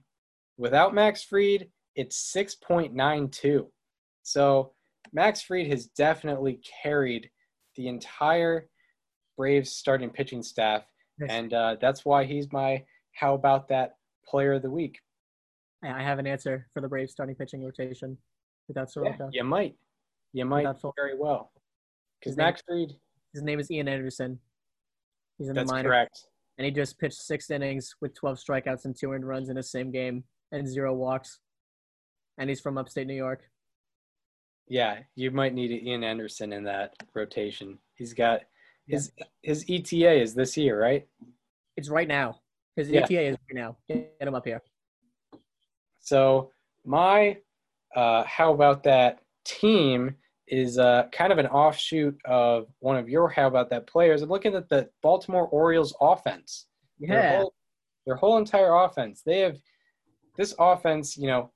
Without 0.57 0.93
Max 0.93 1.23
Fried, 1.23 1.69
it's 1.95 2.33
6.92. 2.35 3.67
So 4.23 4.73
Max 5.13 5.41
Fried 5.41 5.67
has 5.67 5.85
definitely 5.87 6.59
carried 6.83 7.29
the 7.75 7.87
entire 7.87 8.67
Braves 9.37 9.71
starting 9.71 10.09
pitching 10.09 10.41
staff, 10.43 10.83
Yes. 11.19 11.29
and 11.31 11.53
uh, 11.53 11.75
that's 11.81 12.05
why 12.05 12.25
he's 12.25 12.51
my 12.51 12.83
how 13.13 13.33
about 13.33 13.67
that 13.69 13.95
player 14.27 14.53
of 14.53 14.61
the 14.61 14.69
week. 14.69 14.99
I 15.83 15.89
I 15.89 16.01
have 16.03 16.19
an 16.19 16.27
answer 16.27 16.67
for 16.73 16.81
the 16.81 16.87
Braves 16.87 17.11
starting 17.11 17.35
pitching 17.35 17.63
rotation 17.63 18.17
without 18.67 18.89
Yeah, 19.03 19.29
you 19.31 19.43
might, 19.43 19.75
you 20.37 20.45
might 20.45 20.79
Sol- 20.79 20.93
very 20.95 21.17
well, 21.17 21.51
because 22.19 22.37
Max 22.37 22.61
Fried. 22.67 22.93
His 23.33 23.43
name 23.43 23.59
is 23.59 23.69
Ian 23.71 23.87
Anderson. 23.87 24.39
He's 25.37 25.49
in 25.49 25.55
That's 25.55 25.69
the 25.69 25.75
minor, 25.75 25.89
correct. 25.89 26.25
and 26.57 26.65
he 26.65 26.71
just 26.71 26.97
pitched 26.99 27.17
six 27.21 27.49
innings 27.51 27.95
with 28.01 28.13
12 28.15 28.37
strikeouts 28.39 28.85
and 28.85 28.95
two 28.97 29.11
earned 29.11 29.27
runs 29.27 29.49
in 29.49 29.55
the 29.55 29.63
same 29.63 29.91
game 29.91 30.23
and 30.51 30.67
zero 30.67 30.93
walks. 30.93 31.39
And 32.37 32.49
he's 32.49 32.61
from 32.61 32.77
upstate 32.77 33.07
New 33.07 33.15
York. 33.15 33.41
Yeah, 34.67 34.99
you 35.15 35.31
might 35.31 35.53
need 35.53 35.71
Ian 35.71 36.03
Anderson 36.03 36.53
in 36.53 36.63
that 36.65 36.93
rotation. 37.15 37.77
He's 37.95 38.13
got 38.13 38.41
his 38.87 39.11
his 39.41 39.65
ETA 39.69 40.21
is 40.21 40.33
this 40.35 40.55
year, 40.57 40.79
right? 40.81 41.07
It's 41.75 41.89
right 41.89 42.07
now. 42.07 42.39
His 42.75 42.89
Yeah. 42.89 43.01
ETA 43.03 43.21
is 43.29 43.37
right 43.49 43.55
now. 43.63 43.77
Get 43.87 44.15
him 44.19 44.35
up 44.35 44.45
here. 44.45 44.61
So 45.99 46.51
my 46.85 47.37
uh, 47.95 48.23
how 48.25 48.53
about 48.53 48.83
that 48.83 49.19
team 49.45 50.15
is 50.47 50.77
uh, 50.77 51.07
kind 51.11 51.31
of 51.31 51.39
an 51.39 51.47
offshoot 51.47 52.17
of 52.25 52.67
one 52.79 52.95
of 52.97 53.09
your 53.09 53.27
how 53.29 53.47
about 53.47 53.69
that 53.69 53.87
players. 53.87 54.21
I'm 54.21 54.29
looking 54.29 54.55
at 54.55 54.69
the 54.69 54.89
Baltimore 55.01 55.47
Orioles 55.47 55.95
offense. 56.01 56.67
Their 56.99 57.19
Yeah. 57.21 57.37
whole, 57.37 57.53
their 58.05 58.15
whole 58.15 58.37
entire 58.37 58.73
offense. 58.73 59.21
They 59.21 59.39
have 59.41 59.57
this 60.37 60.55
offense, 60.57 61.17
you 61.17 61.27
know, 61.27 61.51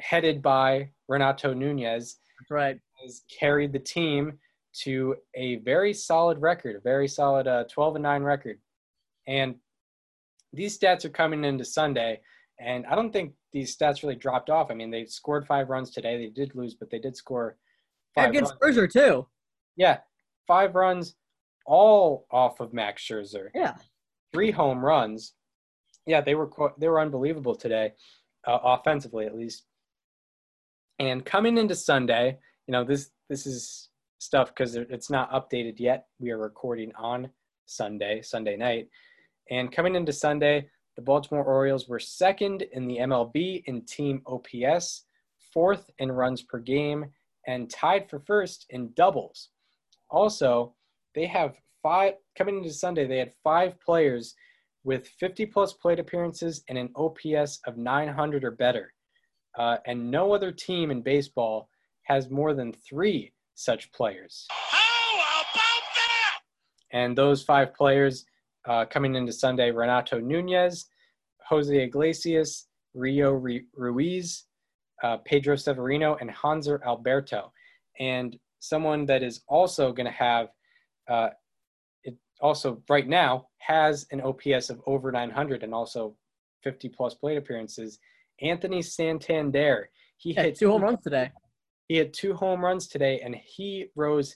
headed 0.00 0.42
by 0.42 0.90
Renato 1.08 1.52
Nunez, 1.54 2.18
That's 2.38 2.50
right. 2.50 2.80
has 3.02 3.22
carried 3.38 3.72
the 3.72 3.78
team 3.78 4.38
to 4.82 5.16
a 5.34 5.56
very 5.56 5.92
solid 5.92 6.38
record, 6.38 6.76
a 6.76 6.80
very 6.80 7.08
solid 7.08 7.46
uh, 7.46 7.64
12 7.64 7.96
and 7.96 8.02
9 8.02 8.22
record. 8.22 8.58
And 9.26 9.56
these 10.52 10.78
stats 10.78 11.04
are 11.04 11.10
coming 11.10 11.44
into 11.44 11.64
Sunday, 11.64 12.20
and 12.60 12.86
I 12.86 12.94
don't 12.94 13.12
think 13.12 13.34
these 13.52 13.76
stats 13.76 14.02
really 14.02 14.14
dropped 14.16 14.50
off. 14.50 14.70
I 14.70 14.74
mean, 14.74 14.90
they 14.90 15.04
scored 15.06 15.46
five 15.46 15.68
runs 15.68 15.90
today. 15.90 16.16
They 16.16 16.30
did 16.30 16.54
lose, 16.54 16.74
but 16.74 16.90
they 16.90 16.98
did 16.98 17.16
score 17.16 17.56
five 18.14 18.30
Against 18.30 18.54
runs. 18.62 18.76
Scherzer, 18.76 18.92
too. 18.92 19.26
Yeah, 19.76 19.98
five 20.46 20.74
runs, 20.74 21.16
all 21.66 22.26
off 22.30 22.60
of 22.60 22.72
Max 22.72 23.02
Scherzer. 23.02 23.48
Yeah. 23.54 23.74
Three 24.32 24.50
home 24.50 24.84
runs. 24.84 25.34
Yeah, 26.06 26.20
they 26.20 26.34
were 26.34 26.50
they 26.78 26.88
were 26.88 27.00
unbelievable 27.00 27.54
today, 27.54 27.92
uh, 28.46 28.58
offensively 28.62 29.26
at 29.26 29.34
least. 29.34 29.64
And 30.98 31.24
coming 31.24 31.56
into 31.56 31.74
Sunday, 31.74 32.38
you 32.66 32.72
know 32.72 32.84
this 32.84 33.10
this 33.28 33.46
is 33.46 33.88
stuff 34.18 34.48
because 34.48 34.76
it's 34.76 35.10
not 35.10 35.30
updated 35.32 35.78
yet. 35.78 36.06
We 36.18 36.30
are 36.30 36.38
recording 36.38 36.92
on 36.96 37.30
Sunday, 37.66 38.22
Sunday 38.22 38.56
night, 38.56 38.88
and 39.50 39.72
coming 39.72 39.94
into 39.94 40.12
Sunday, 40.12 40.68
the 40.96 41.02
Baltimore 41.02 41.44
Orioles 41.44 41.88
were 41.88 41.98
second 41.98 42.62
in 42.72 42.86
the 42.86 42.98
MLB 42.98 43.64
in 43.66 43.82
team 43.86 44.22
OPS, 44.26 45.04
fourth 45.52 45.90
in 45.98 46.12
runs 46.12 46.42
per 46.42 46.58
game, 46.58 47.06
and 47.46 47.70
tied 47.70 48.08
for 48.08 48.20
first 48.20 48.66
in 48.70 48.92
doubles. 48.94 49.50
Also, 50.10 50.74
they 51.14 51.26
have 51.26 51.54
five 51.82 52.14
coming 52.36 52.58
into 52.58 52.70
Sunday. 52.70 53.06
They 53.06 53.18
had 53.18 53.32
five 53.42 53.78
players 53.80 54.34
with 54.84 55.08
50 55.20 55.46
plus 55.46 55.72
plate 55.72 55.98
appearances 55.98 56.62
and 56.68 56.76
an 56.78 56.90
OPS 56.96 57.60
of 57.66 57.76
900 57.76 58.44
or 58.44 58.50
better. 58.50 58.92
Uh, 59.58 59.78
and 59.86 60.10
no 60.10 60.34
other 60.34 60.52
team 60.52 60.90
in 60.90 61.00
baseball 61.00 61.68
has 62.02 62.30
more 62.30 62.54
than 62.54 62.72
three 62.72 63.32
such 63.54 63.90
players. 63.92 64.46
How 64.50 65.14
about 65.14 65.84
that? 65.94 66.40
And 66.92 67.16
those 67.16 67.42
five 67.42 67.72
players 67.74 68.26
uh, 68.68 68.84
coming 68.86 69.14
into 69.14 69.32
Sunday 69.32 69.70
Renato 69.70 70.18
Nunez, 70.18 70.86
Jose 71.48 71.76
Iglesias, 71.76 72.66
Rio 72.94 73.32
Ruiz, 73.74 74.44
uh, 75.02 75.18
Pedro 75.18 75.56
Severino, 75.56 76.16
and 76.20 76.30
Hanser 76.30 76.82
Alberto. 76.84 77.52
And 77.98 78.38
someone 78.60 79.06
that 79.06 79.22
is 79.22 79.42
also 79.48 79.92
going 79.92 80.06
to 80.06 80.12
have, 80.12 80.48
uh, 81.08 81.28
it 82.02 82.16
also 82.40 82.82
right 82.88 83.06
now 83.06 83.48
has 83.58 84.06
an 84.10 84.20
OPS 84.20 84.70
of 84.70 84.80
over 84.86 85.10
900 85.12 85.62
and 85.62 85.74
also 85.74 86.16
50 86.62 86.88
plus 86.90 87.14
plate 87.14 87.36
appearances. 87.36 87.98
Anthony 88.40 88.82
Santander. 88.82 89.90
He 90.16 90.32
Yeah, 90.32 90.42
hit 90.44 90.56
two 90.58 90.70
home 90.70 90.82
runs 90.82 91.00
today. 91.02 91.30
he 91.88 91.96
had 91.96 92.12
two 92.14 92.34
home 92.34 92.64
runs 92.64 92.88
today, 92.88 93.20
and 93.20 93.34
he 93.36 93.86
rose 93.94 94.34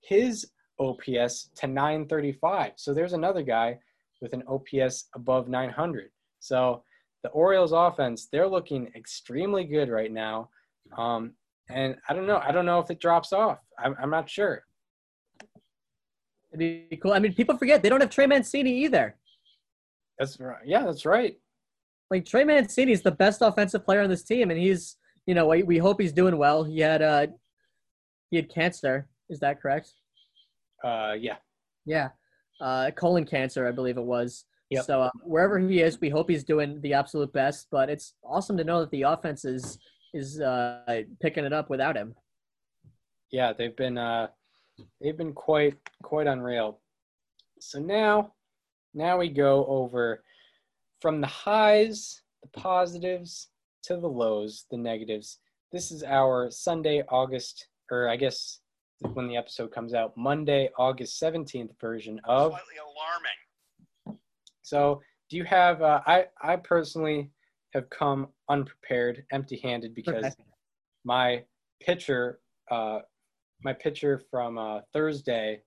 his 0.00 0.50
OPS 0.80 1.50
to 1.56 1.66
935. 1.66 2.72
So 2.76 2.92
there's 2.94 3.12
another 3.12 3.42
guy 3.42 3.78
with 4.20 4.32
an 4.32 4.42
OPS 4.48 5.08
above 5.14 5.48
900. 5.48 6.10
So 6.40 6.82
the 7.22 7.30
Orioles 7.30 7.72
offense, 7.72 8.28
they're 8.30 8.48
looking 8.48 8.90
extremely 8.94 9.64
good 9.64 9.88
right 9.88 10.12
now. 10.12 10.50
Um, 10.96 11.32
and 11.70 11.96
I 12.08 12.14
don't 12.14 12.26
know. 12.26 12.38
I 12.38 12.52
don't 12.52 12.66
know 12.66 12.78
if 12.78 12.90
it 12.90 13.00
drops 13.00 13.32
off. 13.32 13.58
I'm, 13.78 13.94
I'm 14.00 14.10
not 14.10 14.28
sure. 14.30 14.64
It'd 16.50 16.58
be 16.58 16.96
cool. 17.02 17.12
I 17.12 17.18
mean, 17.18 17.34
people 17.34 17.56
forget 17.58 17.82
they 17.82 17.88
don't 17.88 18.00
have 18.00 18.10
Trey 18.10 18.26
Mancini 18.26 18.84
either. 18.84 19.16
That's 20.18 20.40
right. 20.40 20.62
Yeah, 20.64 20.84
that's 20.84 21.04
right. 21.04 21.36
Like 22.10 22.24
Trey 22.24 22.44
Mancini 22.44 22.92
is 22.92 23.02
the 23.02 23.10
best 23.10 23.42
offensive 23.42 23.84
player 23.84 24.00
on 24.00 24.08
this 24.08 24.22
team, 24.22 24.50
and 24.50 24.58
he's 24.58 24.96
you 25.26 25.34
know 25.34 25.48
we, 25.48 25.62
we 25.62 25.78
hope 25.78 26.00
he's 26.00 26.12
doing 26.12 26.38
well. 26.38 26.64
He 26.64 26.80
had 26.80 27.02
uh 27.02 27.26
he 28.30 28.36
had 28.36 28.48
cancer. 28.48 29.08
Is 29.28 29.40
that 29.40 29.60
correct? 29.60 29.92
Uh, 30.82 31.14
yeah. 31.18 31.36
Yeah, 31.88 32.10
uh, 32.60 32.90
colon 32.90 33.24
cancer, 33.24 33.66
I 33.66 33.70
believe 33.70 33.96
it 33.96 34.04
was. 34.04 34.44
Yep. 34.70 34.84
So 34.84 35.02
uh, 35.02 35.10
wherever 35.22 35.58
he 35.58 35.80
is, 35.80 36.00
we 36.00 36.10
hope 36.10 36.28
he's 36.28 36.44
doing 36.44 36.80
the 36.82 36.92
absolute 36.94 37.32
best. 37.32 37.68
But 37.70 37.88
it's 37.88 38.14
awesome 38.22 38.56
to 38.58 38.64
know 38.64 38.80
that 38.80 38.90
the 38.90 39.02
offense 39.02 39.44
is 39.44 39.78
is 40.14 40.40
uh, 40.40 41.02
picking 41.20 41.44
it 41.44 41.52
up 41.52 41.68
without 41.70 41.96
him. 41.96 42.14
yeah 43.30 43.52
they've 43.52 43.76
been 43.76 43.98
uh 43.98 44.26
they've 45.00 45.16
been 45.18 45.34
quite 45.34 45.76
quite 46.02 46.26
unreal 46.26 46.80
so 47.60 47.78
now 47.78 48.32
now 48.94 49.18
we 49.18 49.28
go 49.28 49.66
over 49.66 50.22
from 51.00 51.20
the 51.20 51.26
highs 51.26 52.22
the 52.42 52.48
positives 52.60 53.48
to 53.82 53.96
the 53.96 54.06
lows 54.08 54.64
the 54.70 54.76
negatives 54.76 55.38
this 55.72 55.90
is 55.90 56.02
our 56.02 56.50
sunday 56.50 57.02
august 57.10 57.68
or 57.90 58.08
i 58.08 58.16
guess 58.16 58.60
when 59.12 59.28
the 59.28 59.36
episode 59.36 59.70
comes 59.72 59.92
out 59.92 60.16
monday 60.16 60.70
august 60.78 61.20
17th 61.22 61.78
version 61.80 62.18
of 62.24 62.52
Slightly 62.52 62.78
alarming. 62.78 63.38
So 64.68 65.00
do 65.30 65.36
you 65.36 65.44
have 65.44 65.82
uh, 65.82 66.00
i 66.06 66.24
i 66.42 66.54
personally 66.56 67.30
have 67.74 67.88
come 67.90 68.28
unprepared 68.48 69.24
empty 69.32 69.58
handed 69.62 69.94
because 69.94 70.24
Okay. 70.24 70.34
my 71.04 71.42
pitcher 71.80 72.40
uh 72.70 72.98
my 73.64 73.72
pitcher 73.72 74.20
from 74.30 74.58
uh 74.58 74.80
thursday 74.92 75.60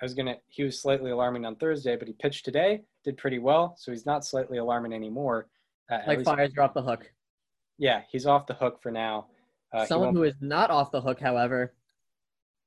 i 0.00 0.04
was 0.04 0.14
gonna 0.14 0.36
he 0.48 0.62
was 0.62 0.80
slightly 0.80 1.10
alarming 1.10 1.44
on 1.44 1.54
thursday 1.56 1.96
but 1.96 2.08
he 2.08 2.14
pitched 2.14 2.44
today 2.44 2.82
did 3.04 3.16
pretty 3.16 3.38
well 3.38 3.74
so 3.78 3.90
he's 3.92 4.06
not 4.06 4.24
slightly 4.24 4.58
alarming 4.58 4.92
anymore 4.92 5.48
uh, 5.90 5.98
Like 6.06 6.24
fires 6.24 6.52
are 6.56 6.62
off 6.62 6.74
the 6.74 6.82
hook. 6.82 7.10
yeah 7.78 8.02
he's 8.10 8.26
off 8.26 8.46
the 8.46 8.54
hook 8.54 8.80
for 8.82 8.90
now 8.90 9.26
uh, 9.74 9.84
someone 9.86 10.14
who 10.14 10.22
is 10.22 10.34
not 10.40 10.70
off 10.70 10.92
the 10.92 11.00
hook, 11.00 11.18
however, 11.18 11.74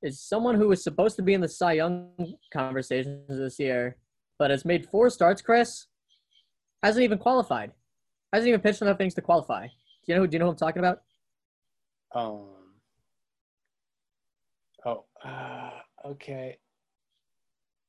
is 0.02 0.20
someone 0.20 0.56
who 0.56 0.68
was 0.68 0.84
supposed 0.84 1.16
to 1.16 1.22
be 1.22 1.34
in 1.34 1.40
the 1.40 1.48
Cy 1.48 1.74
Young 1.74 2.12
conversations 2.52 3.30
this 3.30 3.58
year, 3.60 3.96
but 4.40 4.52
has 4.52 4.66
made 4.66 4.88
four 4.90 5.10
starts. 5.10 5.42
Chris 5.42 5.88
hasn't 6.84 7.04
even 7.04 7.18
qualified. 7.18 7.72
Hasn't 8.34 8.48
even 8.50 8.62
pitched 8.62 8.82
enough 8.82 9.00
innings 9.00 9.14
to 9.16 9.22
qualify. 9.22 9.68
Do 9.68 9.72
you 10.08 10.16
know? 10.16 10.22
who 10.22 10.28
Do 10.28 10.36
you 10.36 10.40
know 10.40 10.46
who 10.46 10.52
I'm 10.52 10.58
talking 10.58 10.80
about? 10.80 11.02
um 12.16 12.48
oh 14.86 15.04
uh, 15.26 15.72
okay 16.06 16.58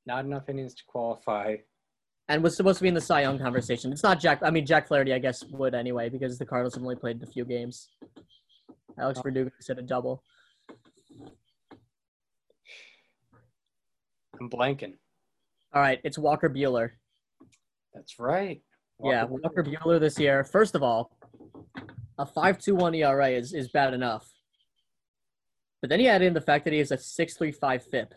not 0.07 0.25
enough 0.25 0.49
innings 0.49 0.75
to 0.75 0.83
qualify 0.89 1.55
And 2.29 2.43
was 2.43 2.57
supposed 2.57 2.79
to 2.79 2.83
be 2.83 2.89
in 2.89 2.95
the 2.95 3.01
Cy 3.01 3.21
Young 3.21 3.39
conversation. 3.39 3.93
It's 3.93 4.03
not 4.03 4.19
Jack. 4.19 4.41
I 4.43 4.51
mean, 4.51 4.67
Jack 4.67 4.89
Flaherty, 4.89 5.13
I 5.15 5.19
guess, 5.19 5.45
would 5.45 5.75
anyway 5.75 6.09
because 6.09 6.37
the 6.39 6.45
Cardinals 6.47 6.75
have 6.75 6.83
only 6.83 6.97
played 6.97 7.23
a 7.23 7.27
few 7.27 7.45
games. 7.45 7.91
Alex 8.99 9.21
Verdugo 9.23 9.51
said 9.61 9.79
a 9.79 9.83
double. 9.83 10.25
i'm 14.41 14.49
blanking 14.51 14.95
All 15.75 15.83
right, 15.83 16.01
it's 16.05 16.19
Walker 16.19 16.49
Buehler. 16.49 16.91
that's 17.95 18.19
right 18.19 18.63
Yeah, 19.03 19.25
Walker- 19.25 19.43
Walker 19.61 19.65
Buehler 19.65 20.01
this 20.01 20.19
year. 20.19 20.45
First 20.45 20.75
of 20.75 20.83
all, 20.83 21.17
a 22.19 22.25
5.21 22.27 22.97
ERA 22.97 23.29
is, 23.29 23.53
is 23.53 23.69
bad 23.69 23.95
enough. 23.95 24.29
But 25.81 25.91
then 25.91 26.01
you 26.01 26.09
add 26.09 26.23
in 26.23 26.35
the 26.35 26.41
fact 26.41 26.65
that 26.65 26.73
he 26.73 26.81
has 26.81 26.91
a 26.91 26.97
6.35 26.97 27.83
FIP. 27.91 28.15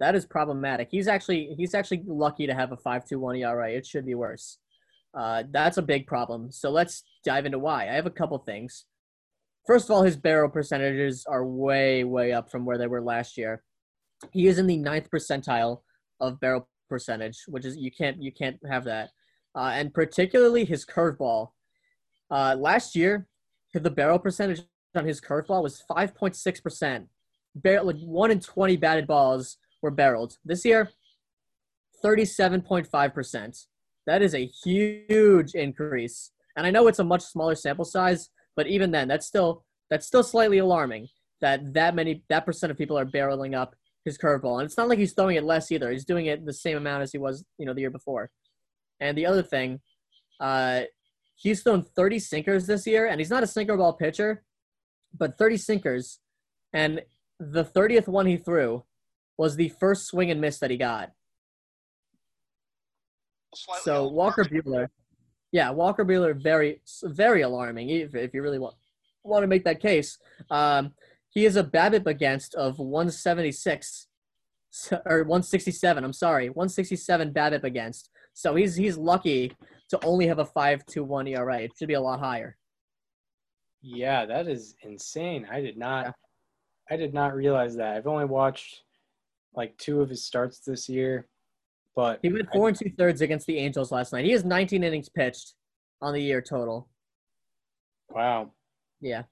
That 0.00 0.14
is 0.16 0.26
problematic. 0.26 0.88
He's 0.90 1.06
actually 1.06 1.54
he's 1.56 1.74
actually 1.74 2.02
lucky 2.06 2.48
to 2.48 2.54
have 2.54 2.72
a 2.72 2.76
5.21 2.76 3.38
ERA. 3.38 3.70
It 3.70 3.86
should 3.86 4.04
be 4.04 4.16
worse. 4.16 4.58
Uh, 5.16 5.44
that's 5.52 5.76
a 5.76 5.82
big 5.82 6.08
problem. 6.08 6.50
So 6.50 6.70
let's 6.70 7.04
dive 7.24 7.46
into 7.46 7.60
why. 7.60 7.82
I 7.88 7.92
have 7.92 8.06
a 8.06 8.10
couple 8.10 8.36
things. 8.38 8.86
First 9.64 9.84
of 9.84 9.92
all, 9.92 10.02
his 10.02 10.16
barrel 10.16 10.48
percentages 10.48 11.24
are 11.28 11.46
way 11.46 12.02
way 12.02 12.32
up 12.32 12.50
from 12.50 12.64
where 12.64 12.78
they 12.78 12.88
were 12.88 13.02
last 13.02 13.38
year. 13.38 13.62
He 14.32 14.48
is 14.48 14.58
in 14.58 14.66
the 14.66 14.76
ninth 14.78 15.08
percentile 15.08 15.82
of 16.20 16.40
barrel 16.40 16.68
percentage, 16.88 17.38
which 17.48 17.64
is 17.64 17.76
you 17.76 17.90
can't 17.90 18.22
you 18.22 18.32
can't 18.32 18.58
have 18.68 18.84
that 18.84 19.10
uh, 19.54 19.70
and 19.74 19.92
particularly 19.92 20.64
his 20.64 20.84
curveball. 20.84 21.50
Uh, 22.30 22.56
last 22.58 22.96
year, 22.96 23.26
the 23.74 23.90
barrel 23.90 24.18
percentage 24.18 24.62
on 24.94 25.06
his 25.06 25.20
curveball 25.20 25.62
was 25.62 25.82
5.6%. 25.90 27.06
Bar- 27.54 27.82
like 27.82 27.98
1 27.98 28.30
in 28.30 28.40
20 28.40 28.76
batted 28.76 29.06
balls 29.06 29.58
were 29.82 29.90
barreled. 29.90 30.38
This 30.44 30.64
year, 30.64 30.90
37.5%. 32.04 33.66
That 34.06 34.22
is 34.22 34.34
a 34.34 34.46
huge 34.64 35.54
increase. 35.54 36.30
And 36.56 36.66
I 36.66 36.70
know 36.70 36.88
it's 36.88 36.98
a 36.98 37.04
much 37.04 37.22
smaller 37.22 37.54
sample 37.54 37.84
size, 37.84 38.30
but 38.56 38.66
even 38.66 38.90
then, 38.90 39.08
that's 39.08 39.26
still 39.26 39.64
that's 39.88 40.06
still 40.06 40.22
slightly 40.22 40.58
alarming 40.58 41.08
that 41.40 41.72
that 41.74 41.94
many 41.94 42.22
that 42.28 42.44
percent 42.44 42.70
of 42.70 42.78
people 42.78 42.98
are 42.98 43.06
barreling 43.06 43.56
up 43.56 43.74
his 44.04 44.18
curveball. 44.18 44.58
And 44.58 44.66
it's 44.66 44.76
not 44.76 44.88
like 44.88 44.98
he's 44.98 45.12
throwing 45.12 45.36
it 45.36 45.44
less 45.44 45.70
either. 45.70 45.90
He's 45.90 46.04
doing 46.04 46.26
it 46.26 46.44
the 46.44 46.52
same 46.52 46.76
amount 46.76 47.02
as 47.02 47.12
he 47.12 47.18
was, 47.18 47.44
you 47.58 47.66
know, 47.66 47.74
the 47.74 47.80
year 47.80 47.90
before. 47.90 48.30
And 49.00 49.16
the 49.16 49.26
other 49.26 49.42
thing, 49.42 49.80
uh, 50.40 50.82
he's 51.36 51.62
thrown 51.62 51.82
30 51.82 52.18
sinkers 52.18 52.66
this 52.66 52.86
year, 52.86 53.06
and 53.06 53.20
he's 53.20 53.30
not 53.30 53.42
a 53.42 53.46
sinker 53.46 53.76
ball 53.76 53.92
pitcher, 53.92 54.42
but 55.16 55.38
30 55.38 55.56
sinkers. 55.56 56.18
And 56.72 57.02
the 57.38 57.64
30th 57.64 58.08
one 58.08 58.26
he 58.26 58.36
threw 58.36 58.84
was 59.36 59.56
the 59.56 59.70
first 59.80 60.06
swing 60.06 60.30
and 60.30 60.40
miss 60.40 60.58
that 60.58 60.70
he 60.70 60.76
got. 60.76 61.10
Slightly 63.54 63.82
So 63.82 64.08
Walker 64.08 64.42
alarming. 64.42 64.62
Buehler, 64.62 64.88
yeah, 65.50 65.70
Walker 65.70 66.04
Buehler, 66.04 66.40
very, 66.40 66.80
very 67.02 67.42
alarming. 67.42 67.90
If, 67.90 68.14
if 68.14 68.32
you 68.34 68.42
really 68.42 68.58
want 68.58 68.76
want 69.24 69.44
to 69.44 69.48
make 69.48 69.64
that 69.64 69.80
case, 69.80 70.18
um, 70.50 70.92
he 71.32 71.46
is 71.46 71.56
a 71.56 71.64
BABIP 71.64 72.06
against 72.06 72.54
of 72.54 72.78
176 72.78 74.06
or 75.06 75.24
167. 75.24 76.04
I'm 76.04 76.12
sorry, 76.12 76.48
167 76.48 77.32
BABIP 77.32 77.64
against. 77.64 78.10
So 78.34 78.54
he's 78.54 78.76
he's 78.76 78.96
lucky 78.96 79.52
to 79.90 79.98
only 80.04 80.26
have 80.26 80.38
a 80.38 80.44
5.21 80.44 81.30
ERA. 81.30 81.60
It 81.62 81.72
should 81.78 81.88
be 81.88 81.94
a 81.94 82.00
lot 82.00 82.20
higher. 82.20 82.56
Yeah, 83.82 84.26
that 84.26 84.46
is 84.46 84.74
insane. 84.82 85.46
I 85.50 85.60
did 85.60 85.76
not 85.76 86.06
Yeah. 86.06 86.12
I 86.90 86.96
did 86.96 87.14
not 87.14 87.34
realize 87.34 87.76
that. 87.76 87.96
I've 87.96 88.06
only 88.06 88.26
watched 88.26 88.82
like 89.54 89.76
two 89.78 90.00
of 90.00 90.10
his 90.10 90.24
starts 90.24 90.60
this 90.60 90.88
year, 90.88 91.28
but 91.96 92.18
He 92.22 92.30
went 92.30 92.48
four 92.52 92.68
and 92.68 92.76
two 92.76 92.90
thirds 92.98 93.20
against 93.22 93.46
the 93.46 93.58
Angels 93.58 93.90
last 93.90 94.12
night. 94.12 94.24
He 94.24 94.32
has 94.32 94.44
19 94.44 94.82
innings 94.84 95.08
pitched 95.08 95.54
on 96.02 96.12
the 96.12 96.22
year 96.22 96.42
total. 96.42 96.88
wow. 98.10 98.52
Yeah. 99.00 99.22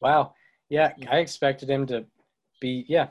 Wow. 0.00 0.34
Yeah, 0.68 0.92
Yeah. 0.96 1.12
I 1.12 1.18
expected 1.18 1.70
him 1.70 1.86
to 1.86 2.04
be 2.60 2.84
yeah. 2.88 3.08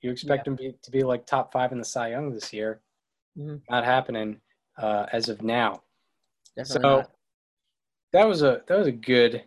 You 0.00 0.10
expect 0.12 0.46
him 0.46 0.54
be, 0.54 0.74
to 0.80 0.90
be 0.90 1.02
like 1.02 1.26
top 1.26 1.52
5 1.52 1.72
in 1.72 1.78
the 1.78 1.84
Cy 1.84 2.10
Young 2.10 2.32
this 2.32 2.52
year. 2.52 2.80
Mhm. 3.36 3.60
Not 3.68 3.84
happening 3.84 4.40
uh, 4.76 5.06
as 5.12 5.28
of 5.28 5.42
now. 5.42 5.82
Definitely 6.56 6.82
so 6.82 6.96
not. 6.98 7.10
that 8.12 8.26
was 8.26 8.42
a 8.42 8.62
that 8.66 8.78
was 8.78 8.86
a 8.86 8.92
good 8.92 9.44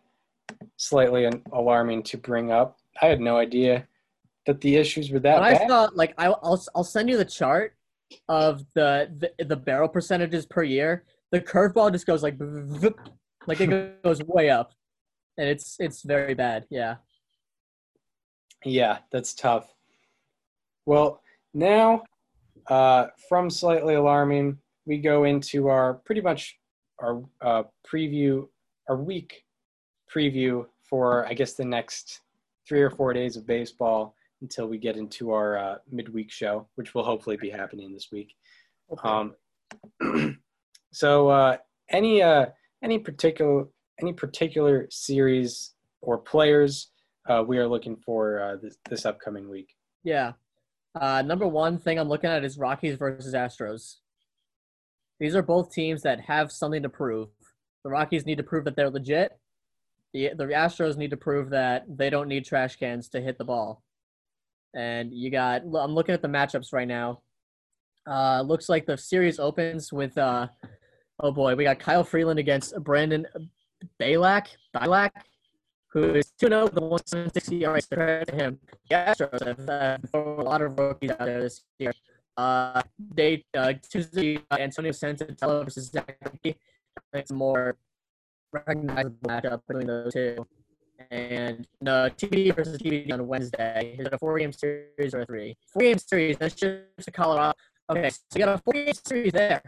slightly 0.77 1.29
alarming 1.51 2.03
to 2.03 2.17
bring 2.17 2.51
up. 2.51 2.77
I 3.01 3.07
had 3.07 3.19
no 3.19 3.37
idea 3.37 3.87
that 4.45 4.61
the 4.61 4.75
issues 4.75 5.11
were 5.11 5.19
that 5.19 5.39
But 5.39 5.43
I 5.43 5.67
thought 5.67 5.95
like 5.95 6.13
I, 6.17 6.27
I'll 6.27 6.63
I'll 6.75 6.83
send 6.83 7.09
you 7.09 7.17
the 7.17 7.25
chart 7.25 7.75
of 8.27 8.65
the 8.73 9.31
the, 9.37 9.45
the 9.45 9.55
barrel 9.55 9.87
percentages 9.87 10.45
per 10.45 10.63
year. 10.63 11.05
The 11.31 11.41
curveball 11.41 11.91
just 11.91 12.05
goes 12.05 12.23
like 12.23 12.37
like 13.47 13.61
it 13.61 14.01
goes 14.03 14.21
way 14.23 14.49
up, 14.49 14.73
and 15.37 15.47
it's 15.47 15.77
it's 15.79 16.03
very 16.03 16.33
bad. 16.33 16.65
Yeah, 16.69 16.95
Yeah, 18.63 18.99
that's 19.11 19.33
tough. 19.33 19.73
Well, 20.85 21.21
now 21.53 22.03
uh, 22.67 23.07
from 23.27 23.49
slightly 23.49 23.95
alarming, 23.95 24.57
we 24.85 24.97
go 24.97 25.23
into 25.23 25.67
our 25.67 25.95
pretty 25.95 26.21
much 26.21 26.57
our 26.99 27.23
uh, 27.41 27.63
preview, 27.85 28.47
our 28.89 28.97
week 28.97 29.43
preview 30.13 30.65
for 30.83 31.25
I 31.27 31.33
guess 31.33 31.53
the 31.53 31.65
next 31.65 32.21
three 32.67 32.81
or 32.81 32.89
four 32.89 33.13
days 33.13 33.37
of 33.37 33.47
baseball 33.47 34.15
until 34.41 34.67
we 34.67 34.77
get 34.77 34.97
into 34.97 35.31
our 35.31 35.57
uh, 35.57 35.75
midweek 35.91 36.31
show, 36.31 36.67
which 36.75 36.93
will 36.93 37.03
hopefully 37.03 37.37
be 37.37 37.49
happening 37.49 37.93
this 37.93 38.09
week. 38.11 38.35
Um, 39.03 39.35
so, 40.91 41.29
uh, 41.29 41.57
any 41.89 42.21
uh, 42.21 42.47
any 42.83 42.99
particular 42.99 43.65
any 44.01 44.13
particular 44.13 44.87
series 44.89 45.73
or 46.01 46.17
players 46.17 46.87
uh, 47.27 47.43
we 47.45 47.57
are 47.57 47.67
looking 47.67 47.97
for 47.97 48.41
uh, 48.41 48.55
this, 48.61 48.77
this 48.89 49.05
upcoming 49.05 49.49
week? 49.49 49.75
Yeah. 50.03 50.33
Uh, 50.99 51.21
number 51.21 51.47
one 51.47 51.77
thing 51.77 51.99
I'm 51.99 52.09
looking 52.09 52.29
at 52.29 52.43
is 52.43 52.57
Rockies 52.57 52.95
versus 52.97 53.33
Astros. 53.33 53.97
These 55.19 55.35
are 55.35 55.43
both 55.43 55.71
teams 55.71 56.01
that 56.01 56.19
have 56.21 56.51
something 56.51 56.83
to 56.83 56.89
prove. 56.89 57.29
The 57.83 57.91
Rockies 57.91 58.25
need 58.25 58.37
to 58.37 58.43
prove 58.43 58.65
that 58.65 58.75
they're 58.75 58.89
legit. 58.89 59.31
The, 60.13 60.31
the 60.35 60.45
Astros 60.45 60.97
need 60.97 61.11
to 61.11 61.17
prove 61.17 61.51
that 61.51 61.85
they 61.87 62.09
don't 62.09 62.27
need 62.27 62.45
trash 62.45 62.75
cans 62.75 63.07
to 63.09 63.21
hit 63.21 63.37
the 63.37 63.45
ball. 63.45 63.83
And 64.75 65.13
you 65.13 65.29
got, 65.29 65.61
I'm 65.61 65.93
looking 65.93 66.13
at 66.13 66.21
the 66.21 66.27
matchups 66.27 66.73
right 66.73 66.87
now. 66.87 67.21
Uh, 68.09 68.41
looks 68.41 68.67
like 68.67 68.85
the 68.85 68.97
series 68.97 69.39
opens 69.39 69.93
with, 69.93 70.17
uh, 70.17 70.47
oh 71.19 71.31
boy, 71.31 71.55
we 71.55 71.63
got 71.63 71.79
Kyle 71.79 72.03
Freeland 72.03 72.39
against 72.39 72.73
Brandon 72.83 73.27
Bielak, 73.99 74.47
Bielak, 74.75 75.11
who 75.93 76.15
is 76.15 76.31
2 76.39 76.47
0 76.47 76.63
with 76.65 76.73
the 76.73 76.81
160 76.81 77.63
ERA. 77.63 77.81
So 77.81 77.95
credit 77.95 78.27
to 78.29 78.35
him. 78.35 78.59
The 78.89 78.95
Astros 78.95 79.45
have 79.45 79.69
uh, 79.69 79.97
a 80.13 80.43
lot 80.43 80.61
of 80.61 80.77
rookies 80.77 81.11
out 81.11 81.19
there 81.19 81.41
this 81.41 81.63
year. 81.79 81.93
Uh, 82.37 82.81
they 83.13 83.43
uh, 83.57 83.73
Tuesday, 83.89 84.37
uh, 84.49 84.57
Antonio 84.59 84.91
Senzatela 84.91 85.63
versus 85.63 85.89
Zack 85.89 86.17
Greinke. 86.23 86.55
It's 87.13 87.31
a 87.31 87.33
more 87.33 87.77
recognizable 88.53 89.17
matchup 89.27 89.61
between 89.67 89.87
those 89.87 90.13
two. 90.13 90.45
And 91.09 91.67
no, 91.81 92.09
TBD 92.09 92.55
versus 92.55 92.77
TBD 92.77 93.11
on 93.11 93.27
Wednesday. 93.27 93.95
Is 93.99 94.07
a 94.11 94.17
four-game 94.17 94.53
series 94.53 95.13
or 95.13 95.21
a 95.21 95.25
three? 95.25 95.57
Four-game 95.73 95.97
series. 95.97 96.37
That's 96.37 96.55
just 96.55 97.07
a 97.07 97.11
Colorado. 97.11 97.53
Okay, 97.89 98.09
so 98.09 98.17
you 98.35 98.45
got 98.45 98.55
a 98.55 98.57
four-game 98.59 98.93
series 99.05 99.33
there. 99.33 99.61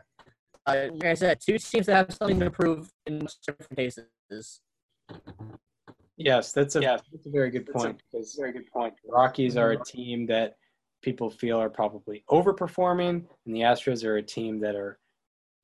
Uh, 0.65 0.87
like 0.93 1.05
I 1.05 1.13
said, 1.15 1.39
two 1.41 1.57
teams 1.57 1.87
that 1.87 1.95
have 1.95 2.13
something 2.13 2.39
to 2.39 2.49
prove 2.49 2.89
in 3.05 3.27
different 3.45 3.75
cases. 3.75 4.61
Yes, 6.17 6.51
that's 6.51 6.75
a 6.75 6.79
that's 6.79 7.25
a 7.25 7.29
very 7.29 7.49
good 7.49 7.67
point. 7.67 8.01
because 8.11 8.35
Very 8.35 8.51
good 8.51 8.69
point. 8.71 8.93
the 9.03 9.11
Rockies 9.11 9.57
are 9.57 9.71
a 9.71 9.83
team 9.83 10.25
that 10.27 10.57
people 11.01 11.29
feel 11.29 11.59
are 11.59 11.69
probably 11.69 12.23
overperforming, 12.29 13.23
and 13.45 13.55
the 13.55 13.61
Astros 13.61 14.03
are 14.05 14.17
a 14.17 14.23
team 14.23 14.59
that 14.59 14.75
are 14.75 14.99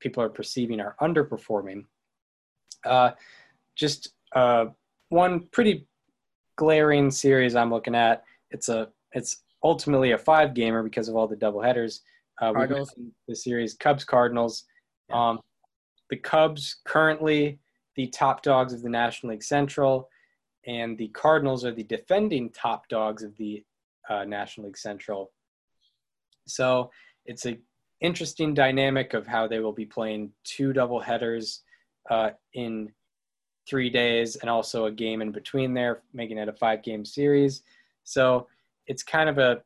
people 0.00 0.22
are 0.22 0.28
perceiving 0.28 0.80
are 0.80 0.96
underperforming. 1.00 1.84
Uh, 2.84 3.12
just 3.76 4.14
uh, 4.34 4.66
one 5.10 5.46
pretty 5.52 5.86
glaring 6.56 7.10
series 7.10 7.54
I'm 7.54 7.70
looking 7.70 7.94
at. 7.94 8.24
It's 8.50 8.68
a 8.68 8.88
it's 9.12 9.42
ultimately 9.62 10.12
a 10.12 10.18
five 10.18 10.54
gamer 10.54 10.82
because 10.82 11.08
of 11.08 11.16
all 11.16 11.28
the 11.28 11.36
double 11.36 11.62
headers. 11.62 12.00
Uh, 12.40 12.48
we 12.48 12.54
Cardinals. 12.56 12.88
mentioned 12.96 13.12
the 13.28 13.36
series 13.36 13.74
Cubs 13.74 14.04
Cardinals. 14.04 14.64
Um, 15.12 15.40
the 16.08 16.16
Cubs 16.16 16.76
currently 16.84 17.58
the 17.96 18.06
top 18.08 18.42
dogs 18.42 18.72
of 18.72 18.82
the 18.82 18.88
National 18.88 19.32
League 19.32 19.42
Central, 19.42 20.08
and 20.66 20.96
the 20.98 21.08
Cardinals 21.08 21.64
are 21.64 21.72
the 21.72 21.84
defending 21.84 22.50
top 22.50 22.88
dogs 22.88 23.22
of 23.22 23.36
the 23.36 23.64
uh, 24.08 24.24
National 24.24 24.66
League 24.66 24.76
Central. 24.76 25.30
So 26.46 26.90
it's 27.26 27.46
a 27.46 27.58
interesting 28.00 28.54
dynamic 28.54 29.14
of 29.14 29.26
how 29.26 29.46
they 29.46 29.60
will 29.60 29.72
be 29.72 29.84
playing 29.84 30.32
two 30.44 30.72
double 30.72 31.00
headers 31.00 31.62
uh, 32.10 32.30
in 32.54 32.90
three 33.68 33.90
days 33.90 34.36
and 34.36 34.48
also 34.48 34.86
a 34.86 34.90
game 34.90 35.20
in 35.22 35.30
between 35.30 35.74
there, 35.74 36.02
making 36.12 36.38
it 36.38 36.48
a 36.48 36.52
five 36.52 36.82
game 36.82 37.04
series. 37.04 37.62
So 38.04 38.48
it's 38.86 39.02
kind 39.02 39.28
of 39.28 39.38
a 39.38 39.62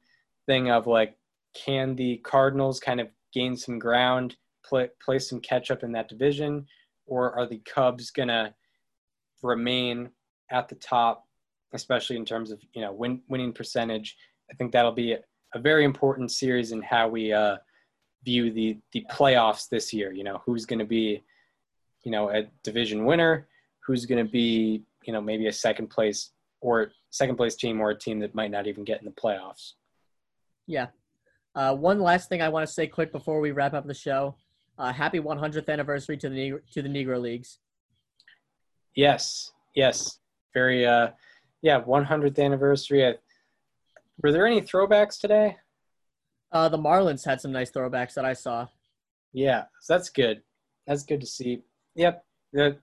thing 0.47 0.71
of 0.71 0.87
like, 0.87 1.17
can 1.55 1.95
the 1.95 2.17
Cardinals 2.19 2.81
kind 2.81 3.01
of 3.01 3.09
gain 3.33 3.57
some 3.57 3.79
ground, 3.79 4.37
play, 4.65 4.89
play 5.03 5.19
some 5.21 5.41
catch 5.41 5.71
up 5.71 5.85
in 5.85 5.93
that 5.93 6.09
division, 6.09 6.67
or 7.07 7.33
are 7.39 7.47
the 7.47 7.63
Cubs 7.65 8.11
going 8.11 8.29
to 8.29 8.53
remain 9.43 10.11
at 10.51 10.69
the 10.69 10.75
top, 10.77 11.27
especially 11.73 12.17
in 12.17 12.25
terms 12.25 12.51
of 12.51 12.61
you 12.75 12.81
know 12.81 12.93
win, 12.93 13.23
winning 13.29 13.53
percentage? 13.53 14.17
I 14.51 14.55
think 14.55 14.73
that'll 14.73 14.93
be 14.93 15.13
a, 15.13 15.21
a 15.55 15.59
very 15.59 15.85
important 15.85 16.31
series 16.31 16.73
in 16.73 16.83
how 16.83 17.09
we 17.09 17.33
uh, 17.33 17.57
view 18.25 18.51
the 18.51 18.79
the 18.93 19.05
playoffs 19.11 19.69
this 19.69 19.93
year. 19.93 20.13
You 20.13 20.25
know, 20.25 20.43
who's 20.45 20.67
going 20.67 20.79
to 20.79 20.85
be 20.85 21.23
you 22.03 22.11
know 22.11 22.31
a 22.31 22.45
division 22.63 23.05
winner, 23.05 23.49
who's 23.87 24.07
going 24.07 24.25
to 24.25 24.31
be 24.31 24.83
you 25.05 25.13
know 25.13 25.21
maybe 25.21 25.47
a 25.47 25.53
second 25.53 25.89
place 25.89 26.31
or 26.61 26.93
second 27.11 27.37
place 27.37 27.55
team 27.55 27.81
or 27.81 27.91
a 27.91 27.99
team 27.99 28.19
that 28.21 28.35
might 28.35 28.51
not 28.51 28.67
even 28.67 28.85
get 28.85 29.01
in 29.01 29.05
the 29.05 29.13
playoffs. 29.13 29.75
Yeah. 30.67 30.89
Uh, 31.55 31.75
one 31.75 32.01
last 32.01 32.29
thing 32.29 32.43
I 32.43 32.49
want 32.49 32.67
to 32.67 32.73
say 32.73 32.87
quick 32.87 33.13
before 33.13 33.41
we 33.41 33.53
wrap 33.53 33.75
up 33.75 33.87
the 33.87 33.95
show. 33.95 34.35
Uh, 34.77 34.93
happy 34.93 35.21
100th 35.21 35.69
anniversary 35.69 36.17
to 36.17 36.29
the 36.29 36.35
Negro, 36.35 36.61
to 36.73 36.83
the 36.83 36.89
Negro 36.89 37.21
Leagues. 37.21 37.59
Yes, 38.97 39.53
yes, 39.75 40.19
very. 40.55 40.87
uh 40.87 41.11
Yeah, 41.63 41.81
100th 41.81 42.39
anniversary. 42.39 43.07
I, 43.07 43.15
were 44.23 44.33
there 44.33 44.47
any 44.47 44.63
throwbacks 44.63 45.21
today? 45.21 45.57
Uh, 46.53 46.69
the 46.69 46.79
Marlins 46.79 47.25
had 47.25 47.41
some 47.41 47.53
nice 47.53 47.73
throwbacks 47.73 48.15
that 48.15 48.25
I 48.25 48.33
saw. 48.33 48.69
Yeah, 49.33 49.65
so 49.81 49.95
that's 49.95 50.09
good. 50.09 50.43
That's 50.87 51.03
good 51.03 51.21
to 51.21 51.27
see. 51.27 51.63
Yep, 51.97 52.25
the, 52.53 52.79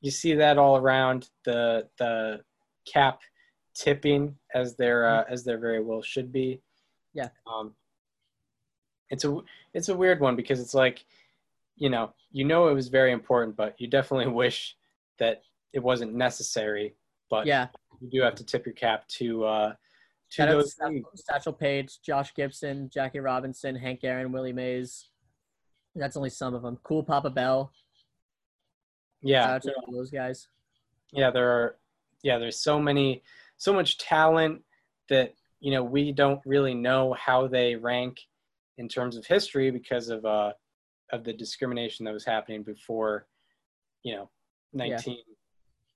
you 0.00 0.10
see 0.10 0.34
that 0.34 0.58
all 0.58 0.76
around 0.76 1.28
the 1.44 1.88
the 1.98 2.42
cap 2.86 3.20
tipping 3.74 4.36
as 4.54 4.76
there 4.76 5.06
uh, 5.06 5.24
as 5.28 5.44
there 5.44 5.58
very 5.58 5.82
well 5.82 6.02
should 6.02 6.32
be. 6.32 6.60
Yeah. 7.12 7.28
Um, 7.46 7.74
it's 9.10 9.24
a 9.24 9.38
it's 9.74 9.88
a 9.88 9.96
weird 9.96 10.20
one 10.20 10.36
because 10.36 10.60
it's 10.60 10.74
like, 10.74 11.04
you 11.76 11.90
know, 11.90 12.12
you 12.30 12.44
know 12.44 12.68
it 12.68 12.74
was 12.74 12.88
very 12.88 13.12
important, 13.12 13.56
but 13.56 13.80
you 13.80 13.88
definitely 13.88 14.32
wish 14.32 14.76
that 15.18 15.42
it 15.72 15.82
wasn't 15.82 16.14
necessary. 16.14 16.94
But 17.30 17.46
Yeah. 17.46 17.68
you 18.00 18.08
do 18.10 18.20
have 18.22 18.34
to 18.36 18.44
tip 18.44 18.66
your 18.66 18.74
cap 18.74 19.06
to 19.08 19.44
uh, 19.44 19.68
to 19.70 19.76
Shout 20.28 20.48
those. 20.48 20.76
Satchel, 21.14 21.52
Paige, 21.52 22.00
Josh 22.02 22.34
Gibson, 22.34 22.90
Jackie 22.92 23.20
Robinson, 23.20 23.76
Hank 23.76 24.00
Aaron, 24.02 24.32
Willie 24.32 24.52
Mays. 24.52 25.08
That's 25.94 26.16
only 26.16 26.30
some 26.30 26.54
of 26.54 26.62
them. 26.62 26.78
Cool 26.82 27.02
Papa 27.04 27.30
Bell. 27.30 27.72
Yeah, 29.22 29.42
Shout 29.42 29.50
out 29.54 29.62
to 29.62 29.74
all 29.86 29.92
those 29.92 30.10
guys. 30.10 30.48
yeah 31.12 31.30
there 31.30 31.50
are 31.50 31.76
yeah 32.22 32.38
there's 32.38 32.60
so 32.60 32.78
many 32.80 33.22
so 33.56 33.72
much 33.72 33.96
talent 33.98 34.62
that 35.08 35.34
you 35.60 35.70
know 35.70 35.82
we 35.82 36.12
don't 36.12 36.40
really 36.44 36.74
know 36.74 37.12
how 37.14 37.46
they 37.46 37.74
rank 37.76 38.20
in 38.78 38.88
terms 38.88 39.16
of 39.16 39.24
history 39.26 39.70
because 39.70 40.08
of 40.10 40.24
uh 40.24 40.52
of 41.12 41.24
the 41.24 41.32
discrimination 41.32 42.04
that 42.04 42.12
was 42.12 42.24
happening 42.24 42.62
before 42.62 43.26
you 44.02 44.14
know 44.16 44.28
19 44.74 45.16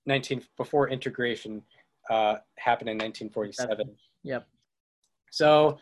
19 0.05 0.43
before 0.57 0.89
integration 0.89 1.61
uh 2.09 2.35
happened 2.57 2.89
in 2.89 2.97
1947 2.97 3.89
Yep. 4.23 4.47
so 5.31 5.77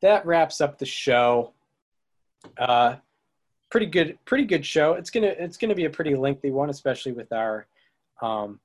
that 0.00 0.24
wraps 0.26 0.60
up 0.60 0.78
the 0.78 0.86
show. 0.86 1.52
Uh, 2.56 2.96
pretty 3.70 3.86
good, 3.86 4.18
pretty 4.24 4.44
good 4.44 4.64
show. 4.64 4.92
It's 4.94 5.10
gonna 5.10 5.26
it's 5.38 5.56
gonna 5.56 5.74
be 5.74 5.86
a 5.86 5.90
pretty 5.90 6.14
lengthy 6.14 6.50
one, 6.50 6.70
especially 6.70 7.12
with 7.12 7.32
our 7.32 7.66
um, 8.22 8.60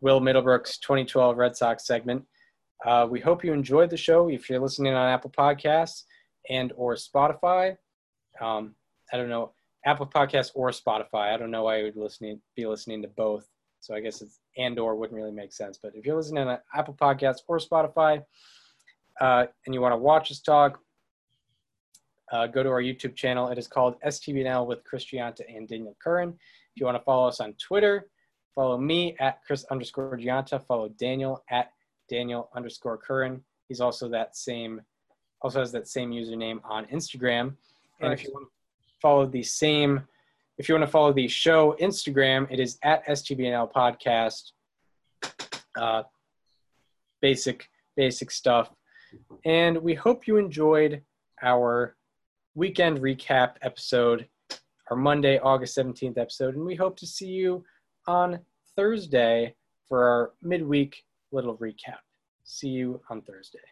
Will 0.00 0.20
Middlebrooks 0.20 0.80
2012 0.80 1.36
Red 1.36 1.56
Sox 1.56 1.86
segment. 1.86 2.24
Uh, 2.84 3.06
we 3.08 3.20
hope 3.20 3.44
you 3.44 3.52
enjoyed 3.52 3.90
the 3.90 3.96
show. 3.96 4.28
If 4.28 4.48
you're 4.50 4.58
listening 4.60 4.94
on 4.94 5.08
Apple 5.08 5.30
Podcasts 5.30 6.04
and 6.48 6.72
or 6.76 6.94
Spotify, 6.94 7.76
um, 8.40 8.74
I 9.12 9.16
don't 9.18 9.28
know 9.28 9.52
Apple 9.84 10.06
Podcasts 10.06 10.50
or 10.54 10.70
Spotify. 10.70 11.32
I 11.32 11.36
don't 11.36 11.50
know 11.50 11.64
why 11.64 11.78
you 11.78 11.84
would 11.84 11.96
listening 11.96 12.40
be 12.56 12.66
listening 12.66 13.02
to 13.02 13.08
both. 13.08 13.46
So 13.82 13.96
I 13.96 14.00
guess 14.00 14.22
it's 14.22 14.38
and 14.56 14.78
or 14.78 14.94
wouldn't 14.94 15.16
really 15.16 15.32
make 15.32 15.52
sense. 15.52 15.76
But 15.82 15.96
if 15.96 16.06
you're 16.06 16.16
listening 16.16 16.46
on 16.46 16.58
Apple 16.72 16.94
Podcasts 16.94 17.40
or 17.48 17.58
Spotify, 17.58 18.22
uh, 19.20 19.46
and 19.66 19.74
you 19.74 19.80
want 19.80 19.92
to 19.92 19.96
watch 19.96 20.30
us 20.30 20.40
talk, 20.40 20.78
uh, 22.30 22.46
go 22.46 22.62
to 22.62 22.68
our 22.68 22.80
YouTube 22.80 23.16
channel. 23.16 23.48
It 23.48 23.58
is 23.58 23.66
called 23.66 24.00
STBNL 24.06 24.66
with 24.66 24.84
Chris 24.84 25.04
Gianta 25.04 25.42
and 25.48 25.68
Daniel 25.68 25.96
Curran. 26.02 26.30
If 26.30 26.80
you 26.80 26.86
want 26.86 26.96
to 26.96 27.02
follow 27.02 27.26
us 27.26 27.40
on 27.40 27.54
Twitter, 27.54 28.06
follow 28.54 28.78
me 28.78 29.16
at 29.18 29.40
Chris 29.44 29.64
underscore 29.64 30.16
Gianta. 30.16 30.64
Follow 30.64 30.88
Daniel 30.90 31.42
at 31.50 31.72
Daniel 32.08 32.50
underscore 32.54 32.96
Curran. 32.96 33.42
He's 33.66 33.80
also 33.80 34.08
that 34.10 34.36
same, 34.36 34.80
also 35.42 35.58
has 35.58 35.72
that 35.72 35.88
same 35.88 36.12
username 36.12 36.60
on 36.64 36.86
Instagram. 36.86 37.56
And 38.00 38.12
if 38.12 38.22
you 38.22 38.32
want 38.32 38.46
to 38.46 38.52
follow 39.00 39.26
the 39.26 39.42
same, 39.42 40.06
if 40.62 40.68
you 40.68 40.76
want 40.76 40.86
to 40.86 40.90
follow 40.92 41.12
the 41.12 41.26
show 41.26 41.74
Instagram, 41.80 42.46
it 42.48 42.60
is 42.60 42.78
at 42.84 43.04
STBNL 43.06 43.72
Podcast. 43.72 44.52
Uh, 45.76 46.04
basic, 47.20 47.68
basic 47.96 48.30
stuff. 48.30 48.70
And 49.44 49.76
we 49.78 49.94
hope 49.94 50.28
you 50.28 50.36
enjoyed 50.36 51.02
our 51.42 51.96
weekend 52.54 53.00
recap 53.00 53.54
episode, 53.62 54.28
our 54.88 54.96
Monday, 54.96 55.40
August 55.40 55.76
17th 55.76 56.16
episode. 56.16 56.54
And 56.54 56.64
we 56.64 56.76
hope 56.76 56.96
to 56.98 57.08
see 57.08 57.26
you 57.26 57.64
on 58.06 58.38
Thursday 58.76 59.56
for 59.88 60.04
our 60.04 60.30
midweek 60.42 61.02
little 61.32 61.58
recap. 61.58 61.98
See 62.44 62.68
you 62.68 63.00
on 63.10 63.22
Thursday. 63.22 63.71